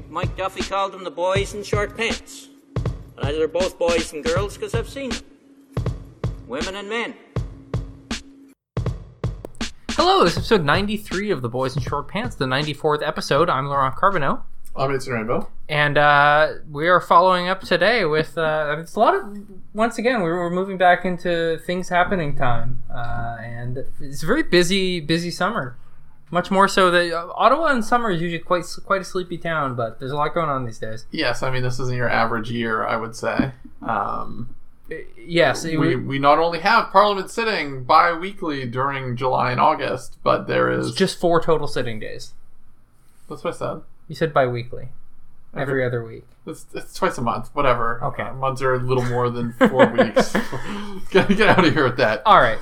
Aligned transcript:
think 0.00 0.10
Mike 0.10 0.36
Duffy 0.36 0.62
called 0.62 0.92
them 0.92 1.04
the 1.04 1.10
boys 1.10 1.52
in 1.54 1.62
short 1.62 1.94
pants. 1.96 2.48
But 3.14 3.26
either 3.26 3.38
they're 3.38 3.48
both 3.48 3.78
boys 3.78 4.12
and 4.12 4.24
girls 4.24 4.56
because 4.56 4.74
I've 4.74 4.88
seen 4.88 5.10
them. 5.10 5.22
Women 6.46 6.76
and 6.76 6.88
men. 6.88 7.14
Hello, 9.90 10.24
this 10.24 10.32
is 10.32 10.38
episode 10.38 10.64
93 10.64 11.30
of 11.30 11.42
The 11.42 11.50
Boys 11.50 11.76
in 11.76 11.82
Short 11.82 12.08
Pants, 12.08 12.36
the 12.36 12.46
94th 12.46 13.06
episode. 13.06 13.50
I'm 13.50 13.66
Laurent 13.66 13.94
Carbonneau. 13.94 14.42
I'm 14.74 14.94
Etienne 14.94 15.26
Rainville. 15.26 15.48
And 15.68 15.98
uh, 15.98 16.54
we 16.70 16.88
are 16.88 17.00
following 17.00 17.48
up 17.48 17.60
today 17.60 18.06
with 18.06 18.38
uh, 18.38 18.76
it's 18.78 18.94
a 18.94 19.00
lot 19.00 19.14
of 19.14 19.46
once 19.74 19.98
again 19.98 20.22
we're, 20.22 20.38
we're 20.38 20.50
moving 20.50 20.78
back 20.78 21.04
into 21.04 21.58
things 21.66 21.88
happening 21.88 22.36
time, 22.36 22.82
uh, 22.88 23.36
and 23.42 23.84
it's 24.00 24.22
a 24.22 24.26
very 24.26 24.44
busy 24.44 25.00
busy 25.00 25.30
summer. 25.30 25.76
Much 26.30 26.50
more 26.50 26.68
so 26.68 26.90
that 26.92 27.12
uh, 27.12 27.32
Ottawa 27.34 27.72
in 27.72 27.82
summer 27.82 28.10
is 28.10 28.20
usually 28.22 28.38
quite 28.38 28.64
quite 28.86 29.00
a 29.00 29.04
sleepy 29.04 29.36
town, 29.38 29.74
but 29.74 29.98
there's 29.98 30.12
a 30.12 30.16
lot 30.16 30.32
going 30.32 30.48
on 30.48 30.64
these 30.64 30.78
days. 30.78 31.06
Yes, 31.10 31.42
I 31.42 31.50
mean 31.50 31.62
this 31.62 31.80
isn't 31.80 31.96
your 31.96 32.08
average 32.08 32.50
year, 32.50 32.84
I 32.86 32.96
would 32.96 33.16
say. 33.16 33.52
Um, 33.82 34.54
Yes, 35.16 35.64
it- 35.64 35.78
we, 35.78 35.94
we 35.94 36.18
not 36.18 36.38
only 36.40 36.58
have 36.60 36.90
Parliament 36.90 37.30
sitting 37.30 37.84
bi-weekly 37.84 38.66
during 38.66 39.16
July 39.16 39.52
and 39.52 39.60
August, 39.60 40.18
but 40.24 40.48
there 40.48 40.68
is 40.68 40.88
it's 40.88 40.96
just 40.96 41.20
four 41.20 41.40
total 41.40 41.68
sitting 41.68 42.00
days. 42.00 42.32
that's 43.28 43.44
what 43.44 43.54
I 43.54 43.56
said. 43.56 43.82
You 44.08 44.16
said 44.16 44.34
bi-weekly, 44.34 44.88
every 45.56 45.84
other 45.84 46.04
week. 46.04 46.24
It's, 46.44 46.66
it's 46.74 46.92
twice 46.94 47.16
a 47.18 47.22
month, 47.22 47.50
whatever. 47.52 48.02
Okay. 48.02 48.24
Uh, 48.24 48.34
months 48.34 48.62
are 48.62 48.74
a 48.74 48.78
little 48.78 49.04
more 49.04 49.30
than 49.30 49.52
four 49.68 49.86
weeks. 49.92 50.32
get, 51.12 51.28
get 51.28 51.48
out 51.48 51.64
of 51.64 51.72
here 51.72 51.84
with 51.84 51.98
that. 51.98 52.22
All 52.26 52.40
right, 52.40 52.58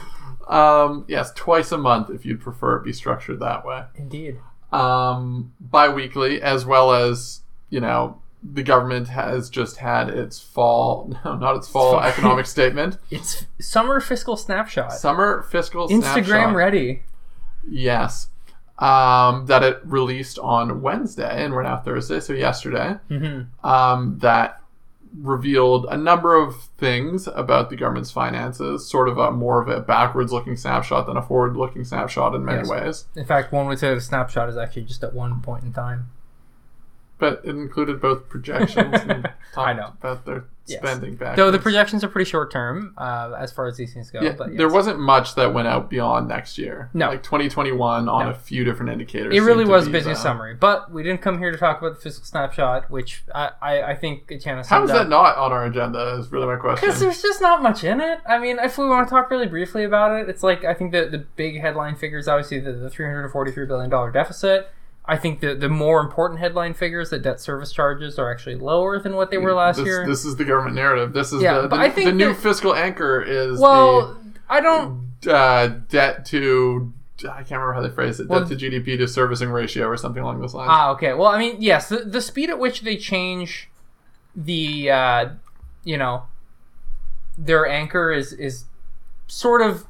Um, 0.48 1.04
yes, 1.08 1.32
twice 1.34 1.72
a 1.72 1.78
month 1.78 2.10
if 2.10 2.24
you'd 2.24 2.40
prefer 2.40 2.76
it 2.76 2.84
be 2.84 2.92
structured 2.92 3.40
that 3.40 3.64
way. 3.66 3.84
indeed. 3.96 4.38
um, 4.72 5.52
bi-weekly 5.60 6.40
as 6.42 6.64
well 6.66 6.92
as 6.92 7.40
you 7.70 7.80
know 7.80 8.20
the 8.42 8.62
government 8.62 9.08
has 9.08 9.50
just 9.50 9.78
had 9.78 10.08
its 10.08 10.38
fall 10.40 11.14
no 11.24 11.36
not 11.36 11.56
its 11.56 11.68
fall 11.68 11.92
fall. 11.92 12.00
economic 12.02 12.46
statement 12.56 12.96
It's 13.10 13.44
summer 13.60 14.00
fiscal 14.00 14.36
snapshot. 14.36 14.92
summer 14.92 15.42
fiscal 15.42 15.88
Instagram 15.88 16.24
snapshot. 16.24 16.54
ready. 16.54 17.02
yes 17.68 18.28
um, 18.78 19.46
that 19.46 19.62
it 19.64 19.80
released 19.84 20.38
on 20.38 20.80
wednesday 20.82 21.44
and 21.44 21.52
we're 21.52 21.62
now 21.64 21.76
thursday 21.78 22.20
so 22.20 22.32
yesterday 22.32 22.94
Mm-hmm. 23.10 23.66
um, 23.68 24.18
that 24.20 24.62
revealed 25.16 25.86
a 25.90 25.96
number 25.96 26.34
of 26.34 26.54
things 26.78 27.26
about 27.34 27.70
the 27.70 27.76
government's 27.76 28.10
finances 28.10 28.86
sort 28.88 29.08
of 29.08 29.18
a 29.18 29.30
more 29.30 29.60
of 29.62 29.68
a 29.68 29.80
backwards 29.80 30.32
looking 30.32 30.56
snapshot 30.56 31.06
than 31.06 31.16
a 31.16 31.22
forward 31.22 31.56
looking 31.56 31.84
snapshot 31.84 32.34
in 32.34 32.44
many 32.44 32.58
Yes. 32.58 32.68
ways 32.68 33.04
In 33.16 33.24
fact, 33.24 33.52
one 33.52 33.66
would 33.66 33.78
say 33.78 33.94
the 33.94 34.00
snapshot 34.00 34.48
is 34.48 34.56
actually 34.56 34.82
just 34.84 35.02
at 35.04 35.14
one 35.14 35.40
point 35.40 35.64
in 35.64 35.72
time. 35.72 36.08
But 37.18 37.40
it 37.44 37.50
included 37.50 38.00
both 38.00 38.28
projections 38.28 38.94
and 39.02 39.24
talked 39.52 39.68
I 39.68 39.72
know. 39.72 39.92
about 40.00 40.24
their 40.24 40.44
Yes. 40.70 40.80
spending 40.82 41.16
back. 41.16 41.34
Though 41.36 41.50
the 41.50 41.58
projections 41.58 42.04
are 42.04 42.08
pretty 42.08 42.28
short 42.28 42.52
term 42.52 42.92
uh, 42.98 43.32
as 43.38 43.50
far 43.50 43.68
as 43.68 43.78
these 43.78 43.94
things 43.94 44.10
go. 44.10 44.20
yeah, 44.20 44.32
but 44.36 44.48
yes. 44.50 44.58
there 44.58 44.68
wasn't 44.68 45.00
much 45.00 45.34
that 45.36 45.54
went 45.54 45.66
out 45.66 45.88
beyond 45.88 46.28
next 46.28 46.58
year. 46.58 46.90
No. 46.92 47.08
like 47.08 47.22
2021 47.22 48.06
on 48.06 48.24
No. 48.26 48.30
a 48.30 48.34
few 48.34 48.64
different 48.64 48.92
indicators. 48.92 49.34
It 49.34 49.40
really 49.40 49.64
was 49.64 49.84
a 49.86 49.86
be 49.86 49.92
busy 49.92 50.10
the- 50.10 50.16
summary, 50.16 50.52
but 50.52 50.92
we 50.92 51.02
didn't 51.02 51.22
come 51.22 51.38
here 51.38 51.50
to 51.50 51.56
talk 51.56 51.78
about 51.80 51.94
the 51.94 52.00
fiscal 52.02 52.26
snapshot, 52.26 52.90
which 52.90 53.22
I, 53.34 53.50
I, 53.62 53.82
I 53.82 53.94
think 53.96 54.24
Etienne 54.30 54.62
How 54.62 54.82
is 54.84 54.90
that 54.90 55.08
not 55.08 55.38
on 55.38 55.52
our 55.52 55.64
agenda? 55.64 56.16
Is 56.18 56.30
really 56.30 56.46
my 56.46 56.56
question. 56.56 56.86
Because 56.86 57.00
there's 57.00 57.22
just 57.22 57.40
not 57.40 57.62
much 57.62 57.82
in 57.82 58.02
it. 58.02 58.20
I 58.28 58.38
mean, 58.38 58.58
if 58.58 58.76
we 58.76 58.86
want 58.86 59.08
to 59.08 59.10
talk 59.10 59.30
really 59.30 59.46
briefly 59.46 59.84
about 59.84 60.20
it, 60.20 60.28
it's 60.28 60.42
like 60.42 60.64
I 60.66 60.74
think 60.74 60.92
the 60.92 61.06
the 61.06 61.24
big 61.36 61.62
headline 61.62 61.96
figure 61.96 62.18
is 62.18 62.28
obviously 62.28 62.60
the, 62.60 62.72
the 62.72 62.90
343 62.90 63.64
billion 63.64 63.88
dollar 63.88 64.10
deficit. 64.10 64.70
I 65.10 65.16
think 65.16 65.40
the 65.40 65.54
the 65.54 65.70
more 65.70 66.00
important 66.00 66.38
headline 66.38 66.74
figures, 66.74 67.08
the 67.10 67.18
debt 67.18 67.40
service 67.40 67.72
charges, 67.72 68.18
are 68.18 68.30
actually 68.30 68.56
lower 68.56 68.98
than 69.00 69.16
what 69.16 69.30
they 69.30 69.38
were 69.38 69.54
last 69.54 69.78
this, 69.78 69.86
year. 69.86 70.06
This 70.06 70.24
is 70.26 70.36
the 70.36 70.44
government 70.44 70.76
narrative. 70.76 71.14
This 71.14 71.32
is 71.32 71.40
Yeah, 71.42 71.62
the, 71.62 71.68
the, 71.68 71.76
I 71.76 71.88
think 71.90 72.06
the 72.10 72.12
new 72.14 72.34
that- 72.34 72.40
fiscal 72.42 72.74
anchor 72.74 73.22
is 73.22 73.58
well, 73.58 74.18
I 74.48 74.60
don't. 74.60 75.08
uh, 75.26 75.68
debt 75.88 76.26
to 76.26 76.92
I 77.24 77.38
can't 77.38 77.50
remember 77.52 77.72
how 77.72 77.80
they 77.80 77.88
phrase 77.90 78.20
it. 78.20 78.28
Well- 78.28 78.44
debt 78.44 78.58
to 78.58 78.70
GDP 78.70 78.98
to 78.98 79.08
servicing 79.08 79.48
ratio 79.48 79.86
or 79.86 79.96
something 79.96 80.22
along 80.22 80.40
those 80.40 80.52
lines. 80.54 80.68
Ah, 80.70 80.90
okay. 80.90 81.14
Well, 81.14 81.28
I 81.28 81.38
mean, 81.38 81.56
yes, 81.58 81.88
the, 81.88 81.98
the 82.04 82.20
speed 82.20 82.50
at 82.50 82.58
which 82.58 82.82
they 82.82 82.96
change 82.98 83.70
the, 84.36 84.90
uh, 84.90 85.28
you 85.84 85.96
know, 85.96 86.24
their 87.38 87.66
anchor 87.66 88.12
is 88.12 88.32
is 88.34 88.66
sort 89.26 89.62
of 89.62 89.86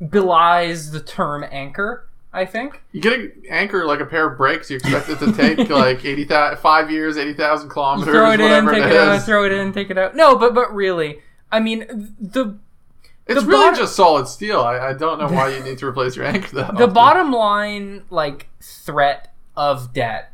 belies 0.00 0.92
the 0.92 1.00
term 1.00 1.44
anchor. 1.50 2.05
I 2.32 2.44
think. 2.44 2.82
you 2.92 3.00
get 3.00 3.14
an 3.14 3.32
anchor 3.48 3.86
like 3.86 4.00
a 4.00 4.04
pair 4.06 4.30
of 4.30 4.36
brakes. 4.36 4.70
You 4.70 4.76
expect 4.76 5.08
it 5.08 5.18
to 5.20 5.32
take 5.32 5.68
like 5.70 6.04
80, 6.04 6.24
five 6.56 6.90
years, 6.90 7.16
eighty 7.16 7.32
thousand 7.32 7.70
kilometers, 7.70 8.12
throw 8.12 8.30
it 8.32 8.40
in, 8.40 8.66
take 8.66 8.84
it 8.84 8.92
it, 8.92 8.96
out, 8.96 9.22
throw 9.22 9.44
it 9.44 9.52
in, 9.52 9.72
take 9.72 9.90
it 9.90 9.96
out. 9.98 10.14
No, 10.14 10.36
but 10.36 10.54
but 10.54 10.74
really, 10.74 11.20
I 11.50 11.60
mean, 11.60 12.14
the 12.20 12.58
It's 13.26 13.40
The 13.42 13.46
really 13.46 13.76
just 13.76 13.96
solid 13.96 14.28
steel. 14.28 14.60
I, 14.60 14.88
I 14.88 14.92
don't 14.92 15.18
know 15.18 15.28
why 15.28 15.48
you 15.56 15.62
need 15.64 15.78
to 15.78 15.86
replace 15.86 16.14
your 16.16 16.26
anchor 16.32 16.54
that 16.56 16.76
the 16.76 16.82
often. 16.84 16.92
bottom 16.92 17.32
line 17.32 18.04
like 18.10 18.48
threat 18.60 19.32
of 19.56 19.94
debt 19.94 20.32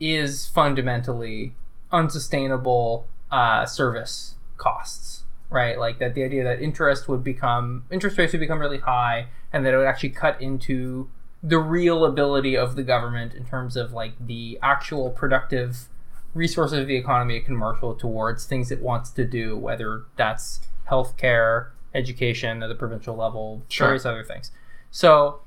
is 0.00 0.46
fundamentally 0.48 1.54
unsustainable 1.92 3.06
uh, 3.30 3.66
service 3.66 4.34
costs 4.56 5.24
right 5.50 5.78
like 5.78 5.98
that 5.98 6.14
the 6.14 6.22
idea 6.24 6.42
that 6.44 6.60
interest 6.60 7.08
would 7.08 7.22
become 7.22 7.84
interest 7.90 8.16
rates 8.18 8.32
would 8.32 8.40
become 8.40 8.58
really 8.58 8.78
high 8.78 9.26
and 9.52 9.64
that 9.64 9.74
it 9.74 9.76
would 9.76 9.86
actually 9.86 10.08
cut 10.10 10.40
into 10.40 11.08
the 11.46 11.58
real 11.58 12.06
ability 12.06 12.56
of 12.56 12.74
the 12.74 12.82
government 12.82 13.34
in 13.34 13.44
terms 13.44 13.76
of 13.76 13.92
like 13.92 14.12
the 14.18 14.58
actual 14.62 15.10
productive 15.10 15.88
resources 16.32 16.78
of 16.78 16.86
the 16.88 16.96
economy 16.96 17.36
it 17.36 17.44
can 17.44 17.54
marshal 17.54 17.94
towards 17.94 18.46
things 18.46 18.72
it 18.72 18.80
wants 18.80 19.10
to 19.10 19.24
do 19.26 19.56
whether 19.56 20.04
that's 20.16 20.60
healthcare 20.90 21.68
education 21.94 22.62
at 22.62 22.68
the 22.68 22.74
provincial 22.74 23.14
level 23.14 23.62
Sure. 23.68 23.88
various 23.88 24.06
other 24.06 24.24
things 24.24 24.50
so 24.90 25.40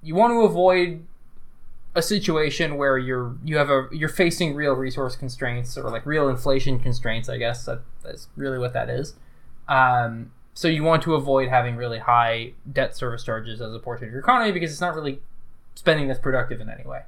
you 0.00 0.14
want 0.14 0.30
to 0.32 0.42
avoid 0.42 1.04
a 1.94 2.00
situation 2.02 2.76
where 2.76 2.96
you're 2.96 3.34
you 3.44 3.58
have 3.58 3.68
a 3.68 3.88
you're 3.90 4.08
facing 4.08 4.54
real 4.54 4.72
resource 4.74 5.16
constraints 5.16 5.76
or 5.76 5.90
like 5.90 6.06
real 6.06 6.28
inflation 6.28 6.78
constraints 6.78 7.28
i 7.28 7.36
guess 7.36 7.66
that, 7.66 7.80
that's 8.02 8.28
really 8.36 8.58
what 8.58 8.72
that 8.72 8.88
is 8.88 9.14
um, 9.68 10.32
so 10.54 10.68
you 10.68 10.82
want 10.82 11.02
to 11.02 11.14
avoid 11.14 11.48
having 11.48 11.76
really 11.76 11.98
high 11.98 12.52
debt 12.70 12.96
service 12.96 13.24
charges 13.24 13.60
as 13.60 13.74
a 13.74 13.78
portion 13.78 14.06
of 14.06 14.12
your 14.12 14.20
economy 14.20 14.52
because 14.52 14.70
it's 14.70 14.80
not 14.80 14.94
really 14.94 15.20
spending 15.74 16.08
that's 16.08 16.20
productive 16.20 16.60
in 16.60 16.68
any 16.68 16.84
way 16.84 17.02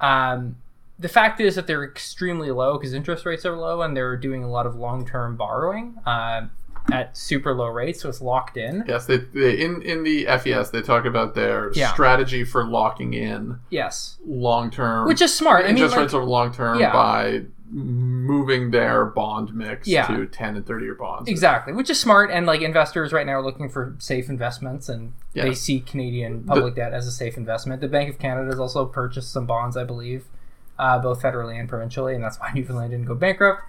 um, 0.00 0.56
the 0.98 1.08
fact 1.08 1.40
is 1.40 1.54
that 1.56 1.66
they're 1.66 1.84
extremely 1.84 2.50
low 2.50 2.78
because 2.78 2.94
interest 2.94 3.24
rates 3.26 3.44
are 3.44 3.56
low 3.56 3.82
and 3.82 3.96
they're 3.96 4.16
doing 4.16 4.44
a 4.44 4.48
lot 4.50 4.66
of 4.66 4.76
long-term 4.76 5.36
borrowing 5.36 5.94
uh, 6.06 6.42
at 6.92 7.16
super 7.16 7.54
low 7.54 7.66
rates 7.68 8.02
so 8.02 8.08
it's 8.08 8.20
locked 8.20 8.56
in 8.56 8.84
Yes, 8.86 9.06
they, 9.06 9.16
they 9.16 9.58
in 9.58 9.80
in 9.82 10.02
the 10.04 10.26
FES 10.26 10.70
they 10.70 10.82
talk 10.82 11.04
about 11.06 11.34
their 11.34 11.72
Yeah. 11.74 11.92
strategy 11.92 12.44
for 12.44 12.64
locking 12.64 13.14
in 13.14 13.58
yes 13.70 14.18
long 14.26 14.70
term, 14.70 15.08
which 15.08 15.22
is 15.22 15.34
smart 15.34 15.64
i 15.64 15.68
mean 15.68 15.76
interest 15.78 15.92
like, 15.96 16.02
rates 16.02 16.14
over 16.14 16.24
long 16.26 16.52
term 16.52 16.78
Yeah. 16.78 16.92
by 16.92 17.42
moving 17.74 18.70
their 18.70 19.04
bond 19.04 19.52
mix 19.52 19.88
Yeah. 19.88 20.06
to 20.06 20.26
ten 20.26 20.56
and 20.56 20.64
thirty 20.64 20.84
year 20.84 20.94
bonds. 20.94 21.28
Exactly, 21.28 21.72
which 21.72 21.90
is 21.90 21.98
smart, 21.98 22.30
and 22.30 22.46
like 22.46 22.60
investors 22.62 23.12
right 23.12 23.26
now 23.26 23.32
are 23.32 23.42
looking 23.42 23.68
for 23.68 23.96
safe 23.98 24.28
investments, 24.28 24.88
and 24.88 25.12
they 25.32 25.54
see 25.54 25.80
Canadian 25.80 26.44
public 26.44 26.76
debt 26.76 26.92
as 26.92 27.06
a 27.06 27.10
safe 27.12 27.36
investment. 27.36 27.80
The 27.80 27.88
Bank 27.88 28.08
of 28.08 28.18
Canada 28.18 28.50
has 28.50 28.60
also 28.60 28.86
purchased 28.86 29.32
some 29.32 29.46
bonds, 29.46 29.76
I 29.76 29.82
believe, 29.84 30.26
uh, 30.78 31.00
both 31.00 31.20
federally 31.20 31.58
and 31.58 31.68
provincially, 31.68 32.14
and 32.14 32.22
that's 32.22 32.38
why 32.38 32.50
Newfoundland 32.54 32.92
didn't 32.92 33.06
go 33.06 33.14
bankrupt. 33.16 33.62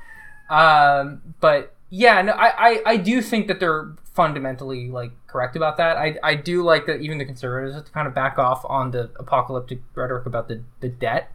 Um, 0.50 1.22
but 1.40 1.74
yeah, 1.90 2.22
no, 2.22 2.34
I, 2.34 2.70
I, 2.70 2.82
I 2.86 2.98
do 2.98 3.22
think 3.22 3.48
that 3.48 3.60
they're 3.60 3.94
fundamentally 4.14 4.90
like 4.90 5.12
correct 5.28 5.56
about 5.56 5.78
that. 5.78 5.98
I, 5.98 6.18
I 6.24 6.36
do 6.36 6.64
like 6.64 6.86
that 6.86 7.02
even 7.02 7.18
the 7.18 7.26
conservatives 7.26 7.76
have 7.76 7.86
to 7.86 7.92
kind 7.92 8.08
of 8.08 8.14
back 8.14 8.38
off 8.38 8.64
on 8.70 8.92
the 8.92 9.10
apocalyptic 9.18 9.80
rhetoric 9.96 10.26
about 10.26 10.48
the, 10.48 10.62
the 10.80 10.90
debt. 10.90 11.32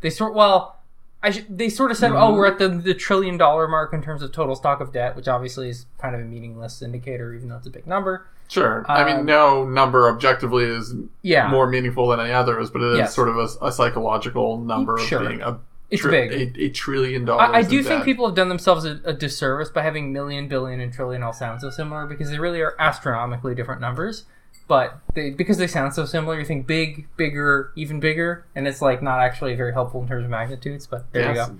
They 0.00 0.10
sort 0.10 0.34
well. 0.34 0.77
I 1.22 1.30
sh- 1.32 1.42
they 1.48 1.68
sort 1.68 1.90
of 1.90 1.96
said, 1.96 2.12
"Oh, 2.12 2.34
we're 2.34 2.46
at 2.46 2.58
the, 2.58 2.68
the 2.68 2.94
trillion 2.94 3.36
dollar 3.36 3.66
mark 3.66 3.92
in 3.92 4.02
terms 4.02 4.22
of 4.22 4.30
total 4.32 4.54
stock 4.54 4.80
of 4.80 4.92
debt," 4.92 5.16
which 5.16 5.26
obviously 5.28 5.68
is 5.68 5.86
kind 5.98 6.14
of 6.14 6.20
a 6.20 6.24
meaningless 6.24 6.80
indicator, 6.82 7.34
even 7.34 7.48
though 7.48 7.56
it's 7.56 7.66
a 7.66 7.70
big 7.70 7.86
number. 7.86 8.26
Sure. 8.46 8.84
I 8.88 9.04
mean, 9.04 9.16
Um, 9.20 9.26
no 9.26 9.64
number 9.64 10.08
objectively 10.08 10.64
is 10.64 10.94
Yeah, 11.22 11.48
more 11.50 11.66
meaningful 11.66 12.08
than 12.08 12.20
any 12.20 12.32
others, 12.32 12.70
but 12.70 12.80
it 12.82 12.92
is 12.92 12.98
Yes. 12.98 13.14
sort 13.14 13.28
of 13.28 13.36
a, 13.36 13.48
a 13.66 13.72
psychological 13.72 14.58
number 14.58 14.96
Sure. 14.98 15.20
of 15.22 15.28
being 15.28 15.42
a, 15.42 15.58
it's 15.90 16.00
tri- 16.00 16.10
big. 16.28 16.56
a, 16.56 16.62
a 16.64 16.68
trillion 16.70 17.24
dollars. 17.26 17.50
I, 17.52 17.58
I 17.58 17.62
do 17.62 17.82
think 17.82 18.00
debt. 18.00 18.04
people 18.06 18.24
have 18.26 18.34
done 18.34 18.48
themselves 18.48 18.86
a, 18.86 19.00
a 19.04 19.12
disservice 19.12 19.68
by 19.70 19.82
having 19.82 20.12
million, 20.14 20.48
billion, 20.48 20.80
and 20.80 20.92
trillion 20.92 21.22
all 21.22 21.32
sound 21.34 21.60
so 21.60 21.68
similar 21.68 22.06
because 22.06 22.30
they 22.30 22.38
really 22.38 22.60
are 22.62 22.74
astronomically 22.78 23.54
different 23.54 23.80
numbers. 23.82 24.24
But 24.66 24.98
they, 25.14 25.30
because 25.30 25.56
they 25.56 25.66
sound 25.66 25.94
so 25.94 26.04
similar, 26.04 26.38
you 26.38 26.44
think 26.44 26.66
big, 26.66 27.08
bigger, 27.16 27.72
even 27.74 28.00
bigger, 28.00 28.44
and 28.54 28.68
it's 28.68 28.82
like 28.82 29.02
not 29.02 29.18
actually 29.20 29.54
very 29.54 29.72
helpful 29.72 30.02
in 30.02 30.08
terms 30.08 30.24
of 30.24 30.30
magnitudes. 30.30 30.86
But 30.86 31.10
there 31.12 31.32
Yes. 31.34 31.48
you 31.48 31.54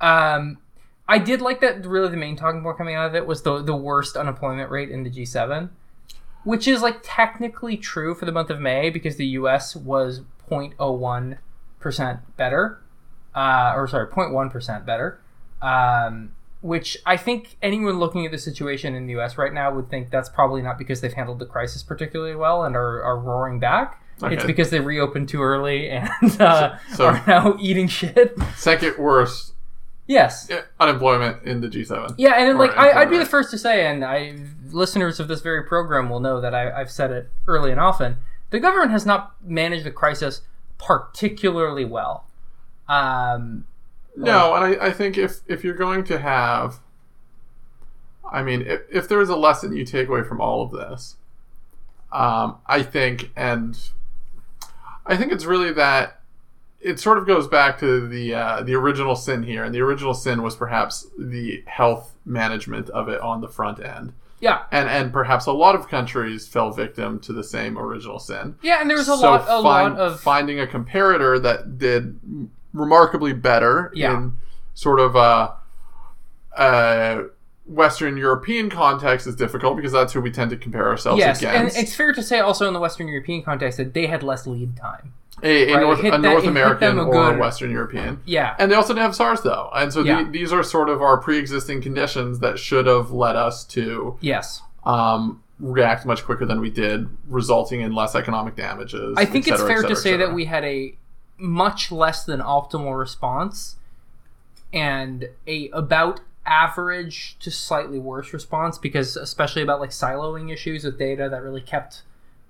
go. 0.00 0.06
Um, 0.06 0.58
I 1.08 1.18
did 1.18 1.40
like 1.40 1.60
that. 1.60 1.86
Really, 1.86 2.08
the 2.10 2.16
main 2.16 2.34
talking 2.36 2.62
point 2.62 2.76
coming 2.76 2.96
out 2.96 3.06
of 3.06 3.14
it 3.14 3.26
was 3.26 3.42
the 3.42 3.62
the 3.62 3.76
worst 3.76 4.16
unemployment 4.16 4.70
rate 4.70 4.90
in 4.90 5.04
the 5.04 5.10
G7, 5.10 5.70
which 6.44 6.66
is 6.66 6.82
like 6.82 6.98
technically 7.04 7.76
true 7.76 8.14
for 8.14 8.24
the 8.24 8.32
month 8.32 8.50
of 8.50 8.60
May 8.60 8.90
because 8.90 9.16
the 9.16 9.26
U.S. 9.38 9.76
was 9.76 10.22
0.01 10.50 11.38
percent 11.78 12.20
better. 12.36 12.80
uh, 13.36 13.72
or 13.76 13.86
sorry, 13.86 14.08
0.1 14.08 14.50
percent 14.50 14.84
better. 14.84 15.20
Um, 15.62 16.32
which 16.60 16.96
I 17.06 17.16
think 17.16 17.56
anyone 17.62 17.98
looking 17.98 18.24
at 18.26 18.32
the 18.32 18.38
situation 18.38 18.94
in 18.94 19.06
the 19.06 19.12
U.S. 19.12 19.38
right 19.38 19.52
now 19.52 19.72
would 19.74 19.88
think 19.90 20.10
that's 20.10 20.28
probably 20.28 20.60
not 20.62 20.76
because 20.78 21.00
they've 21.00 21.12
handled 21.12 21.38
the 21.38 21.46
crisis 21.46 21.82
particularly 21.82 22.34
well 22.34 22.64
and 22.64 22.74
are, 22.76 23.02
are 23.02 23.18
roaring 23.18 23.58
back. 23.60 24.02
Okay. 24.22 24.34
It's 24.34 24.44
because 24.44 24.70
they 24.70 24.80
reopened 24.80 25.28
too 25.28 25.40
early 25.42 25.88
and 25.90 26.08
uh, 26.40 26.76
So- 26.94 27.06
are 27.06 27.22
now 27.26 27.56
eating 27.60 27.86
shit. 27.86 28.36
Second 28.56 28.98
worst 28.98 29.54
Yes. 30.08 30.50
unemployment 30.80 31.42
in 31.44 31.60
the 31.60 31.68
G7. 31.68 32.14
Yeah, 32.16 32.32
and 32.38 32.48
then, 32.48 32.56
like 32.58 32.74
I, 32.78 33.02
I'd 33.02 33.10
be 33.10 33.18
the 33.18 33.26
first 33.26 33.50
to 33.50 33.58
say, 33.58 33.86
and 33.86 34.02
I 34.02 34.36
listeners 34.70 35.20
of 35.20 35.28
this 35.28 35.42
very 35.42 35.62
program 35.64 36.08
will 36.08 36.20
know 36.20 36.40
that 36.40 36.54
I, 36.54 36.70
I've 36.72 36.90
said 36.90 37.10
it 37.10 37.30
early 37.46 37.70
and 37.70 37.78
often. 37.78 38.16
The 38.50 38.58
government 38.58 38.90
has 38.92 39.04
not 39.04 39.34
managed 39.44 39.84
the 39.84 39.90
crisis 39.90 40.40
particularly 40.78 41.84
well. 41.84 42.24
Um, 42.88 43.66
No, 44.24 44.54
and 44.54 44.64
I, 44.80 44.86
I 44.86 44.90
think 44.90 45.16
if 45.18 45.40
if 45.46 45.62
you're 45.64 45.74
going 45.74 46.04
to 46.04 46.18
have, 46.18 46.80
I 48.30 48.42
mean, 48.42 48.62
if, 48.62 48.80
if 48.90 49.08
there 49.08 49.20
is 49.20 49.28
a 49.28 49.36
lesson 49.36 49.74
you 49.76 49.84
take 49.84 50.08
away 50.08 50.22
from 50.22 50.40
all 50.40 50.62
of 50.62 50.70
this, 50.72 51.16
um, 52.12 52.56
I 52.66 52.82
think, 52.82 53.30
and 53.36 53.78
I 55.06 55.16
think 55.16 55.32
it's 55.32 55.44
really 55.44 55.72
that 55.72 56.20
it 56.80 57.00
sort 57.00 57.18
of 57.18 57.26
goes 57.26 57.48
back 57.48 57.78
to 57.80 58.06
the 58.08 58.34
uh, 58.34 58.62
the 58.62 58.74
original 58.74 59.16
sin 59.16 59.42
here, 59.44 59.64
and 59.64 59.74
the 59.74 59.80
original 59.80 60.14
sin 60.14 60.42
was 60.42 60.56
perhaps 60.56 61.06
the 61.18 61.62
health 61.66 62.14
management 62.24 62.88
of 62.90 63.08
it 63.08 63.20
on 63.20 63.40
the 63.40 63.48
front 63.48 63.80
end, 63.82 64.12
yeah, 64.40 64.62
and 64.70 64.88
and 64.88 65.12
perhaps 65.12 65.46
a 65.46 65.52
lot 65.52 65.74
of 65.74 65.88
countries 65.88 66.46
fell 66.46 66.70
victim 66.70 67.18
to 67.20 67.32
the 67.32 67.42
same 67.44 67.78
original 67.78 68.18
sin. 68.18 68.56
yeah, 68.62 68.80
and 68.80 68.88
there 68.90 68.96
was 68.98 69.08
a 69.08 69.16
So 69.16 69.30
lot, 69.30 69.42
a 69.42 69.62
find- 69.62 69.94
lot 69.94 69.96
of 69.98 70.20
finding 70.20 70.60
a 70.60 70.66
comparator 70.66 71.40
that 71.42 71.78
did 71.78 72.18
remarkably 72.78 73.32
better 73.32 73.90
Yeah. 73.94 74.16
in 74.16 74.38
sort 74.74 75.00
of 75.00 75.16
a, 75.16 75.54
a 76.56 77.24
Western 77.66 78.16
European 78.16 78.70
context 78.70 79.26
is 79.26 79.36
difficult 79.36 79.76
because 79.76 79.92
that's 79.92 80.12
who 80.12 80.20
we 80.20 80.30
tend 80.30 80.50
to 80.50 80.56
compare 80.56 80.88
ourselves 80.88 81.18
yes, 81.18 81.42
and 81.42 81.68
it's 81.68 81.94
fair 81.94 82.12
to 82.12 82.22
say 82.22 82.40
also 82.40 82.66
in 82.66 82.72
the 82.72 82.80
Western 82.80 83.08
European 83.08 83.42
context 83.42 83.76
that 83.76 83.92
they 83.92 84.06
had 84.06 84.22
less 84.22 84.46
lead 84.46 84.74
time. 84.76 85.12
a, 85.42 85.70
a 85.70 85.74
right, 85.74 85.80
North, 85.82 85.98
a 86.04 86.10
that- 86.10 86.20
North 86.20 86.44
American 86.46 86.98
a 86.98 87.04
or 87.04 87.34
a 87.34 87.38
Western 87.38 87.70
European. 87.70 88.20
Yeah, 88.24 88.56
And 88.58 88.70
they 88.70 88.74
also 88.74 88.94
didn't 88.94 89.02
have 89.04 89.14
SARS 89.14 89.42
though, 89.42 89.70
and 89.74 89.92
so 89.92 90.02
the- 90.02 90.26
these 90.30 90.52
are 90.52 90.62
sort 90.62 90.88
of 90.88 91.02
our 91.02 91.18
pre-existing 91.18 91.82
conditions 91.82 92.38
that 92.40 92.58
should 92.58 92.86
have 92.86 93.10
led 93.10 93.36
us 93.36 93.64
to 93.66 94.16
yes. 94.20 94.62
um, 94.86 95.42
react 95.60 96.06
much 96.06 96.24
quicker 96.24 96.46
than 96.46 96.60
we 96.60 96.70
did, 96.70 97.08
resulting 97.28 97.82
in 97.82 97.92
less 97.94 98.14
economic 98.14 98.56
damages. 98.56 99.14
I 99.18 99.24
think 99.26 99.46
et 99.46 99.52
it's 99.54 99.62
fair 99.62 99.82
cetera, 99.82 99.88
to 99.90 99.96
say 99.96 100.16
that 100.16 100.32
we 100.32 100.46
had 100.46 100.64
a 100.64 100.96
much 101.38 101.90
less 101.92 102.24
than 102.24 102.40
optimal 102.40 102.98
response 102.98 103.76
and 104.72 105.28
a 105.46 105.68
about 105.70 106.20
average 106.44 107.36
to 107.40 107.50
slightly 107.50 107.98
worse 107.98 108.32
response 108.32 108.78
because 108.78 109.16
especially 109.16 109.62
about 109.62 109.80
like 109.80 109.90
siloing 109.90 110.52
issues 110.52 110.84
with 110.84 110.98
data 110.98 111.28
that 111.28 111.42
really 111.42 111.60
kept 111.60 112.02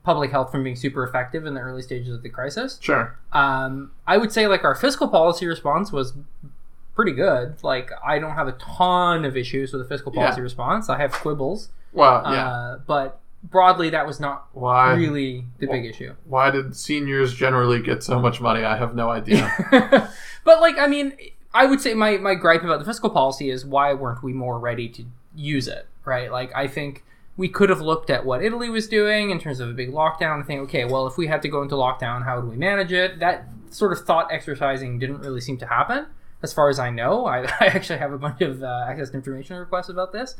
public 0.04 0.30
health 0.30 0.50
from 0.50 0.62
being 0.64 0.76
super 0.76 1.04
effective 1.04 1.44
in 1.44 1.54
the 1.54 1.60
early 1.60 1.82
stages 1.82 2.14
of 2.14 2.22
the 2.22 2.28
crisis. 2.28 2.78
Sure. 2.80 3.18
Um, 3.32 3.90
I 4.06 4.16
would 4.16 4.32
say 4.32 4.46
like 4.46 4.64
our 4.64 4.74
fiscal 4.74 5.08
policy 5.08 5.46
response 5.46 5.92
was 5.92 6.14
pretty 6.94 7.12
good. 7.12 7.56
Like 7.62 7.90
I 8.04 8.18
don't 8.18 8.34
have 8.34 8.48
a 8.48 8.52
ton 8.52 9.24
of 9.24 9.36
issues 9.36 9.72
with 9.72 9.82
the 9.82 9.88
fiscal 9.88 10.12
Yeah. 10.14 10.22
policy 10.22 10.40
response. 10.40 10.88
I 10.88 10.98
have 10.98 11.12
quibbles, 11.12 11.68
Well, 11.92 12.22
yeah. 12.32 12.48
uh, 12.48 12.78
but 12.86 13.20
broadly 13.42 13.90
that 13.90 14.06
was 14.06 14.20
not 14.20 14.48
Why? 14.52 14.94
really 14.94 15.44
the 15.58 15.66
big 15.66 15.84
issue. 15.84 16.14
Why 16.24 16.50
did 16.50 16.76
seniors 16.76 17.34
generally 17.34 17.80
get 17.82 18.02
so 18.02 18.18
much 18.18 18.40
money? 18.40 18.64
I 18.64 18.76
have 18.76 18.94
no 18.94 19.10
idea. 19.10 19.52
but 20.44 20.60
like, 20.60 20.78
I 20.78 20.86
mean, 20.86 21.16
I 21.54 21.66
would 21.66 21.80
say 21.80 21.94
my 21.94 22.16
my 22.18 22.34
gripe 22.34 22.62
about 22.62 22.78
the 22.78 22.84
fiscal 22.84 23.10
policy 23.10 23.50
is 23.50 23.64
why 23.64 23.94
weren't 23.94 24.22
we 24.22 24.32
more 24.32 24.58
ready 24.58 24.88
to 24.90 25.04
use 25.34 25.68
it, 25.68 25.86
right? 26.04 26.30
Like, 26.30 26.50
I 26.54 26.66
think 26.66 27.04
we 27.36 27.48
could 27.48 27.70
have 27.70 27.80
looked 27.80 28.10
at 28.10 28.26
what 28.26 28.42
Italy 28.42 28.68
was 28.68 28.88
doing 28.88 29.30
in 29.30 29.38
terms 29.38 29.60
of 29.60 29.68
a 29.68 29.72
big 29.72 29.92
lockdown 29.92 30.34
and 30.36 30.46
think, 30.46 30.60
okay, 30.62 30.84
well, 30.84 31.06
if 31.06 31.16
we 31.16 31.28
had 31.28 31.40
to 31.42 31.48
go 31.48 31.62
into 31.62 31.76
lockdown, 31.76 32.24
how 32.24 32.40
do 32.40 32.48
we 32.48 32.56
manage 32.56 32.90
it? 32.92 33.20
That 33.20 33.46
sort 33.70 33.92
of 33.92 34.04
thought 34.04 34.32
exercising 34.32 34.98
didn't 34.98 35.20
really 35.20 35.40
seem 35.40 35.56
to 35.58 35.66
happen, 35.66 36.06
as 36.42 36.52
far 36.52 36.68
as 36.68 36.80
I 36.80 36.90
know. 36.90 37.26
I, 37.26 37.42
I 37.60 37.66
actually 37.66 38.00
have 38.00 38.12
a 38.12 38.18
bunch 38.18 38.40
of 38.40 38.62
uh, 38.64 38.86
access 38.88 39.10
to 39.10 39.16
information 39.16 39.56
requests 39.56 39.88
about 39.88 40.12
this, 40.12 40.34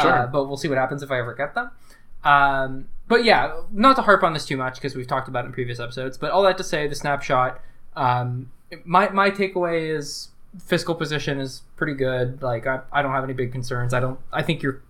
Sure. 0.00 0.10
uh, 0.10 0.26
but 0.26 0.46
we'll 0.46 0.56
see 0.56 0.68
what 0.68 0.78
happens 0.78 1.02
if 1.02 1.10
I 1.10 1.18
ever 1.18 1.34
get 1.34 1.54
them. 1.54 1.70
Um, 2.24 2.88
but 3.06 3.24
yeah, 3.24 3.60
not 3.72 3.96
to 3.96 4.02
harp 4.02 4.22
on 4.22 4.34
this 4.34 4.44
too 4.44 4.56
much 4.56 4.74
because 4.74 4.94
we've 4.94 5.06
talked 5.06 5.28
about 5.28 5.44
it 5.44 5.48
in 5.48 5.52
previous 5.52 5.80
episodes. 5.80 6.18
But 6.18 6.30
all 6.30 6.42
that 6.42 6.58
to 6.58 6.64
say, 6.64 6.86
the 6.86 6.94
snapshot. 6.94 7.60
Um, 7.96 8.52
my 8.84 9.08
my 9.10 9.30
takeaway 9.30 9.96
is 9.96 10.28
fiscal 10.58 10.94
position 10.94 11.40
is 11.40 11.62
pretty 11.76 11.94
good. 11.94 12.42
Like 12.42 12.66
I, 12.66 12.80
I 12.92 13.02
don't 13.02 13.12
have 13.12 13.24
any 13.24 13.32
big 13.32 13.52
concerns. 13.52 13.94
I 13.94 14.00
don't. 14.00 14.18
I 14.32 14.42
think 14.42 14.62
you're 14.62 14.82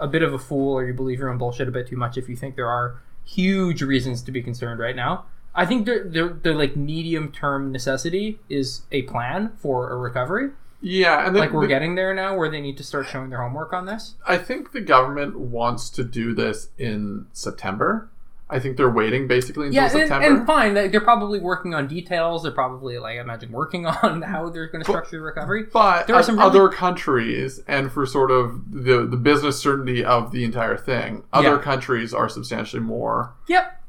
a 0.00 0.06
bit 0.06 0.22
of 0.22 0.32
a 0.32 0.38
fool 0.38 0.74
or 0.74 0.86
you 0.86 0.94
believe 0.94 1.18
your 1.18 1.30
own 1.30 1.38
bullshit 1.38 1.68
a 1.68 1.70
bit 1.70 1.88
too 1.88 1.96
much 1.96 2.16
if 2.16 2.28
you 2.28 2.36
think 2.36 2.56
there 2.56 2.68
are 2.68 3.00
huge 3.24 3.82
reasons 3.82 4.22
to 4.22 4.32
be 4.32 4.42
concerned 4.42 4.80
right 4.80 4.96
now. 4.96 5.24
I 5.54 5.66
think 5.66 5.86
the 5.86 6.04
the, 6.04 6.38
the 6.42 6.56
like 6.56 6.76
medium 6.76 7.32
term 7.32 7.72
necessity 7.72 8.38
is 8.48 8.82
a 8.92 9.02
plan 9.02 9.52
for 9.56 9.90
a 9.90 9.96
recovery. 9.96 10.50
Yeah, 10.80 11.26
and 11.26 11.34
then, 11.34 11.40
Like 11.40 11.52
we're 11.52 11.62
the- 11.62 11.68
getting 11.68 11.94
there 11.94 12.14
now, 12.14 12.36
where 12.36 12.50
they 12.50 12.60
need 12.60 12.76
to 12.78 12.84
start 12.84 13.06
showing 13.06 13.30
their 13.30 13.42
homework 13.42 13.72
on 13.72 13.86
this. 13.86 14.14
I 14.26 14.38
think 14.38 14.72
the 14.72 14.80
government 14.80 15.38
wants 15.38 15.90
to 15.90 16.04
do 16.04 16.34
this 16.34 16.68
in 16.78 17.26
September. 17.32 18.08
I 18.52 18.58
think 18.58 18.76
they're 18.76 18.90
waiting 18.90 19.28
basically 19.28 19.68
until 19.68 19.76
Yeah, 19.76 19.82
and, 19.84 19.92
September. 19.92 20.26
and 20.26 20.44
fine. 20.46 20.74
they- 20.74 20.88
They're 20.88 21.00
probably 21.00 21.38
working 21.38 21.72
on 21.72 21.86
details. 21.86 22.42
They're 22.42 22.50
probably, 22.50 22.98
like, 22.98 23.16
I 23.16 23.20
imagine, 23.20 23.52
working 23.52 23.86
on 24.02 24.22
how 24.22 24.48
they're 24.50 24.66
going 24.66 24.82
to 24.84 24.90
structure 24.90 25.18
the 25.18 25.22
recovery. 25.22 25.66
but 25.72 26.08
there 26.08 26.16
are 26.16 26.22
some 26.24 26.36
really- 26.36 26.48
other 26.48 26.68
countries, 26.68 27.60
and 27.68 27.92
for 27.92 28.04
sort 28.06 28.32
of 28.32 28.60
the 28.72 29.06
the 29.06 29.16
business 29.16 29.60
certainty 29.60 30.04
of 30.04 30.32
the 30.32 30.42
entire 30.44 30.76
thing, 30.76 31.22
other 31.32 31.56
Yeah. 31.56 31.58
countries 31.58 32.12
are 32.12 32.28
substantially 32.28 32.82
more. 32.82 33.34
Yep. 33.46 33.80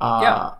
Uh, 0.00 0.20
Yeah. 0.22 0.50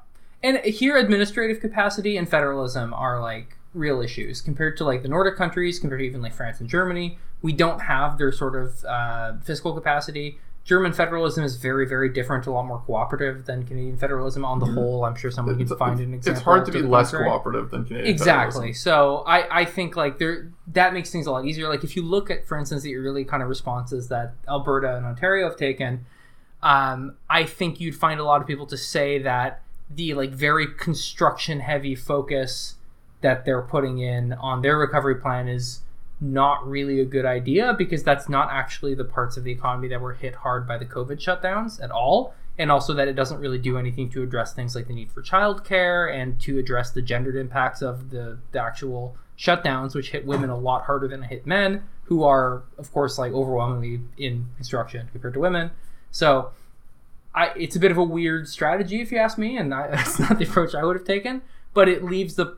And 0.43 0.59
here, 0.59 0.97
administrative 0.99 1.61
capacity 1.61 2.17
and 2.19 2.29
federalism 2.29 2.93
are 2.93 3.21
like 3.21 3.56
real 3.76 4.00
issues 4.00 4.40
compared 4.40 4.76
to 4.78 4.84
like 4.84 5.02
the 5.02 5.08
Nordic 5.08 5.37
countries, 5.37 5.78
compared 5.78 6.00
to 6.00 6.06
even 6.06 6.23
like 6.23 6.34
France 6.34 6.61
and 6.61 6.69
Germany. 6.69 7.19
We 7.43 7.52
don't 7.52 7.81
have 7.81 8.19
their 8.19 8.32
sort 8.32 8.56
of 8.56 8.84
uh, 8.84 9.34
fiscal 9.44 9.75
capacity. 9.75 10.38
German 10.64 10.93
federalism 10.93 11.44
is 11.44 11.58
very, 11.58 11.87
very 11.87 12.08
different, 12.08 12.44
a 12.46 12.50
lot 12.50 12.67
more 12.67 12.81
cooperative 12.81 13.44
than 13.46 13.64
Canadian 13.64 13.96
federalism 13.96 14.44
on 14.44 14.58
the 14.58 14.67
whole. 14.67 15.05
I'm 15.05 15.14
sure 15.14 15.31
someone 15.31 15.56
can 15.56 15.67
find 15.76 16.00
an 16.00 16.12
example. 16.12 16.32
it's 16.32 16.43
hard 16.43 16.64
to 16.67 16.73
to 16.73 16.78
be 16.78 16.84
less 16.84 17.12
contrary. 17.12 17.31
cooperative 17.31 17.70
than 17.70 17.84
Canadian 17.84 18.12
exactly 18.12 18.73
federalism. 18.73 18.82
so 18.82 19.23
i 19.28 19.61
i 19.61 19.64
think 19.64 19.94
like 19.94 20.19
there 20.19 20.50
that 20.67 20.93
makes 20.93 21.11
things 21.11 21.26
a 21.26 21.31
lot 21.31 21.44
easier 21.44 21.69
like 21.69 21.84
if 21.84 21.94
you 21.94 22.02
look 22.02 22.33
at 22.33 22.45
for 22.49 22.59
instance 22.59 22.83
the 22.83 22.97
early 22.97 23.25
kind 23.25 23.45
of 23.45 23.49
responses 23.49 24.09
that 24.09 24.33
alberta 24.49 24.97
and 24.97 25.06
ontario 25.06 25.49
have 25.49 25.56
taken 25.56 26.04
um 26.64 27.14
i 27.30 27.45
think 27.45 27.78
you'd 27.80 27.95
find 27.95 28.18
a 28.18 28.25
lot 28.25 28.40
of 28.40 28.47
people 28.49 28.66
to 28.66 28.76
say 28.76 29.18
that 29.21 29.62
the 29.88 30.14
like 30.14 30.30
very 30.30 30.66
construction 30.66 31.61
heavy 31.61 31.95
focus 31.95 32.75
that 33.20 33.44
they're 33.44 33.62
putting 33.62 33.99
in 33.99 34.32
on 34.35 34.62
their 34.62 34.78
recovery 34.78 35.16
plan 35.16 35.49
is 35.49 35.80
not 36.20 36.66
really 36.66 37.00
a 37.00 37.04
good 37.04 37.26
idea 37.26 37.75
because 37.76 38.02
that's 38.02 38.28
not 38.28 38.49
actually 38.50 38.94
the 38.94 39.04
parts 39.04 39.37
of 39.37 39.44
the 39.44 39.52
economy 39.52 39.88
that 39.88 40.00
were 40.00 40.14
hit 40.14 40.35
hard 40.35 40.66
by 40.66 40.78
the 40.78 40.87
covid 40.87 41.18
shutdowns 41.18 41.82
at 41.82 41.90
all 41.90 42.35
and 42.58 42.70
also 42.70 42.94
that 42.94 43.08
it 43.08 43.14
doesn't 43.14 43.38
really 43.38 43.58
do 43.58 43.76
anything 43.76 44.08
to 44.11 44.23
address 44.23 44.52
things 44.52 44.75
like 44.75 44.87
the 44.87 44.94
need 44.94 45.11
for 45.11 45.23
childcare 45.23 46.12
and 46.12 46.40
to 46.40 46.58
address 46.58 46.90
the 46.90 47.02
gendered 47.02 47.37
impacts 47.37 47.82
of 47.82 48.11
the, 48.11 48.38
the 48.52 48.61
actual 48.61 49.16
shutdowns, 49.38 49.94
which 49.94 50.11
hit 50.11 50.26
women 50.26 50.49
a 50.49 50.56
lot 50.56 50.85
harder 50.85 51.06
than 51.06 51.23
it 51.23 51.26
hit 51.26 51.46
men, 51.46 51.85
who 52.04 52.25
are, 52.25 52.62
of 52.78 52.90
course, 52.92 53.18
like 53.18 53.32
overwhelmingly 53.32 54.00
in 54.16 54.49
construction 54.56 55.08
compared 55.12 55.35
to 55.35 55.40
women. 55.40 55.70
So, 56.11 56.50
I 57.35 57.49
it's 57.56 57.76
a 57.76 57.80
bit 57.80 57.90
of 57.90 57.99
a 57.99 58.04
weird 58.04 58.49
strategy, 58.49 59.02
if 59.02 59.12
you 59.12 59.18
ask 59.18 59.37
me, 59.37 59.58
and 59.58 59.75
I, 59.75 59.88
that's 59.90 60.18
not 60.18 60.38
the 60.38 60.44
approach 60.46 60.75
I 60.75 60.85
would 60.85 60.96
have 60.96 61.06
taken. 61.06 61.42
But 61.75 61.90
it 61.90 62.02
leaves 62.02 62.37
the 62.37 62.56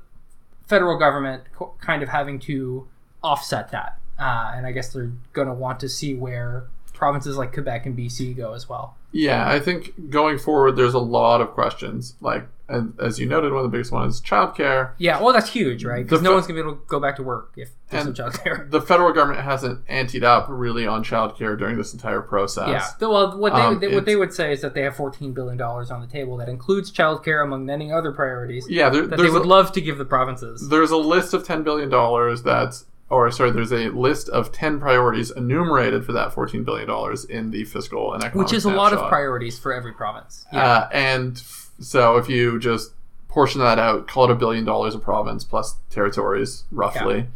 federal 0.69 0.99
government 0.99 1.45
co- 1.55 1.75
kind 1.81 2.03
of 2.03 2.09
having 2.09 2.39
to 2.41 2.87
offset 3.23 3.71
that, 3.73 3.99
uh, 4.19 4.53
and 4.55 4.67
I 4.67 4.73
guess 4.73 4.93
they're 4.93 5.13
going 5.33 5.49
to 5.49 5.55
want 5.55 5.81
to 5.81 5.89
see 5.89 6.15
where 6.15 6.67
provinces 6.93 7.37
like 7.37 7.53
Quebec 7.53 7.87
and 7.87 7.97
BC 7.97 8.37
go 8.37 8.53
as 8.53 8.69
well. 8.69 8.97
Yeah, 9.13 9.49
I 9.49 9.59
think 9.59 10.11
going 10.11 10.39
forward, 10.39 10.73
there's 10.77 10.95
a 10.95 10.99
lot 10.99 11.41
of 11.41 11.51
questions. 11.53 12.15
Like, 12.21 12.47
and 12.69 12.93
as 13.01 13.19
you 13.19 13.25
noted, 13.25 13.51
one 13.53 13.65
of 13.65 13.71
the 13.71 13.75
biggest 13.75 13.91
ones 13.93 14.17
is 14.17 14.21
childcare. 14.21 14.93
Yeah, 14.99 15.23
well, 15.23 15.33
that's 15.33 15.49
huge, 15.51 15.85
right? 15.87 16.05
Because 16.05 16.21
no 16.21 16.31
fe- 16.31 16.35
one's 16.35 16.47
gonna 16.47 16.63
be 16.63 16.69
able 16.69 16.77
to 16.77 16.83
go 16.87 17.01
back 17.01 17.17
to 17.17 17.23
work 17.23 17.53
if 17.57 17.71
there's 17.89 18.05
no 18.05 18.13
childcare. 18.13 18.71
The 18.71 18.83
federal 18.83 19.11
government 19.15 19.43
hasn't 19.43 19.87
anteed 19.87 20.23
up 20.23 20.45
really 20.51 20.87
on 20.87 21.03
childcare 21.03 21.59
during 21.59 21.79
this 21.79 21.95
entire 21.95 22.21
process. 22.21 22.69
Yeah. 23.01 23.09
Well, 23.09 23.39
what 23.39 23.55
they, 23.55 23.61
Um, 23.63 23.79
they 23.81 23.95
what 23.95 24.05
they 24.05 24.17
would 24.17 24.35
say 24.35 24.53
is 24.53 24.61
that 24.61 24.75
they 24.75 24.83
have 24.83 24.95
14 24.97 25.33
billion 25.33 25.57
dollars 25.57 25.91
on 25.91 26.03
the 26.03 26.07
table 26.07 26.37
that 26.37 26.51
includes 26.51 26.93
childcare 26.93 27.43
among 27.43 27.65
many 27.65 27.91
other 27.91 28.13
priorities 28.13 28.67
Yeah, 28.69 28.91
there, 28.91 29.07
that 29.07 29.17
they 29.17 29.31
would 29.31 29.47
a, 29.47 29.49
love 29.49 29.73
to 29.73 29.81
give 29.81 29.97
the 29.97 30.05
provinces. 30.05 30.69
there's 30.69 30.91
a 30.91 30.97
list 30.99 31.33
of 31.33 31.47
ten 31.47 31.63
billion 31.63 31.89
dollars 31.89 32.43
that's, 32.43 32.85
or 33.11 33.31
sorry, 33.31 33.51
there's 33.51 33.73
a 33.73 33.89
list 33.89 34.29
of 34.29 34.53
ten 34.53 34.79
priorities 34.79 35.31
enumerated 35.31 36.05
for 36.05 36.13
that 36.13 36.33
fourteen 36.33 36.65
billion 36.65 36.87
dollars 36.87 37.25
in 37.25 37.51
the 37.51 37.65
fiscal 37.65 38.13
and 38.13 38.23
economic 38.23 38.47
Which 38.51 38.57
is 38.57 38.65
a 38.65 38.71
lot 38.71 38.93
of 38.93 39.09
priorities 39.09 39.59
for 39.59 39.73
every 39.73 39.93
province. 39.93 40.47
Yeah. 40.53 40.63
Uh, 40.65 40.89
and 40.93 41.37
f- 41.37 41.71
so 41.81 42.17
if 42.17 42.29
you 42.29 42.59
just 42.59 42.93
portion 43.29 43.61
that 43.61 43.79
out, 43.79 44.09
call 44.09 44.25
it 44.25 44.31
a 44.31 44.35
billion 44.35 44.65
dollars 44.65 44.95
a 44.95 44.99
province 44.99 45.45
plus 45.45 45.77
territories, 45.91 46.65
roughly. 46.71 47.27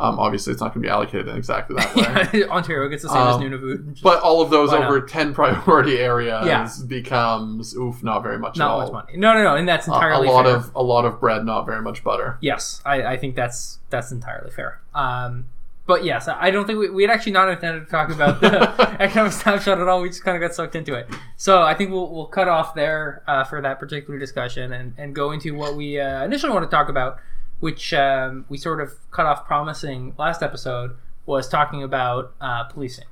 Um, 0.00 0.18
obviously, 0.18 0.52
it's 0.52 0.62
not 0.62 0.72
going 0.72 0.82
to 0.82 0.86
be 0.86 0.90
allocated 0.90 1.28
in 1.28 1.36
exactly 1.36 1.76
that 1.76 2.32
way. 2.32 2.44
Ontario 2.48 2.88
gets 2.88 3.02
the 3.02 3.08
same 3.10 3.18
as 3.18 3.34
Um, 3.36 3.42
Nunavut. 3.42 3.90
just 3.92 4.02
But 4.02 4.20
all 4.22 4.40
of 4.40 4.48
those 4.50 4.72
over 4.72 5.00
10 5.00 5.34
priority 5.34 5.98
areas 5.98 6.46
Yeah. 6.46 6.66
becomes, 6.86 7.74
oof, 7.76 8.02
not 8.02 8.22
very 8.22 8.38
much 8.38 8.56
at 8.56 8.60
not 8.60 8.78
much 8.78 8.92
money. 8.92 9.12
No, 9.16 9.34
no, 9.34 9.42
no, 9.42 9.56
and 9.56 9.68
that's 9.68 9.86
entirely 9.86 10.28
a 10.28 10.30
lot 10.32 10.46
fair. 10.46 10.56
of 10.56 10.74
a 10.74 10.82
lot 10.82 11.04
of 11.04 11.20
bread, 11.20 11.44
not 11.44 11.66
very 11.66 11.82
much 11.82 12.02
butter. 12.02 12.38
Yes, 12.40 12.80
I, 12.84 13.02
I 13.02 13.16
think 13.16 13.36
that's 13.36 13.78
that's 13.90 14.10
entirely 14.12 14.50
fair. 14.50 14.80
Um, 14.94 15.46
but 15.86 16.04
yes, 16.04 16.28
I 16.28 16.46
I 16.46 16.50
don't 16.50 16.66
think 16.66 16.78
we, 16.78 16.88
we 16.90 17.02
had 17.02 17.10
actually 17.10 17.32
not 17.32 17.48
intended 17.48 17.84
to 17.84 17.90
talk 17.90 18.10
about 18.10 18.40
the 18.40 18.96
economic 19.00 19.32
snapshot 19.32 19.80
at 19.80 19.88
all. 19.88 20.00
We 20.00 20.08
just 20.08 20.24
kind 20.24 20.36
of 20.36 20.40
got 20.40 20.54
sucked 20.54 20.76
into 20.76 20.94
it. 20.94 21.08
So 21.36 21.62
I 21.62 21.74
think 21.74 21.90
we'll, 21.90 22.08
we'll 22.10 22.26
cut 22.26 22.48
off 22.48 22.74
there 22.74 23.22
uh, 23.26 23.44
for 23.44 23.60
that 23.60 23.78
particular 23.80 24.18
discussion 24.18 24.72
and, 24.72 24.94
and 24.96 25.14
go 25.14 25.32
into 25.32 25.54
what 25.54 25.74
we 25.76 25.98
uh, 26.00 26.24
initially 26.24 26.52
want 26.52 26.64
to 26.64 26.74
talk 26.74 26.88
about, 26.88 27.18
which 27.60 27.94
um, 27.94 28.44
we 28.48 28.58
sort 28.58 28.80
of 28.80 28.94
cut 29.10 29.26
off 29.26 29.46
promising 29.46 30.14
last 30.18 30.42
episode 30.42 30.96
was 31.26 31.48
talking 31.48 31.82
about 31.82 32.34
uh, 32.40 32.64
policing. 32.64 33.04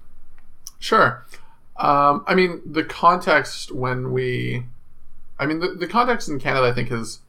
Sure. 0.78 1.24
Um, 1.76 2.24
I 2.26 2.34
mean, 2.34 2.60
the 2.66 2.82
context 2.82 3.70
when 3.70 4.12
we, 4.12 4.64
I 5.38 5.46
mean, 5.46 5.60
the, 5.60 5.68
the 5.68 5.86
context 5.86 6.28
in 6.28 6.40
Canada, 6.40 6.66
I 6.66 6.72
think, 6.72 6.88
has 6.88 7.20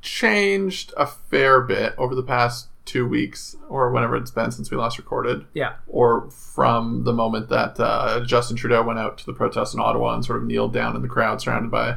changed 0.00 0.94
a 0.96 1.06
fair 1.06 1.60
bit 1.60 1.94
over 1.98 2.14
the 2.14 2.22
past 2.22 2.68
two 2.84 3.06
weeks 3.06 3.56
or 3.68 3.90
whenever 3.90 4.16
it's 4.16 4.30
been 4.30 4.50
since 4.50 4.70
we 4.70 4.76
last 4.76 4.98
recorded, 4.98 5.46
Yeah, 5.54 5.74
or 5.86 6.30
from 6.30 7.04
the 7.04 7.12
moment 7.12 7.48
that 7.48 7.80
uh, 7.80 8.24
Justin 8.24 8.56
Trudeau 8.56 8.82
went 8.82 8.98
out 8.98 9.18
to 9.18 9.26
the 9.26 9.32
protest 9.32 9.74
in 9.74 9.80
Ottawa 9.80 10.14
and 10.14 10.24
sort 10.24 10.38
of 10.38 10.44
kneeled 10.44 10.72
down 10.72 10.94
in 10.94 11.02
the 11.02 11.08
crowd 11.08 11.40
surrounded 11.40 11.70
by 11.70 11.96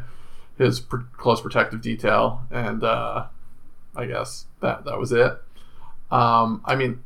his 0.57 0.79
pr- 0.79 0.97
close 1.17 1.41
protective 1.41 1.81
detail. 1.81 2.41
And 2.49 2.83
uh, 2.83 3.25
I 3.97 4.05
guess 4.05 4.45
that, 4.61 4.85
that 4.85 4.97
was 4.97 5.11
it. 5.11 5.41
Um, 6.11 6.61
I 6.65 6.75
mean, 6.75 7.03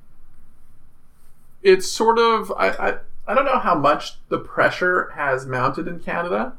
it's 1.64 1.90
sort 1.92 2.20
of 2.20 2.52
I, 2.58 2.70
I 2.70 2.98
I 3.28 3.34
don't 3.34 3.46
know 3.46 3.60
how 3.60 3.76
much 3.76 4.18
the 4.30 4.38
pressure 4.40 5.12
has 5.16 5.46
mounted 5.46 5.88
in 5.88 6.00
Canada 6.00 6.54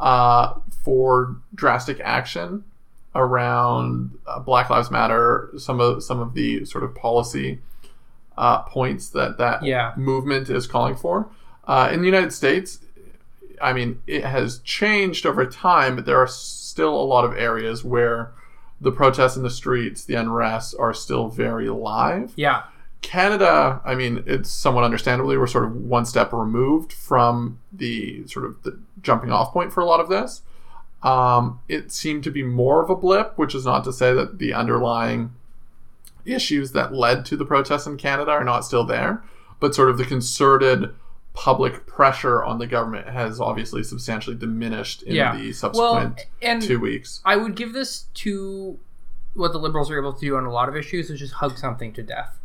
uh, 0.00 0.54
for 0.84 1.36
drastic 1.54 2.00
action 2.00 2.64
around 3.14 4.18
uh, 4.26 4.40
Black 4.40 4.70
Lives 4.70 4.90
Matter. 4.90 5.50
Some 5.58 5.80
of 5.80 6.02
some 6.02 6.20
of 6.20 6.34
the 6.34 6.64
sort 6.64 6.82
of 6.84 6.94
policy 6.94 7.60
uh, 8.36 8.62
points 8.62 9.08
that 9.10 9.38
that 9.38 9.62
Yeah. 9.62 9.92
movement 9.96 10.48
is 10.50 10.66
calling 10.66 10.96
for 10.96 11.28
uh, 11.66 11.90
in 11.92 12.00
the 12.00 12.06
United 12.06 12.32
States. 12.32 12.80
I 13.62 13.72
mean, 13.72 14.02
it 14.08 14.24
has 14.24 14.58
changed 14.60 15.26
over 15.26 15.46
time, 15.46 15.94
but 15.94 16.06
there 16.06 16.18
are 16.18 16.26
still 16.26 16.94
a 17.00 17.04
lot 17.06 17.24
of 17.24 17.36
areas 17.36 17.84
where 17.84 18.32
the 18.84 18.92
protests 18.92 19.36
in 19.36 19.42
the 19.42 19.50
streets, 19.50 20.04
the 20.04 20.14
unrest, 20.14 20.74
are 20.78 20.94
still 20.94 21.28
very 21.28 21.68
live. 21.68 22.32
yeah, 22.36 22.62
Canada, 23.04 23.82
I 23.84 23.94
mean, 23.94 24.24
it's 24.26 24.50
somewhat 24.50 24.82
understandably 24.82 25.36
we're 25.36 25.46
sort 25.46 25.64
of 25.64 25.76
one 25.76 26.06
step 26.06 26.32
removed 26.32 26.90
from 26.90 27.58
the 27.70 28.26
sort 28.26 28.46
of 28.46 28.62
the 28.62 28.80
jumping 29.02 29.30
off 29.30 29.52
point 29.52 29.72
for 29.72 29.82
a 29.82 29.84
lot 29.84 30.00
of 30.00 30.08
this. 30.08 30.40
Um, 31.02 31.60
it 31.68 31.92
seemed 31.92 32.24
to 32.24 32.30
be 32.30 32.42
more 32.42 32.82
of 32.82 32.88
a 32.88 32.96
blip, 32.96 33.36
which 33.36 33.54
is 33.54 33.66
not 33.66 33.84
to 33.84 33.92
say 33.92 34.14
that 34.14 34.38
the 34.38 34.54
underlying 34.54 35.34
issues 36.24 36.72
that 36.72 36.94
led 36.94 37.26
to 37.26 37.36
the 37.36 37.44
protests 37.44 37.86
in 37.86 37.98
Canada 37.98 38.30
are 38.30 38.42
not 38.42 38.64
still 38.64 38.84
there, 38.84 39.22
but 39.60 39.74
sort 39.74 39.90
of 39.90 39.98
the 39.98 40.06
concerted 40.06 40.94
public 41.34 41.86
pressure 41.86 42.42
on 42.42 42.58
the 42.58 42.66
government 42.66 43.08
has 43.08 43.40
obviously 43.40 43.82
substantially 43.82 44.36
diminished 44.36 45.02
in 45.02 45.14
Yeah. 45.16 45.36
the 45.36 45.46
well, 45.46 45.52
subsequent 45.52 46.26
and 46.40 46.62
two 46.62 46.80
weeks. 46.80 47.20
I 47.24 47.36
would 47.36 47.54
give 47.56 47.72
this 47.72 48.06
to 48.14 48.78
what 49.34 49.52
the 49.52 49.58
liberals 49.58 49.90
are 49.90 49.98
able 49.98 50.12
to 50.12 50.20
do 50.20 50.36
on 50.36 50.44
a 50.44 50.52
lot 50.52 50.68
of 50.68 50.76
issues, 50.76 51.10
is 51.10 51.18
just 51.18 51.34
hug 51.34 51.58
something 51.58 51.92
to 51.94 52.02
death. 52.02 52.38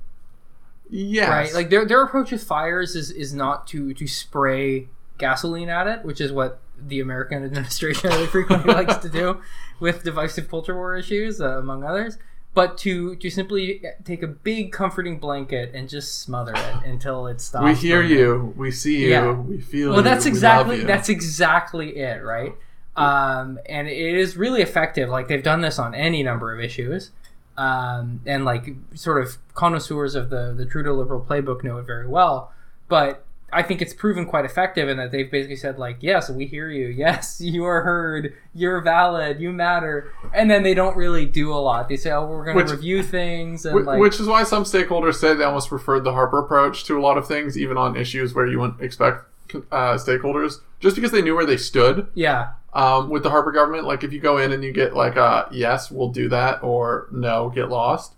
Yes. 0.91 1.29
right 1.29 1.53
like 1.53 1.69
their 1.69 1.86
their 1.86 2.01
approach 2.03 2.31
with 2.31 2.43
fires 2.43 2.96
is 2.96 3.12
is 3.12 3.31
not 3.31 3.67
to 3.67 3.93
to 3.93 4.08
spray 4.08 4.88
gasoline 5.19 5.69
at 5.69 5.86
it 5.86 6.03
which 6.03 6.19
is 6.19 6.31
what 6.31 6.62
the 6.79 7.00
american 7.00 7.43
administration 7.46 8.10
really 8.10 8.25
frequently 8.25 8.74
likes 8.74 8.98
to 8.98 9.08
do 9.08 9.39
with 9.79 10.03
divisive 10.03 10.50
culture 10.50 10.74
war 10.74 10.96
issues 10.96 11.39
uh, 11.39 11.60
among 11.60 11.84
others 11.84 12.17
but 12.53 12.77
to 12.79 13.15
to 13.18 13.29
simply 13.29 13.84
take 14.03 14.24
a 14.24 14.27
big 14.27 14.72
comforting 14.72 15.20
blanket 15.20 15.72
and 15.74 15.88
just 15.89 16.22
smother 16.22 16.53
it 16.56 16.75
until 16.86 17.27
it 17.27 17.41
stops 17.41 17.65
we 17.65 17.75
hear 17.75 18.01
burning. 18.01 18.18
you. 18.18 18.53
We 18.58 18.72
see 18.72 19.03
you. 19.03 19.10
Yeah. 19.10 19.32
We 19.32 19.60
feel 19.60 19.89
well 19.89 19.98
you. 19.98 20.03
that's 20.03 20.25
we 20.25 20.32
exactly 20.32 20.77
you. 20.77 20.84
that's 20.86 21.10
exactly 21.10 21.98
it 21.98 22.24
right 22.24 22.56
um, 22.96 23.60
and 23.68 23.88
it 23.88 24.15
is 24.15 24.36
really 24.36 24.62
effective 24.62 25.10
like 25.10 25.27
they've 25.27 25.44
done 25.44 25.62
this 25.62 25.79
on 25.79 25.96
any 25.96 26.24
number 26.24 26.53
of 26.53 26.60
issues 26.60 27.12
um, 27.60 28.22
and 28.25 28.46
like 28.46 28.74
sort 28.96 29.22
of 29.22 29.38
connoisseurs 29.53 30.15
of 30.15 30.29
the 30.29 30.53
the 30.58 30.65
Trudeau 30.65 30.94
Liberal 30.94 31.20
playbook 31.22 31.62
know 31.62 31.77
it 31.77 31.86
very 31.86 32.08
well. 32.08 32.53
But 32.88 33.25
I 33.51 33.63
think 33.63 33.82
it's 33.82 33.94
proven 33.94 34.25
quite 34.25 34.46
effective 34.46 34.88
in 34.89 34.98
that 34.98 35.12
they've 35.12 35.29
basically 35.29 35.56
said 35.56 35.77
like, 35.79 35.98
yes, 36.01 36.29
we 36.29 36.46
hear 36.46 36.70
you. 36.70 36.88
Yes, 37.00 37.39
you 37.41 37.65
are 37.65 37.82
heard. 37.82 38.34
You're 38.53 38.82
valid. 38.82 39.39
You 39.39 39.51
matter. 39.51 40.12
And 40.34 40.50
then 40.51 40.63
they 40.63 40.74
don't 40.74 40.96
really 40.98 41.25
do 41.25 41.51
a 41.53 41.56
lot. 41.60 41.88
They 41.89 41.98
say, 41.98 42.12
oh, 42.12 42.25
we're 42.27 42.44
going 42.46 42.58
Which- 42.58 42.68
to 42.68 42.75
review 42.75 43.03
things 43.03 43.65
and 43.65 43.79
Wh- 43.82 43.86
like, 43.88 44.00
Which 44.00 44.20
is 44.20 44.27
why 44.27 44.44
some 44.44 44.63
stakeholders 44.63 45.15
say 45.15 45.34
they 45.34 45.44
almost 45.44 45.70
preferred 45.70 46.03
the 46.03 46.13
Harper 46.13 46.39
approach 46.39 46.84
to 46.86 46.98
a 46.98 47.01
lot 47.01 47.18
of 47.18 47.27
things, 47.27 47.58
even 47.58 47.77
on 47.77 47.96
issues 47.96 48.34
where 48.34 48.46
you 48.46 48.60
wouldn't 48.60 48.82
expect 48.82 49.25
uh, 49.72 49.96
stakeholders, 49.96 50.60
just 50.79 50.96
because 50.96 51.12
they 51.12 51.22
knew 51.22 51.36
where 51.36 51.46
they 51.46 51.58
stood 51.58 52.08
yeah, 52.13 52.51
um, 52.74 53.10
with 53.10 53.24
the 53.24 53.29
Harper 53.32 53.51
government. 53.51 53.86
Like 53.86 54.03
if 54.03 54.13
you 54.13 54.20
go 54.20 54.38
in 54.38 54.51
and 54.51 54.63
you 54.63 54.72
get 54.72 54.96
like 54.96 55.15
a 55.15 55.48
yes, 55.51 55.89
we'll 55.89 56.10
do 56.12 56.29
that, 56.29 56.62
or 56.62 57.08
no, 57.12 57.50
get 57.50 57.70
lost, 57.70 58.13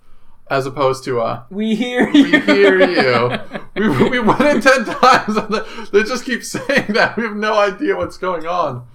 as 0.50 0.66
opposed 0.66 1.06
to 1.06 1.22
a 1.22 1.46
we 1.50 1.76
hear 1.76 2.10
you. 2.10 2.24
we 2.24 2.40
hear 2.42 2.80
you. 2.90 3.61
we, 3.76 4.10
we 4.10 4.20
went 4.20 4.42
in 4.42 4.62
ten 4.62 4.86
times, 4.86 5.38
and 5.38 5.54
they 5.92 6.04
just 6.04 6.26
keep 6.26 6.44
saying 6.44 6.94
that. 6.94 7.16
We 7.18 7.24
have 7.24 7.36
no 7.36 7.58
idea 7.58 7.96
what's 7.96 8.18
going 8.18 8.46
on. 8.46 8.86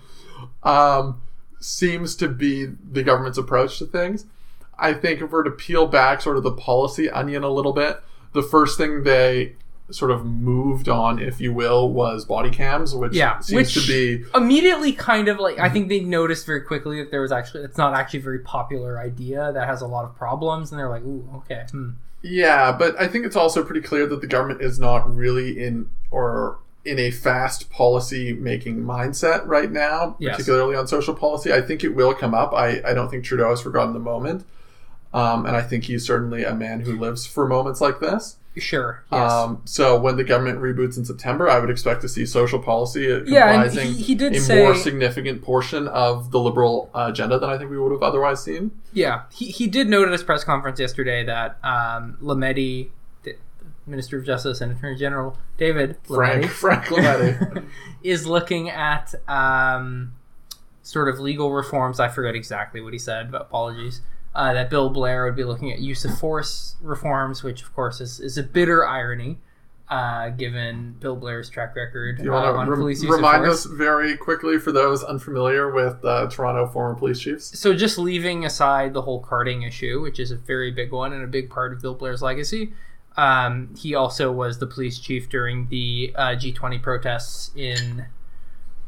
Um, 0.62 1.22
seems 1.60 2.14
to 2.16 2.28
be 2.28 2.66
the 2.66 3.02
government's 3.02 3.38
approach 3.38 3.78
to 3.78 3.86
things. 3.86 4.26
I 4.78 4.92
think 4.92 5.22
if 5.22 5.30
we're 5.30 5.44
to 5.44 5.50
peel 5.50 5.86
back 5.86 6.20
sort 6.20 6.36
of 6.36 6.42
the 6.42 6.52
policy 6.52 7.08
onion 7.08 7.42
a 7.42 7.48
little 7.50 7.72
bit, 7.72 8.02
the 8.32 8.42
first 8.42 8.76
thing 8.76 9.04
they 9.04 9.56
sort 9.90 10.10
of 10.10 10.26
moved 10.26 10.88
on, 10.88 11.18
if 11.18 11.40
you 11.40 11.52
will, 11.52 11.88
was 11.90 12.24
body 12.24 12.50
cams, 12.50 12.94
which 12.94 13.14
Yeah, 13.14 13.38
seems 13.38 13.74
which- 13.74 13.86
to 13.86 13.90
be 13.90 14.24
immediately 14.34 14.92
kind 14.92 15.28
of 15.28 15.38
like 15.38 15.58
I 15.58 15.68
think 15.68 15.88
they 15.88 16.00
noticed 16.00 16.44
very 16.44 16.60
quickly 16.60 17.00
that 17.02 17.10
there 17.10 17.20
was 17.22 17.32
actually 17.32 17.64
it's 17.64 17.78
not 17.78 17.94
actually 17.94 18.18
a 18.20 18.22
very 18.24 18.40
popular 18.40 18.98
idea 18.98 19.52
that 19.52 19.66
has 19.66 19.80
a 19.82 19.86
lot 19.86 20.04
of 20.04 20.14
problems 20.16 20.72
and 20.72 20.78
they're 20.78 20.88
like 20.90 21.04
ooh 21.04 21.26
okay 21.36 21.64
hmm. 21.70 21.90
Yeah, 22.22 22.72
but 22.72 22.98
I 23.00 23.06
think 23.06 23.24
it's 23.26 23.36
also 23.36 23.62
pretty 23.64 23.82
clear 23.82 24.06
that 24.06 24.20
the 24.20 24.26
government 24.26 24.60
is 24.62 24.78
not 24.78 25.14
really 25.14 25.62
in 25.62 25.90
or 26.10 26.58
in 26.84 26.98
a 26.98 27.10
fast 27.10 27.68
policy 27.70 28.32
making 28.32 28.78
mindset 28.84 29.44
right 29.46 29.70
now, 29.70 30.16
Yes. 30.18 30.36
particularly 30.36 30.76
on 30.76 30.86
social 30.86 31.14
policy. 31.14 31.52
I 31.52 31.60
think 31.60 31.82
it 31.82 31.90
will 31.90 32.14
come 32.14 32.32
up. 32.34 32.52
I, 32.52 32.80
I 32.84 32.94
don't 32.94 33.10
think 33.10 33.24
Trudeau 33.24 33.50
has 33.50 33.60
forgotten 33.60 33.92
the 33.92 33.98
moment. 34.00 34.44
Um, 35.12 35.46
and 35.46 35.56
I 35.56 35.62
think 35.62 35.84
he's 35.84 36.06
certainly 36.06 36.44
a 36.44 36.54
man 36.54 36.80
who 36.80 36.98
lives 36.98 37.26
for 37.26 37.46
moments 37.48 37.80
like 37.80 38.00
this. 38.00 38.36
Sure 38.58 39.04
yes. 39.12 39.30
Um, 39.32 39.62
so 39.64 39.98
when 40.00 40.16
the 40.16 40.24
government 40.24 40.58
reboots 40.60 40.96
in 40.96 41.04
September, 41.04 41.48
I 41.48 41.58
would 41.58 41.70
expect 41.70 42.00
to 42.02 42.08
see 42.08 42.24
social 42.26 42.58
policy 42.58 43.02
Yeah, 43.26 43.52
comprising 43.52 43.88
he- 43.92 44.02
he 44.02 44.14
did 44.14 44.34
a 44.34 44.40
say- 44.40 44.62
more 44.62 44.74
significant 44.74 45.42
portion 45.42 45.88
of 45.88 46.30
the 46.30 46.38
liberal 46.40 46.90
agenda 46.94 47.38
than 47.38 47.50
I 47.50 47.58
think 47.58 47.70
we 47.70 47.78
would 47.78 47.92
have 47.92 48.02
otherwise 48.02 48.42
seen. 48.42 48.70
Yeah, 48.92 49.22
he, 49.32 49.46
he 49.46 49.66
did 49.66 49.88
note 49.88 50.06
at 50.06 50.12
his 50.12 50.22
press 50.22 50.44
conference 50.44 50.80
yesterday 50.80 51.24
that 51.24 51.58
um, 51.62 52.16
Lametti, 52.22 52.88
the 53.24 53.36
Minister 53.86 54.18
of 54.18 54.24
Justice 54.24 54.60
and 54.60 54.72
Attorney 54.76 54.96
General 54.96 55.36
David 55.58 55.96
Frank 56.04 56.46
Frank 56.46 56.84
Lametti. 56.86 57.66
is 58.02 58.26
looking 58.26 58.70
at 58.70 59.14
um, 59.28 60.12
sort 60.82 61.08
of 61.08 61.18
legal 61.20 61.52
reforms. 61.52 61.98
I 62.00 62.08
forget 62.08 62.34
exactly 62.34 62.80
what 62.80 62.92
he 62.92 62.98
said, 62.98 63.30
but 63.32 63.42
apologies. 63.42 64.00
Uh, 64.36 64.52
that 64.52 64.68
Bill 64.68 64.90
Blair 64.90 65.24
would 65.24 65.34
be 65.34 65.44
looking 65.44 65.72
at 65.72 65.78
use 65.78 66.04
of 66.04 66.18
force 66.18 66.76
reforms, 66.82 67.42
which 67.42 67.62
of 67.62 67.74
course 67.74 68.02
is, 68.02 68.20
is 68.20 68.36
a 68.36 68.42
bitter 68.42 68.86
irony, 68.86 69.38
uh, 69.88 70.28
given 70.28 70.94
Bill 71.00 71.16
Blair's 71.16 71.48
track 71.48 71.74
record 71.74 72.18
Do 72.18 72.24
you 72.24 72.34
uh, 72.34 72.52
want 72.52 72.56
on 72.58 72.66
to 72.66 72.76
police 72.76 73.02
use 73.02 73.10
remind 73.10 73.46
us 73.46 73.64
very 73.64 74.14
quickly 74.14 74.58
for 74.58 74.72
those 74.72 75.02
unfamiliar 75.02 75.72
with 75.72 76.04
uh, 76.04 76.28
Toronto 76.28 76.66
former 76.66 76.94
police 76.94 77.18
chiefs? 77.18 77.58
so 77.58 77.72
just 77.72 77.96
leaving 77.96 78.44
aside 78.44 78.92
the 78.92 79.00
whole 79.00 79.20
carding 79.20 79.62
issue, 79.62 80.02
which 80.02 80.20
is 80.20 80.30
a 80.30 80.36
very 80.36 80.70
big 80.70 80.92
one 80.92 81.14
and 81.14 81.24
a 81.24 81.26
big 81.26 81.48
part 81.48 81.72
of 81.72 81.80
Bill 81.80 81.94
Blair's 81.94 82.20
legacy, 82.20 82.74
um, 83.16 83.74
he 83.74 83.94
also 83.94 84.30
was 84.30 84.58
the 84.58 84.66
police 84.66 84.98
chief 84.98 85.30
during 85.30 85.68
the 85.68 86.12
uh, 86.14 86.28
G20 86.32 86.82
protests 86.82 87.52
in 87.56 88.04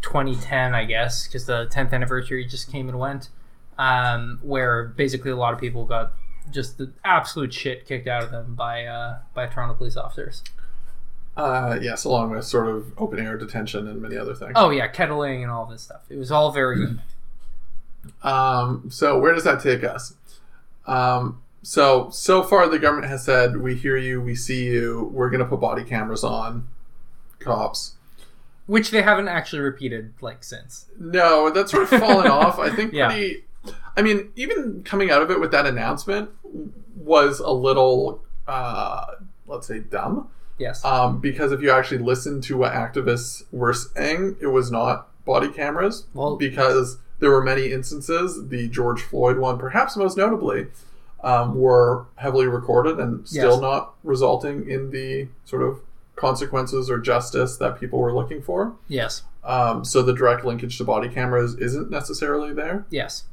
2010, 0.03 0.75
I 0.75 0.85
guess, 0.85 1.27
because 1.27 1.47
the 1.47 1.67
10th 1.73 1.93
anniversary 1.93 2.45
just 2.45 2.71
came 2.71 2.89
and 2.89 2.99
went, 2.99 3.31
um, 3.79 4.39
where 4.43 4.85
basically 4.85 5.31
a 5.31 5.37
lot 5.37 5.55
of 5.55 5.61
people 5.61 5.85
got 5.85 6.13
just 6.51 6.79
the 6.79 6.91
absolute 7.05 7.53
shit 7.53 7.87
kicked 7.87 8.09
out 8.09 8.23
of 8.23 8.31
them 8.31 8.55
by 8.55 8.85
uh, 8.85 9.19
by 9.35 9.47
Toronto 9.47 9.75
police 9.75 9.97
officers. 9.97 10.43
Uh, 11.37 11.79
yes, 11.81 12.05
along 12.05 12.31
with 12.31 12.45
sort 12.45 12.67
of 12.69 12.93
open 12.99 13.21
air 13.25 13.37
detention 13.39 13.87
and 13.87 14.03
many 14.03 14.17
other 14.17 14.35
things. 14.35 14.53
Oh 14.57 14.71
yeah, 14.71 14.89
kettling 14.89 15.43
and 15.43 15.53
all 15.53 15.67
this 15.67 15.83
stuff. 15.83 16.03
It 16.11 16.17
was 16.17 16.33
all 16.33 16.51
very 16.51 16.77
good. 16.77 16.99
Um, 18.23 18.89
so 18.91 19.19
where 19.19 19.35
does 19.35 19.45
that 19.45 19.61
take 19.63 19.85
us? 19.85 20.15
Um, 20.87 21.43
so 21.63 22.09
so 22.11 22.43
far 22.43 22.69
the 22.69 22.79
government 22.79 23.09
has 23.09 23.25
said 23.25 23.59
we 23.59 23.75
hear 23.77 23.97
you, 23.97 24.21
we 24.21 24.35
see 24.35 24.65
you. 24.65 25.11
We're 25.13 25.31
going 25.31 25.41
to 25.41 25.47
put 25.47 25.61
body 25.61 25.85
cameras 25.85 26.25
on 26.25 26.67
cops. 27.39 27.95
Which 28.67 28.91
they 28.91 29.03
haven't 29.03 29.29
actually 29.29 29.61
repeated 29.61 30.15
like 30.21 30.43
since. 30.43 30.87
No, 30.99 31.51
that's 31.51 31.71
sort 31.71 31.85
of 31.85 32.01
fallen 32.01 32.27
off. 32.31 32.59
I 32.59 32.71
think 32.75 32.93
Yeah. 32.93 33.09
I 33.97 34.03
mean, 34.03 34.31
even 34.37 34.83
coming 34.85 35.11
out 35.11 35.23
of 35.23 35.31
it 35.31 35.41
with 35.41 35.51
that 35.53 35.67
announcement 35.67 36.31
was 36.97 37.41
a 37.41 37.51
little, 37.51 38.23
uh, 38.47 39.05
let's 39.47 39.67
say, 39.67 39.81
dumb. 39.81 40.29
Yes. 40.59 40.85
Um, 40.85 41.21
because 41.21 41.53
if 41.53 41.61
you 41.63 41.71
actually 41.71 41.99
listen 41.99 42.41
to 42.43 42.57
what 42.57 42.73
activists 42.73 43.43
were 43.53 43.73
saying, 43.73 44.37
it 44.41 44.49
was 44.49 44.71
not 44.71 45.09
body 45.25 45.49
cameras. 45.49 46.07
Well- 46.15 46.37
because 46.37 46.99
there 47.21 47.31
were 47.31 47.43
many 47.43 47.73
instances, 47.73 48.49
the 48.49 48.69
George 48.69 49.03
Floyd 49.03 49.39
one, 49.39 49.59
perhaps 49.59 49.97
most 49.97 50.17
notably, 50.17 50.67
um, 51.25 51.57
were 51.59 52.07
heavily 52.17 52.47
recorded 52.47 52.99
and 53.01 53.27
still 53.27 53.53
Yes. 53.55 53.61
not 53.61 53.95
resulting 54.05 54.69
in 54.71 54.91
the 54.91 55.29
sort 55.45 55.63
of 55.63 55.81
consequences 56.15 56.89
or 56.91 56.99
justice 56.99 57.57
that 57.57 57.79
people 57.81 57.99
were 57.99 58.13
looking 58.15 58.41
for. 58.43 58.73
yes. 58.89 59.23
Um, 59.45 59.83
so 59.85 60.03
the 60.03 60.13
direct 60.13 60.45
linkage 60.45 60.77
to 60.79 60.85
body 60.85 61.09
cameras 61.09 61.55
isn't 61.55 61.91
necessarily 61.91 62.53
there. 62.53 62.85
Yes. 62.91 63.25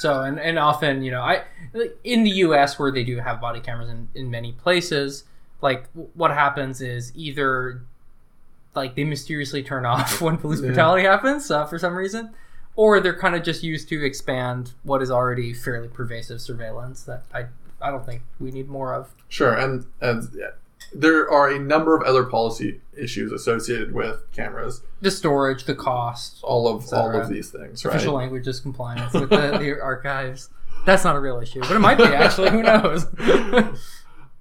So 0.00 0.22
and, 0.22 0.40
and 0.40 0.58
often 0.58 1.02
you 1.02 1.10
know 1.10 1.20
I 1.20 1.42
in 2.04 2.24
the 2.24 2.30
U.S. 2.46 2.78
where 2.78 2.90
they 2.90 3.04
do 3.04 3.18
have 3.18 3.38
body 3.38 3.60
cameras 3.60 3.90
in, 3.90 4.08
in 4.14 4.30
many 4.30 4.52
places, 4.52 5.24
like 5.60 5.84
what 6.14 6.30
happens 6.30 6.80
is 6.80 7.12
either 7.14 7.82
like 8.74 8.94
they 8.94 9.04
mysteriously 9.04 9.62
turn 9.62 9.84
off 9.84 10.20
when 10.24 10.38
police 10.38 10.60
Yeah. 10.60 10.68
brutality 10.68 11.02
happens 11.04 11.50
uh, 11.50 11.66
for 11.66 11.78
some 11.78 11.94
reason, 11.94 12.30
or 12.76 12.98
they're 13.00 13.18
kind 13.18 13.34
of 13.34 13.42
just 13.42 13.62
used 13.62 13.90
to 13.90 14.02
expand 14.02 14.72
what 14.84 15.02
is 15.02 15.10
already 15.10 15.52
fairly 15.52 15.88
pervasive 15.88 16.40
surveillance 16.40 17.02
that 17.02 17.24
I 17.34 17.46
I 17.82 17.90
don't 17.90 18.06
think 18.06 18.22
we 18.38 18.50
need 18.50 18.68
more 18.68 18.94
of. 18.94 19.14
Sure, 19.28 19.54
and 19.54 19.84
and 20.00 20.26
yeah, 20.34 20.52
there 20.92 21.30
are 21.30 21.48
a 21.50 21.58
number 21.58 21.96
of 21.96 22.02
other 22.02 22.24
policy 22.24 22.80
issues 22.96 23.32
associated 23.32 23.92
with 23.94 24.22
cameras. 24.32 24.82
The 25.00 25.10
storage, 25.10 25.64
the 25.64 25.74
cost, 25.74 26.40
All 26.42 26.68
of 26.68 26.92
all 26.92 27.18
of 27.18 27.28
these 27.28 27.50
things, 27.50 27.84
right? 27.84 27.94
official 27.94 28.14
languages 28.14 28.60
compliance 28.60 29.12
with 29.14 29.30
the, 29.30 29.58
the 29.58 29.80
archives. 29.82 30.48
That's 30.86 31.04
not 31.04 31.14
a 31.16 31.20
real 31.20 31.38
issue, 31.40 31.60
but 31.60 31.72
it 31.72 31.78
might 31.78 31.98
be 31.98 32.04
actually. 32.04 32.50
Who 32.50 32.62
knows? 32.62 33.06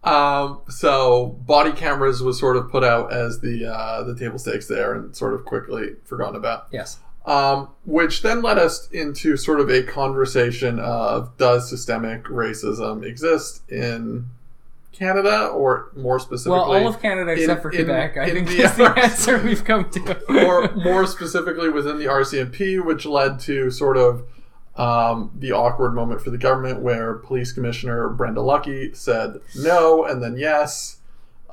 Um, 0.02 0.62
so 0.70 1.38
body 1.46 1.74
cameras 1.74 2.24
was 2.24 2.40
sort 2.40 2.56
of 2.56 2.72
put 2.72 2.86
out 2.86 3.12
as 3.12 3.42
the 3.42 3.66
uh, 3.66 4.04
the 4.04 4.16
table 4.16 4.40
stakes 4.40 4.66
there, 4.68 4.94
and 4.94 5.14
sort 5.16 5.34
of 5.34 5.44
quickly 5.44 5.96
forgotten 6.06 6.36
about. 6.38 6.68
yes. 6.72 7.00
Um, 7.26 7.68
which 7.86 8.22
then 8.22 8.42
led 8.42 8.58
us 8.58 8.88
into 8.92 9.36
sort 9.36 9.60
of 9.60 9.70
a 9.70 9.84
conversation 9.84 10.80
of 10.80 11.36
does 11.38 11.70
systemic 11.70 12.24
racism 12.24 13.04
exist 13.06 13.70
in 13.70 14.28
Canada, 15.04 15.48
or 15.48 15.92
more 15.96 16.20
specifically, 16.20 16.52
Well, 16.60 16.72
all 16.84 16.88
of 16.88 17.02
Canada 17.02 17.32
except 17.32 17.58
in- 17.58 17.62
for 17.62 17.70
in- 17.72 17.86
Quebec, 17.86 18.18
I 18.18 18.26
in 18.26 18.34
think 18.36 18.48
the 18.50 18.62
is 18.64 18.76
the 18.76 18.86
answer 19.04 19.38
we've 19.42 19.64
come 19.64 19.90
to. 19.92 20.46
or 20.46 20.76
more 20.76 21.06
specifically 21.06 21.70
within 21.70 21.98
the 21.98 22.06
RCMP, 22.06 22.84
which 22.84 23.06
led 23.06 23.40
to 23.42 23.72
sort 23.72 23.96
of 23.98 24.24
um, 24.76 25.32
the 25.36 25.52
awkward 25.54 25.94
moment 25.94 26.22
for 26.22 26.30
the 26.30 26.38
government 26.38 26.82
where 26.82 27.16
Police 27.16 27.52
Commissioner 27.54 28.10
Brenda 28.10 28.42
Lucki 28.42 28.96
said 28.96 29.40
no 29.56 30.06
and 30.06 30.22
then 30.22 30.38
yes. 30.38 30.98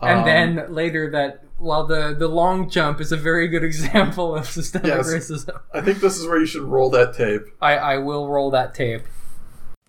and 0.03 0.21
Um, 0.21 0.25
then 0.27 0.75
later 0.75 1.11
that 1.11 1.43
while 1.59 1.87
the 1.87 2.15
the 2.17 2.29
long 2.29 2.69
jump 2.69 3.01
is 3.01 3.11
a 3.13 3.17
very 3.17 3.49
good 3.49 3.65
example 3.65 4.35
of 4.37 4.47
systemic 4.47 4.89
Yes. 4.89 5.09
racism, 5.09 5.59
I 5.73 5.81
think 5.81 6.01
this 6.01 6.19
is 6.19 6.27
where 6.27 6.39
you 6.39 6.47
should 6.47 6.63
roll 6.63 6.91
that 6.91 7.15
tape. 7.15 7.43
I, 7.63 7.77
I 7.77 7.99
will 7.99 8.29
roll 8.29 8.51
that 8.51 8.75
tape. 8.75 9.03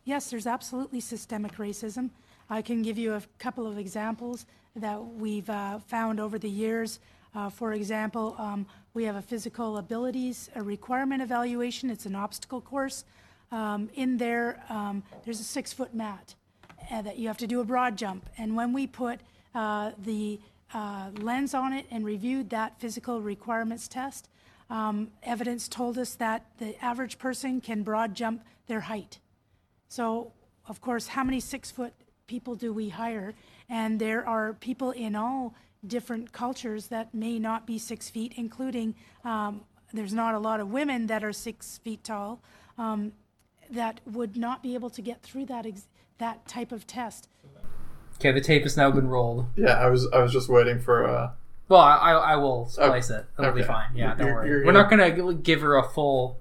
Yes, 0.05 0.29
there's 0.29 0.47
absolutely 0.47 0.99
systemic 1.01 1.57
racism. 1.57 2.11
I 2.49 2.61
can 2.61 2.81
give 2.81 2.97
you 2.97 3.13
a 3.13 3.21
couple 3.39 3.67
of 3.67 3.77
examples 3.77 4.45
that 4.75 5.03
we've 5.03 5.49
uh, 5.49 5.79
found 5.79 6.19
over 6.19 6.39
the 6.39 6.49
years. 6.49 6.99
Uh, 7.35 7.49
for 7.49 7.73
example, 7.73 8.35
um, 8.37 8.65
we 8.93 9.03
have 9.03 9.15
a 9.15 9.21
physical 9.21 9.77
abilities 9.77 10.49
a 10.55 10.63
requirement 10.63 11.21
evaluation. 11.21 11.89
It's 11.89 12.05
an 12.05 12.15
obstacle 12.15 12.61
course. 12.61 13.03
Um, 13.51 13.89
in 13.95 14.17
there, 14.17 14.63
um, 14.69 15.03
there's 15.23 15.39
a 15.39 15.43
six 15.43 15.73
foot 15.73 15.93
mat 15.93 16.35
uh, 16.91 17.01
that 17.01 17.17
you 17.17 17.27
have 17.27 17.37
to 17.37 17.47
do 17.47 17.59
a 17.59 17.65
broad 17.65 17.97
jump. 17.97 18.29
And 18.37 18.55
when 18.55 18.73
we 18.73 18.87
put 18.87 19.19
uh, 19.53 19.91
the 20.03 20.39
uh, 20.73 21.09
lens 21.19 21.53
on 21.53 21.73
it 21.73 21.85
and 21.91 22.05
reviewed 22.05 22.49
that 22.51 22.79
physical 22.79 23.21
requirements 23.21 23.87
test, 23.87 24.29
um, 24.69 25.11
evidence 25.23 25.67
told 25.67 25.97
us 25.97 26.15
that 26.15 26.45
the 26.59 26.83
average 26.83 27.17
person 27.19 27.61
can 27.61 27.83
broad 27.83 28.15
jump 28.15 28.43
their 28.67 28.81
height. 28.81 29.19
So, 29.87 30.33
of 30.67 30.81
course, 30.81 31.07
how 31.07 31.23
many 31.23 31.39
six 31.39 31.71
foot 31.71 31.93
people 32.27 32.55
do 32.55 32.71
we 32.73 32.89
hire? 32.89 33.33
And 33.69 33.99
there 33.99 34.27
are 34.27 34.53
people 34.53 34.91
in 34.91 35.15
all 35.15 35.55
different 35.85 36.31
cultures 36.33 36.87
that 36.87 37.13
may 37.13 37.39
not 37.39 37.65
be 37.65 37.77
six 37.79 38.09
feet, 38.09 38.33
including 38.35 38.95
um, 39.23 39.61
there's 39.93 40.13
not 40.13 40.35
a 40.35 40.39
lot 40.39 40.59
of 40.59 40.69
women 40.69 41.07
that 41.07 41.23
are 41.23 41.33
six 41.33 41.77
feet 41.79 42.03
tall 42.03 42.41
um, 42.77 43.13
that 43.71 44.01
would 44.05 44.37
not 44.37 44.61
be 44.61 44.73
able 44.75 44.89
to 44.91 45.01
get 45.01 45.21
through 45.23 45.45
that 45.45 45.65
ex- 45.65 45.87
that 46.19 46.47
type 46.47 46.71
of 46.71 46.85
test. 46.87 47.29
Okay, 48.15 48.31
the 48.31 48.41
tape 48.41 48.63
has 48.63 48.75
now 48.75 48.89
been 48.91 49.07
rolled. 49.07 49.45
Yeah, 49.55 49.73
I 49.79 49.87
was 49.89 50.07
I 50.11 50.19
was 50.21 50.33
just 50.33 50.49
waiting 50.49 50.79
for 50.79 51.07
uh 51.07 51.31
Well, 51.69 51.79
I, 51.79 51.95
I 51.95 52.11
I 52.13 52.35
will 52.37 52.67
splice 52.67 53.09
it. 53.09 53.25
It'll 53.37 53.51
be 53.51 53.61
fine. 53.63 53.89
Yeah, 53.95 54.15
don't 54.15 54.19
You're- 54.27 54.33
worry. 54.33 54.49
you're 54.49 54.65
We're 54.65 54.71
not 54.71 54.89
gonna- 54.89 55.11
gonna 55.11 55.33
give 55.35 55.61
her 55.61 55.77
a 55.77 55.83
full. 55.87 56.39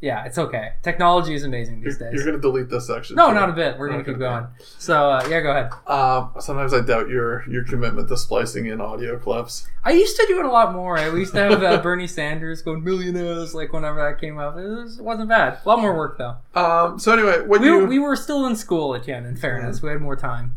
Yeah, 0.00 0.24
it's 0.26 0.36
okay. 0.36 0.72
Technology 0.82 1.34
is 1.34 1.44
amazing 1.44 1.80
these 1.80 1.98
you're, 1.98 2.10
days. 2.10 2.16
you're 2.16 2.26
gonna 2.30 2.42
delete 2.42 2.68
this 2.68 2.86
section. 2.86 3.16
No, 3.16 3.28
too. 3.28 3.34
not 3.34 3.48
a 3.48 3.52
bit. 3.54 3.78
We're 3.78 3.88
gonna 3.88 4.00
Okay. 4.00 4.10
keep 4.12 4.18
going. 4.18 4.46
So 4.78 5.10
uh, 5.10 5.26
yeah, 5.30 5.40
go 5.40 5.50
ahead. 5.52 5.70
Um, 5.86 6.32
sometimes 6.38 6.74
I 6.74 6.80
doubt 6.82 7.08
your 7.08 7.48
your 7.48 7.64
commitment 7.64 8.08
to 8.08 8.16
splicing 8.18 8.66
in 8.66 8.80
audio 8.80 9.18
clips. 9.18 9.66
I 9.84 9.92
used 9.92 10.16
to 10.16 10.26
do 10.28 10.38
it 10.38 10.44
a 10.44 10.50
lot 10.50 10.74
more. 10.74 10.98
I 10.98 11.06
used 11.08 11.32
to 11.32 11.40
have 11.40 11.62
uh, 11.62 11.78
Bernie 11.82 12.06
Sanders 12.06 12.60
going 12.60 12.84
millionaires 12.84 13.54
like 13.54 13.72
whenever 13.72 14.02
that 14.02 14.20
came 14.20 14.36
up. 14.38 14.58
It, 14.58 14.66
was, 14.68 15.00
wasn't 15.00 15.30
bad. 15.30 15.58
A 15.64 15.68
lot 15.68 15.80
more 15.80 15.96
work 15.96 16.18
though. 16.18 16.36
Um, 16.54 16.98
so 16.98 17.12
anyway, 17.12 17.40
what 17.46 17.62
We, 17.62 17.68
you 17.68 17.78
were- 17.78 17.86
we 17.86 17.98
were 17.98 18.16
still 18.16 18.44
in 18.46 18.54
school, 18.54 18.94
Etienne. 18.94 19.24
In 19.24 19.34
fairness, 19.36 19.80
we 19.80 19.88
had 19.88 20.00
more 20.02 20.16
time. 20.16 20.54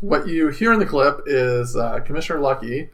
what 0.00 0.28
you 0.28 0.48
hear 0.50 0.72
in 0.72 0.78
the 0.78 0.86
clip 0.86 1.22
is 1.26 1.74
uh, 1.74 1.98
Commissioner 2.00 2.38
Lucki 2.38 2.90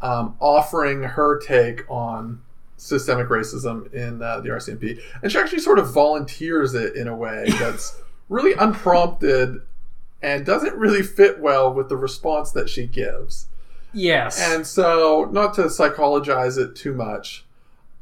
um, 0.00 0.36
offering 0.40 1.02
her 1.02 1.38
take 1.38 1.84
on 1.90 2.40
systemic 2.78 3.28
racism 3.28 3.92
in 3.92 4.22
uh, 4.22 4.40
the 4.40 4.48
RCMP, 4.48 5.00
and 5.22 5.30
she 5.30 5.38
actually 5.38 5.60
sort 5.60 5.78
of 5.78 5.92
volunteers 5.92 6.74
it 6.74 6.96
in 6.96 7.08
a 7.08 7.16
way 7.16 7.46
that's 7.58 8.00
really 8.28 8.54
unprompted 8.54 9.60
and 10.22 10.44
doesn't 10.44 10.74
really 10.74 11.02
fit 11.02 11.38
well 11.40 11.72
with 11.72 11.88
the 11.88 11.96
response 11.96 12.50
that 12.52 12.68
she 12.68 12.86
gives. 12.86 13.48
Yes. 13.92 14.40
And 14.40 14.66
so, 14.66 15.28
not 15.30 15.54
to 15.54 15.70
psychologize 15.70 16.58
it 16.58 16.74
too 16.74 16.92
much, 16.92 17.44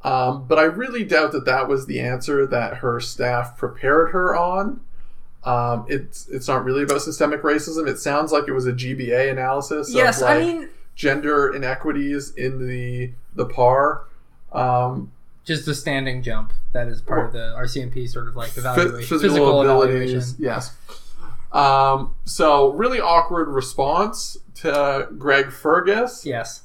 um, 0.02 0.46
but 0.46 0.58
I 0.58 0.64
really 0.64 1.04
doubt 1.04 1.32
that 1.32 1.44
that 1.46 1.68
was 1.68 1.86
the 1.86 2.00
answer 2.00 2.46
that 2.46 2.78
her 2.78 3.00
staff 3.00 3.56
prepared 3.56 4.10
her 4.10 4.36
on. 4.36 4.80
Um, 5.44 5.86
it's 5.88 6.28
it's 6.28 6.48
not 6.48 6.64
really 6.64 6.82
about 6.82 7.02
systemic 7.02 7.42
racism. 7.42 7.88
It 7.88 7.98
sounds 7.98 8.32
like 8.32 8.48
it 8.48 8.52
was 8.52 8.66
a 8.66 8.72
GBA 8.72 9.30
analysis. 9.30 9.92
yes, 9.94 10.20
of 10.20 10.28
I 10.28 10.40
mean, 10.40 10.68
gender 10.96 11.54
inequities 11.54 12.34
in 12.34 12.66
the 12.66 13.12
the 13.34 13.46
par. 13.46 14.06
Um, 14.52 15.12
just 15.44 15.64
the 15.66 15.74
standing 15.74 16.22
jump. 16.22 16.52
That 16.72 16.88
is 16.88 17.00
part 17.00 17.26
of 17.26 17.32
the 17.32 17.54
RCMP 17.56 18.08
sort 18.08 18.28
of 18.28 18.36
like 18.36 18.56
evaluation, 18.56 19.18
physical, 19.18 19.60
abilities. 19.62 19.94
evaluation. 19.94 20.34
Yes. 20.38 20.76
Um, 21.52 22.14
so 22.24 22.72
really 22.72 23.00
awkward 23.00 23.48
response 23.48 24.36
to 24.56 25.08
Greg 25.16 25.50
Fergus. 25.52 26.26
Yes. 26.26 26.62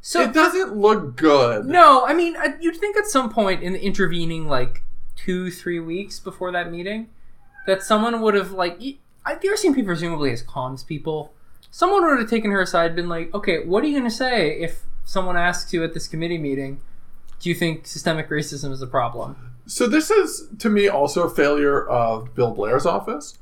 So 0.00 0.22
it 0.22 0.32
doesn't 0.32 0.76
look 0.76 1.16
good. 1.16 1.64
No, 1.66 2.04
I 2.04 2.12
mean, 2.12 2.36
you'd 2.60 2.76
think 2.76 2.96
at 2.96 3.06
some 3.06 3.30
point 3.30 3.62
in 3.62 3.72
the 3.72 3.82
intervening, 3.84 4.48
like 4.48 4.82
two, 5.16 5.50
three 5.50 5.78
weeks 5.80 6.18
before 6.18 6.50
that 6.52 6.70
meeting, 6.72 7.08
that 7.66 7.82
someone 7.82 8.20
would 8.20 8.34
have 8.34 8.50
like 8.52 8.78
I- 9.24 9.34
the 9.36 9.48
RCMP 9.48 9.84
presumably 9.84 10.32
as 10.32 10.42
comms 10.42 10.84
people. 10.86 11.32
Someone 11.70 12.04
would 12.04 12.18
have 12.18 12.28
taken 12.28 12.50
her 12.50 12.60
aside, 12.60 12.94
been 12.96 13.08
like, 13.08 13.32
"Okay, 13.32 13.64
what 13.64 13.82
are 13.82 13.86
you 13.86 13.92
going 13.98 14.10
to 14.10 14.14
say 14.14 14.60
if 14.60 14.82
someone 15.04 15.36
asks 15.36 15.72
you 15.72 15.82
at 15.84 15.94
this 15.94 16.08
committee 16.08 16.38
meeting? 16.38 16.80
Do 17.40 17.48
you 17.48 17.54
think 17.54 17.86
systemic 17.86 18.30
racism 18.30 18.72
is 18.72 18.82
a 18.82 18.86
problem?" 18.86 19.36
So 19.66 19.86
this 19.86 20.10
is 20.10 20.48
to 20.58 20.68
me 20.68 20.88
also 20.88 21.22
a 21.22 21.30
failure 21.30 21.86
of 21.88 22.34
Bill 22.34 22.52
Blair's 22.52 22.86
office 22.86 23.38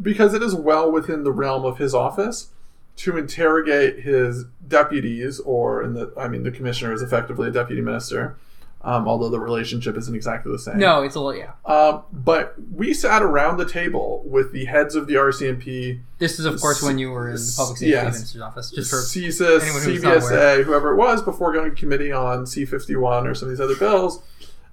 because 0.00 0.34
it 0.34 0.42
is 0.42 0.54
well 0.54 0.90
within 0.90 1.24
the 1.24 1.32
realm 1.32 1.64
of 1.64 1.78
his 1.78 1.94
office 1.94 2.48
to 2.96 3.16
interrogate 3.16 4.00
his 4.00 4.44
deputies 4.66 5.40
or 5.40 5.82
in 5.82 5.94
the 5.94 6.12
I 6.16 6.28
mean 6.28 6.42
the 6.42 6.50
commissioner 6.50 6.92
is 6.92 7.02
effectively 7.02 7.48
a 7.48 7.50
deputy 7.50 7.82
minister 7.82 8.36
um, 8.84 9.08
although 9.08 9.30
the 9.30 9.40
relationship 9.40 9.96
isn't 9.96 10.14
exactly 10.14 10.52
the 10.52 10.58
same. 10.58 10.78
No, 10.78 11.02
it's 11.02 11.14
a 11.14 11.20
little 11.20 11.38
yeah. 11.40 11.52
Um, 11.64 12.02
but 12.12 12.54
we 12.72 12.92
sat 12.94 13.22
around 13.22 13.56
the 13.56 13.64
table 13.68 14.22
with 14.26 14.52
the 14.52 14.66
heads 14.66 14.94
of 14.94 15.06
the 15.06 15.14
RCMP, 15.14 16.00
This 16.18 16.38
is 16.38 16.44
of 16.44 16.60
course 16.60 16.82
when 16.82 16.98
you 16.98 17.10
were 17.10 17.28
in 17.30 17.36
the 17.36 17.54
public 17.56 17.78
safety 17.78 17.90
Yes. 17.92 18.14
minister's 18.14 18.40
office, 18.42 18.70
just 18.70 18.90
for 18.90 18.96
CSIS, 18.98 19.62
who's 19.62 20.66
whoever 20.66 20.92
it 20.92 20.96
was, 20.96 21.22
before 21.22 21.52
going 21.52 21.70
to 21.70 21.76
committee 21.76 22.12
on 22.12 22.44
C51 22.44 23.26
or 23.26 23.34
some 23.34 23.48
of 23.48 23.52
these 23.56 23.60
other 23.60 23.76
bills. 23.76 24.22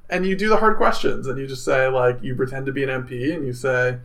and 0.10 0.26
you 0.26 0.36
do 0.36 0.50
the 0.50 0.58
hard 0.58 0.76
questions, 0.78 1.26
and 1.28 1.40
you 1.40 1.48
just 1.48 1.64
say 1.64 1.88
like 1.88 2.22
you 2.22 2.36
pretend 2.36 2.66
to 2.66 2.72
be 2.74 2.84
an 2.84 2.90
MP, 2.90 3.34
and 3.34 3.46
you 3.48 3.54
say, 3.54 3.98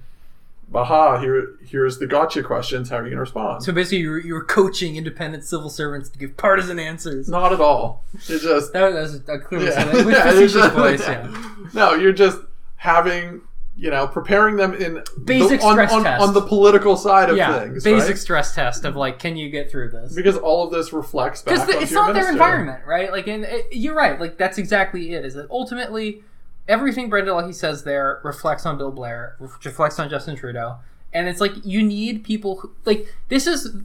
"Baha, 0.68 1.20
here 1.20 1.56
here's 1.64 1.98
the 1.98 2.06
gotcha 2.06 2.42
questions. 2.42 2.90
How 2.90 2.96
are 2.96 3.00
you 3.00 3.10
going 3.10 3.16
to 3.16 3.20
respond?" 3.20 3.62
So 3.62 3.72
basically, 3.72 3.98
you 3.98 4.10
were, 4.10 4.20
you 4.20 4.34
were 4.34 4.44
coaching 4.44 4.96
independent 4.96 5.44
civil 5.44 5.70
servants 5.70 6.08
to 6.10 6.18
give 6.18 6.36
partisan 6.36 6.78
answers. 6.78 7.28
Not 7.28 7.52
at 7.52 7.60
all. 7.60 8.04
It 8.28 8.40
just 8.40 8.72
That 8.72 8.92
was 8.92 9.22
a 9.28 9.38
clearly 9.38 9.66
Yeah. 9.68 9.92
with 10.04 10.08
Yeah, 10.10 10.22
facetious 10.30 10.56
it's- 10.56 10.72
voice. 10.74 11.00
Yeah. 11.06 11.52
No, 11.74 11.94
you're 11.94 12.12
just 12.12 12.38
having 12.76 13.40
you 13.78 13.90
know 13.90 14.06
preparing 14.06 14.56
them 14.56 14.72
in 14.72 15.02
Basic 15.24 15.60
the, 15.60 15.66
on, 15.66 15.72
stress 15.74 15.92
on, 15.92 16.02
test. 16.04 16.22
on 16.22 16.32
the 16.32 16.40
political 16.40 16.96
side 16.96 17.28
of 17.28 17.36
Yeah, 17.36 17.58
things. 17.60 17.84
basic 17.84 18.08
right? 18.10 18.18
stress 18.18 18.54
test 18.54 18.84
of 18.84 18.96
like, 18.96 19.18
can 19.18 19.36
you 19.36 19.50
get 19.50 19.70
through 19.70 19.90
this? 19.90 20.14
because 20.14 20.36
all 20.36 20.64
of 20.64 20.70
this 20.72 20.92
reflects 20.92 21.42
back 21.42 21.66
Because 21.66 21.82
it's 21.82 21.92
not 21.92 22.14
their 22.14 22.30
environment, 22.30 22.86
right? 22.86 23.10
Like, 23.12 23.26
and 23.26 23.44
it, 23.44 23.66
you're 23.72 23.94
right. 23.94 24.18
Like, 24.18 24.38
that's 24.38 24.56
exactly 24.58 25.12
it. 25.12 25.24
Is 25.26 25.34
that 25.34 25.48
ultimately 25.50 26.22
everything 26.68 27.08
Brenda 27.08 27.32
Lucki 27.32 27.54
says 27.54 27.84
there 27.84 28.20
reflects 28.24 28.66
on 28.66 28.78
Bill 28.78 28.90
Blair, 28.90 29.36
reflects 29.40 29.98
on 29.98 30.08
Justin 30.08 30.36
Trudeau, 30.36 30.76
and 31.12 31.28
it's 31.28 31.40
like 31.40 31.52
you 31.64 31.82
need 31.82 32.24
people 32.24 32.56
who 32.56 32.72
like 32.84 33.14
this 33.28 33.46
is 33.46 33.76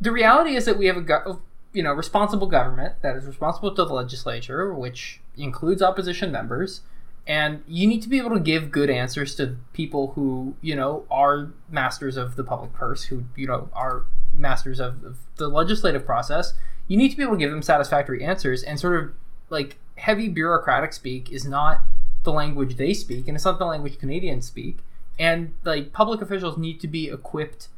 the 0.00 0.12
reality 0.12 0.54
is 0.54 0.64
that 0.64 0.78
we 0.78 0.86
have 0.86 0.96
a 0.96 1.02
go- 1.02 1.40
you 1.72 1.82
know 1.82 1.92
responsible 1.92 2.46
government 2.46 2.94
that 3.02 3.16
is 3.16 3.24
responsible 3.24 3.74
to 3.74 3.84
the 3.84 3.94
legislature, 3.94 4.72
which 4.72 5.20
includes 5.36 5.82
opposition 5.82 6.32
members. 6.32 6.82
And 7.26 7.62
you 7.68 7.86
need 7.86 8.00
to 8.02 8.08
be 8.08 8.16
able 8.16 8.30
to 8.30 8.40
give 8.40 8.70
good 8.70 8.88
answers 8.88 9.34
to 9.34 9.56
people 9.74 10.12
who, 10.14 10.56
you 10.62 10.74
know, 10.74 11.04
are 11.10 11.50
masters 11.68 12.16
of 12.16 12.36
the 12.36 12.42
public 12.42 12.72
purse, 12.72 13.04
who, 13.04 13.24
you 13.36 13.46
know, 13.46 13.68
are 13.74 14.04
masters 14.32 14.80
of, 14.80 15.04
of 15.04 15.18
the 15.36 15.48
legislative 15.48 16.06
process. 16.06 16.54
You 16.86 16.96
need 16.96 17.10
to 17.10 17.18
be 17.18 17.22
able 17.22 17.34
to 17.34 17.38
give 17.38 17.50
them 17.50 17.60
satisfactory 17.60 18.24
answers. 18.24 18.62
And 18.62 18.80
sort 18.80 19.04
of 19.04 19.10
like 19.50 19.76
heavy 19.96 20.30
bureaucratic 20.30 20.94
speak 20.94 21.30
is 21.30 21.44
not 21.44 21.82
the 22.24 22.32
language 22.32 22.76
they 22.76 22.92
speak, 22.94 23.28
and 23.28 23.36
it's 23.36 23.44
not 23.44 23.58
the 23.58 23.64
language 23.66 23.98
Canadians 23.98 24.46
speak. 24.46 24.78
And 25.18 25.54
like 25.64 25.92
public 25.92 26.20
officials 26.22 26.56
need 26.56 26.80
to 26.80 26.88
be 26.88 27.08
equipped 27.08 27.68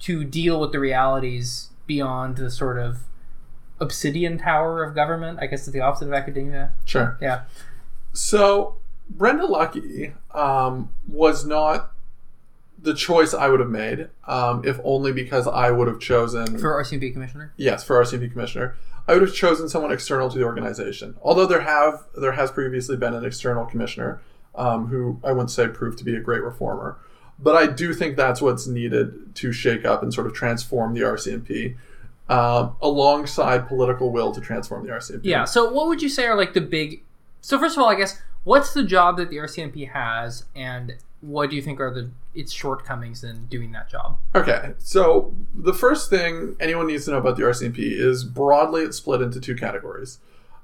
to 0.00 0.24
deal 0.24 0.60
with 0.60 0.72
the 0.72 0.80
realities 0.80 1.70
beyond 1.86 2.36
the 2.36 2.50
sort 2.50 2.78
of 2.78 2.98
obsidian 3.80 4.38
tower 4.38 4.82
of 4.84 4.94
government. 4.94 5.38
I 5.40 5.46
guess 5.46 5.60
it's 5.66 5.72
the 5.72 5.80
opposite 5.80 6.08
of 6.08 6.14
academia. 6.14 6.72
Sure. 6.84 7.16
Yeah. 7.20 7.42
So 8.12 8.76
Brenda 9.08 9.44
Lucki 9.46 10.12
um, 10.34 10.90
was 11.08 11.44
not 11.44 11.92
the 12.82 12.94
choice 12.94 13.34
I 13.34 13.48
would 13.48 13.60
have 13.60 13.68
made, 13.68 14.08
um, 14.26 14.62
if 14.64 14.80
only 14.84 15.12
because 15.12 15.46
I 15.46 15.70
would 15.70 15.86
have 15.86 16.00
chosen 16.00 16.58
For 16.58 16.82
RCMP 16.82 17.12
commissioner. 17.12 17.52
yes 17.56 17.84
for 17.84 18.00
RCMP 18.02 18.32
commissioner. 18.32 18.74
I 19.10 19.14
would 19.14 19.22
have 19.22 19.34
chosen 19.34 19.68
someone 19.68 19.90
external 19.90 20.30
to 20.30 20.38
the 20.38 20.44
organization. 20.44 21.16
Although 21.20 21.46
there 21.46 21.62
have 21.62 22.04
there 22.16 22.30
has 22.30 22.52
previously 22.52 22.96
been 22.96 23.12
an 23.12 23.24
external 23.24 23.66
commissioner 23.66 24.20
um, 24.54 24.86
who 24.86 25.18
I 25.24 25.32
wouldn't 25.32 25.50
say 25.50 25.66
proved 25.66 25.98
to 25.98 26.04
be 26.04 26.14
a 26.14 26.20
great 26.20 26.44
reformer, 26.44 26.96
but 27.36 27.56
I 27.56 27.66
do 27.66 27.92
think 27.92 28.16
that's 28.16 28.40
what's 28.40 28.68
needed 28.68 29.34
to 29.34 29.50
shake 29.50 29.84
up 29.84 30.04
and 30.04 30.14
sort 30.14 30.28
of 30.28 30.32
transform 30.32 30.94
the 30.94 31.00
RCMP. 31.00 31.76
Um, 32.28 32.76
alongside 32.80 33.66
political 33.66 34.12
will 34.12 34.30
to 34.30 34.40
transform 34.40 34.86
the 34.86 34.92
RCMP. 34.92 35.22
Yeah. 35.24 35.44
So, 35.44 35.72
what 35.72 35.88
would 35.88 36.00
you 36.00 36.08
say 36.08 36.26
are 36.26 36.36
like 36.36 36.52
the 36.52 36.60
big? 36.60 37.02
So, 37.40 37.58
first 37.58 37.76
of 37.76 37.82
all, 37.82 37.88
I 37.88 37.96
guess 37.96 38.22
what's 38.44 38.72
the 38.72 38.84
job 38.84 39.16
that 39.16 39.30
the 39.30 39.38
RCMP 39.38 39.90
has, 39.90 40.44
and 40.54 40.94
what 41.20 41.50
do 41.50 41.56
you 41.56 41.62
think 41.62 41.80
are 41.80 41.92
the 41.92 42.10
its 42.34 42.52
shortcomings 42.52 43.24
in 43.24 43.46
doing 43.46 43.72
that 43.72 43.90
job? 43.90 44.18
Okay, 44.34 44.72
so 44.78 45.34
the 45.54 45.74
first 45.74 46.08
thing 46.08 46.56
anyone 46.60 46.86
needs 46.86 47.04
to 47.04 47.10
know 47.10 47.18
about 47.18 47.36
the 47.36 47.42
RCMP 47.42 47.78
is 47.78 48.24
broadly 48.24 48.82
it's 48.82 48.96
split 48.96 49.20
into 49.20 49.40
two 49.40 49.54
categories 49.54 50.18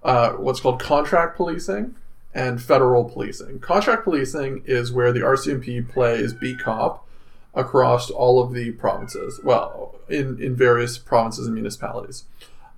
uh, 0.06 0.32
what's 0.32 0.60
called 0.60 0.80
contract 0.80 1.36
policing 1.36 1.94
and 2.32 2.62
federal 2.62 3.04
policing. 3.04 3.58
Contract 3.58 4.04
policing 4.04 4.62
is 4.64 4.92
where 4.92 5.12
the 5.12 5.20
RCMP 5.20 5.88
plays 5.88 6.32
beat 6.32 6.60
cop 6.60 7.06
across 7.54 8.10
all 8.10 8.42
of 8.42 8.52
the 8.52 8.70
provinces, 8.72 9.40
well, 9.42 9.94
in, 10.08 10.40
in 10.40 10.54
various 10.54 10.98
provinces 10.98 11.46
and 11.46 11.54
municipalities. 11.54 12.24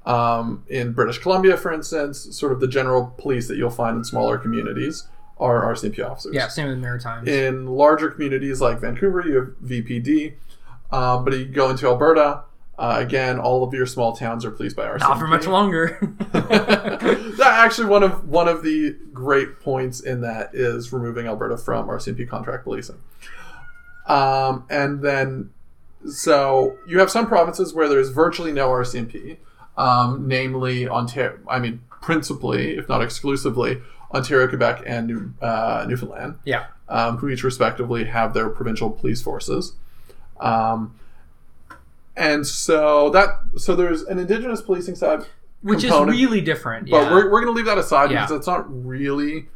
Um, 0.07 0.65
in 0.69 0.93
British 0.93 1.19
Columbia, 1.19 1.57
for 1.57 1.73
instance, 1.73 2.35
sort 2.35 2.53
of 2.53 2.61
the 2.61 2.69
general 2.69 3.13
police 3.19 3.47
that 3.49 3.57
you'll 3.57 3.69
find 3.69 3.99
in 3.99 4.05
smaller 4.05 4.39
communities 4.39 5.07
are 5.41 5.73
RCMP 5.75 6.05
officers. 6.05 6.35
Yeah. 6.35 6.49
Same 6.49 6.69
with 6.69 6.77
the 6.77 6.81
Maritimes. 6.81 7.29
In 7.29 7.67
larger 7.67 8.11
communities 8.11 8.61
like 8.61 8.81
Vancouver, 8.81 9.23
you 9.27 9.35
have 9.37 9.49
VPD. 9.65 10.35
Um, 10.91 11.25
but 11.25 11.35
you 11.35 11.45
go 11.45 11.71
into 11.71 11.87
Alberta, 11.87 12.45
uh, 12.79 12.97
again, 12.99 13.41
all 13.41 13.65
of 13.65 13.75
your 13.75 13.87
small 13.87 14.15
towns 14.15 14.45
are 14.45 14.53
policed 14.53 14.77
by 14.77 14.87
RCMP. 14.87 15.01
Not 15.01 15.19
for 15.19 15.27
much 15.27 15.47
longer. 15.47 15.99
that 16.33 17.41
actually 17.41 17.89
one 17.89 18.05
of 18.05 18.29
one 18.29 18.47
of 18.47 18.63
the 18.63 18.97
great 19.13 19.59
points 19.61 20.01
in 20.01 20.21
that 20.21 20.51
is 20.55 20.93
removing 20.93 21.27
Alberta 21.27 21.59
from 21.59 21.89
RCMP 21.89 22.29
contract 22.29 22.65
policing. 22.65 23.01
Um, 24.07 24.65
and 24.71 25.03
then, 25.03 25.51
so 26.09 26.79
you 26.87 27.01
have 27.01 27.11
some 27.11 27.27
provinces 27.27 27.75
where 27.75 27.89
there's 27.89 28.11
virtually 28.11 28.53
no 28.53 28.69
RCMP, 28.69 29.39
um, 29.77 30.29
namely 30.29 30.89
Ontario. 30.89 31.39
I 31.49 31.59
mean, 31.59 31.83
principally, 32.01 32.77
if 32.77 32.89
not 32.89 33.03
exclusively, 33.03 33.83
Ontario, 34.13 34.49
Quebec, 34.49 34.83
and 34.87 35.07
New, 35.07 35.33
uh, 35.43 35.85
Newfoundland 35.89 36.37
yeah. 36.45 36.67
um, 36.89 37.19
who 37.19 37.29
each 37.29 37.43
respectively 37.45 38.05
have 38.05 38.33
their 38.35 38.49
provincial 38.49 38.91
police 38.91 39.21
forces. 39.23 39.75
Um, 40.41 40.95
and 42.17 42.47
so 42.47 43.11
that 43.11 43.29
so 43.57 43.77
there's 43.77 44.03
an 44.03 44.19
indigenous 44.19 44.61
policing 44.63 44.97
side, 44.97 45.21
Which 45.63 45.81
component, 45.83 46.17
is 46.17 46.23
really 46.23 46.41
different. 46.41 46.91
but 46.91 47.03
yeah. 47.03 47.11
we're, 47.13 47.31
we're 47.31 47.43
going 47.45 47.53
to 47.53 47.57
leave 47.57 47.67
that 47.67 47.79
aside 47.79 48.11
Yeah. 48.11 48.25
because 48.25 48.39
it's 48.39 48.47
not 48.47 48.65
really 48.87 49.49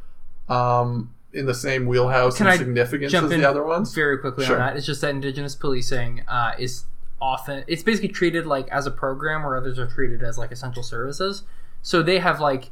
um, 0.49 1.13
in 1.33 1.45
the 1.45 1.53
same 1.53 1.87
wheelhouse 1.87 2.37
Can 2.37 2.47
and 2.47 2.53
I 2.53 2.57
significance 2.57 3.13
as 3.13 3.29
the 3.29 3.49
other 3.49 3.63
ones. 3.63 3.93
very 3.93 4.17
quickly 4.17 4.45
Sure. 4.45 4.55
on 4.55 4.67
that. 4.67 4.77
It's 4.77 4.85
just 4.85 5.01
that 5.01 5.09
Indigenous 5.09 5.55
policing 5.55 6.23
uh, 6.27 6.53
is 6.59 6.85
often 7.21 7.63
it's 7.67 7.83
basically 7.83 8.09
treated 8.09 8.45
like 8.45 8.67
as 8.69 8.85
a 8.85 8.91
program 8.91 9.43
where 9.43 9.55
others 9.57 9.79
are 9.79 9.87
treated 9.87 10.21
as 10.23 10.37
like 10.37 10.51
essential 10.51 10.83
services. 10.83 11.43
So 11.81 12.01
they 12.03 12.19
have 12.19 12.39
like 12.39 12.71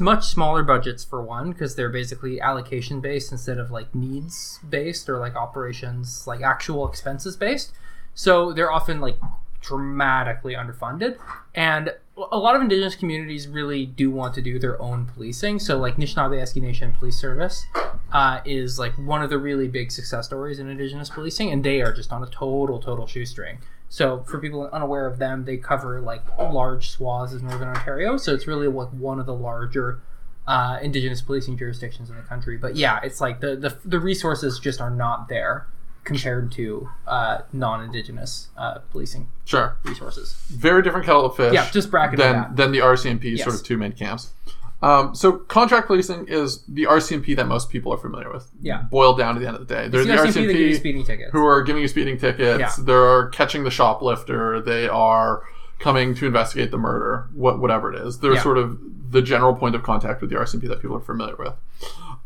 much 0.00 0.26
smaller 0.26 0.64
budgets 0.64 1.04
for 1.04 1.22
one 1.22 1.52
because 1.52 1.76
they're 1.76 1.88
basically 1.88 2.40
allocation 2.40 3.00
based 3.00 3.30
instead 3.30 3.58
of 3.58 3.70
like 3.70 3.94
needs 3.94 4.58
based 4.68 5.08
or 5.08 5.18
like 5.18 5.36
operations 5.36 6.26
like 6.26 6.40
actual 6.40 6.88
expenses 6.88 7.36
based. 7.36 7.72
So 8.12 8.52
they're 8.52 8.72
often 8.72 9.00
like 9.00 9.16
dramatically 9.60 10.54
underfunded. 10.54 11.16
And 11.54 11.94
a 12.16 12.38
lot 12.38 12.56
of 12.56 12.62
indigenous 12.62 12.96
communities 12.96 13.46
really 13.46 13.86
do 13.86 14.10
want 14.10 14.34
to 14.34 14.42
do 14.42 14.58
their 14.58 14.80
own 14.82 15.06
policing. 15.06 15.60
So 15.60 15.78
like 15.78 15.96
Nishnawbe 15.96 16.42
Aski 16.42 16.60
Nation 16.60 16.92
Police 16.92 17.16
Service 17.16 17.64
uh, 18.12 18.40
is 18.44 18.78
like 18.78 18.94
one 18.98 19.22
of 19.22 19.30
the 19.30 19.38
really 19.38 19.68
big 19.68 19.92
success 19.92 20.26
stories 20.26 20.58
in 20.58 20.68
indigenous 20.68 21.10
policing 21.10 21.52
and 21.52 21.62
they 21.62 21.82
are 21.82 21.92
just 21.92 22.12
on 22.12 22.22
a 22.22 22.30
total 22.30 22.80
total 22.80 23.06
shoestring 23.06 23.58
so 23.88 24.22
for 24.26 24.38
people 24.38 24.68
unaware 24.72 25.06
of 25.06 25.18
them 25.18 25.44
they 25.44 25.56
cover 25.56 26.00
like 26.00 26.22
large 26.38 26.90
swaths 26.90 27.32
of 27.32 27.42
northern 27.42 27.68
ontario 27.68 28.16
so 28.16 28.34
it's 28.34 28.46
really 28.46 28.68
like 28.68 28.88
one 28.90 29.18
of 29.18 29.26
the 29.26 29.34
larger 29.34 30.00
uh, 30.46 30.78
indigenous 30.82 31.20
policing 31.20 31.56
jurisdictions 31.58 32.08
in 32.10 32.16
the 32.16 32.22
country 32.22 32.56
but 32.56 32.74
yeah 32.76 33.00
it's 33.02 33.20
like 33.20 33.40
the, 33.40 33.54
the, 33.56 33.76
the 33.84 34.00
resources 34.00 34.58
just 34.58 34.80
are 34.80 34.90
not 34.90 35.28
there 35.28 35.66
compared 36.04 36.50
to 36.50 36.88
uh, 37.06 37.40
non-indigenous 37.52 38.48
uh, 38.56 38.78
policing 38.90 39.28
Sure, 39.44 39.76
resources 39.84 40.36
very 40.48 40.82
different 40.82 41.04
kettle 41.04 41.26
of 41.26 41.36
fish. 41.36 41.52
Yeah, 41.52 41.68
just 41.70 41.90
bracket 41.90 42.18
than 42.18 42.32
that. 42.32 42.56
than 42.56 42.72
the 42.72 42.78
RCMP 42.78 43.38
sort 43.38 43.54
of 43.54 43.62
two 43.62 43.76
main 43.76 43.92
camps. 43.92 44.32
Um, 44.80 45.14
so 45.14 45.32
contract 45.32 45.88
policing 45.88 46.26
is 46.28 46.62
the 46.68 46.84
RCMP 46.84 47.34
that 47.36 47.46
most 47.48 47.68
people 47.68 47.92
are 47.92 47.96
familiar 47.98 48.32
with. 48.32 48.48
Yeah. 48.62 48.82
boiled 48.90 49.18
down 49.18 49.34
to 49.34 49.40
the 49.40 49.46
end 49.48 49.56
of 49.56 49.66
the 49.66 49.74
day, 49.74 49.88
they're 49.88 50.04
the 50.04 50.12
the 50.12 50.18
RCMP 50.18 50.32
that 50.34 50.40
give 50.52 50.56
you 50.56 50.68
RCMP 50.68 50.76
speeding 50.78 51.04
tickets 51.04 51.30
who 51.32 51.44
are 51.44 51.62
giving 51.62 51.82
you 51.82 51.88
speeding 51.88 52.16
tickets. 52.18 52.60
Yeah. 52.60 52.72
They're 52.84 53.28
catching 53.30 53.64
the 53.64 53.70
shoplifter. 53.70 54.60
They 54.60 54.88
are 54.88 55.42
coming 55.80 56.14
to 56.16 56.26
investigate 56.26 56.70
the 56.70 56.78
murder. 56.78 57.28
What 57.34 57.58
whatever 57.60 57.92
it 57.92 58.00
is, 58.06 58.20
they're 58.20 58.34
Yeah. 58.34 58.42
sort 58.42 58.58
of 58.58 58.78
the 59.10 59.22
general 59.22 59.54
point 59.54 59.74
of 59.74 59.82
contact 59.82 60.20
with 60.20 60.30
the 60.30 60.36
RCMP 60.36 60.68
that 60.68 60.80
people 60.80 60.96
are 60.96 61.00
familiar 61.00 61.34
with. 61.36 61.54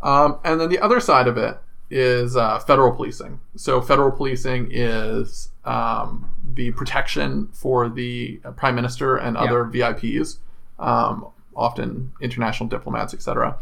Um, 0.02 0.38
and 0.44 0.60
then 0.60 0.68
the 0.68 0.80
other 0.80 1.00
side 1.00 1.28
of 1.28 1.36
it 1.38 1.58
is 1.90 2.36
uh, 2.36 2.58
federal 2.58 2.92
policing. 2.92 3.38
So 3.56 3.80
federal 3.80 4.10
policing 4.10 4.68
is 4.70 5.50
um, 5.64 6.28
the 6.54 6.72
protection 6.72 7.48
for 7.52 7.88
the 7.88 8.40
prime 8.56 8.74
minister 8.74 9.16
and 9.16 9.36
other 9.36 9.64
VIPs, 9.64 10.38
um, 10.78 11.26
often 11.56 12.12
international 12.20 12.68
diplomats, 12.68 13.14
etc. 13.14 13.58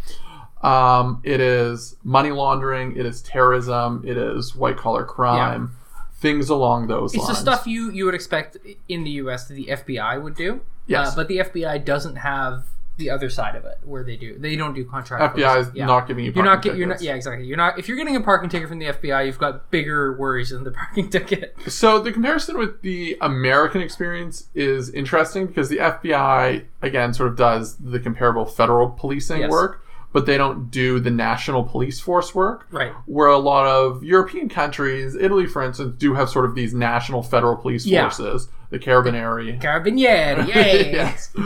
Um, 0.62 1.20
it 1.24 1.40
is 1.40 1.96
money 2.04 2.30
laundering. 2.30 2.96
It 2.96 3.06
is 3.06 3.22
terrorism. 3.22 4.04
It 4.06 4.16
is 4.16 4.54
white 4.54 4.76
collar 4.76 5.04
crime. 5.04 5.76
Things 6.14 6.50
along 6.50 6.88
those 6.88 7.14
It's 7.14 7.24
lines. 7.24 7.38
the 7.38 7.40
stuff 7.42 7.66
you 7.66 7.90
you 7.90 8.04
would 8.04 8.14
expect 8.14 8.58
in 8.88 9.04
the 9.04 9.10
U.S. 9.22 9.46
that 9.48 9.54
the 9.54 9.66
FBI 9.66 10.22
would 10.22 10.34
do. 10.36 10.60
Yes. 10.86 11.12
Uh, 11.12 11.16
but 11.16 11.28
the 11.28 11.38
FBI 11.38 11.82
doesn't 11.84 12.16
have 12.16 12.64
the 13.00 13.10
other 13.10 13.28
side 13.28 13.56
of 13.56 13.64
it, 13.64 13.78
where 13.82 14.04
they 14.04 14.16
do. 14.16 14.38
They 14.38 14.54
don't 14.54 14.74
do 14.74 14.84
contract. 14.84 15.36
FBI 15.36 15.60
is. 15.60 15.70
Yeah. 15.74 15.86
not 15.86 16.06
giving 16.06 16.24
you. 16.24 16.30
You're 16.32 16.44
not 16.44 16.54
parking 16.62 16.72
get. 16.72 16.78
You're 16.78 16.86
not. 16.88 17.02
Yeah, 17.02 17.14
exactly. 17.16 17.46
You're 17.46 17.56
not. 17.56 17.78
If 17.78 17.88
you're 17.88 17.96
getting 17.96 18.14
a 18.14 18.20
parking 18.20 18.48
ticket 18.48 18.68
from 18.68 18.78
the 18.78 18.86
FBI, 18.86 19.26
you've 19.26 19.38
got 19.38 19.70
bigger 19.72 20.16
worries 20.16 20.50
than 20.50 20.62
the 20.62 20.70
parking 20.80 21.10
ticket. 21.10 21.56
So 21.66 21.98
the 22.00 22.12
comparison 22.12 22.56
with 22.56 22.82
the 22.82 23.16
American 23.20 23.80
experience 23.80 24.48
is 24.54 24.90
interesting 24.90 25.46
because 25.48 25.68
the 25.68 25.78
FBI 25.78 26.64
again 26.82 27.12
sort 27.12 27.30
of 27.30 27.36
does 27.36 27.76
the 27.78 27.98
comparable 27.98 28.44
federal 28.46 28.90
policing 28.90 29.40
Yes. 29.40 29.50
work, 29.50 29.84
but 30.12 30.26
they 30.26 30.36
don't 30.36 30.70
do 30.70 30.98
the 31.00 31.10
national 31.10 31.62
police 31.64 32.00
force 32.00 32.34
work. 32.34 32.66
Right. 32.70 32.92
Where 33.06 33.28
a 33.28 33.38
lot 33.38 33.66
of 33.66 34.02
European 34.02 34.48
countries, 34.48 35.14
Italy, 35.14 35.46
for 35.46 35.62
instance, 35.62 35.94
do 35.98 36.14
have 36.14 36.28
sort 36.28 36.44
of 36.46 36.54
these 36.54 36.74
national 36.74 37.22
federal 37.22 37.56
police 37.56 37.86
Yeah. 37.86 38.02
forces, 38.02 38.48
the 38.70 38.78
Carabinieri. 38.78 39.60
Carabinieri, 39.60 40.46
yay! 40.54 40.92
yes. 40.92 41.30
And 41.36 41.44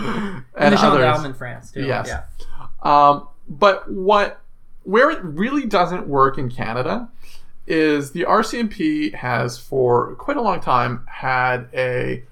And 0.57 0.74
the 0.74 0.79
others. 0.79 0.81
gendarme 0.81 1.24
in 1.27 1.35
France 1.35 1.70
too. 1.70 1.85
Yes. 1.85 2.09
Yeah. 2.09 2.22
Um, 2.83 3.29
but 3.48 3.90
what 3.90 4.40
where 4.85 5.11
it 5.11 5.22
really 5.22 5.66
doesn't 5.66 6.07
work 6.09 6.37
in 6.38 6.50
Canada 6.50 7.09
is 7.66 8.11
the 8.12 8.24
RCMP 8.24 9.14
has 9.14 9.57
for 9.59 10.14
quite 10.16 10.37
a 10.37 10.42
long 10.42 10.61
time 10.61 11.07
had 11.07 11.68
a 11.72 12.22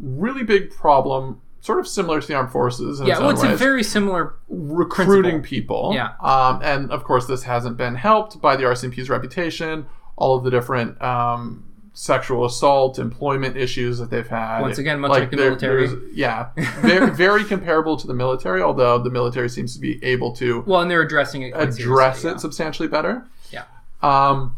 really 0.00 0.42
big 0.42 0.70
problem, 0.72 1.40
sort 1.62 1.78
of 1.78 1.86
similar 1.88 2.20
to 2.20 2.26
the 2.26 2.34
armed 2.34 2.50
forces. 2.50 3.00
In 3.00 3.06
Yeah, 3.06 3.14
its 3.14 3.20
well, 3.22 3.30
it's 3.30 3.42
a 3.42 3.56
very 3.56 3.82
similar. 3.82 4.34
recruiting 4.48 5.40
principle. 5.40 5.90
people. 5.90 5.92
Yeah. 5.94 6.10
Um, 6.20 6.60
and 6.62 6.90
of 6.90 7.04
course, 7.04 7.26
this 7.26 7.44
hasn't 7.44 7.76
been 7.78 7.94
helped 7.94 8.40
by 8.42 8.56
the 8.56 8.64
RCMP's 8.64 9.08
reputation, 9.08 9.86
all 10.16 10.36
of 10.36 10.42
the 10.44 10.50
different 10.50 11.00
um, 11.00 11.64
sexual 11.94 12.44
assault, 12.44 12.98
employment 12.98 13.56
issues 13.56 13.98
that 13.98 14.10
they've 14.10 14.26
had. 14.26 14.60
Once 14.60 14.78
again, 14.78 14.98
much 14.98 15.10
like 15.10 15.30
the 15.30 15.36
there- 15.36 15.46
military. 15.50 15.88
Yeah, 16.12 16.48
very, 16.80 17.10
very 17.14 17.44
comparable 17.44 17.96
to 17.96 18.06
the 18.08 18.14
military, 18.14 18.60
although 18.60 18.98
the 18.98 19.10
military 19.10 19.48
seems 19.48 19.72
to 19.74 19.80
be 19.80 20.02
able 20.04 20.32
to 20.36 20.62
Well, 20.66 20.80
and 20.80 20.90
they're 20.90 21.02
addressing 21.02 21.42
it. 21.42 21.52
Address 21.54 22.24
it 22.24 22.28
yeah. 22.32 22.36
substantially 22.38 22.88
better. 22.88 23.24
Yeah. 23.52 23.64
Um, 24.02 24.56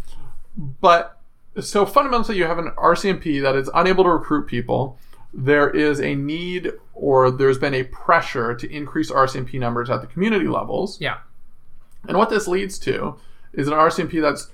but 0.56 1.20
so 1.60 1.84
fundamentally, 1.84 2.38
you 2.38 2.44
have 2.44 2.58
an 2.58 2.70
RCMP 2.78 3.42
that 3.42 3.56
is 3.56 3.68
unable 3.74 4.04
to 4.04 4.10
recruit 4.10 4.46
people. 4.46 4.98
There 5.36 5.68
is 5.70 6.00
a 6.00 6.14
need, 6.14 6.72
or 6.94 7.30
there's 7.30 7.58
been 7.58 7.74
a 7.74 7.84
pressure 7.84 8.54
to 8.54 8.70
increase 8.72 9.10
RCMP 9.10 9.58
numbers 9.58 9.90
at 9.90 10.00
the 10.00 10.06
community 10.06 10.46
levels. 10.46 11.00
Yeah. 11.00 11.18
And 12.06 12.16
what 12.16 12.30
this 12.30 12.46
leads 12.46 12.78
to 12.80 13.16
is 13.52 13.66
an 13.66 13.74
RCMP 13.74 14.20
that's 14.20 14.48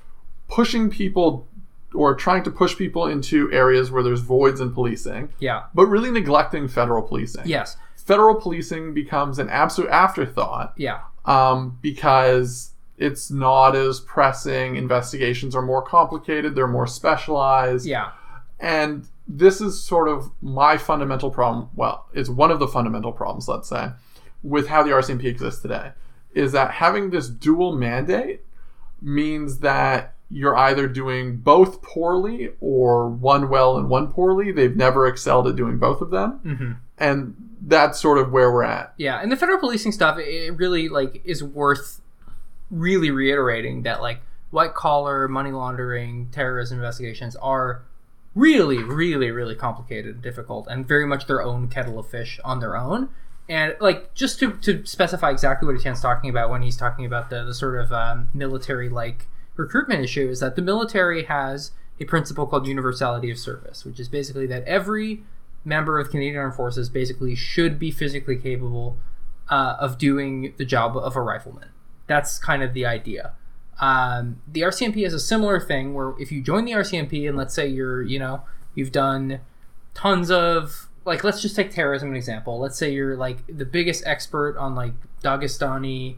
pushing 0.49 0.89
people 0.91 1.47
or 1.93 2.15
trying 2.15 2.45
to 2.45 2.51
push 2.51 2.77
people 2.77 3.07
into 3.07 3.51
areas 3.53 3.91
where 3.91 4.03
there's 4.03 4.21
voids 4.21 4.61
in 4.61 4.73
policing, 4.73 5.29
Yeah. 5.41 5.65
but 5.75 5.87
really 5.87 6.11
neglecting 6.11 6.69
federal 6.69 7.03
policing. 7.03 7.43
Yes. 7.47 7.77
Federal 7.97 8.37
policing 8.37 8.95
becomes 8.95 9.39
an 9.41 9.49
absolute 9.51 9.91
afterthought 9.91 10.73
Yeah. 10.77 11.01
um, 11.25 11.79
because 11.83 12.71
it's 12.97 13.31
not 13.31 13.75
as 13.75 13.99
pressing. 14.01 14.77
Investigations 14.77 15.55
are 15.57 15.63
more 15.63 15.83
complicated, 15.83 16.55
they're 16.55 16.69
more 16.69 16.87
specialized. 16.87 17.87
Yeah. 17.87 18.11
And 18.61 19.09
this 19.33 19.61
is 19.61 19.81
sort 19.81 20.09
of 20.09 20.31
my 20.43 20.77
fundamental 20.77 21.31
problem. 21.31 21.69
Well, 21.77 22.07
it's 22.13 22.29
one 22.29 22.51
of 22.51 22.59
the 22.59 22.67
fundamental 22.69 23.13
problems, 23.13 23.47
let's 23.49 23.69
say, 23.69 23.91
with 24.43 24.67
how 24.69 24.83
the 24.83 24.91
RCMP 24.91 25.25
exists 25.25 25.63
today. 25.63 25.93
Is 26.35 26.53
that 26.53 26.73
having 26.73 27.11
this 27.11 27.29
dual 27.29 27.77
mandate 27.77 28.41
means 29.01 29.59
that 29.61 30.15
you're 30.33 30.57
either 30.57 30.87
doing 30.87 31.37
both 31.39 31.83
poorly 31.83 32.51
or 32.61 33.09
one 33.09 33.49
well 33.49 33.77
and 33.77 33.89
one 33.89 34.13
poorly. 34.13 34.53
They've 34.53 34.77
never 34.77 35.07
excelled 35.07 35.49
at 35.49 35.57
doing 35.57 35.79
both 35.79 36.01
of 36.01 36.11
them. 36.11 36.41
Mm-hmm. 36.45 36.73
And 36.99 37.35
that's 37.63 37.99
sort 38.01 38.19
of 38.19 38.31
where 38.31 38.53
we're 38.53 38.63
at. 38.63 38.95
Yeah, 38.97 39.21
and 39.21 39.31
the 39.33 39.37
federal 39.37 39.59
policing 39.59 39.93
stuff, 39.93 40.19
it- 40.19 40.29
it 40.29 40.57
really 40.57 40.89
like 40.89 41.21
is 41.25 41.43
worth 41.43 42.01
really 42.71 43.11
reiterating 43.11 43.83
that 43.83 44.01
like 44.01 44.21
white 44.51 44.75
collar 44.75 45.27
money 45.29 45.51
laundering, 45.51 46.29
terrorism 46.31 46.79
investigations 46.79 47.35
are 47.37 47.83
really, 48.35 48.83
really, 48.83 49.31
really 49.31 49.55
complicated 49.55 50.15
and 50.15 50.23
difficult, 50.23 50.67
and 50.69 50.87
very 50.87 51.07
much 51.07 51.27
their 51.27 51.43
own 51.43 51.69
kettle 51.69 51.99
of 51.99 52.09
fish 52.09 52.41
on 52.45 52.61
their 52.61 52.77
own. 52.77 53.09
And 53.49 53.77
like 53.81 54.15
just 54.15 54.39
to, 54.41 54.53
to 54.59 54.87
specify 54.87 55.31
exactly 55.31 55.67
what 55.67 55.77
Etienne's 55.77 56.01
talking 56.01 56.31
about 56.31 56.51
when 56.51 56.63
he's 56.63 56.77
talking 56.77 57.05
about 57.05 57.31
the, 57.31 57.45
the 57.45 57.55
sort 57.55 57.81
of 57.81 57.93
um, 57.93 58.29
military 58.33 58.89
like 58.89 59.27
recruitment 59.57 60.05
issue 60.05 60.29
is 60.29 60.39
that 60.41 60.55
the 60.55 60.63
military 60.63 61.25
has 61.25 61.73
a 61.99 62.05
principle 62.05 62.47
called 62.47 62.67
universality 62.67 63.31
of 63.31 63.39
service, 63.39 63.85
which 63.85 63.99
is 63.99 64.09
basically 64.09 64.47
that 64.47 64.65
every 64.65 65.23
member 65.65 65.99
of 65.99 66.11
Canadian 66.11 66.37
Armed 66.37 66.55
Forces 66.55 66.89
basically 66.89 67.35
should 67.35 67.79
be 67.79 67.91
physically 67.91 68.37
capable 68.37 68.97
uh, 69.49 69.77
of 69.79 69.99
doing 69.99 70.55
the 70.57 70.65
job 70.65 70.97
of 70.97 71.17
a 71.17 71.21
rifleman. 71.21 71.71
That's 72.07 72.39
kind 72.39 72.63
of 72.63 72.73
the 72.73 72.87
idea. 72.87 73.35
Um, 73.81 74.41
the 74.47 74.61
RCMP 74.61 75.03
has 75.05 75.15
a 75.15 75.21
similar 75.21 75.59
thing 75.59 75.95
where 75.95 76.13
if 76.19 76.31
you 76.31 76.43
join 76.43 76.65
the 76.67 76.73
RCMP 76.73 77.27
and 77.29 77.37
let's 77.37 77.55
say 77.55 77.67
you're, 77.67 78.03
you 78.03 78.19
know, 78.19 78.43
you've 78.75 78.93
done 78.93 79.41
tons 79.95 80.31
of 80.31 80.89
like 81.05 81.25
let's 81.25 81.41
just 81.41 81.57
take 81.57 81.71
terrorism 81.73 82.11
an 82.11 82.17
example. 82.17 82.59
Let's 82.61 82.77
say 82.79 82.93
you're 82.93 83.17
like 83.17 83.39
the 83.47 83.65
biggest 83.65 84.07
expert 84.07 84.57
on 84.59 84.75
like 84.75 84.93
Dagestani 85.25 86.17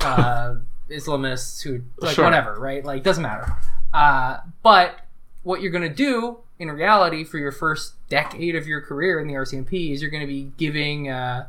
uh, 0.00 0.56
Islamists 0.90 1.62
who 1.62 1.82
like 1.98 2.14
Sure. 2.16 2.24
whatever, 2.24 2.58
right? 2.58 2.84
Like 2.84 3.02
doesn't 3.04 3.22
matter. 3.22 3.56
Uh, 3.94 4.38
but 4.62 5.00
what 5.44 5.60
you're 5.62 5.70
going 5.70 5.88
to 5.88 5.94
do 5.94 6.38
in 6.58 6.70
reality 6.70 7.22
for 7.24 7.38
your 7.38 7.52
first 7.52 7.94
decade 8.08 8.56
of 8.56 8.66
your 8.66 8.80
career 8.80 9.20
in 9.20 9.28
the 9.28 9.34
RCMP 9.34 9.92
is 9.92 10.02
you're 10.02 10.10
going 10.10 10.22
to 10.22 10.26
be 10.26 10.50
giving 10.56 11.08
uh, 11.08 11.46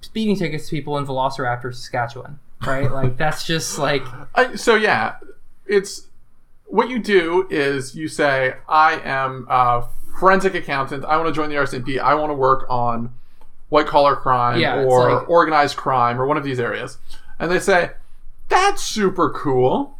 speeding 0.00 0.36
tickets 0.36 0.64
to 0.66 0.70
people 0.70 0.96
in 0.96 1.06
Velociraptor, 1.06 1.74
Saskatchewan, 1.74 2.38
right? 2.66 2.90
like 2.90 3.16
that's 3.16 3.44
just 3.46 3.78
like 3.78 4.02
I, 4.34 4.56
so 4.56 4.74
yeah, 4.74 5.16
it's 5.66 6.08
what 6.66 6.88
you 6.88 6.98
do 6.98 7.46
is 7.50 7.94
you 7.94 8.08
say, 8.08 8.54
I 8.68 8.94
am 9.04 9.46
a 9.50 9.84
forensic 10.18 10.54
accountant. 10.54 11.04
I 11.04 11.16
want 11.16 11.28
to 11.28 11.32
join 11.34 11.50
the 11.50 11.56
RCMP. 11.56 11.98
I 12.00 12.14
want 12.14 12.30
to 12.30 12.34
work 12.34 12.64
on 12.70 13.12
white 13.68 13.86
collar 13.86 14.16
crime 14.16 14.58
Yeah, 14.60 14.82
or 14.82 15.12
like- 15.14 15.28
organized 15.28 15.76
crime 15.76 16.20
or 16.20 16.26
one 16.26 16.36
of 16.36 16.44
these 16.44 16.58
areas. 16.60 16.98
And 17.38 17.50
they 17.50 17.58
say, 17.58 17.90
that's 18.48 18.82
super 18.82 19.30
cool. 19.30 19.96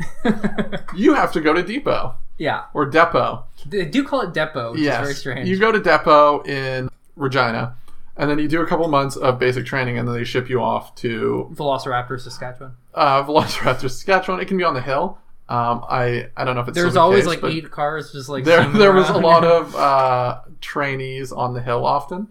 you 0.96 1.14
have 1.14 1.32
to 1.32 1.40
go 1.40 1.52
to 1.52 1.62
Depot 1.62 2.14
yeah. 2.38 2.64
or 2.74 2.86
Depot. 2.86 3.44
They 3.66 3.84
do 3.84 4.04
call 4.04 4.20
it 4.22 4.32
depot, 4.34 4.72
which 4.72 4.80
is 4.82 4.86
very 4.86 5.08
Yes. 5.08 5.18
strange. 5.18 5.48
You 5.48 5.58
go 5.58 5.72
to 5.72 5.80
Depot 5.80 6.42
in 6.42 6.88
Regina. 7.16 7.76
And 8.16 8.28
then 8.30 8.38
you 8.38 8.46
do 8.48 8.60
a 8.60 8.66
couple 8.66 8.86
months 8.88 9.16
of 9.16 9.38
basic 9.38 9.64
training, 9.64 9.98
and 9.98 10.06
then 10.06 10.14
they 10.14 10.24
ship 10.24 10.50
you 10.50 10.60
off 10.62 10.94
to 10.96 11.50
Velociraptor, 11.54 12.20
Saskatchewan. 12.20 12.74
uh, 12.94 13.24
Velociraptor, 13.24 13.82
Saskatchewan. 13.82 14.40
It 14.40 14.48
can 14.48 14.58
be 14.58 14.64
on 14.64 14.74
the 14.74 14.82
hill. 14.82 15.18
Um, 15.48 15.84
I 15.88 16.28
I 16.36 16.44
don't 16.44 16.54
know 16.54 16.62
if 16.62 16.68
it's 16.68 16.74
There's 16.76 16.94
the 16.94 17.00
always 17.00 17.26
case, 17.26 17.42
like 17.42 17.52
eight 17.52 17.70
cars 17.70 18.12
just 18.12 18.28
like 18.28 18.44
there, 18.44 18.66
there 18.68 18.92
was 18.92 19.10
a 19.10 19.18
lot 19.18 19.44
of 19.44 19.74
uh, 19.90 20.40
trainees 20.62 21.30
on 21.32 21.52
the 21.52 21.60
hill 21.60 21.84
often 21.84 22.28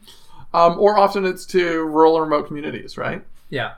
um, 0.54 0.80
or 0.80 0.98
often 0.98 1.26
it's 1.26 1.46
to 1.48 1.84
rural 1.84 2.16
and 2.16 2.24
remote 2.32 2.48
communities 2.48 2.98
right 2.98 3.24
yeah 3.50 3.74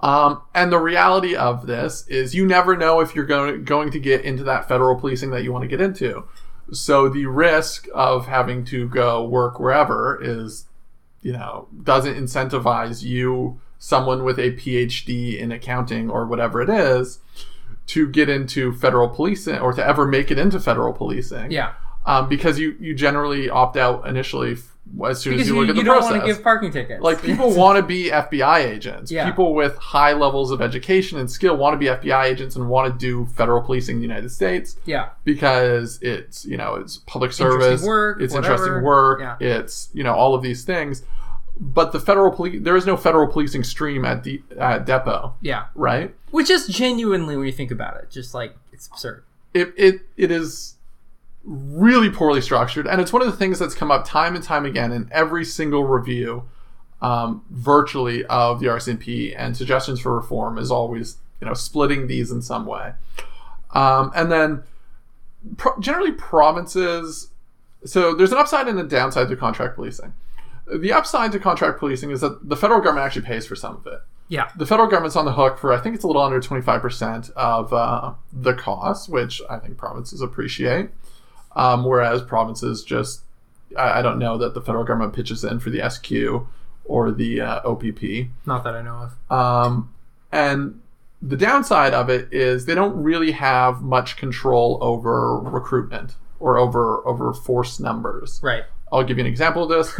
um, 0.00 0.42
and 0.54 0.72
the 0.72 0.78
reality 0.78 1.36
of 1.36 1.66
this 1.66 2.04
is 2.08 2.34
you 2.34 2.44
never 2.44 2.76
know 2.76 2.98
if 3.00 3.14
you're 3.14 3.26
going, 3.26 3.62
going 3.64 3.90
to 3.92 4.00
get 4.00 4.24
into 4.24 4.42
that 4.44 4.66
federal 4.66 4.98
policing 4.98 5.30
that 5.30 5.44
you 5.44 5.52
want 5.52 5.62
to 5.62 5.68
get 5.68 5.80
into 5.80 6.24
so 6.72 7.08
the 7.08 7.26
risk 7.26 7.86
of 7.94 8.26
having 8.26 8.64
to 8.64 8.88
go 8.88 9.22
work 9.24 9.60
wherever 9.60 10.18
is 10.20 10.64
you 11.22 11.32
know 11.32 11.68
doesn't 11.82 12.14
incentivize 12.14 13.02
you 13.02 13.60
someone 13.78 14.22
with 14.22 14.38
a 14.38 14.52
phd 14.52 15.38
in 15.38 15.50
accounting 15.50 16.10
or 16.10 16.26
whatever 16.26 16.60
it 16.60 16.68
is 16.68 17.20
to 17.86 18.08
get 18.08 18.28
into 18.28 18.72
federal 18.72 19.08
policing 19.08 19.58
or 19.58 19.72
to 19.72 19.84
ever 19.84 20.06
make 20.06 20.30
it 20.30 20.38
into 20.38 20.60
federal 20.60 20.92
policing. 20.92 21.50
Yeah. 21.50 21.74
Um, 22.06 22.28
because 22.28 22.58
you 22.58 22.76
you 22.80 22.94
generally 22.94 23.48
opt 23.48 23.76
out 23.76 24.06
initially 24.06 24.56
as 25.06 25.20
soon 25.20 25.32
because 25.34 25.42
as 25.42 25.48
you, 25.48 25.54
you, 25.54 25.60
look 25.60 25.70
at 25.70 25.76
you 25.76 25.82
the 25.82 25.90
process. 25.90 26.04
You 26.04 26.10
don't 26.10 26.18
want 26.18 26.28
to 26.28 26.34
give 26.34 26.42
parking 26.42 26.70
tickets 26.72 27.02
like 27.02 27.22
people 27.30 27.54
want 27.54 27.76
to 27.78 27.82
be 27.82 28.10
FBI 28.10 28.58
agents. 28.64 29.10
Yeah. 29.10 29.24
People 29.28 29.54
with 29.54 29.76
high 29.76 30.12
levels 30.12 30.50
of 30.50 30.60
education 30.60 31.18
and 31.18 31.30
skill 31.30 31.56
want 31.56 31.74
to 31.74 31.78
be 31.78 31.86
FBI 31.86 32.24
agents 32.24 32.56
and 32.56 32.68
want 32.68 32.92
to 32.92 32.98
do 32.98 33.26
federal 33.34 33.62
policing 33.62 33.96
in 33.96 34.00
the 34.02 34.06
United 34.06 34.30
States 34.30 34.76
yeah 34.84 35.10
because 35.24 35.98
it's 36.02 36.44
you 36.44 36.56
know 36.56 36.74
it's 36.74 36.98
public 36.98 37.32
service, 37.32 37.64
Interesting 37.64 37.88
work, 37.88 38.20
it's 38.20 38.34
whatever. 38.34 38.52
interesting 38.54 38.82
work, 38.84 39.20
Yeah. 39.20 39.36
it's 39.40 39.88
you 39.94 40.04
know 40.04 40.14
all 40.14 40.34
of 40.34 40.42
these 40.42 40.64
things. 40.64 41.02
But 41.60 41.92
the 41.92 42.00
federal 42.00 42.32
police, 42.32 42.60
there 42.62 42.76
is 42.76 42.86
no 42.86 42.96
federal 42.96 43.28
policing 43.28 43.62
stream 43.62 44.04
at 44.04 44.24
the 44.24 44.42
at 44.58 44.84
Depot, 44.86 45.34
yeah 45.40 45.66
right? 45.74 46.14
which 46.30 46.50
is 46.50 46.66
genuinely 46.66 47.36
when 47.36 47.46
you 47.46 47.52
think 47.52 47.70
about 47.70 47.96
it 48.02 48.10
just 48.10 48.32
like 48.34 48.56
it's 48.72 48.86
absurd 48.88 49.22
it, 49.54 49.72
it 49.76 50.00
it 50.16 50.30
is 50.30 50.76
really 51.44 52.10
poorly 52.10 52.40
structured. 52.40 52.86
And 52.86 53.00
it's 53.00 53.12
one 53.12 53.22
of 53.22 53.30
the 53.30 53.36
things 53.36 53.58
that's 53.58 53.74
come 53.74 53.90
up 53.90 54.04
time 54.04 54.34
and 54.34 54.44
time 54.44 54.64
again 54.64 54.92
in 54.92 55.08
every 55.12 55.44
single 55.44 55.84
review 55.84 56.44
um, 57.00 57.44
virtually 57.50 58.24
of 58.26 58.60
the 58.60 58.66
RCMP 58.66 59.34
and 59.36 59.56
suggestions 59.56 60.00
for 60.00 60.14
reform 60.14 60.56
is 60.56 60.70
always 60.70 61.16
you 61.40 61.46
know 61.46 61.54
splitting 61.54 62.06
these 62.06 62.30
in 62.30 62.42
some 62.42 62.66
way. 62.66 62.92
Um, 63.70 64.12
and 64.14 64.30
then 64.30 64.62
pro- 65.56 65.78
generally 65.80 66.12
provinces 66.12 67.28
so 67.84 68.14
there's 68.14 68.32
an 68.32 68.38
upside 68.38 68.68
and 68.68 68.78
a 68.78 68.84
downside 68.84 69.28
to 69.28 69.36
contract 69.36 69.74
policing. 69.74 70.14
The 70.72 70.92
upside 70.92 71.32
to 71.32 71.40
contract 71.40 71.78
policing 71.78 72.10
is 72.10 72.20
that 72.20 72.48
the 72.48 72.56
federal 72.56 72.80
government 72.80 73.04
actually 73.04 73.22
pays 73.22 73.46
for 73.46 73.56
some 73.56 73.76
of 73.76 73.86
it. 73.86 74.00
Yeah. 74.28 74.48
The 74.56 74.66
federal 74.66 74.88
government's 74.88 75.16
on 75.16 75.24
the 75.24 75.32
hook 75.32 75.58
for 75.58 75.72
I 75.72 75.80
think 75.80 75.94
it's 75.94 76.04
a 76.04 76.06
little 76.06 76.22
under 76.22 76.40
25% 76.40 77.30
of 77.32 77.72
uh, 77.72 78.14
the 78.32 78.54
cost, 78.54 79.08
which 79.08 79.42
I 79.50 79.58
think 79.58 79.76
provinces 79.76 80.20
appreciate. 80.20 80.90
Um, 81.56 81.84
whereas 81.84 82.22
provinces 82.22 82.82
just, 82.82 83.22
I, 83.76 83.98
I 83.98 84.02
don't 84.02 84.18
know 84.18 84.38
that 84.38 84.54
the 84.54 84.60
federal 84.60 84.84
government 84.84 85.12
pitches 85.12 85.44
in 85.44 85.60
for 85.60 85.70
the 85.70 85.88
SQ 85.88 86.46
or 86.84 87.10
the 87.12 87.40
uh, 87.40 87.60
OPP. 87.68 88.28
not 88.46 88.64
that 88.64 88.74
i 88.74 88.82
know 88.82 89.08
of 89.30 89.32
Um, 89.32 89.94
And 90.32 90.80
the 91.20 91.36
downside 91.36 91.94
of 91.94 92.10
it 92.10 92.32
is 92.32 92.66
they 92.66 92.74
don't 92.74 93.00
really 93.00 93.30
have 93.32 93.82
much 93.82 94.16
control 94.16 94.78
over 94.80 95.38
recruitment 95.38 96.16
or 96.40 96.58
over 96.58 97.06
over 97.06 97.32
force 97.32 97.78
numbers. 97.78 98.40
Right. 98.42 98.64
I'll 98.90 99.04
give 99.04 99.18
you 99.18 99.24
an 99.24 99.30
example 99.30 99.62
of 99.62 99.68
this. 99.70 99.94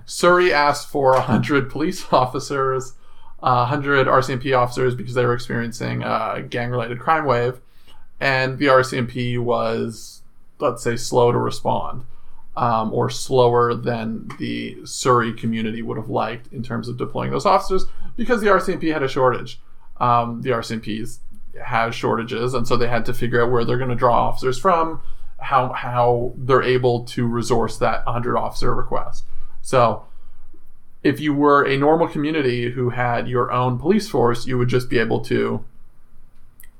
Surrey 0.06 0.52
asked 0.52 0.88
for 0.88 1.12
100 1.12 1.70
police 1.70 2.04
officers, 2.12 2.92
uh, 3.42 3.66
100 3.68 4.06
RCMP 4.06 4.56
officers 4.56 4.94
because 4.94 5.14
they 5.14 5.24
were 5.24 5.34
experiencing 5.34 6.02
a 6.02 6.42
gang 6.48 6.70
related 6.70 7.00
crime 7.00 7.24
wave. 7.24 7.60
And 8.20 8.58
the 8.58 8.66
RCMP 8.66 9.38
was, 9.42 10.15
let's 10.58 10.82
say, 10.82 10.96
slow 10.96 11.32
to 11.32 11.38
respond 11.38 12.04
um, 12.56 12.92
or 12.92 13.10
slower 13.10 13.74
than 13.74 14.28
the 14.38 14.78
Surrey 14.84 15.32
community 15.32 15.82
would 15.82 15.96
have 15.96 16.08
liked 16.08 16.52
in 16.52 16.62
terms 16.62 16.88
of 16.88 16.96
deploying 16.96 17.30
those 17.30 17.46
officers 17.46 17.86
because 18.16 18.40
the 18.40 18.46
RCMP 18.46 18.92
had 18.92 19.02
a 19.02 19.08
shortage. 19.08 19.60
Um, 19.98 20.42
the 20.42 20.50
RCMPs 20.50 21.18
has 21.64 21.94
shortages, 21.94 22.54
and 22.54 22.66
so 22.66 22.76
they 22.76 22.88
had 22.88 23.04
to 23.06 23.14
figure 23.14 23.42
out 23.42 23.50
where 23.50 23.64
they're 23.64 23.78
going 23.78 23.90
to 23.90 23.96
draw 23.96 24.28
officers 24.28 24.58
from 24.58 25.02
how 25.38 25.72
how 25.72 26.32
they're 26.36 26.62
able 26.62 27.04
to 27.04 27.26
resource 27.26 27.76
that 27.78 28.04
100 28.06 28.36
officer 28.36 28.74
request. 28.74 29.24
So 29.60 30.06
if 31.02 31.20
you 31.20 31.34
were 31.34 31.62
a 31.62 31.76
normal 31.76 32.08
community 32.08 32.70
who 32.70 32.90
had 32.90 33.28
your 33.28 33.52
own 33.52 33.78
police 33.78 34.08
force, 34.08 34.46
you 34.46 34.56
would 34.58 34.68
just 34.68 34.88
be 34.88 34.98
able 34.98 35.20
to 35.26 35.64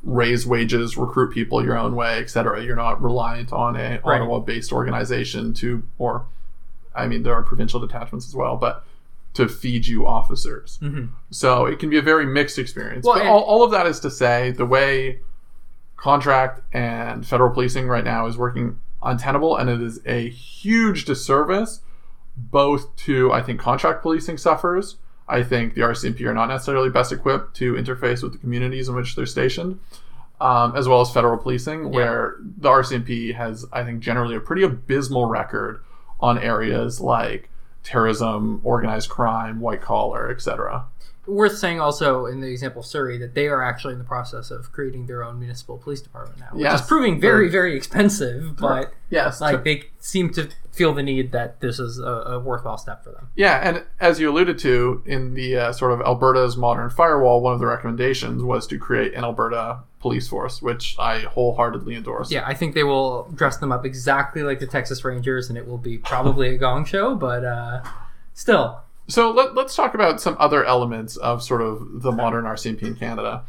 raise 0.07 0.47
wages, 0.47 0.97
recruit 0.97 1.33
people 1.33 1.63
your 1.63 1.77
own 1.77 1.97
way, 1.97 2.19
etc. 2.21 2.63
You're 2.65 2.77
not 2.77 3.03
reliant 3.03 3.53
on 3.53 3.77
a 3.77 4.01
Right. 4.05 4.21
Ottawa-based 4.21 4.73
organization 4.73 5.53
to, 5.55 5.83
or 5.99 6.27
I 6.95 7.07
mean, 7.07 7.25
there 7.25 7.35
are 7.35 7.43
provincial 7.43 7.81
detachments 7.81 8.27
as 8.27 8.35
well, 8.35 8.57
but 8.57 8.85
to 9.35 9.49
feed 9.49 9.87
you 9.87 10.07
officers. 10.07 10.79
Mm-hmm. 10.81 11.07
So 11.31 11.67
it 11.67 11.79
can 11.79 11.91
be 11.91 11.99
a 11.99 12.03
very 12.03 12.25
mixed 12.25 12.59
experience. 12.59 13.05
Well, 13.05 13.19
but 13.19 13.27
all, 13.27 13.43
all 13.43 13.63
of 13.65 13.73
that 13.73 13.87
is 13.87 14.01
to 14.01 14.11
say, 14.11 14.53
the 14.53 14.65
way 14.65 15.21
contract 15.97 16.61
and 16.73 17.27
federal 17.27 17.51
policing 17.51 17.89
right 17.89 18.05
now 18.05 18.27
is 18.27 18.39
working 18.39 18.79
untenable, 19.03 19.57
and 19.57 19.69
it 19.69 19.83
is 19.83 20.01
a 20.07 20.29
huge 20.29 21.05
disservice 21.05 21.81
both 22.37 22.95
to 22.97 23.33
I 23.33 23.43
think 23.43 23.61
contract 23.61 24.03
policing 24.03 24.39
suffers. 24.39 24.97
I 25.29 25.43
think 25.43 25.75
the 25.75 25.81
RCMP 25.81 26.23
are 26.23 26.35
not 26.35 26.47
necessarily 26.47 26.91
best 26.91 27.13
equipped 27.13 27.57
to 27.57 27.75
interface 27.75 28.23
with 28.23 28.33
the 28.33 28.39
communities 28.39 28.89
in 28.89 28.95
which 28.95 29.17
they're 29.17 29.27
stationed, 29.27 29.81
um, 30.41 30.77
as 30.77 30.87
well 30.87 31.01
as 31.01 31.11
federal 31.11 31.37
policing, 31.37 31.91
where 31.91 32.37
the 32.41 32.69
RCMP 32.69 33.35
has 33.35 33.65
I 33.73 33.85
think 33.85 34.01
generally 34.01 34.37
a 34.37 34.41
pretty 34.41 34.63
abysmal 34.63 35.27
record 35.27 35.83
on 36.21 36.39
areas 36.39 37.01
like 37.01 37.51
terrorism, 37.83 38.61
organized 38.65 39.09
crime, 39.09 39.61
white 39.61 39.81
collar, 39.81 40.31
etc. 40.31 40.87
Worth 41.27 41.59
saying 41.59 41.81
also 41.81 42.27
in 42.27 42.41
the 42.41 42.49
example 42.49 42.81
of 42.81 42.87
Surrey 42.87 43.19
that 43.19 43.35
they 43.35 43.49
are 43.49 43.63
actually 43.63 43.93
in 43.95 43.99
the 43.99 44.05
process 44.05 44.51
of 44.51 44.71
creating 44.73 45.07
their 45.07 45.25
own 45.25 45.39
municipal 45.41 45.77
police 45.79 46.01
department 46.01 46.39
now, 46.41 46.47
which 46.53 46.63
Yes. 46.63 46.81
is 46.83 46.87
proving 46.87 47.21
very, 47.21 47.49
very 47.49 47.77
expensive. 47.77 48.57
But 48.57 48.93
Yes, 49.11 49.41
like 49.41 49.65
they 49.65 49.85
seem 49.99 50.31
to 50.35 50.49
feel 50.73 50.93
the 50.93 51.03
need 51.03 51.33
that 51.33 51.61
this 51.61 51.79
is 51.79 51.99
a, 51.99 52.03
a 52.05 52.39
worthwhile 52.39 52.77
step 52.79 53.03
for 53.03 53.11
them. 53.11 53.29
Yeah, 53.35 53.57
and 53.63 53.85
as 53.99 54.21
you 54.21 54.31
alluded 54.31 54.59
to 54.59 55.03
in 55.07 55.35
the 55.35 55.57
uh, 55.57 55.73
sort 55.73 55.93
of 55.93 56.01
Alberta's 56.03 56.57
modern 56.57 56.91
firewall, 56.91 57.41
one 57.41 57.55
of 57.55 57.61
the 57.61 57.67
recommendations 57.67 58.43
was 58.43 58.67
to 58.69 58.79
create 58.79 59.15
an 59.15 59.25
Alberta 59.25 59.81
police 60.01 60.29
force, 60.29 60.61
which 60.63 60.95
I 60.99 61.21
wholeheartedly 61.21 61.97
endorse. 61.97 62.31
Yeah, 62.31 62.45
I 62.47 62.55
think 62.55 62.75
they 62.75 62.85
will 62.85 63.29
dress 63.35 63.57
them 63.57 63.73
up 63.73 63.85
exactly 63.87 64.43
like 64.43 64.59
the 64.61 64.67
Texas 64.67 65.05
Rangers, 65.05 65.49
and 65.49 65.57
it 65.59 65.67
will 65.67 65.79
be 65.79 65.99
probably 65.99 66.55
a 66.55 66.59
gong 66.59 66.85
show. 66.85 67.15
But 67.17 67.45
uh, 67.45 67.83
still, 68.35 68.83
So 69.09 69.31
let, 69.31 69.55
let's 69.55 69.75
talk 69.77 69.95
about 69.95 70.21
some 70.21 70.37
other 70.39 70.65
elements 70.65 71.17
of 71.17 71.43
sort 71.43 71.63
of 71.63 72.03
the 72.03 72.11
modern 72.13 72.45
RCMP 72.45 72.83
in 72.83 72.95
Canada. 72.97 73.45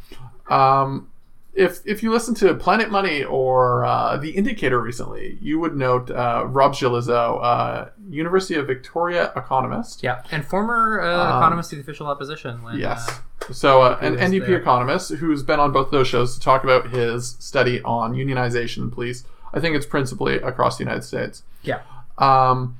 Um, 0.49 1.09
if 1.53 1.79
if 1.85 2.03
you 2.03 2.11
listen 2.11 2.35
to 2.35 2.53
Planet 2.53 2.91
Money 2.91 3.23
or 3.23 3.83
uh, 3.83 4.17
The 4.17 4.29
Indicator 4.29 4.79
recently, 4.79 5.39
you 5.41 5.57
would 5.59 5.75
note 5.75 6.11
uh, 6.11 6.45
Rob 6.47 6.73
Gillezeau, 6.73 7.39
uh, 7.43 7.89
University 8.07 8.53
of 8.53 8.67
Victoria 8.67 9.31
economist. 9.35 10.03
yeah, 10.03 10.21
and 10.29 10.45
former 10.45 11.01
uh, 11.01 11.37
economist 11.39 11.71
to 11.71 11.75
the 11.77 11.81
official 11.81 12.05
opposition. 12.05 12.61
When, 12.61 12.75
Um, 12.75 12.79
Yes. 12.79 13.09
uh, 13.09 13.53
So, 13.53 13.81
uh, 13.81 13.97
an 14.01 14.17
NDP 14.17 14.45
there. 14.45 14.57
economist 14.57 15.09
who's 15.13 15.41
been 15.41 15.59
on 15.59 15.71
both 15.71 15.89
those 15.89 16.07
shows 16.07 16.35
to 16.35 16.39
talk 16.39 16.63
about 16.63 16.89
his 16.91 17.35
study 17.39 17.81
on 17.81 18.13
unionization 18.13 18.77
in 18.83 18.91
police. 18.91 19.23
I 19.53 19.59
think 19.59 19.75
it's 19.75 19.85
principally 19.87 20.35
across 20.35 20.77
the 20.77 20.83
United 20.83 21.03
States. 21.05 21.41
yeah, 21.63 21.79
Um, 22.19 22.77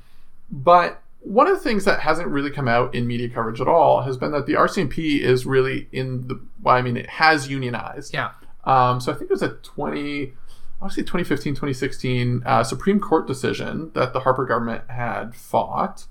but 0.51 1.01
one 1.27 1.47
of 1.47 1.57
the 1.57 1.63
things 1.63 1.83
that 1.83 1.99
hasn't 1.99 2.29
really 2.29 2.49
come 2.49 2.67
out 2.69 2.95
in 2.95 3.05
media 3.05 3.27
coverage 3.27 3.59
at 3.59 3.67
all 3.67 4.01
has 4.03 4.15
been 4.17 4.31
that 4.31 4.45
the 4.45 4.53
RCMP 4.53 5.19
is 5.19 5.45
really 5.45 5.89
in 5.91 6.27
the. 6.27 6.39
Well, 6.61 6.75
I 6.75 6.81
mean, 6.81 6.95
it 6.95 7.09
has 7.09 7.49
unionized. 7.49 8.13
yeah, 8.13 8.31
Um, 8.63 9.01
so 9.01 9.11
I 9.11 9.15
think 9.15 9.29
it 9.29 9.33
was 9.33 9.41
a 9.41 9.49
20, 9.49 10.33
obviously 10.81 11.03
2015, 11.03 11.53
2016 11.53 12.43
uh, 12.45 12.63
Supreme 12.63 12.99
Court 12.99 13.27
decision 13.27 13.91
that 13.93 14.13
the 14.13 14.21
Harper 14.21 14.45
government 14.45 14.89
had 14.89 15.35
fought, 15.35 16.05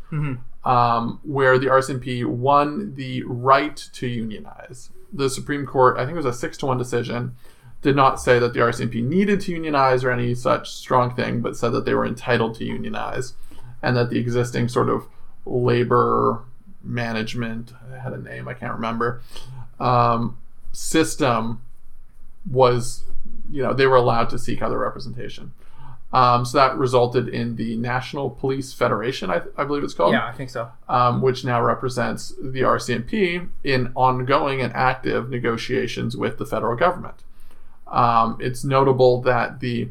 um, 0.64 1.20
where 1.22 1.58
the 1.58 1.66
RCMP 1.66 2.26
won 2.26 2.94
the 2.94 3.22
right 3.24 3.76
to 3.94 4.06
unionize. 4.06 4.90
The 5.12 5.30
Supreme 5.30 5.64
Court, 5.64 5.96
I 5.96 6.04
think 6.04 6.12
it 6.12 6.16
was 6.16 6.26
a 6.26 6.32
six 6.32 6.58
to 6.58 6.66
one 6.66 6.76
decision, 6.78 7.36
did 7.80 7.96
not 7.96 8.20
say 8.20 8.38
that 8.38 8.52
the 8.52 8.60
RCMP 8.60 9.02
needed 9.02 9.40
to 9.42 9.52
unionize 9.52 10.04
or 10.04 10.10
any 10.10 10.34
such 10.34 10.70
strong 10.70 11.14
thing, 11.14 11.40
but 11.40 11.56
said 11.56 11.70
that 11.72 11.84
they 11.84 11.94
were 11.94 12.04
entitled 12.06 12.54
to 12.56 12.64
unionize, 12.64 13.34
and 13.82 13.96
that 13.96 14.10
the 14.10 14.18
existing 14.18 14.68
sort 14.68 14.88
of 14.88 15.06
labor 15.44 16.42
management, 16.82 17.72
it 17.92 17.98
had 17.98 18.12
a 18.12 18.18
name 18.18 18.48
I 18.48 18.54
can't 18.54 18.74
remember, 18.74 19.22
um, 19.80 20.38
system 20.72 21.60
was, 22.50 23.02
you 23.50 23.62
know, 23.62 23.72
they 23.72 23.86
were 23.86 23.96
allowed 23.96 24.30
to 24.30 24.38
seek 24.38 24.62
other 24.62 24.78
representation. 24.78 25.52
Um, 26.12 26.44
so 26.44 26.58
that 26.58 26.78
resulted 26.78 27.28
in 27.28 27.56
the 27.56 27.76
National 27.76 28.30
Police 28.30 28.72
Federation, 28.72 29.28
I, 29.30 29.42
I 29.56 29.64
believe 29.64 29.82
it's 29.82 29.92
called, 29.92 30.12
yeah. 30.12 30.26
I 30.26 30.32
think 30.32 30.50
so. 30.50 30.70
um, 30.88 31.20
which 31.20 31.44
now 31.44 31.60
represents 31.60 32.32
the 32.40 32.60
RCMP 32.60 33.48
in 33.64 33.92
ongoing 33.94 34.60
and 34.60 34.72
active 34.72 35.28
negotiations 35.28 36.16
with 36.16 36.38
the 36.38 36.46
federal 36.46 36.76
government. 36.76 37.24
Um, 37.88 38.38
it's 38.40 38.64
notable 38.64 39.20
that 39.22 39.60
the 39.60 39.88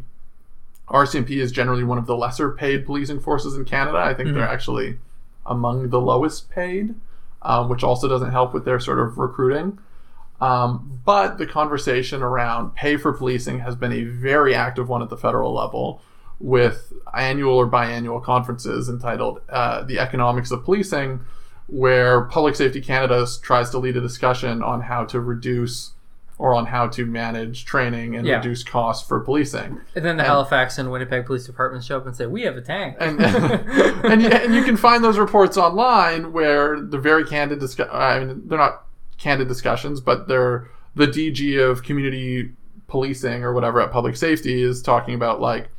RCMP 0.90 1.32
is 1.32 1.52
generally 1.52 1.84
one 1.84 1.98
of 1.98 2.06
the 2.06 2.16
lesser 2.16 2.52
paid 2.52 2.86
policing 2.86 3.20
forces 3.20 3.56
in 3.56 3.66
Canada. 3.66 3.98
I 3.98 4.14
think 4.14 4.34
they're 4.34 4.48
actually 4.48 5.00
among 5.46 5.90
the 5.90 6.00
lowest 6.00 6.50
paid, 6.50 6.96
um, 7.42 7.70
which 7.70 7.84
also 7.84 8.08
doesn't 8.08 8.32
help 8.32 8.54
with 8.54 8.66
their 8.66 8.80
sort 8.80 9.00
of 9.00 9.18
recruiting. 9.18 9.80
Um, 10.42 11.02
but 11.06 11.38
the 11.38 11.48
conversation 11.48 12.22
around 12.22 12.76
pay 12.76 12.98
for 12.98 13.14
policing 13.14 13.60
has 13.60 13.76
been 13.76 13.94
a 13.94 14.04
very 14.04 14.54
active 14.54 14.90
one 14.90 15.02
at 15.02 15.10
the 15.10 15.18
federal 15.18 15.54
level 15.54 16.02
with 16.40 16.92
annual 17.14 17.56
or 17.56 17.68
biannual 17.68 18.22
conferences 18.22 18.90
entitled 18.90 19.42
uh, 19.50 19.84
The 19.84 20.00
Economics 20.00 20.52
of 20.52 20.64
Policing, 20.66 21.22
where 21.68 22.26
Public 22.26 22.56
Safety 22.56 22.82
Canada 22.82 23.26
tries 23.42 23.70
to 23.72 23.80
lead 23.80 23.96
a 23.96 24.02
discussion 24.02 24.62
on 24.62 24.82
how 24.82 25.06
to 25.06 25.20
reduce 25.20 25.92
or 26.38 26.54
on 26.54 26.66
how 26.66 26.88
to 26.88 27.06
manage 27.06 27.66
training 27.66 28.16
and 28.16 28.28
Yeah. 28.28 28.38
reduce 28.38 28.64
costs 28.64 29.08
for 29.08 29.20
policing. 29.22 29.80
And 29.96 30.04
then 30.06 30.18
the 30.18 30.24
Halifax 30.24 30.78
and 30.78 30.92
Winnipeg 30.92 31.26
police 31.26 31.46
departments 31.46 31.86
show 31.88 31.98
up 31.98 32.06
and 32.06 32.16
say, 32.16 32.26
"We 32.26 32.42
have 32.42 32.58
a 32.58 32.62
tank." 32.62 32.98
and 33.00 33.22
and, 34.06 34.22
you, 34.22 34.28
and 34.30 34.54
you 34.54 34.64
can 34.64 34.76
find 34.78 35.04
those 35.04 35.18
reports 35.18 35.58
online 35.58 36.34
where 36.34 36.82
they're 36.82 37.00
very 37.00 37.24
candid 37.26 37.60
discuss. 37.60 37.88
I 37.92 38.20
mean, 38.20 38.44
they're 38.48 38.58
not 38.58 38.84
candid 39.18 39.48
discussions, 39.48 40.02
but 40.02 40.28
they're 40.28 40.68
the 40.96 41.08
DG 41.08 41.58
of 41.60 41.84
community 41.84 42.52
policing 42.88 43.44
or 43.44 43.54
whatever 43.54 43.80
at 43.82 43.92
public 43.92 44.16
safety 44.16 44.62
is 44.62 44.82
talking 44.82 45.16
about 45.16 45.42
like, 45.42 45.70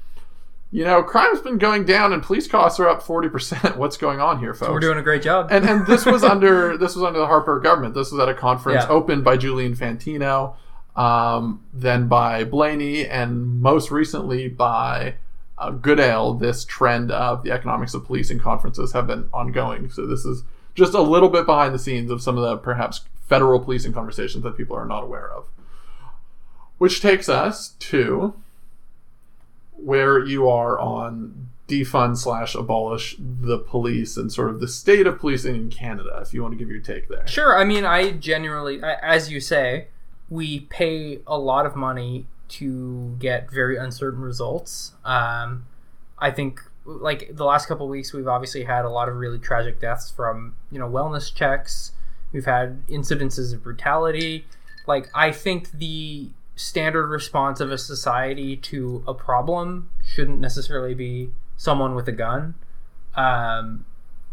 you 0.73 0.85
know, 0.85 1.03
crime's 1.03 1.41
been 1.41 1.59
going 1.59 1.85
down 1.85 2.13
and 2.13 2.23
police 2.23 2.49
costs 2.49 2.79
are 2.81 2.89
up 2.89 3.03
forty 3.03 3.29
percent. 3.29 3.77
What's 3.79 3.97
going 3.97 4.21
on 4.21 4.39
here, 4.41 4.53
folks? 4.55 4.71
We're 4.73 4.81
doing 4.81 4.99
a 4.99 5.03
great 5.03 5.23
job. 5.23 5.49
and 5.51 5.65
and 5.69 5.87
this 5.87 6.05
was 6.07 6.23
under 6.35 6.77
this 6.77 6.95
was 6.97 7.05
under 7.05 7.19
the 7.21 7.27
Harper 7.27 7.61
government. 7.61 7.95
This 7.95 8.11
was 8.13 8.21
at 8.21 8.29
a 8.29 8.35
conference 8.35 8.85
Yeah. 8.85 8.89
opened 8.91 9.25
by 9.25 9.37
Julian 9.37 9.75
Fantino, 9.77 10.55
um, 10.97 11.63
then 11.73 12.09
by 12.09 12.45
Blaney, 12.45 13.07
and 13.07 13.61
most 13.63 13.91
recently 13.91 14.49
by 14.49 15.15
uh, 15.59 15.71
Goodale. 15.71 16.35
This 16.35 16.65
trend 16.65 17.11
of 17.11 17.43
the 17.45 17.53
economics 17.53 17.95
of 17.95 18.05
policing 18.05 18.41
conferences 18.41 18.93
have 18.93 19.07
been 19.07 19.29
ongoing. 19.33 19.89
So 19.91 20.07
this 20.07 20.25
is 20.25 20.43
just 20.75 20.93
a 20.95 21.01
little 21.01 21.31
bit 21.31 21.47
behind 21.47 21.75
the 21.75 21.79
scenes 21.79 22.11
of 22.11 22.21
some 22.21 22.37
of 22.37 22.43
the 22.43 22.57
perhaps 22.59 23.03
federal 23.27 23.59
policing 23.61 23.93
conversations 23.93 24.45
that 24.45 24.57
people 24.57 24.77
are 24.77 24.85
not 24.85 25.03
aware 25.05 25.31
of. 25.33 25.47
Which 26.79 27.01
takes 27.01 27.29
us 27.29 27.71
to 27.79 28.35
where 29.77 30.25
you 30.25 30.49
are 30.49 30.79
on 30.79 31.49
defund 31.69 32.17
slash 32.17 32.55
abolish 32.55 33.17
the 33.19 33.59
police 33.59 34.17
and 34.17 34.33
sort 34.33 34.51
of 34.51 34.61
the 34.61 34.69
state 34.69 35.07
of 35.07 35.19
policing 35.19 35.57
in 35.57 35.71
Canada, 35.71 36.19
if 36.23 36.33
you 36.33 36.43
want 36.43 36.53
to 36.53 36.59
give 36.59 36.71
your 36.71 36.81
take 36.81 37.09
there. 37.09 37.27
Sure. 37.27 37.59
I 37.59 37.65
mean, 37.65 37.85
I 37.85 38.13
generally, 38.13 38.81
as 38.83 39.31
you 39.31 39.41
say, 39.41 39.89
we 40.29 40.61
pay 40.61 41.21
a 41.27 41.39
lot 41.39 41.67
of 41.67 41.75
money 41.75 42.27
to 42.49 43.17
get 43.19 43.51
very 43.51 43.77
uncertain 43.77 44.21
results. 44.21 44.93
Um, 45.05 45.67
I 46.19 46.31
think, 46.31 46.61
like 46.85 47.31
the 47.35 47.45
last 47.45 47.67
couple 47.67 47.89
weeks, 47.89 48.13
we've 48.13 48.29
obviously 48.29 48.65
had 48.65 48.85
a 48.85 48.89
lot 48.89 49.09
of 49.09 49.17
really 49.17 49.39
tragic 49.39 49.81
deaths 49.81 50.11
from 50.11 50.55
you 50.71 50.79
know 50.79 50.89
wellness 50.89 51.35
checks. 51.35 51.93
We've 52.33 52.45
had 52.45 52.87
incidences 52.87 53.53
of 53.53 53.63
brutality. 53.63 54.47
Like 54.87 55.09
I 55.15 55.33
think 55.33 55.73
the 55.73 56.31
standard 56.57 57.09
response 57.09 57.61
of 57.61 57.71
a 57.71 57.79
society 57.79 58.57
to 58.57 59.05
a 59.07 59.15
problem 59.15 59.91
shouldn't 60.03 60.41
necessarily 60.41 60.95
be 60.95 61.31
someone 61.57 61.95
with 61.95 62.09
a 62.09 62.13
gun. 62.13 62.55
Um, 63.15 63.85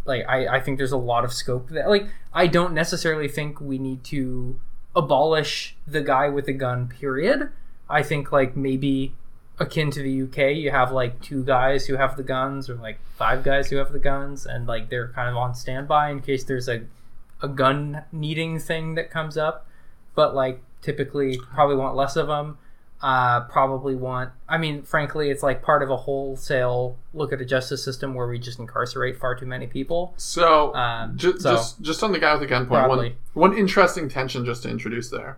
like 0.05 0.25
I, 0.27 0.57
I 0.57 0.59
think 0.59 0.77
there's 0.77 0.91
a 0.91 0.97
lot 0.97 1.23
of 1.23 1.33
scope 1.33 1.69
that 1.69 1.87
like 1.87 2.07
I 2.33 2.47
don't 2.47 2.73
necessarily 2.73 3.27
think 3.27 3.61
we 3.61 3.77
need 3.77 4.03
to 4.05 4.59
abolish 4.95 5.75
the 5.87 6.01
guy 6.01 6.29
with 6.29 6.45
the 6.45 6.53
gun 6.53 6.87
period. 6.87 7.49
I 7.89 8.03
think 8.03 8.31
like 8.31 8.55
maybe 8.55 9.13
akin 9.59 9.91
to 9.91 10.01
the 10.01 10.23
UK, 10.23 10.55
you 10.55 10.71
have 10.71 10.91
like 10.91 11.21
two 11.21 11.43
guys 11.43 11.85
who 11.85 11.95
have 11.95 12.17
the 12.17 12.23
guns 12.23 12.69
or 12.69 12.75
like 12.75 12.99
five 13.15 13.43
guys 13.43 13.69
who 13.69 13.77
have 13.77 13.91
the 13.91 13.99
guns 13.99 14.45
and 14.45 14.65
like 14.65 14.89
they're 14.89 15.09
kind 15.09 15.29
of 15.29 15.37
on 15.37 15.53
standby 15.55 16.09
in 16.09 16.21
case 16.21 16.43
there's 16.43 16.67
a 16.67 16.83
a 17.41 17.47
gun 17.47 18.03
needing 18.11 18.57
thing 18.57 18.95
that 18.95 19.11
comes 19.11 19.37
up. 19.37 19.67
But 20.15 20.33
like 20.33 20.61
typically 20.83 21.37
probably 21.53 21.75
want 21.75 21.95
less 21.95 22.15
of 22.15 22.27
them. 22.27 22.57
Uh, 23.01 23.41
probably 23.49 23.95
want. 23.95 24.29
I 24.47 24.57
mean, 24.57 24.83
frankly, 24.83 25.29
it's 25.29 25.43
like 25.43 25.61
part 25.61 25.83
of 25.83 25.89
a 25.89 25.97
wholesale 25.97 26.97
look 27.13 27.33
at 27.33 27.41
a 27.41 27.45
justice 27.45 27.83
system 27.83 28.13
where 28.13 28.27
we 28.27 28.39
just 28.39 28.59
incarcerate 28.59 29.17
far 29.19 29.35
too 29.35 29.45
many 29.45 29.67
people. 29.67 30.13
So, 30.15 30.73
Um, 30.73 31.17
ju- 31.17 31.37
so- 31.37 31.51
just 31.55 31.81
just 31.81 32.01
on 32.03 32.13
the 32.13 32.19
guy 32.19 32.31
with 32.31 32.39
the 32.41 32.47
gun 32.47 32.65
point, 32.65 32.87
one, 32.87 33.13
one 33.33 33.57
interesting 33.57 34.07
tension 34.07 34.45
just 34.45 34.63
to 34.63 34.69
introduce 34.69 35.09
there 35.09 35.37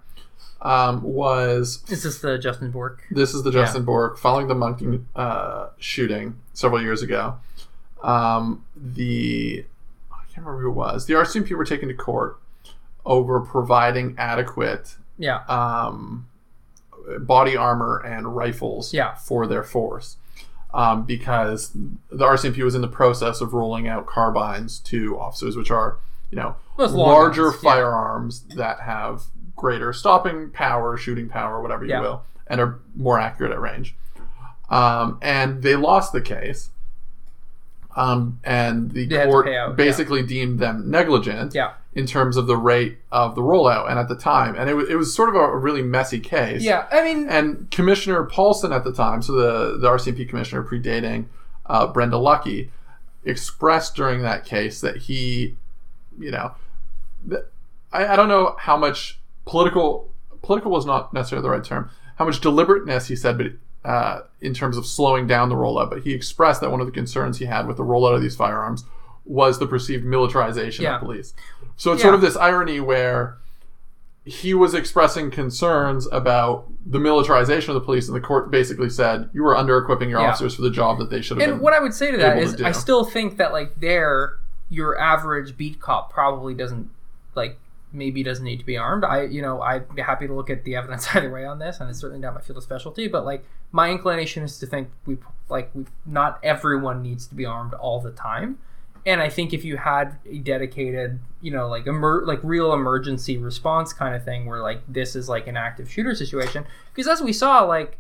um, 0.62 1.02
was 1.02 1.84
Is 1.90 2.04
this 2.04 2.20
the 2.20 2.38
Justin 2.38 2.70
Bourque? 2.70 3.02
this 3.10 3.34
is 3.34 3.42
the 3.42 3.50
Justin 3.52 3.84
Bourque 3.84 4.20
following 4.20 4.48
the 4.48 4.54
Moncton 4.56 5.08
uh, 5.16 5.70
shooting 5.80 6.36
several 6.54 6.84
years 6.84 7.02
ago. 7.02 7.38
Um, 8.04 8.64
the 8.76 9.66
I 10.12 10.18
can't 10.32 10.46
remember 10.46 10.62
who 10.62 10.70
it 10.70 10.74
was. 10.76 11.08
The 11.08 11.16
RCMP 11.16 11.56
were 11.58 11.66
taken 11.66 11.88
to 11.88 11.96
court 11.96 12.38
over 13.08 13.40
providing 13.40 14.14
adequate 14.20 14.98
Yeah. 15.18 15.44
um, 15.48 16.28
body 17.20 17.56
armor 17.56 17.98
and 18.06 18.36
rifles 18.36 18.94
Yeah. 18.94 19.16
for 19.16 19.48
their 19.48 19.64
force. 19.64 20.18
Um, 20.74 21.04
because 21.06 21.72
the 22.10 22.26
RCMP 22.26 22.62
was 22.64 22.76
in 22.76 22.82
the 22.82 22.88
process 22.90 23.40
of 23.40 23.54
rolling 23.54 23.88
out 23.88 24.08
carbines 24.08 24.80
to 24.80 25.18
officers, 25.18 25.56
which 25.56 25.72
are, 25.72 25.98
you 26.32 26.36
know, 26.36 26.56
larger 26.78 27.44
guns, 27.52 27.64
yeah. 27.64 27.70
firearms 27.72 28.42
that 28.58 28.82
have 28.82 29.24
greater 29.56 29.94
stopping 29.94 30.50
power, 30.50 30.98
shooting 30.98 31.30
power, 31.30 31.62
whatever 31.62 31.86
you 31.86 31.92
Yeah. 31.92 32.02
will, 32.02 32.24
and 32.48 32.60
are 32.60 32.80
more 32.94 33.18
accurate 33.20 33.54
at 33.54 33.62
range. 33.62 33.96
Um, 34.70 35.18
and 35.22 35.62
they 35.64 35.78
lost 35.78 36.12
the 36.12 36.20
case. 36.22 36.72
Um, 37.98 38.40
and 38.44 38.92
the 38.92 39.06
They 39.06 39.24
court 39.26 39.48
out, 39.48 39.52
yeah. 39.52 39.70
basically 39.70 40.22
deemed 40.22 40.60
them 40.60 40.92
negligent 40.92 41.56
Yeah. 41.56 41.74
in 41.94 42.06
terms 42.06 42.36
of 42.36 42.46
the 42.46 42.58
rate 42.58 42.98
of 43.10 43.36
the 43.36 43.42
rollout 43.42 43.90
and 43.90 43.98
at 43.98 44.10
the 44.10 44.18
time 44.18 44.54
and 44.58 44.70
it, 44.70 44.74
wa- 44.76 44.84
it 44.90 44.96
was 44.96 45.16
sort 45.16 45.30
of 45.30 45.36
a 45.36 45.56
really 45.58 45.82
messy 45.82 46.20
case 46.20 46.62
Yeah. 46.62 46.88
I 46.92 47.04
mean, 47.06 47.30
and 47.30 47.72
commissioner 47.72 48.24
paulson 48.26 48.74
at 48.74 48.84
the 48.84 48.92
time 48.92 49.22
so 49.22 49.32
the, 49.32 49.78
the 49.78 49.88
rcmp 49.88 50.28
commissioner 50.28 50.62
predating 50.62 51.28
uh, 51.68 51.88
Brenda 51.88 52.18
Lucki 52.18 52.70
expressed 53.24 53.96
during 53.96 54.22
that 54.24 54.44
case 54.46 54.82
that 54.82 54.98
he 54.98 55.56
you 56.20 56.32
know 56.32 56.52
th- 57.30 57.44
I, 57.94 58.08
I 58.08 58.16
don't 58.18 58.28
know 58.28 58.56
how 58.60 58.76
much 58.78 59.20
political 59.46 60.10
political 60.42 60.70
was 60.70 60.86
not 60.86 61.14
necessarily 61.14 61.44
the 61.44 61.50
right 61.50 61.64
term 61.64 61.90
how 62.18 62.26
much 62.26 62.42
deliberateness 62.42 63.08
he 63.08 63.16
said 63.16 63.38
but 63.38 63.48
uh, 63.86 64.22
in 64.42 64.54
terms 64.54 64.78
of 64.78 64.86
slowing 64.86 65.28
down 65.28 65.50
the 65.50 65.56
rollout 65.56 65.90
but 65.90 66.02
he 66.04 66.14
expressed 66.14 66.60
that 66.62 66.72
one 66.72 66.80
of 66.82 66.86
the 66.88 66.92
concerns 66.92 67.38
he 67.40 67.46
had 67.46 67.68
with 67.68 67.78
the 67.78 67.84
rollout 67.84 68.16
of 68.16 68.22
these 68.22 68.36
firearms 68.36 68.84
was 69.26 69.60
the 69.60 69.68
perceived 69.68 70.04
militarization 70.04 70.84
Yeah. 70.84 70.96
of 70.96 71.02
police 71.02 71.34
so 71.78 71.92
it's 71.94 72.00
Yeah. 72.00 72.06
sort 72.06 72.16
of 72.16 72.22
this 72.22 72.36
irony 72.36 72.80
where 72.80 73.38
he 74.28 74.56
was 74.56 74.74
expressing 74.74 75.30
concerns 75.30 76.08
about 76.12 76.66
the 76.84 76.98
militarization 77.00 77.70
of 77.70 77.76
the 77.76 77.86
police, 77.86 78.08
and 78.08 78.16
the 78.16 78.22
court 78.22 78.50
basically 78.50 78.90
said 78.90 79.30
you 79.34 79.44
were 79.44 79.56
under 79.56 79.78
equipping 79.78 80.10
your 80.10 80.20
Yeah. 80.20 80.30
officers 80.30 80.56
for 80.56 80.64
the 80.64 80.72
job 80.72 80.98
that 80.98 81.12
they 81.12 81.22
should 81.22 81.40
have 81.40 81.48
and 81.48 81.62
what 81.62 81.74
I 81.74 81.80
would 81.80 81.94
say 81.94 82.10
to 82.10 82.18
that 82.18 82.40
is, 82.40 82.56
to. 82.56 82.66
I 82.66 82.72
still 82.72 83.06
think 83.06 83.38
that 83.38 83.54
like 83.54 83.80
there, 83.80 84.38
your 84.68 84.98
average 85.00 85.56
beat 85.58 85.80
cop 85.80 86.12
probably 86.12 86.56
doesn't 86.56 86.90
like 87.36 87.60
maybe 87.96 88.24
doesn't 88.24 88.44
need 88.44 88.60
to 88.60 88.66
be 88.66 88.78
armed. 88.78 89.04
I 89.04 89.24
you 89.24 89.42
know 89.42 89.62
I'd 89.62 89.94
be 89.96 90.02
happy 90.02 90.28
to 90.28 90.34
look 90.34 90.50
at 90.50 90.64
the 90.64 90.76
evidence 90.76 91.08
either 91.16 91.32
way 91.32 91.46
on 91.46 91.60
this, 91.60 91.80
and 91.80 91.90
it's 91.90 92.00
certainly 92.00 92.22
not 92.22 92.36
my 92.36 92.42
field 92.42 92.58
of 92.58 92.64
specialty. 92.64 93.08
But 93.08 93.26
like 93.26 93.46
my 93.72 93.90
inclination 93.90 94.44
is 94.44 94.60
to 94.60 94.66
think 94.66 94.90
we 95.06 95.18
like 95.50 95.72
we 95.74 95.86
not 96.06 96.40
everyone 96.44 97.02
needs 97.02 97.28
to 97.28 97.36
be 97.36 97.46
armed 97.46 97.74
all 97.74 98.00
the 98.00 98.12
time. 98.12 98.60
And 99.08 99.22
I 99.22 99.30
think 99.30 99.54
if 99.54 99.64
you 99.64 99.78
had 99.78 100.18
a 100.26 100.40
dedicated, 100.40 101.20
you 101.40 101.52
know, 101.52 101.68
like 101.68 101.86
emer- 101.86 102.26
like 102.26 102.40
real 102.42 102.74
emergency 102.74 103.38
response 103.38 103.94
kind 103.94 104.16
of 104.16 104.26
thing, 104.26 104.48
where 104.48 104.62
like 104.62 104.82
this 104.88 105.16
is 105.16 105.30
like 105.30 105.46
an 105.48 105.56
active 105.56 105.92
shooter 105.92 106.16
situation, 106.16 106.66
because 106.94 107.08
as 107.08 107.22
we 107.22 107.32
saw, 107.32 107.64
like 107.64 108.00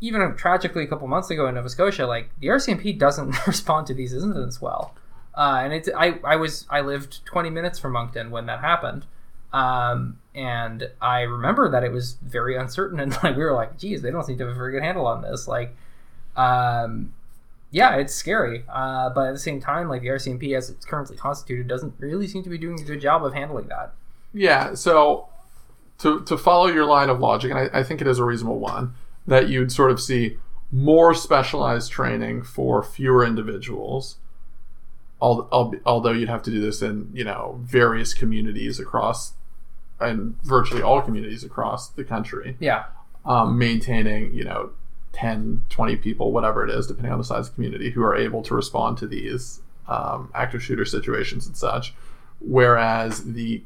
even 0.00 0.34
tragically 0.36 0.84
a 0.84 0.86
couple 0.86 1.08
months 1.08 1.30
ago 1.30 1.46
in 1.46 1.54
Nova 1.54 1.68
Scotia, 1.68 2.06
like 2.06 2.30
the 2.40 2.48
RCMP 2.48 2.98
doesn't 2.98 3.34
respond 3.46 3.86
to 3.86 3.94
these 3.94 4.12
incidents 4.12 4.60
well. 4.60 4.94
Uh, 5.34 5.60
and 5.62 5.72
it's 5.72 5.88
I, 5.96 6.18
I 6.24 6.36
was 6.36 6.66
I 6.70 6.80
lived 6.80 7.24
20 7.26 7.50
minutes 7.50 7.78
from 7.78 7.92
Moncton 7.92 8.30
when 8.30 8.46
that 8.46 8.60
happened, 8.60 9.06
um, 9.56 10.18
and 10.34 10.90
I 11.00 11.20
remember 11.22 11.70
that 11.70 11.82
it 11.82 11.90
was 11.92 12.18
very 12.22 12.56
uncertain 12.56 13.00
and 13.00 13.12
like 13.22 13.36
we 13.36 13.42
were 13.42 13.54
like, 13.54 13.78
geez, 13.78 14.02
they 14.02 14.10
don't 14.10 14.24
seem 14.24 14.36
to 14.38 14.44
have 14.46 14.52
a 14.54 14.58
very 14.58 14.72
good 14.72 14.82
handle 14.82 15.06
on 15.06 15.22
this. 15.22 15.48
Like, 15.48 15.74
um, 16.36 17.14
yeah, 17.70 17.96
it's 17.96 18.14
scary. 18.14 18.64
Uh, 18.68 19.10
but 19.10 19.28
at 19.28 19.32
the 19.32 19.38
same 19.38 19.60
time, 19.60 19.88
like 19.88 20.02
the 20.02 20.08
RCMP 20.08 20.56
as 20.56 20.68
it's 20.70 20.84
currently 20.84 21.16
constituted 21.16 21.68
doesn't 21.68 21.94
really 21.98 22.26
seem 22.26 22.42
to 22.42 22.50
be 22.50 22.58
doing 22.58 22.80
a 22.80 22.84
good 22.84 23.00
job 23.00 23.24
of 23.24 23.32
handling 23.34 23.68
that. 23.68 23.94
yeah, 24.34 24.74
so 24.74 25.28
to 25.98 26.20
to 26.24 26.36
follow 26.36 26.66
your 26.66 26.84
line 26.84 27.08
of 27.08 27.18
logic, 27.20 27.50
and 27.50 27.58
I, 27.58 27.80
I 27.80 27.82
think 27.82 28.00
it 28.02 28.06
is 28.06 28.18
a 28.18 28.24
reasonable 28.24 28.58
one, 28.60 28.94
that 29.26 29.48
you'd 29.48 29.72
sort 29.72 29.90
of 29.90 30.00
see 30.00 30.36
more 30.70 31.14
specialized 31.14 31.90
training 31.90 32.42
for 32.42 32.82
fewer 32.82 33.24
individuals. 33.24 34.16
al- 35.22 35.48
al- 35.52 35.74
Although 35.86 36.12
you'd 36.12 36.28
have 36.28 36.42
to 36.42 36.50
do 36.50 36.60
this 36.60 36.82
in 36.82 37.10
you 37.14 37.24
know 37.24 37.58
various 37.62 38.12
communities 38.14 38.78
across, 38.78 39.32
and 40.00 40.40
virtually 40.42 40.82
all 40.82 41.00
communities 41.00 41.44
across 41.44 41.88
the 41.88 42.04
country. 42.04 42.56
Yeah, 42.60 42.84
um, 43.26 43.58
maintaining, 43.58 44.32
you 44.34 44.44
know, 44.44 44.70
10, 45.12 45.64
20 45.68 45.96
people, 45.96 46.32
whatever 46.32 46.64
it 46.64 46.70
is, 46.70 46.86
depending 46.86 47.12
on 47.12 47.18
the 47.18 47.24
size 47.24 47.48
of 47.48 47.52
the 47.52 47.54
community, 47.54 47.90
who 47.90 48.02
are 48.02 48.14
able 48.14 48.42
to 48.42 48.54
respond 48.54 48.98
to 48.98 49.06
these 49.06 49.60
um, 49.88 50.30
active 50.34 50.62
shooter 50.62 50.84
situations 50.84 51.46
and 51.46 51.56
such. 51.56 51.94
Whereas 52.40 53.24
the 53.24 53.62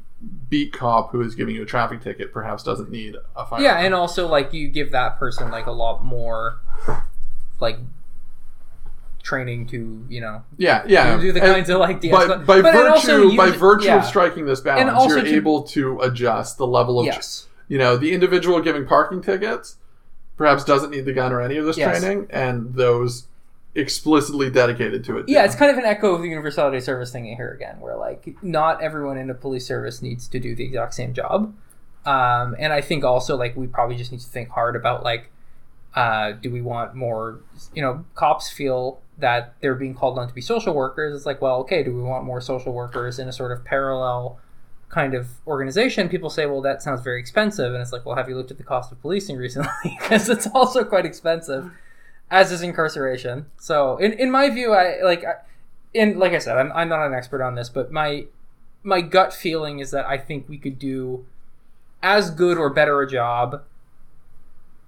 beat 0.49 0.71
cop 0.71 1.11
who 1.11 1.21
is 1.21 1.35
giving 1.35 1.55
you 1.55 1.63
a 1.63 1.65
traffic 1.65 2.01
ticket 2.01 2.31
perhaps 2.31 2.63
doesn't 2.63 2.89
need 2.91 3.15
a 3.35 3.45
fire. 3.45 3.61
yeah, 3.61 3.79
and 3.79 3.93
also 3.93 4.27
like 4.27 4.53
you 4.53 4.67
give 4.67 4.91
that 4.91 5.17
person 5.17 5.51
like 5.51 5.65
a 5.65 5.71
lot 5.71 6.03
more, 6.03 6.59
like 7.59 7.77
training 9.21 9.67
to 9.67 10.05
you 10.09 10.19
know 10.21 10.43
yeah, 10.57 10.83
yeah. 10.87 11.17
do 11.19 11.31
the 11.31 11.41
And 11.43 11.53
kinds 11.53 11.69
of 11.69 11.79
like 11.79 11.97
by, 12.01 12.07
de-escal- 12.09 12.45
by 12.45 12.61
but 12.61 12.73
virtue, 12.73 12.87
also 12.89 13.35
by 13.37 13.49
virtue 13.51 13.85
yeah. 13.87 13.99
of 13.99 14.05
striking 14.05 14.45
this 14.45 14.61
balance, 14.61 15.05
you're 15.07 15.21
to- 15.23 15.35
able 15.35 15.63
to 15.63 15.99
adjust 16.01 16.57
the 16.57 16.67
level 16.67 16.99
of, 16.99 17.05
yes 17.05 17.47
you 17.67 17.77
know, 17.77 17.95
the 17.95 18.11
individual 18.13 18.59
giving 18.59 18.85
parking 18.85 19.21
tickets 19.21 19.77
perhaps 20.35 20.65
doesn't 20.65 20.89
need 20.91 21.05
the 21.05 21.13
gun 21.13 21.31
or 21.31 21.39
any 21.39 21.55
of 21.55 21.65
this 21.65 21.77
Yes. 21.77 21.99
training, 22.01 22.27
and 22.29 22.73
those 22.73 23.27
explicitly 23.75 24.49
dedicated 24.49 25.01
to 25.05 25.17
it. 25.17 25.29
yeah 25.29 25.45
it's 25.45 25.55
kind 25.55 25.71
of 25.71 25.77
an 25.77 25.85
echo 25.85 26.13
of 26.13 26.21
the 26.21 26.27
universality 26.27 26.81
service 26.81 27.09
thing 27.13 27.23
here 27.23 27.51
again 27.51 27.79
where 27.79 27.95
like 27.95 28.35
not 28.43 28.81
everyone 28.81 29.17
in 29.17 29.29
a 29.29 29.33
police 29.33 29.65
service 29.65 30.01
needs 30.01 30.27
to 30.27 30.39
do 30.41 30.53
the 30.53 30.65
exact 30.65 30.93
same 30.93 31.13
job 31.13 31.53
um, 32.05 32.53
and 32.59 32.73
i 32.73 32.81
think 32.81 33.05
also 33.05 33.37
like 33.37 33.55
we 33.55 33.67
probably 33.67 33.95
just 33.95 34.11
need 34.11 34.19
to 34.19 34.27
think 34.27 34.49
hard 34.49 34.75
about 34.75 35.03
like 35.05 35.31
uh, 35.95 36.31
do 36.33 36.51
we 36.51 36.61
want 36.61 36.95
more 36.95 37.39
you 37.73 37.81
know 37.81 38.03
cops 38.15 38.49
feel 38.49 38.99
that 39.21 39.53
they're 39.61 39.75
being 39.75 39.95
called 39.95 40.19
on 40.19 40.27
to 40.27 40.33
be 40.33 40.41
social 40.41 40.73
workers 40.73 41.15
it's 41.15 41.25
like 41.25 41.41
well 41.41 41.57
okay 41.57 41.83
do 41.83 41.95
we 41.95 42.01
want 42.01 42.25
more 42.25 42.41
social 42.41 42.73
workers 42.73 43.19
in 43.19 43.27
a 43.27 43.31
sort 43.31 43.51
of 43.51 43.63
parallel 43.63 44.39
kind 44.91 45.13
of 45.13 45.29
organization? 45.47 46.09
People 46.09 46.29
say 46.29 46.45
well 46.45 46.61
that 46.61 46.83
sounds 46.83 47.01
very 47.01 47.19
expensive. 47.19 47.73
And 47.73 47.81
it's 47.81 47.91
like 47.91 48.05
well 48.05 48.15
have 48.15 48.29
you 48.29 48.35
looked 48.35 48.51
at 48.51 48.57
the 48.57 48.63
cost 48.63 48.91
of 48.91 49.01
policing 49.01 49.37
recently? 49.45 49.97
Because 49.99 50.29
it's 50.29 50.47
also 50.47 50.83
quite 50.83 51.05
expensive 51.05 51.71
as 52.29 52.51
is 52.51 52.61
incarceration. 52.61 53.47
So 53.57 53.97
in, 53.97 54.13
in 54.13 54.29
my 54.29 54.49
view 54.49 54.73
i 54.73 55.01
like 55.01 55.23
I, 55.25 55.33
and 55.93 56.17
like 56.19 56.31
i 56.31 56.37
said 56.37 56.57
I'm, 56.57 56.71
I'm 56.71 56.87
not 56.87 57.05
an 57.05 57.13
expert 57.13 57.41
on 57.41 57.55
this 57.55 57.67
but 57.69 57.91
my 57.91 58.25
my 58.83 59.01
gut 59.01 59.33
feeling 59.33 59.79
is 59.79 59.91
that 59.91 60.05
i 60.05 60.17
think 60.17 60.47
we 60.47 60.57
could 60.57 60.79
do 60.79 61.25
as 62.01 62.31
good 62.31 62.57
or 62.57 62.69
better 62.69 63.01
a 63.01 63.09
job 63.09 63.63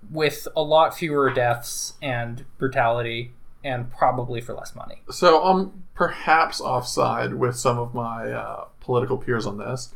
with 0.10 0.48
a 0.56 0.62
lot 0.62 0.98
fewer 0.98 1.30
deaths 1.30 1.94
and 2.02 2.46
brutality 2.58 3.34
and 3.64 3.92
probably 3.92 4.42
for 4.42 4.54
less 4.54 4.76
money 4.76 5.02
So 5.10 5.42
I'm 5.44 5.84
perhaps 5.96 6.60
offside 6.60 7.34
with 7.36 7.56
some 7.56 7.78
of 7.80 7.94
my 7.94 8.32
uh, 8.32 8.66
political 8.82 9.18
peers 9.18 9.46
on 9.46 9.58
this, 9.58 9.94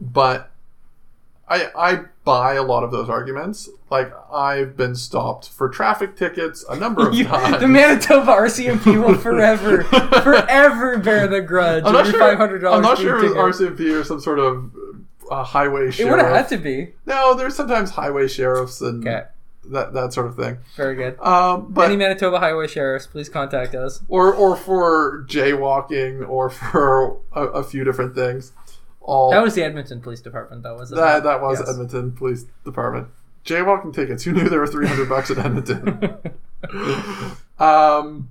but 0.00 0.50
I 1.48 1.68
I 1.76 2.00
buy 2.24 2.54
a 2.54 2.62
lot 2.62 2.84
of 2.84 2.90
those 2.92 3.08
arguments. 3.08 3.68
Like 3.90 4.12
I've 4.32 4.76
been 4.76 4.94
stopped 4.94 5.48
for 5.48 5.68
traffic 5.68 6.14
tickets 6.16 6.64
a 6.68 6.76
number 6.76 7.08
of 7.08 7.14
You- 7.18 7.24
times. 7.26 7.58
the 7.60 7.66
Manitoba 7.68 8.30
RCMP 8.32 9.04
will 9.06 9.16
forever, 9.16 9.82
forever 9.84 10.98
bear 10.98 11.26
the 11.26 11.40
grudge 11.40 11.82
I'm 11.86 11.92
not 11.92 12.06
sure. 12.06 12.20
five 12.20 12.38
hundred 12.38 12.60
dollars. 12.60 12.76
I'm 12.76 12.82
not 12.82 12.98
sure 12.98 13.18
it 13.24 13.34
was 13.36 13.56
RCMP 13.60 14.00
or 14.00 14.04
some 14.04 14.20
sort 14.20 14.38
of 14.38 14.70
uh, 15.30 15.42
highway 15.42 15.90
sheriff. 15.90 16.00
It 16.00 16.10
would 16.10 16.20
have 16.24 16.36
had 16.36 16.48
to 16.50 16.56
be. 16.58 16.92
No, 17.06 17.34
there's 17.34 17.54
sometimes 17.56 17.90
highway 17.90 18.28
sheriffs 18.28 18.80
and 18.80 19.06
Okay, 19.06 19.26
that 19.66 19.92
that 19.92 20.12
sort 20.12 20.26
of 20.26 20.36
thing. 20.36 20.58
very 20.76 20.94
good. 20.94 21.18
Um, 21.20 21.66
but 21.72 21.86
Any 21.86 21.96
Manitoba 21.96 22.38
highway 22.38 22.66
sheriffs, 22.66 23.06
please 23.06 23.28
contact 23.28 23.74
us. 23.74 24.02
or 24.08 24.32
or 24.32 24.56
for 24.56 25.24
jaywalking 25.28 26.26
or 26.28 26.48
for 26.50 27.18
a, 27.32 27.42
a 27.46 27.64
few 27.64 27.84
different 27.84 28.14
things. 28.14 28.52
All 29.02 29.30
That 29.30 29.42
was 29.42 29.54
the 29.54 29.62
Edmonton 29.64 30.00
Police 30.00 30.20
Department, 30.20 30.62
though, 30.62 30.76
was 30.76 30.92
it? 30.92 30.96
that 30.96 31.22
that 31.24 31.40
was 31.40 31.58
Yes. 31.60 31.70
Edmonton 31.70 32.12
Police 32.12 32.44
Department. 32.64 33.08
Jaywalking 33.44 33.94
tickets. 33.94 34.22
Who 34.24 34.32
knew 34.32 34.48
there 34.48 34.60
were 34.60 34.66
300 34.66 35.08
bucks 35.08 35.30
at 35.30 35.38
Edmonton? 35.38 36.18
um, 37.58 38.30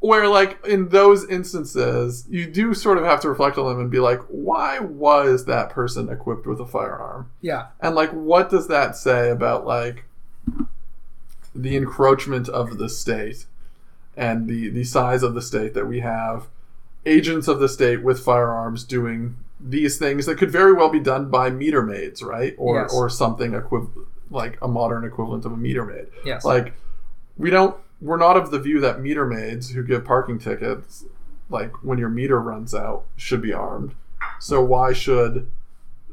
where 0.00 0.28
like 0.28 0.64
in 0.66 0.88
those 0.88 1.28
instances, 1.28 2.26
you 2.30 2.46
do 2.50 2.72
sort 2.74 2.98
of 2.98 3.04
have 3.04 3.20
to 3.20 3.28
reflect 3.28 3.58
on 3.58 3.66
them 3.66 3.80
and 3.80 3.90
be 3.90 3.98
like, 4.00 4.20
why 4.28 4.78
was 4.78 5.44
that 5.46 5.70
person 5.70 6.08
equipped 6.08 6.46
with 6.46 6.60
a 6.60 6.66
firearm? 6.66 7.30
yeah, 7.40 7.66
And 7.80 7.94
like, 7.94 8.10
what 8.10 8.50
does 8.50 8.68
that 8.68 8.96
say 8.96 9.30
about 9.30 9.66
like 9.66 10.04
the 11.54 11.76
encroachment 11.76 12.48
of 12.48 12.78
the 12.78 12.88
state 12.88 13.46
and 14.16 14.48
the 14.48 14.68
the 14.70 14.84
size 14.84 15.22
of 15.22 15.34
the 15.34 15.42
state 15.42 15.74
that 15.74 15.86
we 15.86 16.00
have 16.00 16.46
agents 17.06 17.48
of 17.48 17.60
the 17.60 17.68
state 17.68 18.02
with 18.02 18.20
firearms 18.20 18.84
doing 18.84 19.36
these 19.58 19.98
things 19.98 20.26
that 20.26 20.36
could 20.38 20.50
very 20.50 20.72
well 20.72 20.88
be 20.90 21.00
done 21.00 21.28
by 21.30 21.50
meter 21.50 21.82
maids, 21.82 22.22
right? 22.22 22.54
Or 22.58 22.82
Yes. 22.82 22.94
or 22.94 23.08
something 23.10 23.52
equiv- 23.52 24.06
like 24.30 24.58
a 24.62 24.68
modern 24.68 25.04
equivalent 25.04 25.44
of 25.44 25.52
a 25.52 25.56
meter 25.56 25.84
maid. 25.84 26.06
yes. 26.24 26.44
Like 26.44 26.74
we 27.36 27.50
don't 27.50 27.76
we're 28.00 28.16
not 28.16 28.36
of 28.36 28.50
the 28.50 28.58
view 28.58 28.80
that 28.80 29.00
meter 29.00 29.26
maids 29.26 29.70
who 29.70 29.82
give 29.82 30.04
parking 30.04 30.38
tickets 30.38 31.04
like 31.50 31.72
when 31.82 31.98
your 31.98 32.08
meter 32.08 32.40
runs 32.40 32.74
out 32.74 33.04
should 33.16 33.42
be 33.42 33.52
armed. 33.52 33.92
So 34.38 34.62
why 34.62 34.92
should 34.92 35.50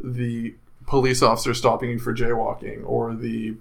the 0.03 0.55
police 0.85 1.21
officer 1.21 1.53
stopping 1.53 1.89
you 1.91 1.99
for 1.99 2.13
jaywalking 2.13 2.81
or 2.85 3.13
the 3.13 3.55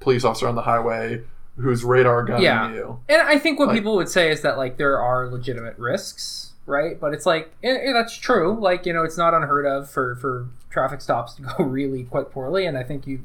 police 0.00 0.24
officer 0.24 0.48
on 0.48 0.54
the 0.54 0.62
highway 0.62 1.22
who's 1.56 1.84
radar 1.84 2.22
gunning 2.24 2.44
Yeah. 2.44 2.72
you? 2.72 3.00
And 3.08 3.20
I 3.22 3.38
think 3.38 3.58
what 3.58 3.68
Like- 3.68 3.76
people 3.76 3.96
would 3.96 4.08
say 4.08 4.30
is 4.30 4.40
that 4.42 4.56
like 4.56 4.76
there 4.78 4.98
are 4.98 5.28
legitimate 5.28 5.76
risks, 5.78 6.52
right? 6.66 6.98
But 6.98 7.12
it's 7.14 7.26
like 7.26 7.52
and, 7.62 7.76
and 7.76 7.94
that's 7.94 8.16
true. 8.16 8.58
Like 8.58 8.86
you 8.86 8.92
know, 8.92 9.02
it's 9.04 9.18
not 9.18 9.34
unheard 9.34 9.66
of 9.66 9.90
for 9.90 10.16
for 10.16 10.46
traffic 10.70 11.00
stops 11.00 11.34
to 11.34 11.42
go 11.58 11.64
really 11.64 12.04
quite 12.04 12.30
poorly. 12.30 12.66
And 12.66 12.76
I 12.78 12.82
think 12.82 13.06
you've 13.06 13.22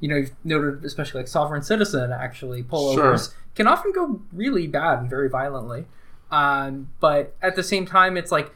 you 0.00 0.08
know 0.08 0.16
you've 0.16 0.32
noted 0.44 0.84
especially 0.84 1.20
like 1.20 1.28
sovereign 1.28 1.62
citizen 1.62 2.10
actually 2.12 2.62
pullovers 2.62 2.94
Sure. 3.30 3.36
can 3.54 3.66
often 3.66 3.92
go 3.92 4.20
really 4.32 4.66
bad 4.66 4.98
and 5.00 5.10
very 5.10 5.28
violently. 5.28 5.86
Um, 6.30 6.88
but 7.00 7.34
at 7.42 7.54
the 7.54 7.62
same 7.62 7.86
time, 7.86 8.16
it's 8.16 8.32
like 8.32 8.50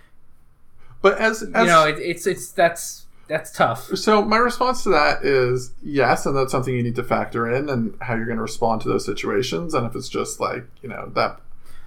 But 1.02 1.18
as, 1.18 1.42
as 1.42 1.48
you 1.66 1.66
know, 1.66 1.84
it, 1.86 1.98
it's 1.98 2.26
it's 2.26 2.50
that's 2.50 3.04
that's 3.28 3.52
tough. 3.52 3.84
So 3.96 4.22
my 4.24 4.38
response 4.38 4.82
to 4.84 4.88
that 4.90 5.24
is 5.24 5.72
yes, 5.82 6.26
and 6.26 6.36
that's 6.36 6.50
something 6.50 6.74
you 6.74 6.82
need 6.82 6.96
to 6.96 7.04
factor 7.04 7.48
in 7.50 7.68
and 7.68 7.94
how 8.00 8.14
you're 8.14 8.26
going 8.26 8.36
to 8.38 8.42
respond 8.42 8.80
to 8.82 8.88
those 8.88 9.04
situations. 9.06 9.74
And 9.74 9.86
if 9.86 9.94
it's 9.94 10.08
just 10.08 10.40
like 10.40 10.64
you 10.82 10.88
know 10.88 11.10
that 11.14 11.40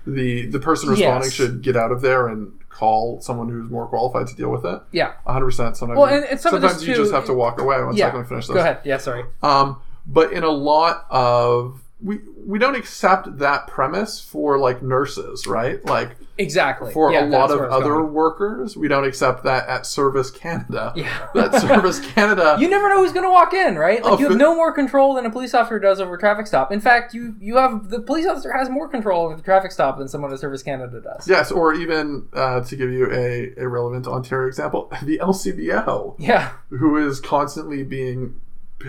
the 0.08 0.46
the 0.48 0.60
person 0.60 0.90
responding 0.90 1.24
Yes. 1.24 1.34
should 1.34 1.62
get 1.62 1.76
out 1.76 1.92
of 1.92 2.02
there 2.02 2.28
and 2.28 2.54
call 2.70 3.20
someone 3.22 3.50
who's 3.50 3.70
more 3.70 3.86
qualified 3.88 4.28
to 4.28 4.36
deal 4.36 4.50
with 4.50 4.66
it. 4.66 4.82
Yeah. 4.92 5.14
100. 5.26 5.46
percent 5.46 5.78
Sometimes, 5.78 5.98
Well, 6.00 6.08
and- 6.08 6.26
and 6.26 6.40
some 6.40 6.52
sometimes 6.54 6.88
you 6.88 6.96
too- 6.96 7.02
just 7.02 7.14
have 7.14 7.26
to 7.26 7.34
walk 7.34 7.60
away. 7.60 7.84
One 7.84 7.96
Yeah. 7.96 8.08
second, 8.08 8.26
finish 8.26 8.48
this. 8.48 8.54
Go 8.56 8.60
ahead. 8.62 8.80
Yeah. 8.86 8.98
Sorry. 8.98 9.26
Um, 9.44 9.78
but 10.08 10.32
in 10.34 10.44
a 10.44 10.50
lot 10.50 11.06
of 11.10 11.82
we 12.04 12.20
we 12.46 12.58
don't 12.58 12.76
accept 12.76 13.38
that 13.40 13.68
premise 13.68 14.20
for 14.20 14.58
like 14.58 14.82
nurses, 14.82 15.46
right? 15.48 15.84
Like 15.86 16.16
Exactly. 16.38 16.92
for 16.92 17.12
Yeah, 17.12 17.26
a 17.26 17.28
lot 17.28 17.52
of 17.52 17.60
where 17.60 17.72
I 17.72 17.76
was 17.76 17.84
other 17.84 17.94
going. 17.96 18.14
workers, 18.14 18.76
we 18.76 18.88
don't 18.88 19.04
accept 19.06 19.44
that 19.44 19.68
at 19.68 19.86
Service 19.86 20.32
Canada. 20.32 20.92
Yeah. 21.02 21.28
That 21.36 21.62
Service 21.62 22.00
Canada. 22.14 22.58
You 22.60 22.68
never 22.70 22.90
know 22.90 22.98
who's 23.04 23.12
going 23.12 23.26
to 23.26 23.30
walk 23.32 23.54
in, 23.54 23.78
right? 23.78 24.04
Like 24.04 24.14
Oh, 24.14 24.18
you 24.20 24.30
have 24.30 24.38
no 24.38 24.56
more 24.56 24.72
control 24.74 25.14
than 25.14 25.26
a 25.28 25.30
police 25.30 25.54
officer 25.54 25.78
does 25.80 26.00
over 26.00 26.16
a 26.16 26.20
traffic 26.20 26.48
stop. 26.48 26.72
In 26.72 26.82
fact, 26.82 27.14
you 27.14 27.36
you 27.40 27.58
have 27.58 27.90
the 27.90 28.00
police 28.02 28.26
officer 28.26 28.52
has 28.54 28.70
more 28.70 28.88
control 28.88 29.26
over 29.26 29.36
the 29.36 29.44
traffic 29.44 29.72
stop 29.72 30.00
than 30.00 30.08
someone 30.08 30.34
at 30.34 30.40
Service 30.40 30.64
Canada 30.64 31.00
does. 31.02 31.28
Yes, 31.28 31.52
or 31.52 31.74
even 31.76 32.28
uh, 32.34 32.62
to 32.62 32.76
give 32.76 32.90
you 32.92 33.12
a, 33.12 33.54
a 33.58 33.68
relevant 33.68 34.08
Ontario 34.08 34.48
example, 34.48 34.92
the 35.04 35.20
LCBO, 35.20 36.16
Yeah, 36.18 36.54
who 36.70 36.98
is 36.98 37.20
constantly 37.20 37.84
being 37.84 38.42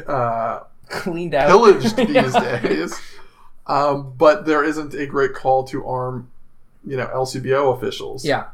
uh, 0.07 0.61
cleaned 0.89 1.35
out. 1.35 1.49
pillaged 1.49 1.97
these 1.97 2.33
days. 2.35 3.01
Um, 3.67 4.15
but 4.17 4.47
there 4.47 4.65
isn't 4.65 4.95
a 4.95 5.07
great 5.07 5.35
call 5.35 5.65
to 5.65 5.87
arm, 5.87 6.31
you 6.87 6.97
know, 6.97 7.07
LCBO 7.07 7.77
officials. 7.77 8.25
Yeah, 8.25 8.47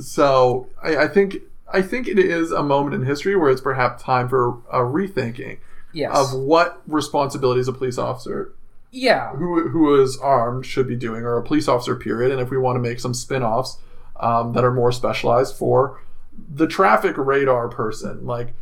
So 0.00 0.68
I, 0.82 0.96
I 0.96 1.08
think 1.08 1.36
I 1.72 1.82
think 1.82 2.08
it 2.08 2.18
is 2.18 2.52
a 2.52 2.62
moment 2.62 2.94
in 2.94 3.04
history 3.04 3.36
where 3.36 3.50
it's 3.50 3.60
perhaps 3.60 4.02
time 4.02 4.28
for 4.28 4.58
a 4.70 4.78
rethinking 4.78 5.58
yes, 5.92 6.16
of 6.16 6.38
what 6.38 6.82
responsibilities 6.86 7.68
a 7.68 7.72
police 7.72 7.98
officer 7.98 8.52
yeah, 8.94 9.30
who 9.30 9.68
who 9.68 10.00
is 10.00 10.16
armed 10.18 10.64
should 10.64 10.86
be 10.86 10.94
doing, 10.94 11.24
or 11.24 11.36
a 11.36 11.42
police 11.42 11.66
officer 11.66 11.96
period. 11.96 12.30
And 12.30 12.40
if 12.40 12.48
we 12.50 12.56
want 12.56 12.76
to 12.76 12.80
make 12.80 13.00
some 13.00 13.12
spin-offs 13.12 13.76
um, 14.20 14.52
that 14.52 14.64
are 14.64 14.72
more 14.72 14.92
specialized 14.92 15.56
for 15.56 16.00
the 16.48 16.68
traffic 16.68 17.16
radar 17.18 17.68
person, 17.68 18.24
like 18.24 18.54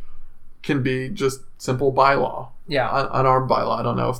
can 0.63 0.81
be 0.81 1.09
just 1.09 1.41
simple 1.59 1.93
bylaw, 1.93 2.49
yeah. 2.67 2.89
un- 2.91 3.09
unarmed 3.11 3.49
bylaw. 3.49 3.79
I 3.79 3.83
don't 3.83 3.97
know 3.97 4.09
if 4.09 4.17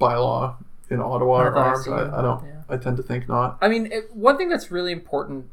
bylaw 0.00 0.56
in 0.90 1.00
Ottawa 1.00 1.36
are 1.42 1.56
armed. 1.56 1.88
I, 1.88 2.18
I 2.18 2.22
don't. 2.22 2.44
yeah. 2.44 2.62
I 2.68 2.76
tend 2.76 2.96
to 2.98 3.02
think 3.02 3.28
not. 3.28 3.58
I 3.60 3.68
mean, 3.68 3.90
it, 3.90 4.14
one 4.14 4.36
thing 4.36 4.48
that's 4.48 4.70
really 4.70 4.92
important 4.92 5.46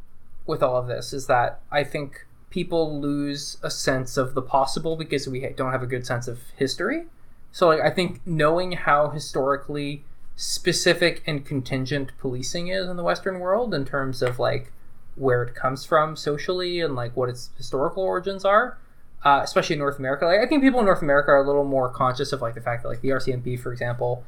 with 0.45 0.61
all 0.61 0.77
of 0.77 0.88
this 0.88 1.13
is 1.13 1.27
that 1.27 1.61
I 1.71 1.83
think 1.83 2.25
people 2.49 2.99
lose 2.99 3.57
a 3.63 3.69
sense 3.69 4.17
of 4.17 4.33
the 4.33 4.41
possible 4.41 4.95
because 4.95 5.27
we 5.27 5.47
don't 5.55 5.71
have 5.71 5.83
a 5.83 5.88
good 5.88 6.05
sense 6.05 6.27
of 6.27 6.39
history. 6.55 7.05
So, 7.51 7.67
like, 7.67 7.81
I 7.81 7.89
think 7.89 8.21
knowing 8.25 8.73
how 8.73 9.09
historically 9.09 10.03
specific 10.36 11.23
and 11.25 11.45
contingent 11.45 12.11
policing 12.19 12.67
is 12.67 12.88
in 12.88 12.97
the 12.97 13.03
Western 13.03 13.39
world 13.39 13.73
in 13.73 13.86
terms 13.86 14.21
of 14.21 14.38
like 14.38 14.71
where 15.15 15.43
it 15.43 15.55
comes 15.55 15.86
from 15.86 16.15
socially 16.15 16.81
and 16.81 16.95
like 16.95 17.15
what 17.15 17.29
its 17.29 17.51
historical 17.57 18.03
origins 18.03 18.43
are, 18.43 18.77
uh, 19.26 19.41
especially 19.43 19.73
in 19.73 19.80
North 19.80 19.97
America. 19.97 20.26
Like, 20.26 20.39
I 20.39 20.45
think 20.45 20.61
people 20.61 20.80
in 20.80 20.86
North 20.86 21.01
America 21.01 21.32
are 21.32 21.43
a 21.43 21.45
little 21.45 21.65
more 21.65 21.89
conscious 21.89 22.32
of 22.32 22.41
like 22.41 22.53
the 22.53 22.61
fact 22.61 22.84
that 22.84 22.89
like 22.89 23.01
the 23.01 23.09
RCMP, 23.09 23.59
for 23.59 23.73
example, 23.73 24.23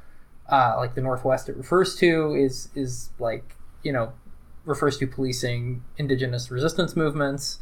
uh, 0.49 0.73
like 0.77 0.95
the 0.95 1.01
Northwest 1.01 1.47
it 1.47 1.55
refers 1.55 1.95
to 1.97 2.33
is 2.33 2.69
is 2.73 3.11
like 3.19 3.55
you 3.83 3.93
know 3.93 4.13
refers 4.65 4.97
to 4.97 5.07
policing 5.07 5.83
indigenous 5.97 6.49
resistance 6.49 6.95
movements 6.95 7.59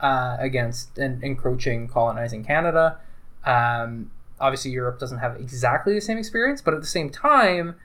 uh, 0.00 0.36
against 0.38 0.98
and 0.98 1.24
encroaching 1.24 1.88
colonizing 1.88 2.44
Canada. 2.44 2.98
Um, 3.46 4.10
obviously, 4.38 4.70
Europe 4.70 4.98
doesn't 4.98 5.18
have 5.18 5.36
exactly 5.36 5.94
the 5.94 6.02
same 6.02 6.18
experience, 6.18 6.60
but 6.60 6.74
at 6.74 6.80
the 6.82 6.86
same 6.86 7.08
time, 7.08 7.76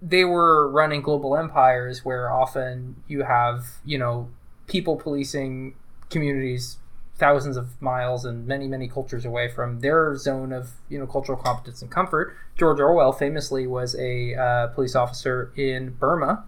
they 0.00 0.24
were 0.24 0.70
running 0.70 1.02
global 1.02 1.36
empires 1.36 2.02
where 2.02 2.32
often 2.32 2.96
you 3.06 3.24
have 3.24 3.78
you 3.84 3.98
know 3.98 4.30
people 4.66 4.96
policing 4.96 5.74
communities 6.08 6.78
thousands 7.22 7.56
of 7.56 7.80
miles 7.80 8.24
and 8.24 8.46
many 8.48 8.66
many 8.66 8.88
cultures 8.88 9.24
away 9.24 9.46
from 9.48 9.78
their 9.78 10.16
zone 10.16 10.52
of 10.52 10.72
you 10.88 10.98
know 10.98 11.06
cultural 11.06 11.38
competence 11.38 11.80
and 11.80 11.90
comfort 11.90 12.34
george 12.58 12.80
orwell 12.80 13.12
famously 13.12 13.64
was 13.64 13.94
a 13.94 14.34
uh, 14.34 14.66
police 14.68 14.96
officer 14.96 15.52
in 15.56 15.90
burma 15.90 16.44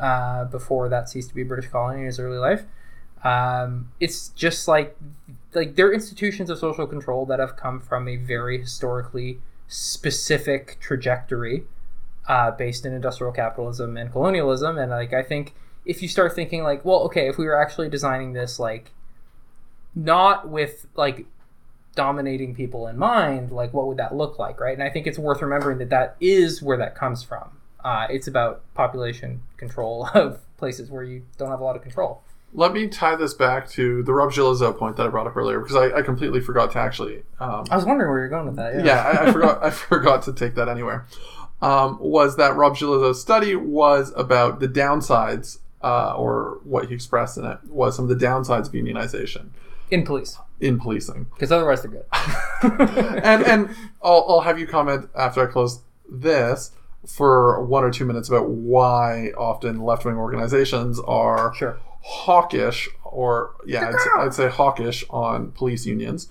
uh, 0.00 0.44
before 0.46 0.88
that 0.88 1.08
ceased 1.08 1.28
to 1.28 1.34
be 1.34 1.42
a 1.42 1.44
british 1.44 1.70
colony 1.70 2.00
in 2.00 2.06
his 2.06 2.18
early 2.18 2.38
life. 2.38 2.64
Um, 3.22 3.92
it's 4.00 4.28
just 4.28 4.66
like 4.66 4.96
like 5.54 5.76
they're 5.76 5.92
institutions 5.92 6.48
of 6.48 6.58
social 6.58 6.86
control 6.86 7.26
that 7.26 7.38
have 7.38 7.56
come 7.56 7.80
from 7.80 8.08
a 8.08 8.16
very 8.16 8.58
historically 8.58 9.40
specific 9.68 10.78
trajectory 10.80 11.64
uh, 12.28 12.50
based 12.50 12.86
in 12.86 12.94
industrial 12.94 13.32
capitalism 13.32 13.96
and 13.96 14.10
colonialism. 14.10 14.78
And 14.78 14.90
like 14.90 15.12
i 15.12 15.22
think 15.22 15.54
if 15.84 16.00
you 16.02 16.08
start 16.08 16.34
thinking 16.34 16.62
like 16.62 16.82
well 16.84 17.00
okay 17.00 17.28
if 17.28 17.36
we 17.36 17.44
were 17.44 17.60
actually 17.60 17.90
designing 17.90 18.32
this 18.32 18.58
like 18.58 18.92
not 19.94 20.48
with 20.48 20.86
like 20.94 21.26
dominating 21.94 22.54
people 22.54 22.86
in 22.86 22.96
mind 22.96 23.50
like 23.50 23.74
what 23.74 23.86
would 23.86 23.96
that 23.96 24.14
look 24.14 24.38
like 24.38 24.60
right 24.60 24.74
and 24.74 24.82
i 24.82 24.88
think 24.88 25.06
it's 25.06 25.18
worth 25.18 25.42
remembering 25.42 25.78
that 25.78 25.90
that 25.90 26.16
is 26.20 26.62
where 26.62 26.76
that 26.76 26.94
comes 26.94 27.22
from 27.22 27.50
uh, 27.82 28.06
it's 28.10 28.26
about 28.26 28.62
population 28.74 29.42
control 29.56 30.06
of 30.14 30.40
places 30.58 30.90
where 30.90 31.02
you 31.02 31.22
don't 31.38 31.50
have 31.50 31.60
a 31.60 31.64
lot 31.64 31.76
of 31.76 31.82
control 31.82 32.22
Let 32.52 32.74
me 32.74 32.88
tie 32.88 33.16
this 33.16 33.32
back 33.32 33.70
to 33.70 34.02
the 34.02 34.12
Rob 34.12 34.32
Gillezeau 34.32 34.76
point 34.76 34.96
that 34.96 35.06
I 35.06 35.08
brought 35.08 35.26
up 35.26 35.34
earlier 35.34 35.60
because 35.60 35.76
I, 35.76 35.98
I 35.98 36.02
completely 36.02 36.40
forgot 36.40 36.72
to 36.72 36.78
actually. 36.78 37.22
Um, 37.38 37.64
i 37.70 37.76
was 37.76 37.86
wondering 37.86 38.10
where 38.10 38.20
you're 38.20 38.28
going 38.28 38.46
with 38.46 38.56
that 38.56 38.74
yeah, 38.74 38.84
yeah, 38.84 39.02
I, 39.02 39.28
I 39.28 39.32
forgot. 39.36 39.64
I 39.64 39.70
forgot 39.70 40.22
to 40.24 40.34
take 40.34 40.56
that 40.56 40.68
anywhere. 40.68 41.06
Um, 41.62 41.98
was 42.00 42.36
that 42.36 42.56
Rob 42.56 42.76
Gillezeau's 42.76 43.20
study 43.20 43.54
was 43.54 44.12
about 44.16 44.60
the 44.60 44.68
downsides, 44.68 45.58
uh, 45.82 46.14
or 46.14 46.60
what 46.64 46.88
he 46.88 46.94
expressed 46.94 47.38
in 47.38 47.44
it 47.44 47.58
was 47.68 47.96
some 47.96 48.10
of 48.10 48.18
the 48.18 48.26
downsides 48.26 48.66
of 48.66 48.72
unionization 48.72 49.48
in 49.90 50.04
police 50.04 50.38
in 50.60 50.78
policing. 50.78 51.26
because 51.34 51.50
otherwise 51.50 51.82
they're 51.82 51.90
good 51.90 52.04
and 53.24 53.44
and 53.44 53.70
I'll, 54.02 54.26
I'll 54.28 54.40
have 54.40 54.58
you 54.58 54.66
comment 54.66 55.08
after 55.14 55.46
I 55.46 55.50
close 55.50 55.80
this 56.10 56.72
for 57.06 57.64
one 57.64 57.82
or 57.82 57.90
two 57.90 58.04
minutes 58.04 58.28
about 58.28 58.50
why 58.50 59.32
often 59.38 59.80
left 59.80 60.04
wing 60.04 60.16
organizations 60.16 61.00
are 61.00 61.54
sure 61.54 61.78
hawkish 62.02 62.88
or 63.04 63.54
yeah, 63.66 63.88
I'd, 63.88 64.26
I'd 64.26 64.34
say 64.34 64.48
hawkish 64.48 65.04
on 65.10 65.52
police 65.52 65.86
unions. 65.86 66.30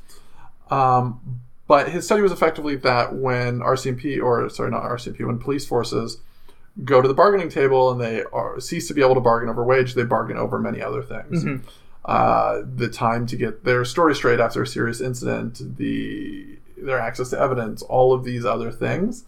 Um, 0.69 1.41
but 1.67 1.89
his 1.89 2.05
study 2.05 2.21
was 2.21 2.31
effectively 2.31 2.75
that 2.77 3.15
when 3.15 3.59
RCMP, 3.59 4.21
or 4.21 4.49
sorry, 4.49 4.71
not 4.71 4.83
RCMP, 4.83 5.25
when 5.25 5.37
police 5.37 5.65
forces 5.67 6.17
go 6.83 7.01
to 7.01 7.07
the 7.07 7.13
bargaining 7.13 7.49
table 7.49 7.91
and 7.91 8.01
they 8.01 8.23
are, 8.33 8.59
cease 8.59 8.87
to 8.87 8.93
be 8.93 9.01
able 9.01 9.15
to 9.15 9.21
bargain 9.21 9.49
over 9.49 9.63
wage, 9.63 9.93
they 9.93 10.03
bargain 10.03 10.37
over 10.37 10.57
many 10.59 10.81
other 10.81 11.03
things. 11.03 11.43
Uh, 12.05 12.61
the 12.75 12.87
time 12.87 13.27
to 13.27 13.35
get 13.35 13.65
their 13.65 13.83
story 13.85 14.15
straight 14.15 14.39
after 14.39 14.63
a 14.63 14.67
serious 14.67 15.01
incident, 15.01 15.77
the 15.77 16.57
their 16.77 16.97
access 16.97 17.29
to 17.29 17.39
evidence, 17.39 17.81
all 17.83 18.13
of 18.13 18.23
these 18.23 18.45
other 18.45 18.71
things 18.71 19.25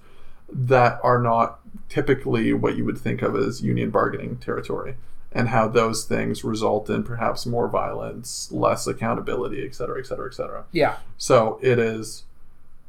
that 0.49 0.99
are 1.03 1.21
not 1.21 1.59
typically 1.89 2.53
what 2.53 2.77
you 2.77 2.85
would 2.85 2.97
think 2.97 3.21
of 3.21 3.35
as 3.35 3.61
union 3.61 3.89
bargaining 3.89 4.37
territory, 4.37 4.95
and 5.33 5.49
how 5.49 5.67
those 5.67 6.05
things 6.05 6.43
result 6.43 6.89
in 6.89 7.03
perhaps 7.03 7.45
more 7.45 7.67
violence, 7.67 8.49
less 8.51 8.87
accountability, 8.87 9.65
et 9.65 9.75
cetera, 9.75 9.99
et 9.99 10.05
cetera, 10.05 10.27
et 10.27 10.33
cetera. 10.33 10.65
Yeah. 10.71 10.97
So 11.17 11.59
it 11.61 11.77
is, 11.77 12.23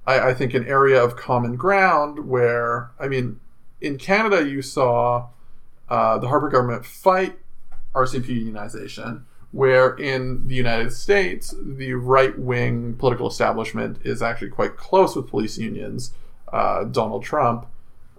I, 0.07 0.31
I 0.31 0.35
think, 0.35 0.55
an 0.55 0.67
area 0.67 1.03
of 1.03 1.17
common 1.17 1.57
ground 1.57 2.29
where, 2.29 2.91
I 2.99 3.09
mean, 3.09 3.41
in 3.81 3.99
Canada, 3.99 4.49
you 4.49 4.63
saw 4.63 5.29
uh, 5.89 6.19
the 6.19 6.29
Harper 6.29 6.49
government 6.49 6.87
fight 6.87 7.37
RCMP 7.95 8.45
unionization, 8.45 9.23
where 9.53 9.95
in 9.97 10.49
the 10.49 10.55
United 10.55 10.93
States, 10.93 11.55
the 11.63 11.93
right 11.93 12.39
wing 12.39 12.95
political 12.97 13.29
establishment 13.29 13.99
is 14.03 14.23
actually 14.23 14.49
quite 14.49 14.77
close 14.77 15.15
with 15.15 15.29
police 15.29 15.59
unions. 15.59 16.13
Uh, 16.51 16.85
Donald 16.85 17.23
Trump 17.23 17.67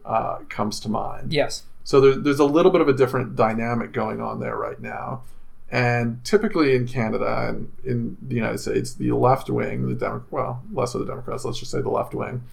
uh, 0.06 0.40
comes 0.50 0.80
to 0.80 0.90
mind. 0.90 1.34
Yes. 1.34 1.64
So 1.84 2.00
there, 2.00 2.16
there's 2.16 2.40
a 2.40 2.46
little 2.46 2.72
bit 2.72 2.82
of 2.82 2.88
a 2.88 2.94
different 2.94 3.36
dynamic 3.36 3.92
going 3.92 4.22
on 4.22 4.40
there 4.40 4.56
right 4.56 4.80
now. 4.80 5.24
And 5.72 6.24
typically 6.24 6.76
in 6.76 6.88
Canada 6.88 7.48
and 7.50 7.72
in 7.84 8.16
the 8.22 8.36
United 8.36 8.60
States, 8.60 8.94
the 8.94 9.12
left 9.12 9.50
wing, 9.50 9.90
the 9.90 9.96
Demo- 9.96 10.24
well, 10.30 10.62
less 10.72 10.94
of 10.94 11.02
the 11.02 11.08
Democrats, 11.08 11.46
let's 11.46 11.58
just 11.58 11.72
say 11.72 11.82
the 11.82 11.90
left 11.90 12.14
wing, 12.14 12.44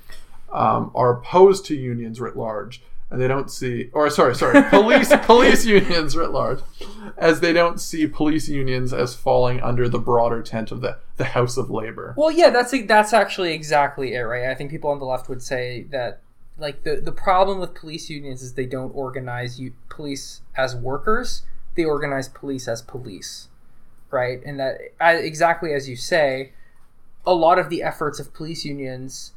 um, 0.50 0.90
are 0.94 1.18
opposed 1.18 1.66
to 1.66 1.76
unions 1.76 2.18
writ 2.18 2.34
large, 2.34 2.82
and 3.10 3.20
they 3.20 3.26
don't 3.26 3.50
see, 3.50 3.90
or 3.92 4.08
sorry, 4.08 4.36
sorry, 4.36 4.62
police 4.70 5.12
police 5.22 5.66
unions 5.66 6.16
writ 6.16 6.30
large, 6.30 6.60
as 7.16 7.40
they 7.40 7.52
don't 7.52 7.80
see 7.80 8.06
police 8.06 8.48
unions 8.48 8.92
as 8.92 9.14
falling 9.14 9.60
under 9.60 9.88
the 9.88 9.98
broader 9.98 10.42
tent 10.42 10.70
of 10.70 10.80
the 10.80 10.98
the 11.16 11.24
House 11.26 11.56
of 11.56 11.70
Labor. 11.70 12.14
Well, 12.16 12.30
yeah, 12.30 12.50
that's 12.50 12.72
that's 12.86 13.12
actually 13.12 13.52
exactly 13.52 14.14
it, 14.14 14.20
right? 14.20 14.48
I 14.48 14.54
think 14.54 14.70
people 14.70 14.90
on 14.90 15.00
the 15.00 15.04
left 15.04 15.28
would 15.28 15.42
say 15.42 15.82
that 15.90 16.20
like 16.56 16.84
the 16.84 16.96
the 16.96 17.12
problem 17.12 17.58
with 17.58 17.74
police 17.74 18.08
unions 18.08 18.42
is 18.42 18.54
they 18.54 18.66
don't 18.66 18.94
organize 18.94 19.58
you, 19.58 19.72
police 19.88 20.42
as 20.56 20.76
workers; 20.76 21.42
they 21.74 21.84
organize 21.84 22.28
police 22.28 22.68
as 22.68 22.80
police, 22.80 23.48
right? 24.10 24.40
And 24.46 24.60
that 24.60 24.78
exactly 25.00 25.72
as 25.72 25.88
you 25.88 25.96
say, 25.96 26.52
a 27.26 27.34
lot 27.34 27.58
of 27.58 27.70
the 27.70 27.82
efforts 27.82 28.20
of 28.20 28.32
police 28.32 28.64
unions 28.64 29.32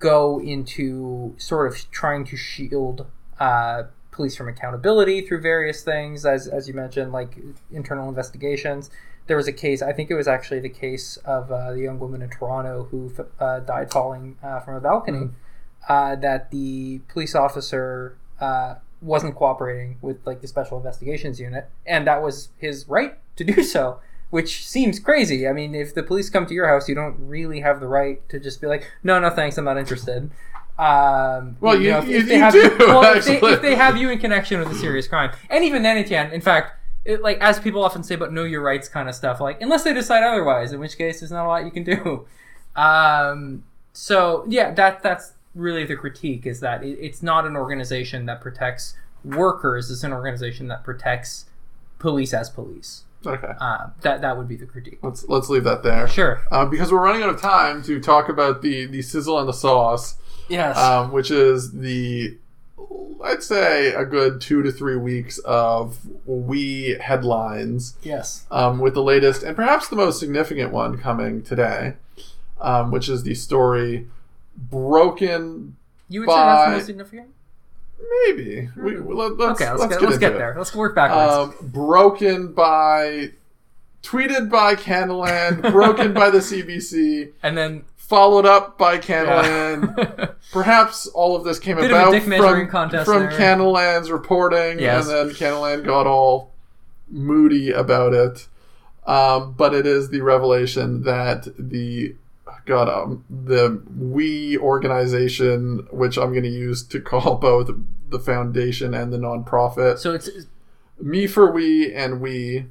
go 0.00 0.40
into 0.40 1.34
sort 1.38 1.70
of 1.70 1.90
trying 1.92 2.24
to 2.24 2.36
shield 2.36 3.06
uh, 3.38 3.84
police 4.10 4.36
from 4.36 4.48
accountability 4.48 5.20
through 5.20 5.40
various 5.40 5.82
things, 5.82 6.26
as 6.26 6.48
as 6.48 6.66
you 6.66 6.74
mentioned, 6.74 7.12
like 7.12 7.38
internal 7.70 8.08
investigations. 8.08 8.90
There 9.26 9.36
was 9.36 9.46
a 9.46 9.52
case, 9.52 9.80
I 9.80 9.92
think 9.92 10.10
it 10.10 10.16
was 10.16 10.26
actually 10.26 10.58
the 10.58 10.70
case 10.70 11.16
of 11.18 11.52
uh, 11.52 11.72
the 11.74 11.80
young 11.80 12.00
woman 12.00 12.20
in 12.20 12.30
Toronto 12.30 12.88
who 12.90 13.12
uh, 13.38 13.60
died 13.60 13.92
falling 13.92 14.36
uh, 14.42 14.58
from 14.60 14.74
a 14.74 14.80
balcony. 14.80 15.30
Uh, 15.88 16.14
that 16.16 16.50
the 16.50 17.00
police 17.08 17.34
officer 17.34 18.16
uh, 18.40 18.74
wasn't 19.00 19.34
cooperating 19.34 19.96
with 20.02 20.18
like 20.26 20.40
the 20.40 20.48
special 20.48 20.76
investigations 20.76 21.38
unit, 21.38 21.68
and 21.86 22.06
that 22.06 22.22
was 22.22 22.48
his 22.58 22.88
right 22.88 23.18
to 23.36 23.44
do 23.44 23.62
so 23.62 24.00
which 24.30 24.66
seems 24.66 24.98
crazy. 25.00 25.46
I 25.48 25.52
mean, 25.52 25.74
if 25.74 25.94
the 25.94 26.02
police 26.02 26.30
come 26.30 26.46
to 26.46 26.54
your 26.54 26.66
house, 26.68 26.88
you 26.88 26.94
don't 26.94 27.16
really 27.18 27.60
have 27.60 27.80
the 27.80 27.88
right 27.88 28.26
to 28.28 28.38
just 28.40 28.60
be 28.60 28.66
like, 28.66 28.90
"No, 29.02 29.18
no, 29.20 29.30
thanks, 29.30 29.58
I'm 29.58 29.64
not 29.64 29.76
interested." 29.78 30.30
Um, 30.78 31.56
Well, 31.60 31.78
you- 31.80 31.92
if, 31.94 32.08
you- 32.08 32.16
if 32.18 32.26
they 32.28 32.36
you 32.36 32.40
have 32.40 32.52
do, 32.54 32.74
well, 32.78 33.16
if 33.16 33.24
they, 33.26 33.36
if 33.38 33.60
they 33.60 33.74
have 33.74 33.96
you 33.98 34.08
in 34.10 34.18
connection 34.18 34.58
with 34.60 34.68
a 34.70 34.74
serious 34.74 35.06
crime, 35.06 35.30
and 35.50 35.62
even 35.64 35.82
then, 35.82 35.98
Etienne, 35.98 36.30
in 36.32 36.40
fact, 36.40 36.72
it, 37.04 37.20
like 37.22 37.38
as 37.40 37.58
people 37.60 37.82
often 37.84 38.02
say 38.02 38.14
about 38.14 38.32
know 38.32 38.44
your 38.44 38.62
rights 38.62 38.88
kind 38.88 39.08
of 39.08 39.14
stuff, 39.14 39.40
like 39.40 39.60
unless 39.60 39.84
they 39.84 39.92
decide 39.92 40.22
otherwise, 40.22 40.72
in 40.72 40.80
which 40.80 40.96
case 40.96 41.20
there's 41.20 41.30
not 41.32 41.44
a 41.44 41.48
lot 41.48 41.64
you 41.64 41.70
can 41.70 41.84
do. 41.84 42.26
Um, 42.76 43.64
so 43.92 44.44
yeah, 44.48 44.72
that 44.74 45.02
that's 45.02 45.32
really 45.54 45.84
the 45.84 45.96
critique 45.96 46.46
is 46.46 46.60
that 46.60 46.84
it, 46.84 46.96
it's 47.00 47.22
not 47.22 47.44
an 47.46 47.56
organization 47.56 48.26
that 48.26 48.40
protects 48.40 48.96
workers; 49.24 49.90
it's 49.90 50.04
an 50.04 50.12
organization 50.12 50.68
that 50.68 50.84
protects 50.84 51.46
police 51.98 52.32
as 52.32 52.48
police. 52.48 53.04
Okay, 53.26 53.52
Uh, 53.60 53.88
that 54.00 54.22
that 54.22 54.36
would 54.38 54.48
be 54.48 54.56
the 54.56 54.66
critique. 54.66 54.98
let's 55.02 55.28
let's 55.28 55.48
leave 55.48 55.64
that 55.64 55.82
there. 55.82 56.08
Sure. 56.08 56.40
Uh, 56.50 56.64
because 56.64 56.90
we're 56.90 57.02
running 57.02 57.22
out 57.22 57.28
of 57.28 57.40
time 57.40 57.82
to 57.82 58.00
talk 58.00 58.28
about 58.28 58.62
the 58.62 58.86
the 58.86 59.02
sizzle 59.02 59.38
and 59.38 59.48
the 59.48 59.52
sauce. 59.52 60.16
Yes. 60.48 60.76
um, 60.76 61.12
which 61.12 61.30
is 61.30 61.72
the 61.72 62.36
I'd 63.22 63.42
say 63.42 63.92
a 63.92 64.04
good 64.04 64.40
two 64.40 64.62
to 64.62 64.72
three 64.72 64.96
weeks 64.96 65.38
of 65.38 65.98
we 66.26 66.96
headlines, 67.00 67.96
yes. 68.02 68.46
um, 68.50 68.78
with 68.80 68.94
the 68.94 69.02
latest 69.02 69.42
and 69.42 69.54
perhaps 69.54 69.88
the 69.88 69.96
most 69.96 70.18
significant 70.18 70.72
one 70.72 70.98
coming 70.98 71.42
today, 71.42 71.94
um, 72.60 72.90
which 72.90 73.08
is 73.08 73.22
the 73.22 73.34
story 73.34 74.08
broken. 74.56 75.76
You 76.08 76.20
would 76.20 76.30
say 76.30 76.34
that's 76.34 76.64
the 76.66 76.76
most 76.76 76.86
significant. 76.86 77.28
Maybe 78.26 78.68
we, 78.76 78.96
let, 78.98 79.32
us 79.40 79.60
Okay, 79.60 79.70
let's, 79.70 79.82
get, 79.82 80.00
get, 80.00 80.02
let's 80.02 80.18
get 80.18 80.32
it. 80.32 80.38
there. 80.38 80.54
Let's 80.56 80.74
work 80.74 80.94
backwards. 80.94 81.54
Um, 81.60 81.68
broken 81.70 82.52
by, 82.52 83.30
tweeted 84.02 84.50
by 84.50 84.74
Canadaland, 84.74 85.62
broken 85.72 86.12
by 86.12 86.30
the 86.30 86.38
CBC, 86.38 87.32
and 87.42 87.56
then 87.56 87.84
followed 87.96 88.46
up 88.46 88.76
by 88.76 88.98
Canadaland. 88.98 90.34
Perhaps 90.52 91.06
all 91.08 91.36
of 91.36 91.44
this 91.44 91.58
came 91.58 91.76
Bit 91.76 91.90
about 91.90 92.12
from, 93.04 93.34
from. 94.08 94.14
Reporting, 94.14 94.78
Yes. 94.80 95.06
and 95.08 95.30
then 95.30 95.36
Canadaland 95.36 95.84
got 95.84 96.06
all 96.06 96.52
moody 97.08 97.70
about 97.70 98.12
it. 98.12 98.48
Um, 99.06 99.54
but 99.56 99.74
it 99.74 99.86
is 99.86 100.10
the 100.10 100.20
revelation 100.20 101.02
that 101.04 101.48
the 101.58 102.14
God, 102.66 102.88
um, 102.88 103.24
the 103.28 103.82
we 103.96 104.56
organization, 104.58 105.86
which 105.90 106.16
I'm 106.18 106.30
going 106.30 106.44
to 106.44 106.48
use 106.48 106.82
to 106.88 107.00
call 107.12 107.36
both 107.36 107.70
the 108.08 108.18
foundation 108.18 108.94
and 108.94 109.12
the 109.12 109.18
nonprofit, 109.18 109.98
so 109.98 110.12
it's 110.14 110.28
me 111.00 111.26
for 111.26 111.50
we 111.50 111.92
and 111.94 112.20
we, 112.20 112.66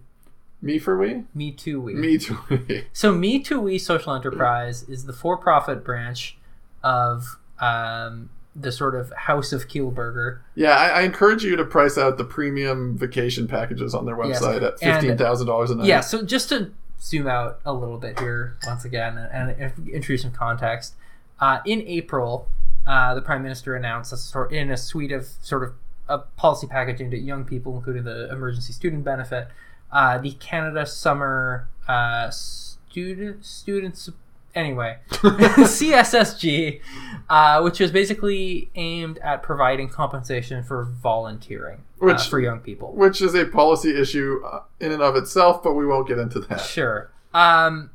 me 0.61 0.77
for 0.79 0.97
we, 0.97 1.23
Me 1.33 1.51
Too 1.51 1.79
We. 1.81 1.93
me 1.93 2.17
too 2.17 2.37
we. 2.49 2.85
So 2.93 3.13
ME 3.13 3.39
to 3.43 3.59
WE 3.61 3.77
Social 3.79 4.13
Enterprise 4.13 4.83
is 4.83 5.05
the 5.05 5.13
for-profit 5.13 5.83
branch 5.83 6.37
of 6.83 7.37
um, 7.61 8.29
the 8.55 8.71
sort 8.71 8.95
of 8.95 9.11
House 9.13 9.53
of 9.53 9.67
Kielburger. 9.69 10.39
Yeah, 10.55 10.71
I, 10.71 10.87
I 10.89 11.01
encourage 11.03 11.43
you 11.43 11.55
to 11.55 11.63
price 11.63 11.97
out 11.97 12.17
the 12.17 12.25
premium 12.25 12.97
vacation 12.97 13.47
packages 13.47 13.95
on 13.95 14.05
their 14.05 14.17
Yes. 14.25 14.41
website 14.41 14.61
at 14.63 14.79
fifteen 14.79 15.17
thousand 15.17 15.47
dollars 15.47 15.71
a 15.71 15.75
night. 15.75 15.87
Yeah, 15.87 16.01
so 16.01 16.23
just 16.23 16.49
to 16.49 16.71
zoom 17.01 17.27
out 17.27 17.59
a 17.65 17.73
little 17.73 17.97
bit 17.97 18.19
here 18.19 18.57
once 18.65 18.85
again 18.85 19.17
and, 19.17 19.51
and 19.51 19.89
introduce 19.89 20.23
some 20.23 20.31
context. 20.31 20.95
Uh, 21.39 21.59
in 21.65 21.81
April, 21.87 22.47
uh, 22.87 23.15
the 23.15 23.21
Prime 23.21 23.41
Minister 23.43 23.75
announced 23.75 24.11
a 24.11 24.17
sort 24.17 24.51
in 24.51 24.69
a 24.71 24.77
suite 24.77 25.11
of 25.11 25.27
sort 25.41 25.63
of 25.63 25.73
a 26.07 26.17
policy 26.17 26.67
package 26.67 27.01
aimed 27.01 27.13
at 27.13 27.21
young 27.21 27.45
people, 27.45 27.75
including 27.77 28.03
the 28.03 28.29
emergency 28.31 28.73
student 28.73 29.03
benefit, 29.03 29.47
uh, 29.91 30.17
the 30.17 30.31
Canada 30.31 30.85
Summer 30.85 31.69
uh, 31.87 32.29
Student 32.29 33.45
Students 33.45 34.09
anyway 34.55 34.97
CSSG, 35.11 36.81
uh, 37.29 37.61
which 37.61 37.79
was 37.79 37.91
basically 37.91 38.69
aimed 38.75 39.17
at 39.19 39.43
providing 39.43 39.89
compensation 39.89 40.63
for 40.63 40.83
volunteering 40.83 41.77
uh, 42.01 42.05
Which- 42.05 42.23
for 42.27 42.39
young 42.39 42.59
people. 42.59 42.93
which 42.93 43.21
is 43.21 43.35
a 43.35 43.45
policy 43.45 43.95
issue 43.99 44.41
uh, 44.45 44.61
in 44.79 44.91
and 44.91 45.01
of 45.01 45.15
itself, 45.15 45.61
but 45.63 45.73
we 45.73 45.85
won't 45.85 46.07
get 46.07 46.17
into 46.17 46.39
that. 46.41 46.61
Sure. 46.61 47.09
Um, 47.33 47.91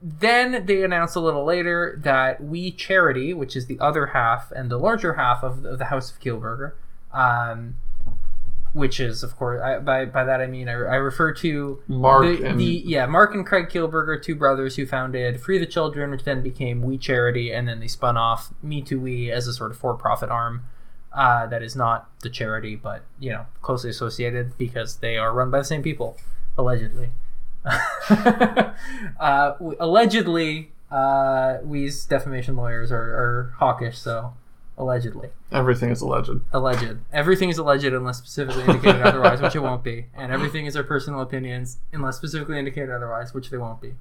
then 0.00 0.66
they 0.66 0.82
announced 0.82 1.14
a 1.14 1.20
little 1.20 1.44
later 1.44 1.98
that 2.02 2.42
We 2.42 2.72
Charity, 2.72 3.32
which 3.32 3.54
is 3.54 3.66
the 3.66 3.78
other 3.78 4.06
half 4.06 4.50
and 4.50 4.70
the 4.70 4.78
larger 4.78 5.14
half 5.14 5.44
of 5.44 5.62
the, 5.62 5.70
of 5.70 5.78
the 5.78 5.84
House 5.86 6.10
of 6.10 6.18
Kielburger, 6.20 6.72
um, 7.12 7.76
which 8.72 9.00
is, 9.00 9.22
of 9.22 9.36
course, 9.36 9.60
I, 9.60 9.78
by 9.78 10.06
by 10.06 10.24
that 10.24 10.40
I 10.40 10.46
mean 10.46 10.68
I, 10.68 10.72
I 10.72 10.96
refer 10.96 11.32
to 11.34 11.82
Mark 11.88 12.24
the, 12.24 12.44
and 12.44 12.58
the 12.60 12.82
yeah 12.84 13.06
Mark 13.06 13.34
and 13.34 13.46
Craig 13.46 13.68
Kielburger, 13.68 14.22
two 14.22 14.34
brothers 14.34 14.76
who 14.76 14.86
founded 14.86 15.40
Free 15.40 15.58
the 15.58 15.66
Children, 15.66 16.10
which 16.10 16.24
then 16.24 16.42
became 16.42 16.82
We 16.82 16.96
Charity, 16.98 17.52
and 17.52 17.68
then 17.68 17.80
they 17.80 17.88
spun 17.88 18.16
off 18.16 18.52
ME 18.62 18.82
to 18.82 18.98
WE 18.98 19.30
as 19.30 19.46
a 19.46 19.52
sort 19.52 19.70
of 19.70 19.76
for-profit 19.76 20.30
arm. 20.30 20.64
Uh, 21.12 21.46
that 21.46 21.62
is 21.62 21.76
not 21.76 22.08
the 22.20 22.30
charity, 22.30 22.74
but 22.74 23.04
you 23.20 23.30
know, 23.30 23.44
closely 23.60 23.90
associated 23.90 24.56
because 24.56 24.96
they 24.96 25.18
are 25.18 25.32
run 25.34 25.50
by 25.50 25.58
the 25.58 25.64
same 25.64 25.82
people, 25.82 26.16
allegedly. 26.56 27.10
uh, 29.20 29.52
allegedly, 29.78 30.72
uh, 30.90 31.58
we's 31.62 32.06
defamation 32.06 32.56
lawyers 32.56 32.90
are, 32.90 32.96
are 32.96 33.54
hawkish, 33.58 33.98
so 33.98 34.32
Allegedly. 34.78 35.28
Everything 35.50 35.90
is 35.90 36.00
alleged. 36.00 36.30
Alleged. 36.52 36.98
Everything 37.12 37.50
is 37.50 37.58
alleged 37.58 37.84
unless 37.84 38.18
specifically 38.18 38.62
indicated 38.64 39.02
otherwise, 39.02 39.40
which 39.42 39.54
it 39.54 39.60
won't 39.60 39.84
be. 39.84 40.06
And 40.14 40.32
everything 40.32 40.66
is 40.66 40.76
our 40.76 40.82
personal 40.82 41.20
opinions 41.20 41.78
unless 41.92 42.16
specifically 42.16 42.58
indicated 42.58 42.90
otherwise, 42.90 43.34
which 43.34 43.50
they 43.50 43.58
won't 43.58 43.80
be. 43.80 43.94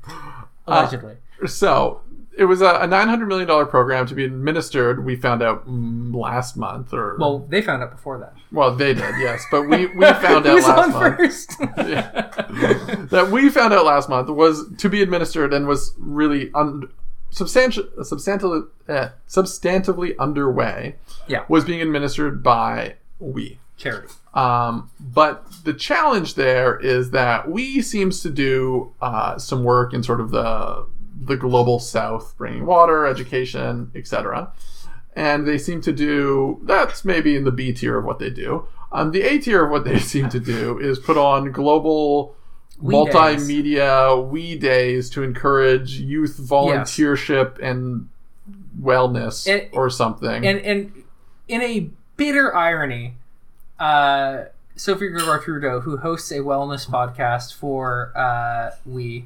Allegedly. 0.65 1.17
So 1.45 2.01
it 2.38 2.45
was 2.45 2.61
a, 2.61 2.76
a 2.76 2.88
nine 2.88 3.09
hundred 3.09 3.28
million 3.28 3.47
dollar 3.47 3.65
program 3.65 4.05
to 4.07 4.15
be 4.15 4.24
administered. 4.24 5.03
We 5.05 5.15
found 5.15 5.43
out 5.43 5.67
mm, 5.67 6.15
last 6.15 6.55
month, 6.55 6.93
or 6.93 7.17
well, 7.19 7.39
they 7.39 7.61
found 7.61 7.84
out 7.84 7.91
before 7.91 8.17
that. 8.19 8.34
well, 8.51 8.74
they 8.74 8.93
did, 8.93 9.13
yes, 9.19 9.43
but 9.51 9.63
we 9.63 9.88
we 9.88 10.05
found 10.13 10.47
out 10.47 10.63
last 10.63 10.69
on 10.69 10.91
month. 10.91 11.17
first? 11.17 11.49
that 11.59 13.30
we 13.32 13.49
found 13.49 13.74
out 13.74 13.86
last 13.86 14.07
month 14.07 14.30
was 14.30 14.65
to 14.78 14.89
be 14.89 15.01
administered 15.01 15.53
and 15.53 15.67
was 15.67 15.93
really 15.97 16.51
un- 16.53 16.89
substantial, 17.32 17.86
substantially, 18.04 18.62
eh, 18.88 19.10
substantively 19.28 20.16
underway. 20.20 20.98
Yeah. 21.28 21.46
was 21.48 21.66
being 21.66 21.82
administered 21.82 22.44
by 22.44 22.96
we. 23.20 23.60
Charity. 23.78 24.10
Um, 24.36 24.92
but 25.00 25.46
the 25.64 25.74
challenge 25.74 26.36
there 26.36 26.80
is 26.80 27.12
that 27.12 27.50
we 27.50 27.82
seems 27.82 28.22
to 28.22 28.30
do 28.30 28.94
uh, 29.02 29.40
some 29.40 29.64
work 29.64 29.94
in 29.94 30.04
sort 30.04 30.22
of 30.22 30.30
the 30.30 30.86
the 31.24 31.38
global 31.38 31.80
south, 31.80 32.36
bringing 32.38 32.66
water, 32.66 33.06
education, 33.06 33.92
etc. 33.96 34.52
And 35.16 35.48
they 35.48 35.58
seem 35.58 35.82
to 35.82 35.92
do 35.92 36.62
that's 36.64 37.04
maybe 37.04 37.36
in 37.36 37.44
the 37.44 37.52
B 37.52 37.74
tier 37.74 37.98
of 37.98 38.06
what 38.06 38.20
they 38.20 38.30
do. 38.30 38.68
Um, 38.92 39.12
the 39.12 39.22
A 39.24 39.40
tier 39.40 39.66
of 39.66 39.72
what 39.72 39.84
they 39.84 40.00
seem 40.14 40.30
to 40.30 40.40
do 40.40 40.78
is 40.80 41.00
put 41.00 41.18
on 41.18 41.52
global 41.52 42.36
We 42.82 42.94
days. 43.06 43.14
multimedia 43.14 44.28
we 44.28 44.58
days 44.58 45.10
to 45.12 45.24
encourage 45.24 46.00
youth 46.00 46.38
volunteership 46.40 47.60
and 47.62 48.10
wellness 48.82 49.48
And- 49.48 49.70
or 49.74 49.90
something. 49.90 50.46
And 50.46 50.60
and 50.62 50.92
in 51.48 51.62
a 51.62 51.90
bitter 52.18 52.56
irony, 52.56 53.16
uh, 53.80 54.46
Sophie 54.76 55.10
Gregoire 55.10 55.40
Trudeau, 55.40 55.82
who 55.82 55.98
hosts 55.98 56.32
a 56.32 56.40
wellness 56.40 56.88
podcast 56.88 57.54
for 57.54 58.12
uh, 58.18 58.72
We, 58.86 59.26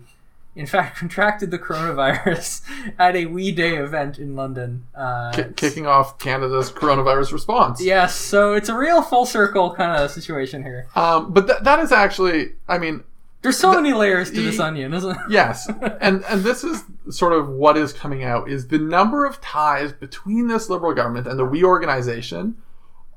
in 0.56 0.66
fact, 0.66 0.97
contracted 0.99 1.51
the 1.51 1.60
coronavirus 1.60 2.62
at 2.99 3.16
a 3.16 3.26
We 3.28 3.51
Day 3.51 3.76
event 3.78 4.18
in 4.18 4.36
London. 4.36 4.88
Uh, 4.95 5.32
Ki- 5.34 5.53
kicking 5.56 5.86
off 5.88 6.18
Canada's 6.20 6.72
coronavirus 6.72 7.32
response. 7.32 7.82
Yes, 7.82 8.16
so 8.16 8.53
it's 8.53 8.70
a 8.70 8.76
real 8.76 9.01
full 9.01 9.26
circle 9.26 9.74
kind 9.76 10.01
of 10.03 10.12
situation 10.12 10.64
here. 10.64 10.88
Um, 10.95 11.32
but 11.32 11.47
th- 11.47 11.60
that 11.62 11.80
is 11.80 11.91
actually, 11.91 12.53
I 12.68 12.78
mean, 12.78 13.03
There's 13.45 13.57
so 13.59 13.73
many 13.73 13.93
layers 13.93 14.31
to 14.31 14.41
this 14.41 14.59
onion, 14.59 14.93
isn't 14.93 15.11
it? 15.11 15.17
yes, 15.29 15.69
and 16.01 16.23
and 16.25 16.43
this 16.43 16.63
is 16.63 16.83
sort 17.09 17.31
of 17.33 17.47
what 17.47 17.77
is 17.77 17.93
coming 17.93 18.23
out 18.23 18.49
is 18.49 18.67
the 18.69 18.79
number 18.79 19.23
of 19.25 19.39
ties 19.39 19.93
between 19.93 20.47
this 20.47 20.69
liberal 20.69 20.93
government 20.93 21.27
and 21.27 21.37
the 21.37 21.45
We 21.45 21.63
organization 21.63 22.55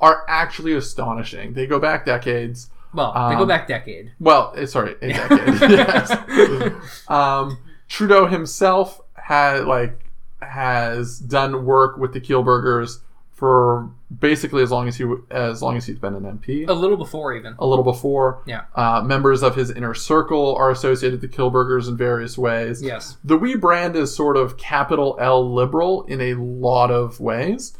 are 0.00 0.24
actually 0.28 0.74
astonishing. 0.74 1.54
They 1.54 1.66
go 1.66 1.80
back 1.80 2.04
decades. 2.04 2.70
Well, 2.94 3.12
they 3.28 3.34
go 3.36 3.42
Um, 3.42 3.48
back 3.48 3.66
decade. 3.68 4.12
Well, 4.20 4.52
eh, 4.56 4.66
sorry, 4.66 4.96
a 5.02 5.08
decade. 5.12 5.70
yes. 5.70 7.02
Um, 7.08 7.58
Trudeau 7.88 8.26
himself 8.26 9.00
had 9.14 9.64
like 9.64 10.04
has 10.42 11.18
done 11.18 11.64
work 11.64 11.96
with 11.96 12.12
the 12.12 12.20
Kielburgers 12.20 12.98
for 13.38 13.88
basically 14.18 14.64
as 14.64 14.70
long 14.72 14.88
as 14.88 14.96
he 14.96 15.04
as 15.30 15.62
long 15.62 15.76
as 15.76 15.86
he's 15.86 15.98
been 15.98 16.14
an 16.14 16.24
MP. 16.24 16.68
A 16.68 16.72
little 16.72 16.96
before 16.96 17.32
even. 17.34 17.54
a 17.60 17.64
little 17.66 17.84
before. 17.84 18.42
Yeah. 18.46 18.62
Uh, 18.74 19.00
members 19.04 19.44
of 19.44 19.54
his 19.54 19.70
inner 19.70 19.94
circle 19.94 20.56
are 20.56 20.72
associated 20.72 21.20
with 21.20 21.30
the 21.30 21.36
Kielburgers 21.36 21.86
in 21.88 21.96
various 21.96 22.36
ways. 22.36 22.82
Yes. 22.82 23.16
The 23.22 23.36
We 23.36 23.54
brand 23.54 23.94
is 23.94 24.12
sort 24.12 24.36
of 24.36 24.56
capital 24.58 25.16
L 25.20 25.54
liberal 25.54 26.02
in 26.06 26.20
a 26.20 26.34
lot 26.34 26.90
of 26.90 27.20
ways. 27.20 27.76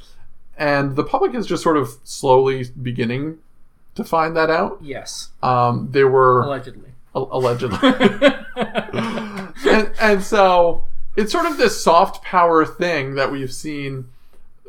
And 0.57 0.95
the 0.95 1.03
public 1.05 1.35
is 1.35 1.45
just 1.45 1.63
sort 1.65 1.77
of 1.77 1.89
slowly 2.05 2.67
beginning 2.81 3.39
to 3.97 4.05
find 4.05 4.37
that 4.37 4.51
out. 4.51 4.79
Yes. 4.81 5.31
Um, 5.43 5.89
they 5.91 6.05
were 6.05 6.43
Allegedly. 6.43 6.91
al- 7.17 7.29
allegedly. 7.33 7.79
and, 8.57 9.91
and 10.01 10.23
so 10.23 10.85
it's 11.17 11.33
sort 11.33 11.47
of 11.47 11.57
this 11.57 11.83
soft 11.83 12.23
power 12.25 12.65
thing 12.65 13.15
that 13.17 13.33
we've 13.33 13.53
seen 13.53 14.07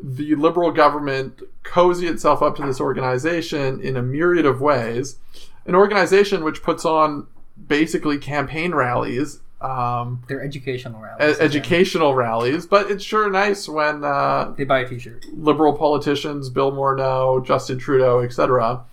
the 0.02 0.36
liberal 0.36 0.72
government 0.72 1.42
cozy 1.64 2.08
itself 2.08 2.42
up 2.42 2.56
to 2.58 2.66
this 2.66 2.80
organization 2.80 3.82
in 3.82 3.96
a 3.98 4.02
myriad 4.02 4.46
of 4.46 4.62
ways. 4.62 5.18
An 5.66 5.76
organization 5.76 6.44
which 6.44 6.64
puts 6.64 6.86
on 6.86 7.28
basically 7.68 8.18
campaign 8.18 8.74
rallies, 8.74 9.40
um, 9.62 10.24
They're 10.28 10.42
educational 10.44 11.02
e- 11.02 11.04
rallies. 11.04 11.40
educational 11.40 12.16
rallies, 12.16 12.66
but 12.66 12.90
it's 12.90 13.04
sure 13.04 13.30
nice 13.30 13.68
when 13.68 14.04
uh, 14.06 14.54
They 14.58 14.64
buy 14.64 14.80
a 14.80 14.88
T-shirt. 14.88 15.26
liberal 15.34 15.74
politicians, 15.74 16.50
Bill 16.50 16.72
Morneau, 16.72 17.46
Justin 17.46 17.78
Trudeau, 17.78 18.22
etc., 18.22 18.86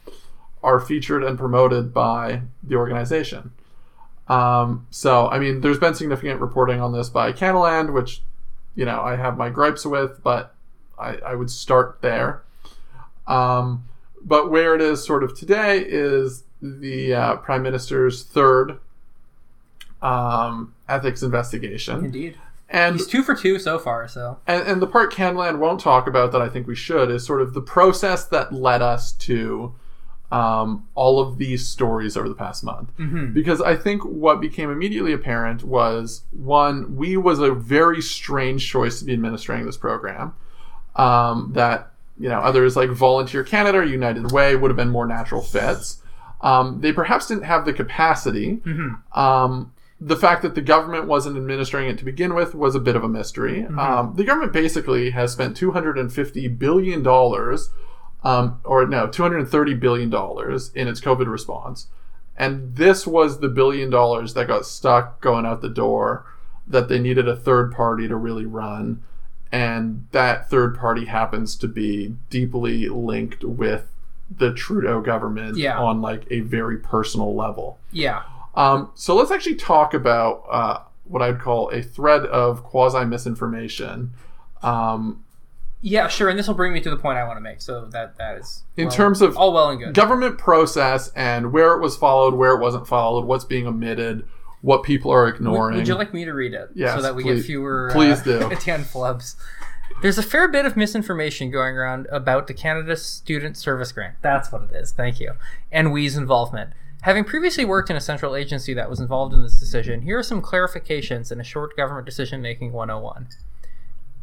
are 0.65 0.81
featured 0.81 1.23
and 1.23 1.39
promoted 1.39 1.95
by 1.95 2.43
the 2.65 2.75
organization. 2.75 3.53
Um, 4.27 4.89
so, 4.91 5.29
I 5.29 5.39
mean, 5.39 5.61
there's 5.61 5.79
been 5.79 5.95
significant 5.95 6.41
reporting 6.41 6.81
on 6.81 6.93
this 6.93 7.09
by 7.09 7.33
Canadaland, 7.33 7.93
which, 7.93 8.23
you 8.75 8.85
know, 8.85 9.01
I 9.03 9.15
have 9.15 9.37
my 9.39 9.51
gripes 9.51 9.87
with, 9.87 10.21
but 10.25 10.56
I, 10.99 11.17
I 11.17 11.35
would 11.35 11.51
start 11.51 11.99
there. 12.01 12.43
Um, 13.27 13.89
but 14.23 14.51
where 14.51 14.75
it 14.75 14.81
is 14.81 15.05
sort 15.05 15.23
of 15.23 15.37
today 15.37 15.85
is 15.87 16.45
the 16.61 17.15
uh, 17.15 17.37
Prime 17.37 17.63
Minister's 17.63 18.23
third 18.23 18.79
um, 20.03 20.75
ethics 20.89 21.23
investigation. 21.23 22.05
Indeed. 22.05 22.37
And 22.69 22.97
He's 22.97 23.07
two 23.07 23.23
for 23.23 23.35
two 23.35 23.59
so 23.59 23.79
far. 23.79 24.09
So 24.09 24.39
and, 24.47 24.67
and 24.67 24.83
the 24.83 24.87
part 24.87 25.13
Canadaland 25.13 25.59
won't 25.59 25.81
talk 25.81 26.07
about 26.07 26.33
that 26.33 26.43
I 26.43 26.49
think 26.49 26.67
we 26.67 26.75
should 26.75 27.11
is 27.11 27.25
sort 27.25 27.41
of 27.41 27.55
the 27.55 27.61
process 27.61 28.25
that 28.27 28.53
led 28.53 28.83
us 28.83 29.13
to 29.13 29.75
um, 30.33 30.89
all 30.97 31.21
of 31.21 31.39
these 31.39 31.69
stories 31.69 32.17
over 32.17 32.29
the 32.29 32.35
past 32.35 32.65
month. 32.65 32.91
Because 33.33 33.61
I 33.61 33.77
think 33.77 34.03
what 34.05 34.41
became 34.41 34.71
immediately 34.71 35.13
apparent 35.13 35.63
was 35.63 36.23
one, 36.33 36.97
we 36.97 37.17
was 37.17 37.39
a 37.39 37.53
very 37.53 38.03
strange 38.03 38.69
choice 38.69 38.99
to 38.99 39.05
be 39.05 39.13
administering 39.13 39.65
this 39.65 39.77
program. 39.77 40.35
Um, 40.97 41.53
that 41.55 41.93
you 42.19 42.29
know 42.29 42.41
others 42.41 42.77
like 42.77 42.91
Volunteer 42.91 43.45
Canada 43.45 43.79
or 43.79 43.85
United 43.85 44.33
Way 44.33 44.57
would 44.57 44.71
have 44.71 44.77
been 44.77 44.91
more 44.91 45.07
natural 45.07 45.43
fits. 45.43 46.03
Um, 46.41 46.81
they 46.81 46.93
perhaps 46.93 47.27
didn't 47.29 47.45
have 47.45 47.65
the 47.65 47.73
capacity. 47.73 48.61
Um, 49.15 49.73
the 50.01 50.17
fact 50.17 50.43
that 50.43 50.55
the 50.55 50.61
government 50.61 51.07
wasn't 51.07 51.37
administering 51.39 51.89
it 51.89 51.97
to 51.99 52.05
begin 52.05 52.35
with 52.35 52.55
was 52.55 52.75
a 52.75 52.81
bit 52.81 52.97
of 52.97 53.03
a 53.05 53.09
mystery. 53.09 53.65
Um, 53.81 54.15
the 54.15 54.25
government 54.25 54.53
basically 54.53 55.11
has 55.11 55.33
spent 55.33 55.57
two 55.57 55.73
hundred 55.73 55.99
and 55.99 56.13
fifty 56.13 56.49
billion 56.49 57.03
dollars, 57.03 57.71
um, 58.23 58.61
or 58.65 58.87
no, 58.87 59.07
two 59.07 59.23
hundred 59.23 59.39
and 59.39 59.49
thirty 59.49 59.75
billion 59.75 60.11
dollars 60.11 60.71
in 60.75 60.89
its 60.89 61.01
COVID 61.01 61.27
response, 61.27 61.89
and 62.37 62.77
this 62.77 63.07
was 63.07 63.41
the 63.41 63.49
billion 63.49 63.89
dollars 63.91 64.35
that 64.35 64.49
got 64.49 64.67
stuck 64.67 65.21
going 65.23 65.47
out 65.47 65.63
the 65.63 65.71
door 65.71 66.27
that 66.67 66.89
they 66.89 66.99
needed 66.99 67.29
a 67.29 67.37
third 67.37 67.73
party 67.73 68.07
to 68.09 68.17
really 68.17 68.45
run, 68.47 69.03
and 69.53 70.07
that 70.13 70.51
third 70.51 70.77
party 70.77 71.05
happens 71.07 71.57
to 71.57 71.69
be 71.69 72.15
deeply 72.31 72.89
linked 72.89 73.45
with 73.45 73.91
the 74.31 74.53
Trudeau 74.53 75.01
government 75.01 75.57
Yeah. 75.57 75.79
on 75.79 76.01
like 76.03 76.27
a 76.31 76.41
very 76.41 76.77
personal 76.79 77.35
level. 77.35 77.79
yeah, 77.93 78.23
Um, 78.57 78.91
so 78.95 79.15
let's 79.15 79.31
actually 79.31 79.55
talk 79.57 79.95
about 79.95 80.43
uh, 80.51 80.79
what 81.05 81.23
I'd 81.23 81.39
call 81.41 81.69
a 81.71 81.81
thread 81.83 82.23
of 82.27 82.65
quasi 82.65 83.05
misinformation. 83.05 84.13
Um, 84.63 85.23
yeah, 85.83 86.09
sure. 86.09 86.29
And 86.29 86.37
this 86.39 86.49
will 86.49 86.55
bring 86.55 86.73
me 86.73 86.81
to 86.81 86.91
the 86.91 86.97
point 86.97 87.19
I 87.19 87.25
want 87.25 87.37
to 87.37 87.41
make. 87.41 87.61
So 87.61 87.85
that 87.87 88.17
that 88.19 88.39
is 88.39 88.65
In 88.77 88.87
well- 88.87 88.97
terms 88.97 89.23
of 89.23 89.37
all 89.37 89.53
well 89.53 89.71
and 89.71 89.79
good. 89.79 89.95
government 89.95 90.39
process 90.39 91.13
and 91.15 91.53
where 91.53 91.75
it 91.75 91.81
was 91.81 91.97
followed, 91.97 92.35
where 92.35 92.53
it 92.53 92.61
wasn't 92.61 92.89
followed, 92.89 93.25
what's 93.27 93.45
being 93.45 93.67
omitted, 93.67 94.27
what 94.67 94.83
people 94.83 95.13
are 95.13 95.29
ignoring. 95.29 95.77
would 95.77 95.87
you 95.87 95.95
like 95.95 96.13
me 96.13 96.25
to 96.25 96.33
read 96.33 96.53
it? 96.53 96.71
Yes, 96.75 96.97
so 96.97 97.03
that 97.03 97.15
we 97.15 97.23
please- 97.23 97.43
get 97.43 97.47
fewer 97.47 97.89
please 97.93 98.21
uh, 98.23 98.25
do. 98.25 98.39
Etienne 98.53 98.83
flubs. 98.83 99.37
There's 100.03 100.19
a 100.19 100.25
fair 100.25 100.49
bit 100.49 100.67
of 100.67 100.77
misinformation 100.77 101.53
going 101.53 101.77
around 101.77 102.09
about 102.11 102.49
the 102.49 102.53
Canada 102.53 102.97
Student 102.97 103.57
Service 103.57 103.93
Grant. 103.93 104.17
That's 104.23 104.51
what 104.51 104.63
it 104.63 104.73
is. 104.75 104.91
Thank 104.91 105.21
you. 105.21 105.35
And 105.71 105.93
WE's 105.93 106.17
involvement. 106.17 106.71
Having 107.03 107.25
previously 107.25 107.65
worked 107.65 107.91
in 107.91 107.97
a 107.97 108.01
central 108.01 108.35
agency 108.35 108.75
that 108.75 108.91
was 108.91 108.99
involved 108.99 109.33
in 109.33 109.41
this 109.41 109.61
decision, 109.61 110.03
here 110.03 110.19
are 110.19 110.25
some 110.25 110.43
clarifications 110.43 111.31
in 111.31 111.39
a 111.41 111.45
short 111.45 111.77
government 111.77 112.05
decision 112.05 112.43
making 112.43 112.73
101. 112.73 113.29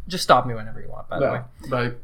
Just 0.09 0.25
stop 0.25 0.45
me 0.45 0.53
whenever 0.53 0.81
you 0.81 0.89
want, 0.89 1.07
by 1.07 1.19
the 1.19 1.25
way. 1.25 1.41
no, 1.61 1.69
but 1.69 1.99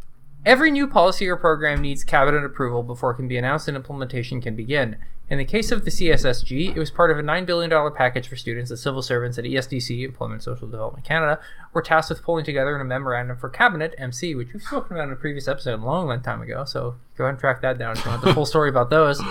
Every 0.45 0.71
new 0.71 0.87
policy 0.87 1.27
or 1.27 1.35
program 1.35 1.81
needs 1.81 2.05
cabinet 2.05 2.45
approval 2.45 2.81
before 2.81 3.11
it 3.11 3.15
can 3.15 3.27
be 3.27 3.37
announced 3.37 3.67
and 3.67 3.75
implementation 3.75 4.39
can 4.39 4.55
begin. 4.55 4.95
In 5.29 5.37
the 5.37 5.45
case 5.45 5.69
of 5.69 5.83
the 5.83 5.91
CSSG, 5.91 6.75
it 6.75 6.79
was 6.79 6.89
part 6.89 7.11
of 7.11 7.19
a 7.19 7.21
$9 7.21 7.45
billion 7.45 7.69
package 7.93 8.27
for 8.27 8.37
students 8.37 8.69
that 8.69 8.77
civil 8.77 9.01
servants 9.01 9.37
at 9.37 9.43
ESDC, 9.43 10.03
Employment 10.03 10.35
and 10.35 10.43
Social 10.43 10.67
Development 10.67 11.05
Canada, 11.05 11.39
were 11.73 11.81
tasked 11.81 12.09
with 12.09 12.23
pulling 12.23 12.45
together 12.45 12.73
in 12.73 12.81
a 12.81 12.85
memorandum 12.85 13.37
for 13.37 13.49
Cabinet, 13.49 13.93
MC, 13.97 14.33
which 14.33 14.53
we've 14.53 14.63
spoken 14.63 14.95
about 14.95 15.09
in 15.09 15.13
a 15.13 15.17
previous 15.17 15.47
episode 15.47 15.81
a 15.81 15.85
long, 15.85 16.07
long 16.07 16.21
time 16.21 16.41
ago, 16.41 16.63
so 16.63 16.95
go 17.17 17.25
ahead 17.25 17.33
and 17.33 17.39
track 17.39 17.61
that 17.61 17.77
down 17.77 17.97
if 17.97 18.05
you 18.05 18.09
want 18.09 18.23
the 18.23 18.33
full 18.33 18.45
story 18.47 18.69
about 18.69 18.89
those, 18.89 19.21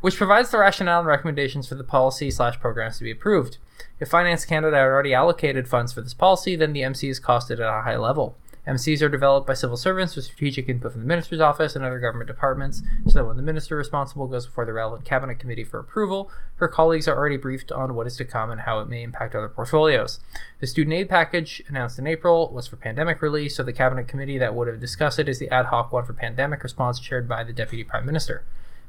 which 0.00 0.16
provides 0.16 0.50
the 0.50 0.58
rationale 0.58 1.00
and 1.00 1.06
recommendations 1.06 1.68
for 1.68 1.76
the 1.76 1.84
policy 1.84 2.30
slash 2.30 2.58
programs 2.58 2.98
to 2.98 3.04
be 3.04 3.12
approved. 3.12 3.58
If 4.00 4.08
Finance 4.08 4.44
Canada 4.46 4.76
had 4.76 4.86
already 4.86 5.14
allocated 5.14 5.68
funds 5.68 5.92
for 5.92 6.00
this 6.00 6.14
policy, 6.14 6.56
then 6.56 6.72
the 6.72 6.82
MC 6.82 7.10
is 7.10 7.20
costed 7.20 7.60
at 7.60 7.78
a 7.78 7.82
high 7.82 7.96
level. 7.96 8.36
MCs 8.66 9.02
are 9.02 9.08
developed 9.10 9.46
by 9.46 9.52
civil 9.54 9.76
servants 9.76 10.16
with 10.16 10.24
strategic 10.24 10.68
input 10.68 10.92
from 10.92 11.02
the 11.02 11.06
minister's 11.06 11.40
office 11.40 11.76
and 11.76 11.84
other 11.84 11.98
government 11.98 12.28
departments, 12.28 12.82
so 13.06 13.18
that 13.18 13.24
when 13.26 13.36
the 13.36 13.42
minister 13.42 13.76
responsible 13.76 14.26
goes 14.26 14.46
before 14.46 14.64
the 14.64 14.72
relevant 14.72 15.04
cabinet 15.04 15.38
committee 15.38 15.64
for 15.64 15.78
approval, 15.78 16.30
her 16.56 16.68
colleagues 16.68 17.06
are 17.06 17.16
already 17.16 17.36
briefed 17.36 17.70
on 17.70 17.94
what 17.94 18.06
is 18.06 18.16
to 18.16 18.24
come 18.24 18.50
and 18.50 18.62
how 18.62 18.80
it 18.80 18.88
may 18.88 19.02
impact 19.02 19.34
other 19.34 19.48
portfolios. 19.48 20.18
The 20.60 20.66
student 20.66 20.94
aid 20.94 21.08
package, 21.10 21.62
announced 21.68 21.98
in 21.98 22.06
April, 22.06 22.50
was 22.52 22.66
for 22.66 22.76
pandemic 22.76 23.20
relief, 23.20 23.52
so 23.52 23.62
the 23.62 23.72
cabinet 23.72 24.08
committee 24.08 24.38
that 24.38 24.54
would 24.54 24.68
have 24.68 24.80
discussed 24.80 25.18
it 25.18 25.28
is 25.28 25.38
the 25.38 25.50
ad 25.50 25.66
hoc 25.66 25.92
one 25.92 26.04
for 26.06 26.14
pandemic 26.14 26.62
response 26.62 26.98
chaired 26.98 27.28
by 27.28 27.44
the 27.44 27.52
deputy 27.52 27.84
prime 27.84 28.06
minister. 28.06 28.44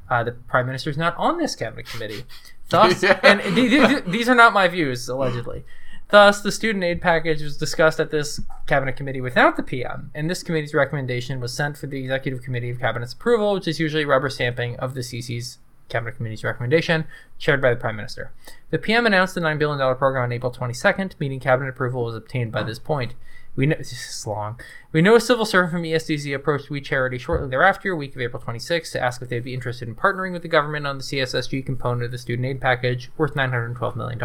Uh, 0.10 0.24
the 0.24 0.32
prime 0.32 0.68
minister 0.68 0.90
is 0.90 0.98
not 0.98 1.18
on 1.18 1.38
this 1.40 1.56
cabinet 1.56 1.88
committee. 1.88 2.24
Thus, 2.70 3.04
Yeah. 3.04 3.20
and 3.24 3.42
th- 3.42 3.56
th- 3.56 3.88
th- 3.90 4.04
these 4.06 4.30
are 4.30 4.36
not 4.36 4.54
my 4.54 4.68
views, 4.68 5.10
allegedly. 5.10 5.66
Thus, 6.10 6.42
the 6.42 6.52
student 6.52 6.84
aid 6.84 7.02
package 7.02 7.42
was 7.42 7.58
discussed 7.58 8.00
at 8.00 8.12
this 8.12 8.40
cabinet 8.68 8.96
committee 8.96 9.22
without 9.22 9.58
the 9.58 9.64
PM, 9.64 10.12
and 10.14 10.30
this 10.30 10.44
committee's 10.44 10.74
recommendation 10.74 11.40
was 11.40 11.54
sent 11.54 11.78
for 11.78 11.88
the 11.88 12.00
executive 12.00 12.44
committee 12.44 12.70
of 12.70 12.80
cabinet's 12.80 13.14
approval, 13.14 13.54
which 13.54 13.68
is 13.68 13.80
usually 13.80 14.06
rubber 14.06 14.30
stamping 14.30 14.76
of 14.78 14.94
the 14.94 15.02
CC's 15.02 15.58
cabinet 15.90 16.16
committee's 16.16 16.44
recommendation, 16.44 17.06
chaired 17.40 17.62
by 17.62 17.72
the 17.72 17.80
prime 17.80 17.96
minister. 17.96 18.32
The 18.70 18.78
PM 18.78 19.06
announced 19.06 19.36
the 19.36 19.42
$9 19.42 19.58
billion 19.58 19.96
program 19.98 20.24
on 20.26 20.32
April 20.32 20.52
22nd, 20.52 21.14
meaning 21.20 21.40
cabinet 21.40 21.70
approval 21.70 22.06
was 22.06 22.16
obtained 22.16 22.52
by 22.52 22.64
this 22.64 22.80
point. 22.80 23.14
We 23.56 23.66
know 23.66 23.76
this 23.78 23.92
is 23.92 24.28
long. 24.28 24.60
We 24.92 25.02
know 25.02 25.16
a 25.16 25.22
civil 25.22 25.46
servant 25.46 25.72
from 25.72 25.84
ESDC 25.84 26.36
approached 26.36 26.70
We 26.70 26.82
Charity 26.82 27.18
shortly 27.18 27.50
thereafter, 27.50 27.96
week 27.96 28.16
of 28.16 28.22
April 28.22 28.42
26, 28.42 28.92
to 28.92 29.02
ask 29.02 29.22
if 29.22 29.30
they'd 29.30 29.44
be 29.44 29.54
interested 29.54 29.88
in 29.88 29.96
partnering 29.96 30.34
with 30.34 30.42
the 30.42 30.48
government 30.48 30.88
on 30.88 30.98
the 30.98 31.04
CSSG 31.04 31.66
component 31.66 32.04
of 32.04 32.12
the 32.12 32.18
student 32.18 32.46
aid 32.46 32.62
package, 32.62 33.12
worth 33.18 33.34
$912 33.34 33.96
million. 33.96 34.20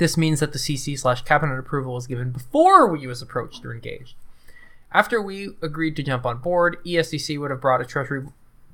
This 0.00 0.16
means 0.16 0.40
that 0.40 0.52
the 0.52 0.58
CC 0.58 0.98
slash 0.98 1.20
cabinet 1.24 1.58
approval 1.58 1.92
was 1.92 2.06
given 2.06 2.30
before 2.30 2.88
we 2.88 3.06
was 3.06 3.20
approached 3.20 3.66
or 3.66 3.74
engaged. 3.74 4.14
After 4.92 5.20
we 5.20 5.50
agreed 5.60 5.94
to 5.96 6.02
jump 6.02 6.24
on 6.24 6.38
board, 6.38 6.78
ESDC 6.86 7.38
would 7.38 7.50
have 7.50 7.60
brought 7.60 7.82
a 7.82 7.84
Treasury 7.84 8.26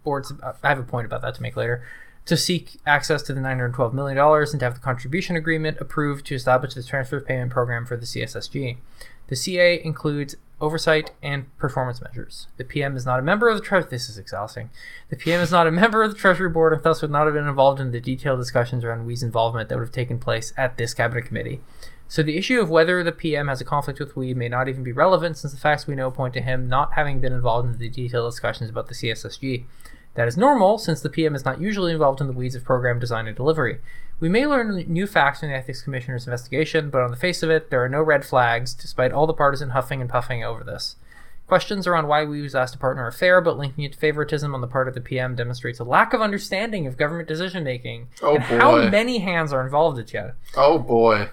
board. 0.04 0.24
Uh, 0.40 0.52
I 0.62 0.68
have 0.68 0.78
a 0.78 0.84
point 0.84 1.04
about 1.04 1.22
that 1.22 1.34
to 1.34 1.42
make 1.42 1.56
later. 1.56 1.84
To 2.26 2.36
seek 2.36 2.78
access 2.86 3.22
to 3.22 3.34
the 3.34 3.40
$912 3.40 3.92
million 3.92 4.16
and 4.16 4.60
to 4.60 4.64
have 4.64 4.74
the 4.74 4.80
contribution 4.80 5.34
agreement 5.34 5.78
approved 5.80 6.26
to 6.26 6.36
establish 6.36 6.74
the 6.74 6.84
transfer 6.84 7.20
payment 7.20 7.50
program 7.50 7.86
for 7.86 7.96
the 7.96 8.06
CSSG. 8.06 8.76
The 9.26 9.36
CA 9.36 9.82
includes 9.84 10.36
oversight 10.60 11.10
and 11.22 11.54
performance 11.58 12.00
measures. 12.00 12.46
The 12.56 12.64
PM 12.64 12.96
is 12.96 13.04
not 13.04 13.18
a 13.18 13.22
member 13.22 13.48
of 13.48 13.56
the 13.56 13.62
Treasury. 13.62 13.90
This 13.90 14.08
is 14.08 14.16
exhausting. 14.16 14.70
The 15.10 15.16
PM 15.16 15.40
is 15.40 15.50
not 15.50 15.66
a 15.66 15.70
member 15.72 16.02
of 16.02 16.12
the 16.12 16.18
Treasury 16.18 16.48
Board 16.48 16.72
and 16.72 16.82
thus 16.82 17.02
would 17.02 17.10
not 17.10 17.26
have 17.26 17.34
been 17.34 17.48
involved 17.48 17.80
in 17.80 17.92
the 17.92 18.00
detailed 18.00 18.40
discussions 18.40 18.84
around 18.84 19.06
WE's 19.06 19.22
involvement 19.22 19.68
that 19.68 19.76
would 19.76 19.84
have 19.84 19.92
taken 19.92 20.18
place 20.18 20.52
at 20.56 20.76
this 20.76 20.94
cabinet 20.94 21.26
committee. 21.26 21.60
So 22.08 22.22
the 22.22 22.36
issue 22.36 22.60
of 22.60 22.70
whether 22.70 23.02
the 23.02 23.12
PM 23.12 23.48
has 23.48 23.60
a 23.60 23.64
conflict 23.64 23.98
with 23.98 24.16
we 24.16 24.32
may 24.32 24.48
not 24.48 24.68
even 24.68 24.84
be 24.84 24.92
relevant 24.92 25.36
since 25.36 25.52
the 25.52 25.58
facts 25.58 25.86
we 25.86 25.96
know 25.96 26.10
point 26.10 26.34
to 26.34 26.40
him 26.40 26.68
not 26.68 26.94
having 26.94 27.20
been 27.20 27.32
involved 27.32 27.68
in 27.68 27.78
the 27.78 27.88
detailed 27.88 28.30
discussions 28.30 28.70
about 28.70 28.86
the 28.86 28.94
CSSG. 28.94 29.64
That 30.14 30.28
is 30.28 30.36
normal 30.36 30.78
since 30.78 31.00
the 31.00 31.10
PM 31.10 31.34
is 31.34 31.44
not 31.44 31.60
usually 31.60 31.92
involved 31.92 32.20
in 32.20 32.26
the 32.26 32.32
weeds 32.32 32.54
of 32.54 32.64
program 32.64 32.98
design 32.98 33.26
and 33.26 33.36
delivery. 33.36 33.80
We 34.18 34.28
may 34.28 34.46
learn 34.46 34.74
new 34.88 35.06
facts 35.06 35.40
from 35.40 35.50
the 35.50 35.54
Ethics 35.56 35.82
Commissioner's 35.82 36.26
investigation, 36.26 36.88
but 36.88 37.02
on 37.02 37.10
the 37.10 37.16
face 37.16 37.42
of 37.42 37.50
it, 37.50 37.70
there 37.70 37.84
are 37.84 37.88
no 37.88 38.02
red 38.02 38.24
flags, 38.24 38.72
despite 38.72 39.12
all 39.12 39.26
the 39.26 39.34
partisan 39.34 39.70
huffing 39.70 40.00
and 40.00 40.08
puffing 40.08 40.42
over 40.42 40.64
this. 40.64 40.96
Questions 41.46 41.86
around 41.86 42.08
why 42.08 42.24
we 42.24 42.40
was 42.40 42.54
asked 42.54 42.72
to 42.72 42.78
partner 42.78 43.04
are 43.04 43.12
fair, 43.12 43.40
but 43.40 43.58
linking 43.58 43.84
it 43.84 43.92
to 43.92 43.98
favoritism 43.98 44.54
on 44.54 44.60
the 44.62 44.66
part 44.66 44.88
of 44.88 44.94
the 44.94 45.00
PM 45.00 45.36
demonstrates 45.36 45.78
a 45.78 45.84
lack 45.84 46.12
of 46.12 46.20
understanding 46.20 46.86
of 46.86 46.96
government 46.96 47.28
decision 47.28 47.62
making 47.62 48.08
Oh, 48.22 48.34
and 48.34 48.42
how 48.42 48.88
many 48.88 49.18
hands 49.18 49.52
are 49.52 49.62
involved 49.62 49.98
in 49.98 50.06
yet. 50.12 50.34
Oh 50.56 50.78
boy. 50.78 51.28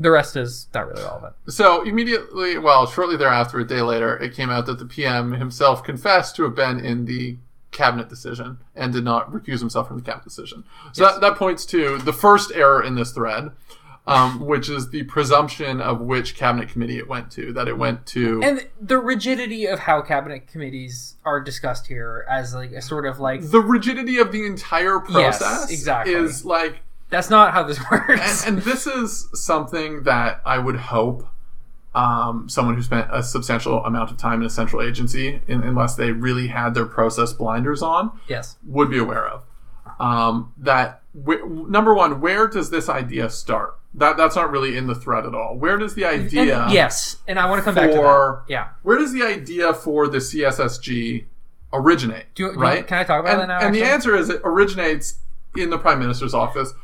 The 0.00 0.10
rest 0.10 0.36
is 0.36 0.66
not 0.74 0.88
really 0.88 1.02
relevant. 1.02 1.34
So 1.48 1.82
immediately, 1.82 2.58
well, 2.58 2.86
shortly 2.86 3.16
thereafter, 3.16 3.60
a 3.60 3.64
day 3.64 3.82
later, 3.82 4.16
it 4.16 4.34
came 4.34 4.50
out 4.50 4.66
that 4.66 4.78
the 4.78 4.84
PM 4.84 5.32
himself 5.32 5.84
confessed 5.84 6.34
to 6.36 6.42
have 6.42 6.54
been 6.54 6.80
in 6.80 7.04
the 7.04 7.36
cabinet 7.72 8.08
decision 8.08 8.58
and 8.74 8.92
did 8.92 9.04
not 9.04 9.30
recuse 9.32 9.60
himself 9.60 9.88
from 9.88 9.96
the 9.98 10.02
cabinet 10.02 10.24
decision. 10.24 10.64
So 10.92 11.02
Yes. 11.04 11.14
that, 11.14 11.20
that 11.20 11.36
points 11.36 11.66
to 11.66 11.98
the 11.98 12.12
first 12.12 12.52
error 12.54 12.82
in 12.82 12.94
this 12.94 13.12
thread, 13.12 13.50
um, 14.06 14.38
which 14.40 14.68
is 14.68 14.90
the 14.90 15.02
presumption 15.04 15.80
of 15.80 16.00
which 16.00 16.36
cabinet 16.36 16.68
committee 16.68 16.96
it 16.96 17.08
went 17.08 17.30
to. 17.32 17.52
That 17.52 17.66
it 17.68 17.76
went 17.76 18.06
to. 18.06 18.40
And 18.42 18.66
the 18.80 18.98
rigidity 18.98 19.66
of 19.66 19.80
how 19.80 20.00
cabinet 20.00 20.46
committees 20.46 21.16
are 21.24 21.40
discussed 21.40 21.88
here 21.88 22.24
as 22.30 22.54
like 22.54 22.70
a 22.72 22.80
sort 22.80 23.04
of 23.04 23.18
like 23.18 23.50
the 23.50 23.60
rigidity 23.60 24.18
of 24.18 24.30
the 24.32 24.46
entire 24.46 25.00
process 25.00 25.40
Yes, 25.68 25.70
exactly. 25.70 26.14
is 26.14 26.44
like 26.44 26.82
that's 27.10 27.30
not 27.30 27.52
how 27.52 27.62
this 27.64 27.80
works. 27.90 28.46
and, 28.46 28.56
and 28.58 28.64
this 28.64 28.86
is 28.86 29.28
something 29.34 30.04
that 30.04 30.40
I 30.46 30.58
would 30.58 30.76
hope 30.76 31.26
um, 31.96 32.48
someone 32.48 32.74
who 32.76 32.82
spent 32.82 33.08
a 33.10 33.22
substantial 33.22 33.82
amount 33.84 34.10
of 34.10 34.16
time 34.18 34.40
in 34.42 34.46
a 34.46 34.50
central 34.50 34.82
agency, 34.82 35.40
in, 35.48 35.62
unless 35.62 35.96
they 35.96 36.12
really 36.12 36.48
had 36.48 36.74
their 36.74 36.84
process 36.86 37.32
blinders 37.32 37.82
on, 37.82 38.12
yes. 38.28 38.56
would 38.66 38.90
be 38.90 38.98
aware 38.98 39.26
of. 39.26 39.42
Um, 39.98 40.52
that 40.58 41.00
wh- 41.14 41.42
number 41.68 41.94
one, 41.94 42.20
where 42.20 42.46
does 42.48 42.68
this 42.70 42.88
idea 42.90 43.30
start? 43.30 43.78
That 43.94 44.18
that's 44.18 44.36
not 44.36 44.50
really 44.50 44.76
in 44.76 44.88
the 44.88 44.94
thread 44.94 45.24
at 45.24 45.34
all. 45.34 45.56
Where 45.56 45.78
does 45.78 45.94
the 45.94 46.04
And- 46.04 46.26
idea? 46.26 46.66
yes, 46.70 47.16
and 47.26 47.38
I 47.38 47.48
want 47.48 47.60
to 47.60 47.64
come 47.64 47.74
back 47.74 47.90
to 47.90 47.96
for- 47.96 48.44
that. 48.46 48.52
Yeah. 48.52 48.68
Where 48.82 48.98
does 48.98 49.14
the 49.14 49.22
idea 49.22 49.72
for 49.72 50.06
the 50.06 50.18
CSSG 50.20 51.24
originate? 51.72 52.26
Do 52.34 52.52
do 52.52 52.58
right? 52.58 52.86
can 52.86 52.98
I 52.98 53.04
talk 53.04 53.20
about 53.20 53.40
and, 53.40 53.50
that 53.50 53.60
now, 53.60 53.66
And 53.66 53.74
the 53.74 53.82
answer 53.82 54.14
is 54.14 54.28
it 54.28 54.42
originates 54.44 55.18
in 55.56 55.70
the 55.70 55.78
prime 55.78 55.98
minister's 55.98 56.34
office. 56.34 56.74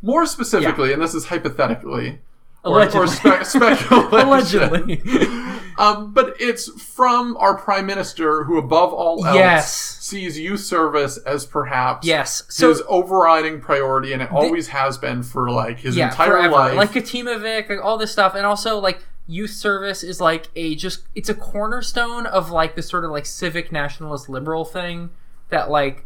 More 0.00 0.24
specifically, 0.26 0.92
and 0.92 1.02
this 1.02 1.14
is 1.14 1.26
hypothetically, 1.26 2.20
or, 2.62 2.72
or 2.72 2.82
Allegedly. 2.82 3.08
spe- 3.08 3.44
speculation. 3.44 4.62
Allegedly. 4.62 5.02
um, 5.78 6.12
but 6.12 6.36
it's 6.38 6.68
from 6.82 7.36
our 7.38 7.54
prime 7.56 7.86
minister, 7.86 8.44
who 8.44 8.58
above 8.58 8.92
all 8.92 9.24
else 9.24 9.36
Yes. 9.36 9.74
sees 10.00 10.38
youth 10.38 10.60
service 10.60 11.16
as 11.18 11.46
perhaps 11.46 12.06
Yes. 12.06 12.42
So 12.48 12.68
his 12.68 12.82
overriding 12.88 13.60
priority, 13.60 14.12
and 14.12 14.20
it 14.22 14.30
always 14.30 14.68
has 14.68 14.98
been 14.98 15.22
for 15.22 15.50
like 15.50 15.80
his 15.80 15.96
yeah, 15.96 16.10
entire 16.10 16.30
forever. 16.32 16.50
life. 16.52 16.76
Like 16.76 16.92
Katimavik, 16.92 17.68
like 17.70 17.82
all 17.82 17.96
this 17.96 18.12
stuff, 18.12 18.34
and 18.34 18.44
also 18.44 18.78
like 18.78 19.02
youth 19.26 19.50
service 19.52 20.02
is 20.02 20.20
like 20.20 20.48
a 20.56 20.74
just 20.74 21.02
it's 21.14 21.28
a 21.28 21.34
cornerstone 21.34 22.26
of 22.26 22.50
like 22.50 22.74
this 22.74 22.88
sort 22.88 23.04
of 23.04 23.10
like 23.12 23.24
civic 23.24 23.70
nationalist 23.70 24.28
liberal 24.28 24.64
thing 24.64 25.08
that 25.50 25.70
like 25.70 26.04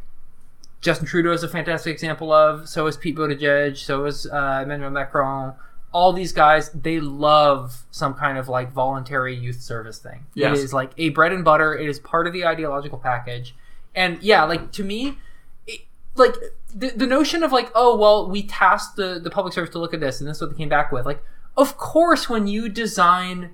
Justin 0.83 1.07
Trudeau 1.07 1.33
is 1.33 1.43
a 1.43 1.49
fantastic 1.49 1.93
example 1.93 2.31
of. 2.33 2.69
So 2.69 2.87
is 2.87 2.97
Pete 2.99 3.17
Buttigieg. 3.17 3.77
So 3.79 4.05
is 4.05 4.27
uh, 4.27 4.61
Emmanuel 4.63 4.91
Macron. 4.91 5.55
All 5.95 6.13
these 6.13 6.33
guys, 6.33 6.71
they 6.73 6.99
love 7.01 7.85
some 7.91 8.15
kind 8.15 8.37
of 8.37 8.49
like 8.49 8.73
voluntary 8.73 9.35
youth 9.35 9.63
service 9.63 9.99
thing. 9.99 10.27
Yes. 10.35 10.59
It 10.59 10.65
is 10.65 10.75
like 10.75 10.91
a 10.99 11.09
bread 11.11 11.33
and 11.33 11.45
butter. 11.45 11.73
It 11.75 11.89
is 11.89 12.01
part 12.01 12.27
of 12.27 12.33
the 12.33 12.45
ideological 12.45 12.99
package. 12.99 13.55
And 13.95 14.21
yeah, 14.21 14.43
like 14.45 14.73
to 14.73 14.83
me, 14.83 15.19
it, 15.67 15.83
like 16.17 16.35
the, 16.75 16.91
the 16.91 17.07
notion 17.07 17.45
of 17.45 17.53
like, 17.53 17.71
oh 17.75 17.97
well, 17.97 18.29
we 18.29 18.43
tasked 18.43 18.97
the 18.97 19.21
the 19.23 19.31
public 19.31 19.55
service 19.55 19.71
to 19.71 19.79
look 19.79 19.95
at 19.95 20.01
this, 20.01 20.21
and 20.21 20.29
this 20.29 20.39
is 20.39 20.41
what 20.43 20.51
they 20.51 20.57
came 20.57 20.69
back 20.69 20.91
with. 20.91 21.07
Like, 21.07 21.23
of 21.57 21.79
course, 21.79 22.29
when 22.29 22.49
you 22.49 22.69
design 22.69 23.51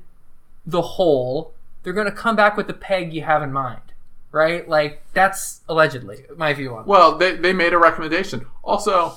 the 0.64 0.82
whole, 0.82 1.52
they're 1.82 1.92
going 1.92 2.06
to 2.06 2.12
come 2.12 2.36
back 2.36 2.56
with 2.56 2.66
the 2.66 2.72
peg 2.74 3.12
you 3.12 3.22
have 3.22 3.42
in 3.42 3.52
mind, 3.52 3.92
right? 4.32 4.66
Like 4.68 5.02
that's 5.12 5.60
allegedly 5.68 6.24
my 6.36 6.54
view 6.54 6.74
on. 6.74 6.86
well, 6.86 7.18
they, 7.18 7.36
they 7.36 7.52
made 7.52 7.74
a 7.74 7.78
recommendation. 7.78 8.46
Also, 8.62 9.16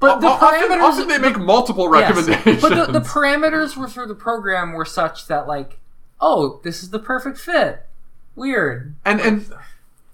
But 0.00 0.20
the 0.20 0.28
often, 0.28 0.48
parameters, 0.48 0.80
often 0.80 1.08
they 1.08 1.18
make 1.18 1.38
multiple 1.38 1.92
yes. 1.94 2.14
recommendations. 2.14 2.62
But 2.62 2.86
the, 2.86 3.00
the 3.00 3.00
parameters 3.00 3.76
were 3.76 3.88
for 3.88 4.06
the 4.06 4.14
program 4.14 4.72
were 4.72 4.84
such 4.84 5.26
that 5.26 5.48
like, 5.48 5.78
oh, 6.20 6.60
this 6.62 6.82
is 6.82 6.90
the 6.90 7.00
perfect 7.00 7.38
fit. 7.38 7.84
Weird, 8.36 8.94
and 9.04 9.20
and 9.20 9.52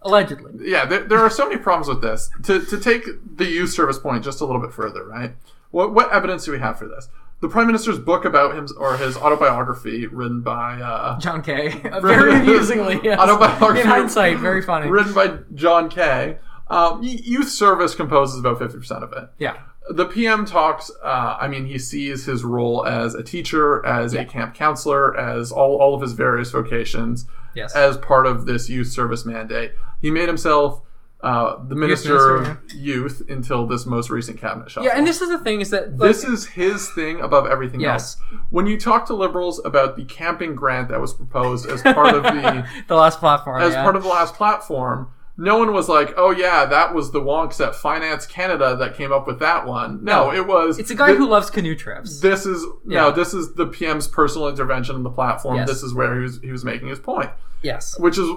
allegedly. 0.04 0.70
yeah, 0.70 0.86
there, 0.86 1.04
there 1.04 1.18
are 1.18 1.30
so 1.30 1.48
many 1.48 1.60
problems 1.60 1.88
with 1.88 2.00
this. 2.00 2.30
To, 2.44 2.64
to 2.64 2.78
take 2.78 3.04
the 3.36 3.44
youth 3.44 3.70
service 3.70 3.98
point 3.98 4.24
just 4.24 4.40
a 4.40 4.46
little 4.46 4.60
bit 4.60 4.72
further, 4.72 5.04
right? 5.04 5.32
What, 5.70 5.92
what 5.92 6.12
evidence 6.12 6.44
do 6.44 6.52
we 6.52 6.58
have 6.60 6.78
for 6.78 6.86
this? 6.86 7.08
The 7.40 7.48
prime 7.48 7.66
minister's 7.66 7.98
book 7.98 8.24
about 8.24 8.54
him, 8.54 8.68
or 8.78 8.96
his 8.96 9.16
autobiography, 9.16 10.06
written 10.06 10.40
by 10.40 10.80
uh, 10.80 11.18
John 11.18 11.42
Kay, 11.42 11.68
very 12.00 12.32
amusingly. 12.34 13.00
Yes. 13.02 13.18
Autobiography. 13.18 13.80
In 13.80 13.86
hindsight, 13.86 14.38
very 14.38 14.62
funny. 14.62 14.88
written 14.88 15.12
by 15.12 15.38
John 15.54 15.90
Kay. 15.90 16.38
Um, 16.68 17.02
youth 17.02 17.50
service 17.50 17.94
composes 17.94 18.40
about 18.40 18.58
fifty 18.58 18.78
percent 18.78 19.04
of 19.04 19.12
it. 19.12 19.28
Yeah. 19.38 19.58
The 19.90 20.06
PM 20.06 20.44
talks. 20.46 20.90
Uh, 21.02 21.36
I 21.40 21.46
mean, 21.48 21.66
he 21.66 21.78
sees 21.78 22.24
his 22.24 22.42
role 22.44 22.86
as 22.86 23.14
a 23.14 23.22
teacher, 23.22 23.84
as 23.84 24.14
a 24.14 24.24
camp 24.24 24.54
counselor, 24.54 25.16
as 25.18 25.52
all 25.52 25.76
all 25.76 25.94
of 25.94 26.00
his 26.00 26.12
various 26.12 26.50
vocations 26.50 27.26
Yes. 27.54 27.76
as 27.76 27.96
part 27.98 28.26
of 28.26 28.46
this 28.46 28.68
youth 28.68 28.88
service 28.88 29.24
mandate. 29.26 29.72
He 30.00 30.10
made 30.10 30.26
himself 30.28 30.80
uh, 31.22 31.56
the 31.68 31.74
minister 31.74 32.38
minister, 32.40 32.50
of 32.52 32.72
youth 32.74 33.22
until 33.30 33.66
this 33.66 33.86
most 33.86 34.10
recent 34.10 34.38
cabinet 34.38 34.70
shuffle. 34.70 34.84
yeah, 34.86 34.96
and 34.96 35.06
this 35.06 35.22
is 35.22 35.30
the 35.30 35.38
thing 35.38 35.60
is 35.62 35.70
that 35.70 35.96
like, 35.96 36.08
this 36.10 36.22
is 36.24 36.44
his 36.46 36.90
thing 36.90 37.20
above 37.20 37.46
everything 37.46 37.80
Yes. 37.80 38.16
else. 38.32 38.40
When 38.50 38.66
you 38.66 38.78
talk 38.78 39.06
to 39.06 39.14
liberals 39.14 39.58
about 39.64 39.96
the 39.96 40.04
camping 40.04 40.54
grant 40.54 40.88
that 40.88 41.00
was 41.00 41.14
proposed 41.14 41.66
as 41.66 41.80
part 41.82 42.14
of 42.14 42.24
the 42.24 42.66
the 42.88 42.94
last 42.96 43.20
platform. 43.20 43.62
as 43.62 43.72
yeah. 43.72 43.82
part 43.82 43.96
of 43.96 44.02
the 44.02 44.08
last 44.10 44.34
platform, 44.34 45.08
no 45.36 45.58
one 45.58 45.72
was 45.72 45.88
like, 45.88 46.14
"Oh 46.16 46.30
yeah, 46.30 46.64
that 46.66 46.94
was 46.94 47.10
the 47.12 47.20
wonks 47.20 47.64
at 47.64 47.74
Finance 47.74 48.26
Canada 48.26 48.76
that 48.76 48.94
came 48.94 49.12
up 49.12 49.26
with 49.26 49.38
that 49.40 49.66
one." 49.66 50.04
No, 50.04 50.26
No. 50.30 50.32
it 50.32 50.46
was. 50.46 50.78
It's 50.78 50.90
a 50.90 50.94
guy 50.94 51.08
thi- 51.12 51.16
who 51.16 51.26
loves 51.28 51.50
canoe 51.50 51.74
trips. 51.74 52.20
This 52.20 52.46
is 52.46 52.64
Yeah. 52.86 53.02
no. 53.02 53.10
This 53.10 53.34
is 53.34 53.54
the 53.54 53.66
PM's 53.66 54.06
personal 54.08 54.48
intervention 54.48 54.94
in 54.96 55.02
the 55.02 55.10
platform. 55.10 55.56
Yes. 55.56 55.68
This 55.68 55.82
is 55.82 55.92
where 55.94 56.14
he 56.14 56.20
was 56.22 56.40
he 56.40 56.52
was 56.52 56.64
making 56.64 56.88
his 56.88 56.98
point, 57.00 57.30
yes. 57.62 57.98
which 57.98 58.16
is 58.18 58.28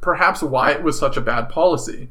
perhaps 0.00 0.42
why 0.42 0.70
it 0.72 0.82
was 0.82 0.98
such 0.98 1.16
a 1.16 1.20
bad 1.20 1.48
policy. 1.50 2.10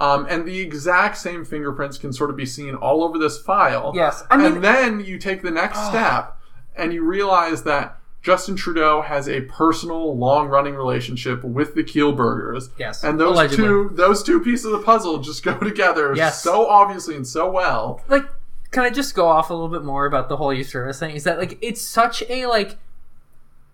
Um, 0.00 0.26
and 0.28 0.46
the 0.46 0.60
exact 0.60 1.16
same 1.16 1.44
fingerprints 1.44 1.96
can 1.98 2.12
sort 2.12 2.28
of 2.30 2.36
be 2.36 2.44
seen 2.46 2.74
all 2.74 3.02
over 3.02 3.18
this 3.18 3.38
file. 3.38 3.92
Yes. 3.94 4.24
I 4.30 4.36
mean- 4.36 4.46
and 4.56 4.64
then 4.64 5.00
you 5.00 5.18
take 5.18 5.42
the 5.42 5.50
next 5.50 5.86
step 5.88 6.36
and 6.74 6.92
you 6.92 7.02
realize 7.02 7.62
that 7.62 7.95
Justin 8.26 8.56
Trudeau 8.56 9.02
has 9.02 9.28
a 9.28 9.42
personal, 9.42 10.16
long-running 10.18 10.74
relationship 10.74 11.44
with 11.44 11.76
the 11.76 11.84
Kielburgers. 11.84 12.70
Yes. 12.76 13.04
And 13.04 13.20
those 13.20 13.34
Allegedly. 13.34 13.64
two 13.64 13.90
those 13.94 14.24
two 14.24 14.40
pieces 14.40 14.64
of 14.66 14.72
the 14.72 14.80
puzzle 14.80 15.18
just 15.18 15.44
go 15.44 15.56
together 15.60 16.12
Yes. 16.16 16.42
so 16.42 16.66
obviously 16.66 17.14
and 17.14 17.24
so 17.24 17.48
well. 17.48 18.02
like 18.08 18.24
can 18.72 18.82
i 18.82 18.90
just 18.90 19.14
go 19.14 19.28
off 19.28 19.48
a 19.48 19.54
little 19.54 19.68
bit 19.68 19.84
more 19.84 20.06
about 20.06 20.28
the 20.28 20.36
whole 20.38 20.52
youth 20.52 20.68
service 20.68 20.98
thing 20.98 21.14
is 21.14 21.22
that 21.22 21.38
like 21.38 21.56
it's 21.62 21.80
such 21.80 22.22
a 22.28 22.46
like 22.46 22.76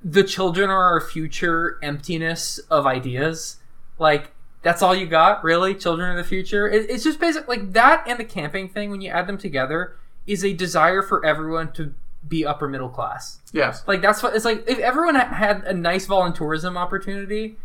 the 0.04 0.22
children 0.22 0.68
are 0.68 0.82
our 0.92 1.00
future 1.00 1.78
emptiness 1.82 2.58
of 2.70 2.86
ideas 2.86 3.56
like 3.98 4.32
that's 4.62 4.82
all 4.82 4.94
you 4.94 5.06
got 5.06 5.42
really 5.42 5.74
children 5.74 6.10
of 6.10 6.16
the 6.18 6.24
future 6.28 6.68
it, 6.68 6.90
it's 6.90 7.02
just 7.04 7.18
basic 7.18 7.48
like 7.48 7.72
that 7.72 8.04
and 8.06 8.18
the 8.20 8.24
camping 8.24 8.68
thing 8.68 8.90
when 8.90 9.00
you 9.00 9.10
add 9.10 9.26
them 9.26 9.38
together 9.38 9.96
is 10.26 10.44
a 10.44 10.52
desire 10.52 11.00
for 11.02 11.24
everyone 11.24 11.72
to 11.72 11.94
be 12.28 12.46
upper 12.46 12.68
middle 12.68 12.88
class 12.88 13.40
Yes. 13.52 13.82
like 13.86 14.00
that's 14.02 14.22
what 14.22 14.34
it's 14.34 14.44
like 14.44 14.64
if 14.68 14.78
everyone 14.78 15.14
had 15.16 15.64
a 15.64 15.72
nice 15.74 16.06
volunteerism 16.06 16.76
opportunity 16.76 17.56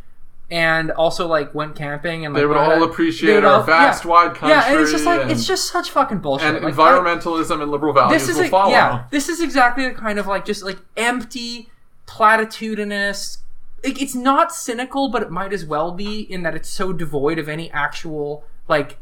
and 0.49 0.91
also 0.91 1.27
like 1.27 1.53
went 1.53 1.75
camping 1.75 2.25
and 2.25 2.33
like 2.33 2.41
They 2.41 2.45
would 2.47 2.57
all 2.57 2.69
how- 2.79 2.83
appreciate 2.83 3.35
would 3.35 3.45
our 3.45 3.55
all- 3.59 3.63
vast, 3.63 4.03
yeah. 4.05 4.11
wide 4.11 4.35
country. 4.35 4.49
yeah 4.49 4.71
and 4.71 4.79
it's 4.79 4.91
just 4.91 5.05
like 5.05 5.21
and, 5.23 5.31
it's 5.31 5.45
just 5.45 5.69
such 5.69 5.91
fucking 5.91 6.19
bullshit 6.19 6.55
and 6.55 6.63
Like, 6.65 6.73
I- 6.73 6.77
environmentalism 6.77 7.61
and 7.61 7.69
liberal 7.71 7.93
values 7.93 8.21
this 8.21 8.29
is 8.29 8.37
will 8.37 8.45
a, 8.45 8.49
follow. 8.49 8.71
yeah 8.71 9.03
this 9.11 9.29
is 9.29 9.41
exactly 9.41 9.87
the 9.87 9.93
kind 9.93 10.17
of 10.19 10.27
like 10.27 10.45
just 10.45 10.63
like 10.63 10.77
empty 10.95 11.69
platitudinous 12.07 13.39
like, 13.83 14.01
it's 14.01 14.15
not 14.15 14.51
cynical 14.53 15.09
but 15.09 15.21
it 15.21 15.29
might 15.31 15.53
as 15.53 15.65
well 15.65 15.91
be 15.91 16.21
in 16.21 16.43
that 16.43 16.55
it's 16.55 16.69
so 16.69 16.91
devoid 16.93 17.37
of 17.39 17.47
any 17.47 17.69
actual 17.71 18.43
like 18.67 18.97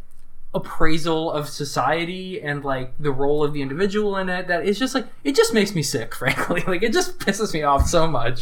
appraisal 0.55 1.29
of 1.31 1.47
society 1.49 2.41
and 2.41 2.63
like 2.63 2.93
the 2.97 3.11
role 3.11 3.43
of 3.43 3.53
the 3.53 3.61
individual 3.61 4.15
in 4.17 4.29
it 4.29 4.47
that 4.47 4.65
it's 4.65 4.79
just 4.79 4.95
like 4.95 5.05
it 5.23 5.35
just 5.35 5.53
makes 5.53 5.75
me 5.75 5.83
sick 5.83 6.15
frankly. 6.21 6.63
Like 6.65 6.81
it 6.81 6.93
just 6.93 7.19
pisses 7.19 7.53
me 7.53 7.61
off 7.63 7.85
so 7.87 8.07
much. 8.07 8.41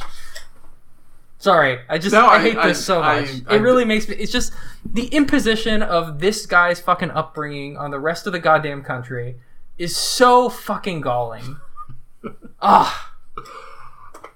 Sorry 1.39 1.79
i 1.89 1.97
just 1.97 2.13
No, 2.13 2.25
I, 2.25 2.35
I- 2.35 2.41
hate 2.41 2.57
I- 2.57 2.67
this 2.69 2.85
so 2.85 3.01
much. 3.01 3.27
It 3.51 3.59
really 3.61 3.83
makes 3.83 4.07
me 4.07 4.15
it's 4.15 4.31
just 4.31 4.53
the 4.85 5.07
imposition 5.07 5.81
of 5.81 6.19
this 6.19 6.45
guy's 6.45 6.79
fucking 6.79 7.11
upbringing 7.11 7.75
on 7.75 7.91
the 7.91 7.99
rest 7.99 8.25
of 8.27 8.31
the 8.33 8.39
goddamn 8.39 8.81
country 8.83 9.35
is 9.77 9.95
so 9.95 10.49
fucking 10.49 11.01
galling. 11.01 11.57
Ah 12.61 13.11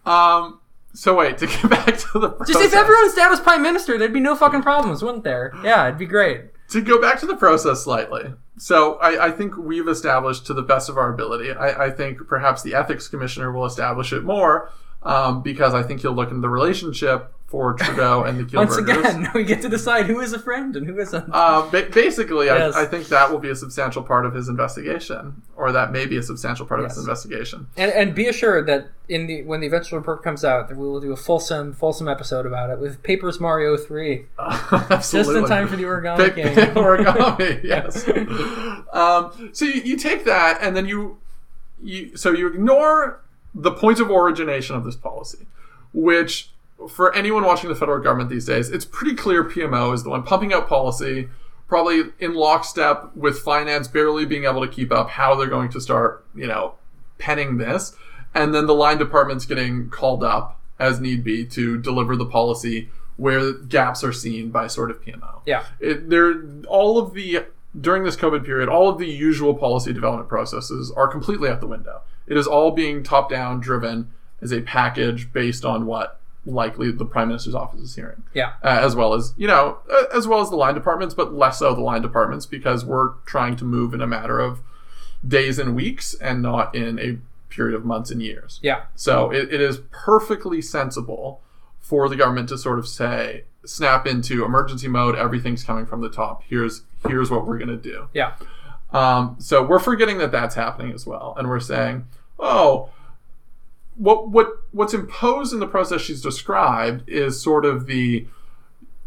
Um. 0.06 0.60
So 0.94 1.14
wait 1.16 1.38
to 1.38 1.48
get 1.48 1.70
back 1.70 1.98
to 1.98 2.20
the 2.20 2.30
process. 2.32 2.56
just 2.56 2.66
if 2.66 2.74
everyone's 2.74 3.14
dad 3.14 3.30
was 3.30 3.40
prime 3.40 3.62
minister 3.62 3.98
there'd 3.98 4.12
be 4.14 4.20
no 4.20 4.36
fucking 4.36 4.64
problems 4.64 5.04
wouldn't 5.04 5.24
there? 5.24 5.54
Yeah 5.64 5.86
it'd 5.88 6.00
be 6.00 6.06
great 6.08 6.46
to 6.70 6.82
go 6.82 7.02
back 7.02 7.20
to 7.20 7.26
the 7.26 7.36
process 7.36 7.84
slightly. 7.84 8.34
So 8.58 8.96
I, 8.96 9.28
I 9.28 9.32
think 9.32 9.58
we've 9.58 9.88
established 9.88 10.46
to 10.48 10.54
the 10.54 10.62
best 10.62 10.90
of 10.90 10.98
our 10.98 11.14
ability. 11.14 11.52
I, 11.52 11.86
I 11.86 11.92
think 11.92 12.28
perhaps 12.28 12.62
the 12.64 12.76
ethics 12.76 13.08
commissioner 13.08 13.52
will 13.52 13.66
establish 13.66 14.12
it 14.12 14.24
more 14.24 14.72
um, 15.04 15.42
because 15.42 15.74
I 15.74 15.84
think 15.84 16.02
he'll 16.02 16.14
look 16.14 16.30
into 16.30 16.42
the 16.42 16.50
relationship 16.50 17.34
for 17.48 17.74
Trudeau 17.76 18.24
and 18.24 18.38
the 18.38 18.44
Kielburgers. 18.44 18.56
once 18.56 18.78
again 18.78 19.32
we 19.34 19.46
get 19.46 19.62
to 19.62 19.70
decide 19.70 20.06
who 20.06 20.20
is 20.20 20.34
a 20.34 20.40
friend 20.40 20.76
and 20.76 20.86
who 20.86 21.00
isn't 21.00 21.34
Um, 21.34 21.70
ba- 21.70 21.88
basically, 21.94 22.48
Yes. 22.48 22.76
I, 22.76 22.82
I 22.82 22.86
think 22.86 23.08
that 23.08 23.32
will 23.32 23.40
be 23.40 23.50
a 23.50 23.56
substantial 23.56 24.04
part 24.04 24.26
of 24.26 24.34
his 24.34 24.50
investigation, 24.50 25.42
or 25.56 25.72
that 25.72 25.94
may 25.94 26.06
be 26.06 26.18
a 26.18 26.24
substantial 26.24 26.66
part 26.66 26.82
of 26.82 26.88
his 26.90 26.98
investigation. 26.98 27.68
And, 27.78 27.90
and 27.94 28.14
be 28.14 28.28
assured 28.28 28.66
that 28.68 28.90
in 29.08 29.28
the 29.28 29.44
when 29.44 29.62
the 29.62 29.68
eventual 29.68 29.98
report 29.98 30.24
comes 30.24 30.44
out, 30.44 30.68
that 30.68 30.76
we 30.78 30.86
will 30.86 31.00
do 31.00 31.14
a 31.14 31.16
fulsome 31.16 31.72
fulsome 31.72 32.10
episode 32.10 32.46
about 32.46 32.70
it 32.70 32.80
with 32.80 33.02
Papers 33.02 33.40
Mario 33.40 33.78
three, 33.78 34.26
Absolutely. 34.38 35.36
just 35.36 35.44
in 35.44 35.46
time 35.46 35.70
for 35.70 35.78
the 35.78 35.84
origami 35.84 36.36
game. 36.36 36.56
origami, 36.76 37.64
yes. 37.64 38.06
um, 38.94 39.50
so 39.54 39.64
you, 39.64 39.82
you 39.84 39.96
take 39.98 40.26
that, 40.26 40.58
and 40.62 40.76
then 40.76 40.86
you, 40.86 41.18
you, 41.82 42.18
so 42.18 42.32
you 42.34 42.48
ignore 42.48 43.22
the 43.56 43.72
point 43.72 44.02
of 44.02 44.10
origination 44.12 44.76
of 44.76 44.84
this 44.84 44.98
policy, 44.98 45.48
which 45.94 46.50
for 46.90 47.14
anyone 47.16 47.44
watching 47.44 47.70
the 47.70 47.76
federal 47.76 48.02
government 48.02 48.30
these 48.30 48.46
days, 48.46 48.70
it's 48.70 48.86
pretty 48.86 49.16
clear 49.16 49.44
PMO 49.44 49.94
is 49.94 50.04
the 50.04 50.10
one 50.10 50.24
pumping 50.24 50.54
out 50.54 50.68
policy, 50.68 51.30
probably 51.68 52.04
in 52.20 52.34
lockstep 52.34 53.16
with 53.16 53.40
finance 53.40 53.88
barely 53.88 54.26
being 54.26 54.46
able 54.46 54.62
to 54.62 54.68
keep 54.68 54.92
up 54.92 55.10
how 55.10 55.36
they're 55.36 55.48
going 55.48 55.70
to 55.70 55.82
start, 55.82 56.26
you 56.36 56.48
know, 56.48 56.76
penning 57.18 57.58
this, 57.58 57.96
and 58.34 58.54
then 58.54 58.68
the 58.68 58.76
line 58.76 58.98
departments 58.98 59.46
getting 59.46 59.90
called 59.90 60.24
up 60.24 60.60
as 60.80 61.00
need 61.00 61.24
be 61.24 61.46
to 61.46 61.78
deliver 61.78 62.16
the 62.16 62.26
policy 62.26 62.90
where 63.18 63.54
gaps 63.54 64.04
are 64.04 64.14
seen 64.14 64.52
by 64.52 64.68
sort 64.68 64.92
of 64.92 65.04
PMO 65.04 65.42
Yeah, 65.46 65.64
it, 65.80 66.10
there 66.10 66.44
all 66.68 67.00
of 67.00 67.14
the 67.14 67.46
during 67.80 68.04
this 68.04 68.16
COVID 68.16 68.46
period, 68.46 68.70
all 68.70 68.90
of 68.90 69.00
the 69.00 69.08
usual 69.08 69.54
policy 69.54 69.92
development 69.94 70.30
processes 70.30 70.92
are 70.96 71.08
completely 71.08 71.50
out 71.50 71.60
the 71.60 71.68
window. 71.68 72.02
It 72.28 72.38
is 72.38 72.48
all 72.48 72.72
being 72.72 73.04
top 73.04 73.30
down 73.30 73.60
driven 73.60 74.12
as 74.42 74.52
a 74.52 74.62
package 74.62 75.32
based 75.34 75.66
on 75.66 75.86
what 75.86 76.20
likely 76.48 76.92
the 76.92 77.06
prime 77.06 77.28
minister's 77.28 77.54
office 77.56 77.82
is 77.82 77.96
hearing, 77.96 78.24
yeah, 78.34 78.54
uh, 78.64 78.68
as 78.82 78.96
well 78.96 79.14
as 79.14 79.34
you 79.38 79.48
know, 79.48 79.80
uh, 79.92 80.04
as 80.16 80.28
well 80.28 80.40
as 80.42 80.50
the 80.50 80.56
line 80.56 80.74
departments, 80.74 81.14
but 81.14 81.34
less 81.34 81.60
so 81.60 81.74
the 81.76 81.82
line 81.82 82.02
departments 82.02 82.46
because 82.46 82.84
we're 82.86 83.14
trying 83.26 83.56
to 83.58 83.66
move 83.66 83.94
in 83.94 84.02
a 84.02 84.08
matter 84.08 84.40
of 84.40 84.62
days 85.28 85.60
and 85.60 85.76
weeks 85.76 86.14
and 86.16 86.42
not 86.42 86.74
in 86.74 86.98
a 87.00 87.18
period 87.54 87.76
of 87.76 87.84
months 87.86 88.12
and 88.12 88.22
years. 88.22 88.60
yeah, 88.62 88.84
So 88.96 89.32
it, 89.32 89.54
it 89.54 89.62
is 89.62 89.80
perfectly 89.92 90.62
sensible 90.62 91.42
for 91.80 92.08
the 92.10 92.16
government 92.16 92.50
to 92.50 92.58
sort 92.58 92.78
of 92.80 92.88
say, 92.88 93.46
snap 93.66 94.06
into 94.06 94.44
emergency 94.46 94.88
mode. 94.88 95.16
Everything's 95.16 95.64
coming 95.64 95.86
from 95.86 96.02
the 96.02 96.10
top. 96.10 96.44
Here's 96.48 96.84
here's 97.08 97.30
what 97.32 97.46
we're 97.48 97.58
gonna 97.58 97.78
do. 97.78 98.08
yeah, 98.14 98.34
Um, 98.92 99.36
so 99.40 99.64
we're 99.66 99.80
forgetting 99.80 100.18
that 100.20 100.32
that's 100.32 100.56
happening 100.56 100.94
as 100.94 101.06
well, 101.06 101.34
and 101.38 101.48
we're 101.50 101.60
saying, 101.60 102.06
oh, 102.40 102.90
what 103.98 104.30
what 104.30 104.50
what's 104.72 104.94
imposed 104.94 105.54
in 105.54 105.60
the 105.60 105.68
process 105.68 106.02
she's 106.02 106.22
described 106.22 107.08
is 107.10 107.42
sort 107.42 107.66
of 107.66 107.86
the 107.88 108.28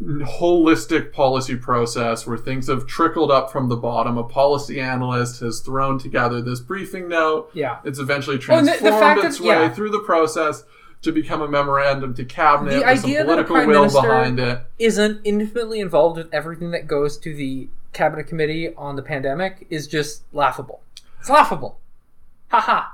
holistic 0.03 1.12
policy 1.12 1.57
process 1.57 2.26
where 2.26 2.38
things 2.38 2.68
have 2.68 2.86
trickled 2.86 3.30
up 3.30 3.53
from 3.53 3.68
the 3.68 3.76
bottom. 3.76 4.16
A 4.16 4.24
policy 4.24 4.80
analyst 4.80 5.41
has 5.41 5.61
thrown 5.61 5.99
together 5.99 6.41
this 6.41 6.61
briefing 6.61 7.09
note. 7.09 7.51
yeah. 7.53 7.78
It's 7.84 7.99
eventually 7.99 8.36
Well, 8.49 8.61
the- 8.64 8.70
transformed 8.78 9.22
the 9.22 9.26
its 9.26 9.38
that- 9.38 9.45
way 9.47 9.55
yeah. 9.64 9.68
through 9.68 9.91
the 9.91 10.01
process 10.01 10.64
to 11.03 11.12
become 11.12 11.41
a 11.43 11.49
memorandum 11.49 12.14
to 12.14 12.24
cabinet 12.24 12.70
The 12.70 12.76
with 12.78 12.86
idea 12.86 13.18
some 13.20 13.26
that 13.28 13.38
a 13.38 13.45
political 13.45 13.55
prime 13.57 13.68
will 13.68 13.80
minister- 13.80 14.01
behind 14.03 14.41
it. 14.41 14.61
Isn't 14.78 15.20
intimately 15.24 15.80
involved 15.80 16.16
with 16.16 16.32
everything 16.32 16.70
that 16.72 16.86
goes 16.86 17.16
to 17.18 17.34
the 17.34 17.68
cabinet 17.93 18.24
committee 18.24 18.74
on 18.76 18.97
the 18.97 19.03
pandemic 19.03 19.66
is 19.70 19.86
just 19.86 20.22
laughable. 20.32 20.80
It's 21.20 21.28
laughable. 21.28 21.78
Haha. 22.49 22.84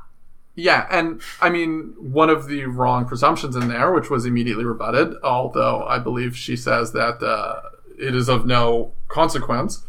Yeah, 0.59 0.87
and 0.91 1.21
I 1.41 1.51
mean, 1.51 1.95
one 1.99 2.31
of 2.31 2.49
the 2.49 2.65
wrong 2.65 3.05
presumptions 3.05 3.55
in 3.55 3.69
there, 3.69 3.93
which 3.93 4.09
was 4.09 4.25
immediately 4.25 4.65
rebutted, 4.65 5.15
although 5.23 5.85
I 5.85 5.99
believe 5.99 6.35
she 6.35 6.57
says 6.57 6.93
that 6.93 7.23
uh, 7.23 7.61
it 7.99 8.15
is 8.15 8.31
of 8.31 8.47
no 8.47 8.95
consequence, 9.09 9.85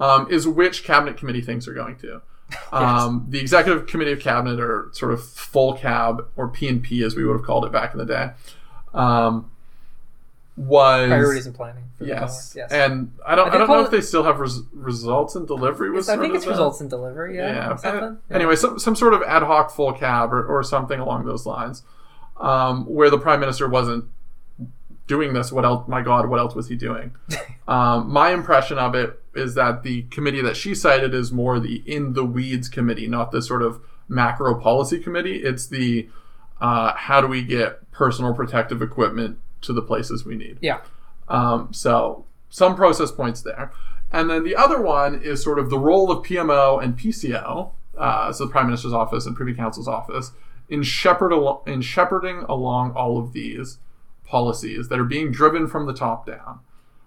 um, 0.00 0.26
is 0.30 0.48
which 0.48 0.84
cabinet 0.84 1.18
committee 1.18 1.42
things 1.42 1.68
are 1.68 1.74
going 1.74 1.96
to. 1.98 2.22
Um, 2.70 3.26
the 3.28 3.40
executive 3.40 3.88
committee 3.88 4.12
of 4.12 4.20
cabinet, 4.20 4.60
or 4.60 4.90
sort 4.92 5.12
of 5.12 5.24
full 5.24 5.72
cab, 5.74 6.28
or 6.36 6.46
P 6.46 6.68
and 6.68 6.80
P 6.80 7.02
as 7.02 7.16
we 7.16 7.24
would 7.24 7.32
have 7.32 7.44
called 7.44 7.64
it 7.64 7.72
back 7.72 7.92
in 7.92 7.98
the 7.98 8.04
day, 8.06 8.30
um, 8.94 9.50
was 10.56 11.08
Priorities 11.08 11.46
and 11.46 11.54
planning. 11.54 11.84
For 11.98 12.04
Yes. 12.04 12.54
Yes. 12.56 12.72
and 12.72 13.12
I 13.26 13.34
don't, 13.34 13.48
I, 13.48 13.50
think 13.50 13.66
don't 13.66 13.68
know 13.68 13.84
if 13.84 13.90
they 13.90 14.00
still 14.00 14.22
have 14.22 14.40
res- 14.40 14.62
results 14.72 15.34
and 15.36 15.46
delivery. 15.46 15.90
Was 15.90 16.08
I 16.08 16.16
think 16.16 16.34
it's 16.34 16.46
results 16.46 16.80
in 16.80 16.88
delivery. 16.88 17.36
Yeah. 17.36 17.78
Yeah. 17.84 18.14
Anyway, 18.30 18.56
some 18.56 18.78
some 18.78 18.96
sort 18.96 19.12
of 19.14 19.22
ad 19.22 19.42
hoc 19.42 19.70
full 19.70 19.92
cab 19.92 20.32
or, 20.32 20.44
or 20.44 20.62
something 20.62 20.98
along 20.98 21.26
those 21.26 21.44
lines, 21.44 21.82
um, 22.38 22.86
where 22.86 23.10
the 23.10 23.18
prime 23.18 23.40
minister 23.40 23.68
wasn't 23.68 24.06
doing 25.06 25.34
this. 25.34 25.52
What 25.52 25.64
else? 25.64 25.86
My 25.88 26.00
God, 26.00 26.28
what 26.28 26.38
else 26.38 26.54
was 26.54 26.68
he 26.68 26.74
doing? 26.74 27.14
um, 27.68 28.10
my 28.10 28.30
impression 28.30 28.78
of 28.78 28.94
it 28.94 29.20
is 29.34 29.54
that 29.54 29.82
the 29.82 30.02
committee 30.04 30.40
that 30.40 30.56
she 30.56 30.74
cited 30.74 31.12
is 31.14 31.32
more 31.32 31.60
the 31.60 31.82
in 31.86 32.14
the 32.14 32.24
weeds 32.24 32.70
committee, 32.70 33.08
not 33.08 33.30
the 33.30 33.42
sort 33.42 33.62
of 33.62 33.80
macro 34.08 34.58
policy 34.58 34.98
committee. 34.98 35.42
It's 35.42 35.66
the 35.66 36.08
uh, 36.62 36.94
how 36.94 37.20
do 37.20 37.26
we 37.26 37.42
get 37.42 37.90
personal 37.90 38.32
protective 38.32 38.80
equipment 38.80 39.38
to 39.62 39.72
the 39.72 39.82
places 39.82 40.24
we 40.24 40.36
need. 40.36 40.58
Yeah. 40.60 40.80
Um, 41.28 41.72
so 41.72 42.24
some 42.48 42.76
process 42.76 43.10
points 43.10 43.42
there. 43.42 43.72
And 44.12 44.30
then 44.30 44.44
the 44.44 44.54
other 44.54 44.80
one 44.80 45.20
is 45.22 45.42
sort 45.42 45.58
of 45.58 45.70
the 45.70 45.78
role 45.78 46.10
of 46.10 46.24
PMO 46.24 46.82
and 46.82 46.96
PCO, 46.96 47.72
uh, 47.98 48.32
so 48.32 48.46
the 48.46 48.50
Prime 48.50 48.66
Minister's 48.66 48.92
office 48.92 49.26
and 49.26 49.34
Privy 49.34 49.54
Council's 49.54 49.88
office, 49.88 50.32
in 50.68 50.82
shepherd 50.82 51.32
al- 51.32 51.62
in 51.66 51.80
shepherding 51.80 52.44
along 52.48 52.92
all 52.92 53.18
of 53.18 53.32
these 53.32 53.78
policies 54.24 54.88
that 54.88 54.98
are 54.98 55.04
being 55.04 55.30
driven 55.30 55.66
from 55.66 55.86
the 55.86 55.94
top 55.94 56.26
down. 56.26 56.60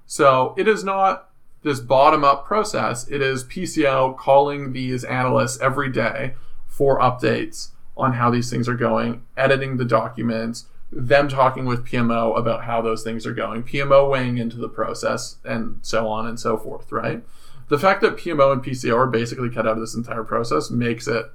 So 0.05 0.53
it 0.57 0.67
is 0.67 0.83
not 0.83 1.29
this 1.63 1.79
bottom 1.79 2.23
up 2.23 2.45
process. 2.45 3.07
It 3.09 3.21
is 3.21 3.43
PCO 3.43 4.17
calling 4.17 4.71
these 4.73 5.03
analysts 5.03 5.59
every 5.59 5.91
day 5.91 6.35
for 6.67 6.99
updates 6.99 7.69
on 7.97 8.13
how 8.13 8.29
these 8.29 8.49
things 8.49 8.69
are 8.69 8.75
going, 8.75 9.25
editing 9.35 9.77
the 9.77 9.85
documents, 9.85 10.65
them 10.91 11.27
talking 11.27 11.65
with 11.65 11.85
PMO 11.85 12.37
about 12.37 12.63
how 12.63 12.81
those 12.81 13.03
things 13.03 13.25
are 13.25 13.33
going, 13.33 13.63
PMO 13.63 14.09
weighing 14.09 14.37
into 14.37 14.57
the 14.57 14.69
process, 14.69 15.37
and 15.45 15.77
so 15.81 16.07
on 16.07 16.25
and 16.25 16.39
so 16.39 16.57
forth, 16.57 16.91
right? 16.91 17.23
The 17.67 17.77
fact 17.77 18.01
that 18.01 18.17
PMO 18.17 18.51
and 18.51 18.63
PCO 18.63 18.95
are 18.97 19.05
basically 19.07 19.49
cut 19.51 19.67
out 19.67 19.73
of 19.73 19.79
this 19.79 19.93
entire 19.93 20.23
process 20.23 20.71
makes 20.71 21.07
it 21.07 21.25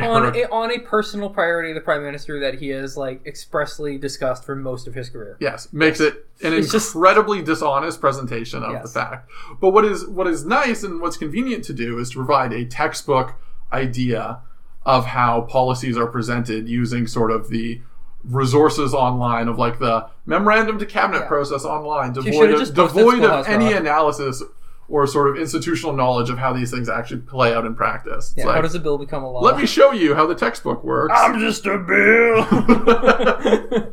on 0.00 0.34
a, 0.34 0.44
on 0.50 0.70
a 0.72 0.78
personal 0.78 1.28
priority 1.28 1.68
of 1.70 1.74
the 1.74 1.82
prime 1.82 2.02
minister 2.02 2.40
that 2.40 2.54
he 2.54 2.68
has 2.70 2.96
like 2.96 3.20
expressly 3.26 3.98
discussed 3.98 4.42
for 4.42 4.56
most 4.56 4.86
of 4.86 4.94
his 4.94 5.10
career. 5.10 5.36
Yes, 5.38 5.70
makes 5.70 6.00
it 6.00 6.26
an 6.42 6.54
It's 6.54 6.72
just- 6.72 6.94
incredibly 6.94 7.42
dishonest 7.42 8.00
presentation 8.00 8.62
of 8.62 8.72
Yes. 8.72 8.82
the 8.84 8.88
fact. 9.00 9.30
But 9.60 9.70
what 9.70 9.84
is 9.84 10.06
what 10.06 10.26
is 10.26 10.46
nice 10.46 10.82
and 10.82 10.98
what's 11.02 11.18
convenient 11.18 11.62
to 11.64 11.74
do 11.74 11.98
is 11.98 12.08
to 12.10 12.16
provide 12.16 12.54
a 12.54 12.64
textbook 12.64 13.34
idea 13.70 14.38
of 14.86 15.04
how 15.06 15.42
policies 15.42 15.98
are 15.98 16.06
presented 16.06 16.66
using 16.66 17.06
sort 17.06 17.30
of 17.30 17.50
the 17.50 17.82
resources 18.24 18.92
online 18.94 19.48
of 19.48 19.58
like 19.58 19.78
the 19.78 20.06
memorandum 20.26 20.78
to 20.78 20.86
cabinet 20.86 21.20
Yeah. 21.20 21.28
process 21.28 21.64
online 21.64 22.12
devoid 22.12 22.50
of, 22.50 22.74
devoid 22.74 23.24
of 23.24 23.46
any 23.48 23.66
Rock. 23.72 23.80
analysis 23.80 24.42
or 24.88 25.06
sort 25.06 25.28
of 25.30 25.36
institutional 25.36 25.94
knowledge 25.94 26.30
of 26.30 26.38
how 26.38 26.52
these 26.52 26.70
things 26.70 26.88
actually 26.88 27.20
play 27.20 27.54
out 27.54 27.64
in 27.64 27.74
practice. 27.74 28.30
It's 28.32 28.38
Yeah, 28.38 28.46
like, 28.46 28.56
how 28.56 28.60
does 28.62 28.74
a 28.74 28.80
bill 28.80 28.98
become 28.98 29.22
a 29.22 29.30
law? 29.30 29.40
let 29.40 29.56
me 29.56 29.64
show 29.64 29.92
you 29.92 30.14
how 30.16 30.26
the 30.26 30.34
textbook 30.34 30.82
works. 30.84 31.14
I'm 31.16 31.38
just 31.38 31.64
a 31.66 31.78
bill. 31.78 32.46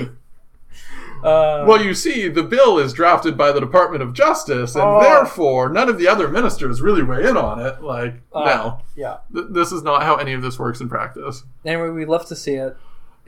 uh, 1.22 1.64
Well, 1.68 1.84
you 1.84 1.92
see, 1.94 2.28
the 2.28 2.42
bill 2.42 2.78
is 2.78 2.92
drafted 2.94 3.36
by 3.36 3.52
the 3.52 3.60
Department 3.60 4.02
of 4.02 4.14
Justice, 4.14 4.74
and 4.74 4.82
Oh. 4.84 5.00
therefore 5.00 5.68
none 5.68 5.88
of 5.90 5.98
the 5.98 6.08
other 6.08 6.28
ministers 6.28 6.80
really 6.80 7.02
weigh 7.02 7.28
in 7.28 7.36
on 7.36 7.60
it. 7.60 7.82
Like, 7.82 8.14
Uh, 8.32 8.44
no, 8.44 8.78
yeah. 8.96 9.18
Th- 9.34 9.46
this 9.50 9.72
is 9.72 9.82
not 9.82 10.02
how 10.04 10.16
any 10.16 10.32
of 10.32 10.40
this 10.42 10.58
works 10.58 10.80
in 10.80 10.88
practice. 10.88 11.44
Anyway, 11.64 11.90
we'd 11.90 12.08
love 12.08 12.26
to 12.26 12.36
see 12.36 12.54
it. 12.54 12.76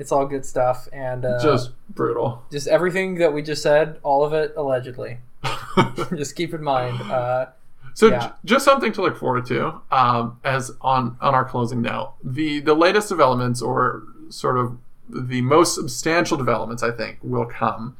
It's 0.03 0.11
all 0.11 0.27
good 0.27 0.45
stuff, 0.45 0.89
and 0.93 1.25
uh, 1.25 1.41
Just 1.41 1.71
brutal. 1.95 2.43
just 2.51 2.67
everything 2.67 3.15
that 3.17 3.33
we 3.33 3.41
just 3.41 3.63
said, 3.63 3.99
all 4.03 4.25
of 4.25 4.33
it 4.33 4.53
allegedly. 4.57 5.19
just 6.17 6.35
keep 6.35 6.53
in 6.53 6.61
mind. 6.63 7.01
Uh, 7.03 7.47
so, 7.95 8.09
Yeah. 8.09 8.19
j- 8.27 8.33
just 8.45 8.65
something 8.65 8.93
to 8.95 9.01
look 9.03 9.17
forward 9.17 9.47
to. 9.47 9.81
Um, 9.93 10.39
as 10.43 10.73
on 10.81 11.17
on 11.21 11.35
our 11.37 11.45
closing 11.45 11.81
note, 11.83 12.15
the 12.25 12.59
the 12.59 12.75
latest 12.75 13.09
developments, 13.09 13.63
or 13.63 14.03
sort 14.29 14.59
of 14.59 14.77
the 15.09 15.41
most 15.43 15.77
substantial 15.77 16.37
developments, 16.37 16.83
I 16.83 16.91
think, 16.91 17.19
will 17.23 17.47
come 17.47 17.97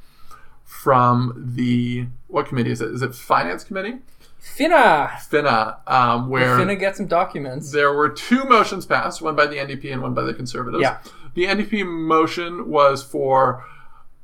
from 0.65 1.53
the 1.55 2.07
what 2.27 2.47
committee 2.49 2.73
is 2.73 2.81
it? 2.81 2.91
Is 2.91 3.03
it 3.03 3.15
Finance 3.15 3.63
Committee? 3.65 3.99
Finna, 4.43 5.21
FINA, 5.21 5.77
um, 5.87 6.29
where 6.29 6.59
Finna 6.59 6.77
get 6.79 6.97
some 6.97 7.07
documents. 7.07 7.71
There 7.71 7.93
were 7.93 8.09
two 8.09 8.43
motions 8.45 8.85
passed, 8.87 9.23
one 9.23 9.37
by 9.37 9.47
the 9.47 9.55
NDP 9.57 9.93
and 9.93 10.03
one 10.03 10.15
by 10.15 10.23
the 10.23 10.35
Conservatives. 10.35 10.83
Yeah. 10.83 10.99
The 11.35 11.45
NDP 11.47 11.87
motion 11.87 12.69
was 12.69 13.03
for 13.03 13.65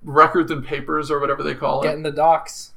records 0.03 0.51
and 0.51 0.65
papers 0.65 1.11
or 1.11 1.19
whatever 1.21 1.43
they 1.43 1.55
call 1.55 1.83
it. 1.83 1.85
Getting 1.85 2.03
the 2.03 2.11
docs. 2.13 2.73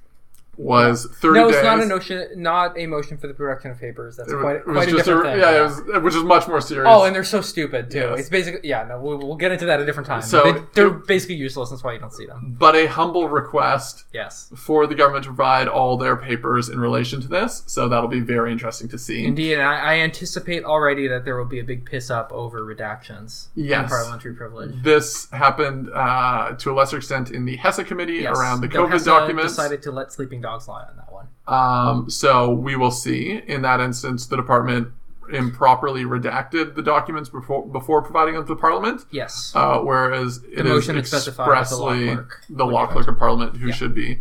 Was 0.57 1.07
30 1.15 1.39
No, 1.39 1.47
it's 1.47 1.57
days. 1.57 1.63
not 1.63 1.79
a 1.81 1.85
notion, 1.85 2.27
not 2.35 2.77
a 2.77 2.85
motion 2.85 3.17
for 3.17 3.27
the 3.27 3.33
production 3.33 3.71
of 3.71 3.79
papers. 3.79 4.17
That's 4.17 4.31
It 4.31 4.35
was, 4.35 4.43
quite, 4.43 4.55
it 4.57 4.67
was 4.67 4.75
quite 4.75 4.89
a 4.89 4.91
different 4.97 5.19
a, 5.27 5.31
thing. 5.31 5.39
yeah, 5.39 5.59
it 5.59 5.61
was, 5.63 6.03
which 6.03 6.15
is 6.15 6.23
much 6.23 6.47
more 6.47 6.61
serious. 6.61 6.87
Oh, 6.89 7.03
and 7.05 7.15
they're 7.15 7.23
so 7.23 7.41
stupid 7.41 7.89
too. 7.89 7.99
Yes. 7.99 8.19
It's 8.19 8.29
basically 8.29 8.67
yeah. 8.69 8.83
No, 8.83 8.99
we'll, 8.99 9.17
we'll 9.17 9.37
get 9.37 9.51
into 9.51 9.65
that 9.65 9.75
at 9.79 9.83
a 9.83 9.85
different 9.85 10.07
time. 10.07 10.21
So, 10.21 10.43
they, 10.51 10.61
they're 10.73 10.87
it- 10.87 11.07
basically 11.07 11.35
useless. 11.35 11.69
That's 11.69 11.83
why 11.83 11.93
you 11.93 11.99
don't 11.99 12.13
see 12.13 12.25
them. 12.25 12.55
but 12.59 12.75
a 12.75 12.85
humble 12.87 13.27
request 13.29 14.05
Yes, 14.13 14.51
for 14.55 14.85
the 14.87 14.95
government 14.95 15.23
to 15.23 15.29
provide 15.29 15.67
all 15.67 15.97
their 15.97 16.17
papers 16.17 16.69
in 16.69 16.79
relation 16.79 17.21
to 17.21 17.27
this. 17.27 17.63
So 17.65 17.87
that'll 17.87 18.09
be 18.09 18.19
very 18.19 18.51
interesting 18.51 18.87
to 18.89 18.97
see. 18.97 19.25
indeed. 19.25 19.53
And 19.53 19.63
I, 19.63 19.77
I 19.77 19.93
anticipate 19.99 20.63
already 20.65 21.07
that 21.07 21.23
there 21.25 21.37
will 21.37 21.45
be 21.45 21.59
a 21.59 21.63
big 21.63 21.85
piss 21.85 22.09
up 22.09 22.31
over 22.33 22.61
redactions 22.65 23.47
Yes. 23.55 23.89
parliamentary 23.89 24.33
privilege. 24.35 24.73
This 24.83 25.29
happened 25.31 25.89
uh, 25.93 26.53
to 26.57 26.71
a 26.71 26.73
lesser 26.73 26.97
extent 26.97 27.31
in 27.31 27.45
the 27.45 27.57
HESA 27.57 27.85
committee 27.87 28.19
Yes. 28.21 28.37
around 28.37 28.61
the 28.61 28.67
COVID 28.67 28.91
Hessa 28.91 29.05
documents. 29.05 29.53
Decided 29.53 29.81
to 29.83 29.91
let 29.91 30.11
sleeping 30.11 30.40
dogs 30.41 30.67
lie 30.67 30.83
on 30.83 30.97
that 30.97 31.11
one. 31.11 31.27
Um, 31.47 32.09
so 32.09 32.51
we 32.51 32.75
will 32.75 32.91
see. 32.91 33.41
In 33.47 33.61
that 33.63 33.79
instance, 33.79 34.25
the 34.25 34.35
department 34.37 34.89
improperly 35.31 36.03
redacted 36.03 36.75
the 36.75 36.81
documents 36.81 37.29
before 37.29 37.65
before 37.67 38.01
providing 38.01 38.35
them 38.35 38.45
to 38.47 38.55
Parliament. 38.55 39.05
Yes. 39.11 39.53
Uh, 39.55 39.79
whereas 39.79 40.41
it 40.51 40.65
is 40.65 40.87
is 40.87 40.87
the 40.87 40.93
law 40.93 40.99
expressly 40.99 42.05
clerk. 42.13 42.41
the 42.49 42.65
law 42.65 42.85
clerk 42.87 43.07
of 43.07 43.17
Parliament 43.17 43.57
who 43.57 43.71
should 43.71 43.93
be 43.95 44.19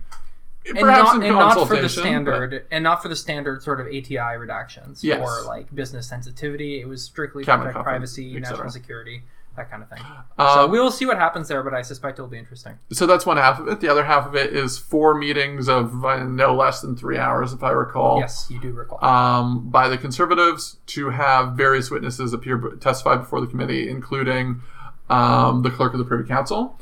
and 0.67 0.79
perhaps 0.79 1.07
not, 1.07 1.17
in 1.17 1.23
and 1.23 1.35
not 1.37 1.55
for 1.55 1.75
the 1.75 1.81
consultation, 1.81 2.03
standard 2.03 2.67
and 2.71 2.85
not 2.85 3.03
for 3.03 3.09
the 3.09 3.17
standard 3.17 3.63
sort 3.63 3.81
of 3.81 3.87
ATI 3.87 4.37
redactions 4.39 5.03
Yes. 5.03 5.21
or 5.21 5.47
like 5.47 5.75
business 5.75 6.09
sensitivity. 6.09 6.81
It 6.81 6.89
was 6.89 7.03
strictly 7.03 7.45
Cabinet 7.45 7.73
protect 7.73 7.85
conference, 7.85 8.15
privacy, 8.15 8.39
national 8.39 8.71
security, 8.71 9.23
that 9.61 9.71
kind 9.71 9.83
of 9.83 9.89
thing. 9.89 9.99
so 10.39 10.65
um, 10.65 10.71
we 10.71 10.81
will 10.81 10.91
see 10.91 11.07
what 11.07 11.19
happens 11.19 11.49
there, 11.49 11.63
but 11.63 11.75
I 11.75 11.83
suspect 11.83 12.19
it 12.19 12.23
will 12.23 12.29
be 12.29 12.39
interesting. 12.39 12.79
so 12.93 13.07
that's 13.07 13.27
one 13.27 13.37
half 13.37 13.61
of 13.61 13.69
it. 13.69 13.81
The 13.81 13.89
other 13.89 14.05
half 14.05 14.27
of 14.27 14.35
it 14.35 14.55
is 14.55 14.79
four 14.79 15.15
meetings 15.15 15.69
of 15.69 16.05
uh, 16.05 16.25
no 16.25 16.55
less 16.55 16.81
than 16.81 16.97
three 16.97 17.19
hours, 17.19 17.53
if 17.53 17.63
I 17.63 17.71
recall. 17.71 18.19
Yes, 18.21 18.47
you 18.51 18.61
do 18.61 18.73
recall. 18.73 19.05
um, 19.05 19.69
by 19.71 19.89
the 19.89 19.99
Conservatives 19.99 20.79
to 20.87 21.11
have 21.11 21.53
various 21.53 21.91
witnesses 21.91 22.33
appear 22.33 22.59
testify 22.81 23.17
before 23.17 23.41
the 23.41 23.47
committee, 23.47 23.89
including 23.89 24.63
um, 25.09 25.63
the 25.63 25.71
clerk 25.71 25.93
of 25.93 25.99
the 25.99 26.05
Privy 26.05 26.27
Council, 26.27 26.79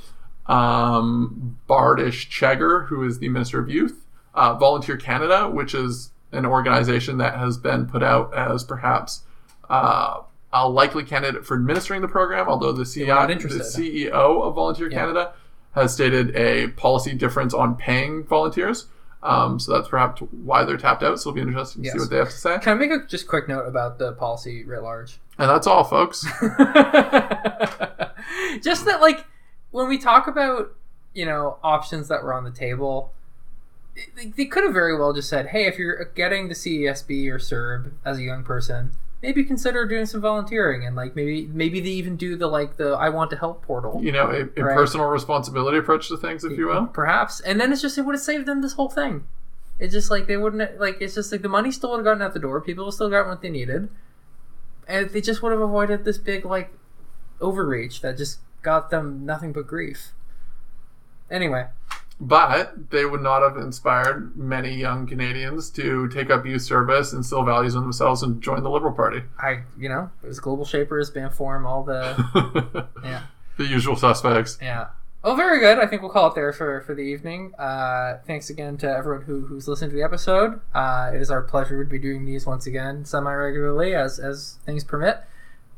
um, 0.46 1.58
Bardish 1.68 2.28
Chagger, 2.28 2.86
who 2.88 3.02
is 3.04 3.18
the 3.18 3.28
Minister 3.28 3.58
of 3.60 3.68
Youth, 3.68 4.04
uh, 4.34 4.54
Volunteer 4.54 4.96
Canada, 4.96 5.48
which 5.48 5.74
is 5.74 6.10
an 6.32 6.44
organization 6.46 7.18
that 7.18 7.38
has 7.38 7.56
been 7.56 7.86
put 7.86 8.02
out 8.02 8.34
as 8.36 8.64
perhaps 8.64 9.22
uh, 9.70 10.20
a 10.52 10.68
likely 10.68 11.04
candidate 11.04 11.44
for 11.46 11.54
administering 11.56 12.00
the 12.02 12.08
program, 12.08 12.48
although 12.48 12.72
the, 12.72 12.84
CEO, 12.84 13.26
the. 13.38 13.58
CEO 13.58 14.10
of 14.42 14.54
Volunteer 14.54 14.88
Canada 14.88 15.32
has 15.72 15.92
stated 15.92 16.34
a 16.34 16.68
policy 16.68 17.14
difference 17.14 17.52
on 17.54 17.74
paying 17.76 18.24
volunteers. 18.24 18.86
Um, 19.22 19.58
so 19.58 19.72
that's 19.72 19.88
perhaps 19.88 20.20
why 20.30 20.64
they're 20.64 20.76
tapped 20.76 21.02
out. 21.02 21.20
So 21.20 21.30
it'll 21.30 21.34
be 21.36 21.40
interesting 21.42 21.82
to 21.82 21.86
Yes. 21.86 21.92
see 21.94 21.98
what 22.00 22.10
they 22.10 22.16
have 22.16 22.28
to 22.30 22.36
say. 22.36 22.58
Can 22.58 22.76
I 22.76 22.80
make 22.80 22.90
a 22.90 23.04
just 23.06 23.26
quick 23.26 23.48
note 23.48 23.66
about 23.66 23.98
the 23.98 24.12
policy 24.12 24.64
writ 24.64 24.82
large? 24.82 25.18
And 25.38 25.50
that's 25.50 25.66
all, 25.66 25.84
folks. 25.84 26.22
just 28.62 28.84
that, 28.86 29.00
like, 29.00 29.24
when 29.70 29.88
we 29.88 29.98
talk 29.98 30.26
about, 30.26 30.74
you 31.14 31.26
know, 31.26 31.58
options 31.62 32.08
that 32.08 32.22
were 32.22 32.32
on 32.32 32.44
the 32.44 32.50
table, 32.50 33.12
they, 34.16 34.26
they 34.36 34.44
could 34.44 34.64
have 34.64 34.72
very 34.72 34.96
well 34.98 35.12
just 35.12 35.28
said, 35.28 35.48
hey, 35.48 35.66
if 35.66 35.78
you're 35.78 36.04
getting 36.14 36.48
the 36.48 36.54
CESB 36.54 37.28
or 37.28 37.38
CERB 37.38 37.92
as 38.04 38.18
a 38.18 38.22
young 38.22 38.44
person, 38.44 38.92
maybe 39.22 39.42
consider 39.44 39.84
doing 39.86 40.06
some 40.06 40.20
volunteering 40.20 40.86
and 40.86 40.94
like 40.94 41.16
maybe 41.16 41.46
maybe 41.52 41.80
they 41.80 41.88
even 41.90 42.16
do 42.16 42.36
the 42.36 42.46
like 42.46 42.76
the 42.76 42.90
I 42.90 43.08
want 43.08 43.30
to 43.30 43.36
help 43.36 43.62
portal. 43.62 44.00
You 44.02 44.12
know, 44.12 44.30
a, 44.30 44.42
a 44.60 44.64
Right. 44.64 44.74
personal 44.76 45.06
responsibility 45.08 45.78
approach 45.78 46.08
to 46.08 46.16
things, 46.16 46.44
if 46.44 46.56
you 46.56 46.66
will. 46.68 46.86
Perhaps. 46.86 47.40
And 47.40 47.60
then 47.60 47.72
it's 47.72 47.82
just 47.82 47.98
it 47.98 48.02
would 48.02 48.14
have 48.14 48.22
saved 48.22 48.46
them 48.46 48.62
this 48.62 48.74
whole 48.74 48.88
thing. 48.88 49.24
It's 49.80 49.92
just 49.92 50.10
like 50.10 50.26
they 50.26 50.36
wouldn't 50.36 50.80
like 50.80 50.98
it's 51.00 51.14
just 51.14 51.30
like 51.32 51.42
the 51.42 51.48
money 51.48 51.70
still 51.72 51.90
would 51.90 51.98
have 51.98 52.04
gotten 52.04 52.22
out 52.22 52.32
the 52.34 52.40
door, 52.40 52.60
people 52.60 52.84
would 52.84 52.94
still 52.94 53.10
gotten 53.10 53.28
what 53.28 53.42
they 53.42 53.50
needed. 53.50 53.88
And 54.86 55.10
they 55.10 55.20
just 55.20 55.42
would 55.42 55.52
have 55.52 55.60
avoided 55.60 56.04
this 56.04 56.18
big 56.18 56.44
like 56.44 56.70
overreach 57.40 58.00
that 58.00 58.16
just 58.16 58.38
got 58.62 58.90
them 58.90 59.24
nothing 59.26 59.52
but 59.52 59.66
grief. 59.66 60.12
Anyway, 61.30 61.66
But 62.20 62.90
they 62.90 63.04
would 63.04 63.22
not 63.22 63.42
have 63.42 63.56
inspired 63.62 64.36
many 64.36 64.74
young 64.74 65.06
Canadians 65.06 65.70
to 65.70 66.08
take 66.08 66.30
up 66.30 66.44
youth 66.44 66.62
service, 66.62 67.12
instill 67.12 67.44
values 67.44 67.76
in 67.76 67.82
themselves, 67.82 68.24
and 68.24 68.42
join 68.42 68.64
the 68.64 68.70
Liberal 68.70 68.92
Party. 68.92 69.22
I 69.38 69.60
you 69.78 69.88
know, 69.88 70.10
it 70.22 70.26
was 70.26 70.40
Global 70.40 70.64
Shapers, 70.64 71.12
Banform, 71.12 71.64
all 71.64 71.84
the 71.84 72.88
yeah. 73.04 73.22
the 73.56 73.64
usual 73.64 73.94
suspects. 73.94 74.58
Yeah. 74.60 74.88
Oh, 75.24 75.34
very 75.34 75.58
good. 75.58 75.78
I 75.78 75.86
think 75.86 76.02
we'll 76.02 76.12
call 76.12 76.28
it 76.28 76.34
there 76.36 76.52
for, 76.52 76.80
for 76.82 76.94
the 76.94 77.02
evening. 77.02 77.52
Uh, 77.58 78.18
thanks 78.26 78.50
again 78.50 78.76
to 78.78 78.88
everyone 78.88 79.22
who, 79.22 79.40
who's 79.46 79.66
listened 79.66 79.90
to 79.90 79.96
the 79.96 80.02
episode. 80.02 80.60
Uh, 80.72 81.10
it 81.12 81.20
is 81.20 81.30
our 81.30 81.42
pleasure 81.42 81.84
to 81.84 81.90
be 81.90 81.98
doing 81.98 82.24
these 82.24 82.46
once 82.46 82.66
again 82.66 83.04
semi 83.04 83.32
regularly 83.32 83.94
as, 83.94 84.20
as 84.20 84.58
things 84.64 84.84
permit. 84.84 85.18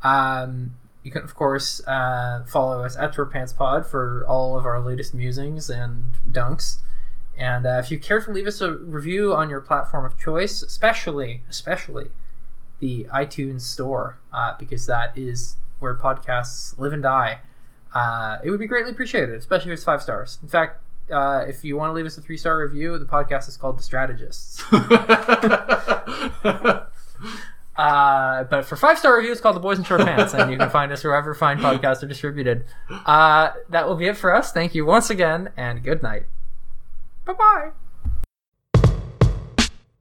Um, 0.02 0.74
you 1.10 1.12
can, 1.12 1.22
of 1.22 1.34
course, 1.34 1.80
uh, 1.86 2.44
follow 2.46 2.84
us 2.84 2.96
at 2.96 3.14
Short 3.14 3.32
Pants 3.32 3.52
Pod 3.52 3.86
for 3.86 4.24
all 4.28 4.56
of 4.56 4.64
our 4.64 4.80
latest 4.80 5.12
musings 5.12 5.68
and 5.68 6.04
dunks. 6.30 6.78
And 7.36 7.66
uh, 7.66 7.80
if 7.82 7.90
you 7.90 7.98
care 7.98 8.20
to 8.20 8.30
leave 8.30 8.46
us 8.46 8.60
a 8.60 8.74
review 8.74 9.34
on 9.34 9.50
your 9.50 9.60
platform 9.60 10.04
of 10.04 10.18
choice, 10.18 10.62
especially, 10.62 11.42
especially 11.48 12.10
the 12.80 13.06
iTunes 13.12 13.62
store, 13.62 14.18
uh, 14.32 14.54
because 14.58 14.86
that 14.86 15.16
is 15.16 15.56
where 15.78 15.94
podcasts 15.94 16.78
live 16.78 16.92
and 16.92 17.02
die 17.02 17.40
uh, 17.94 18.38
it 18.42 18.50
would 18.50 18.60
be 18.60 18.66
greatly 18.66 18.90
appreciated, 18.90 19.34
especially 19.34 19.72
if 19.72 19.76
it's 19.76 19.84
five 19.84 20.02
stars. 20.02 20.38
In 20.42 20.48
fact, 20.48 20.82
uh, 21.10 21.44
if 21.48 21.64
you 21.64 21.76
want 21.76 21.90
to 21.90 21.94
leave 21.94 22.06
us 22.06 22.16
a 22.16 22.20
three 22.20 22.36
star 22.36 22.58
review, 22.58 22.98
the 22.98 23.04
podcast 23.04 23.48
is 23.48 23.56
called 23.56 23.78
The 23.78 23.82
Strategists. 23.82 24.62
Uh, 27.80 28.44
but 28.44 28.66
for 28.66 28.76
five 28.76 28.98
star 28.98 29.16
reviews, 29.16 29.40
called 29.40 29.56
The 29.56 29.60
Boys 29.60 29.78
in 29.78 29.84
Short 29.84 30.02
Pants, 30.02 30.34
and 30.34 30.50
you 30.50 30.58
can 30.58 30.68
find 30.68 30.92
us 30.92 31.02
wherever 31.02 31.32
fine 31.34 31.58
podcasts 31.58 32.02
are 32.02 32.06
distributed. 32.06 32.64
Uh, 32.90 33.52
that 33.70 33.88
will 33.88 33.96
be 33.96 34.06
it 34.06 34.18
for 34.18 34.34
us. 34.34 34.52
Thank 34.52 34.74
you 34.74 34.84
once 34.84 35.08
again, 35.08 35.48
and 35.56 35.82
good 35.82 36.02
night. 36.02 36.24
Bye 37.24 37.32
bye. 37.32 37.70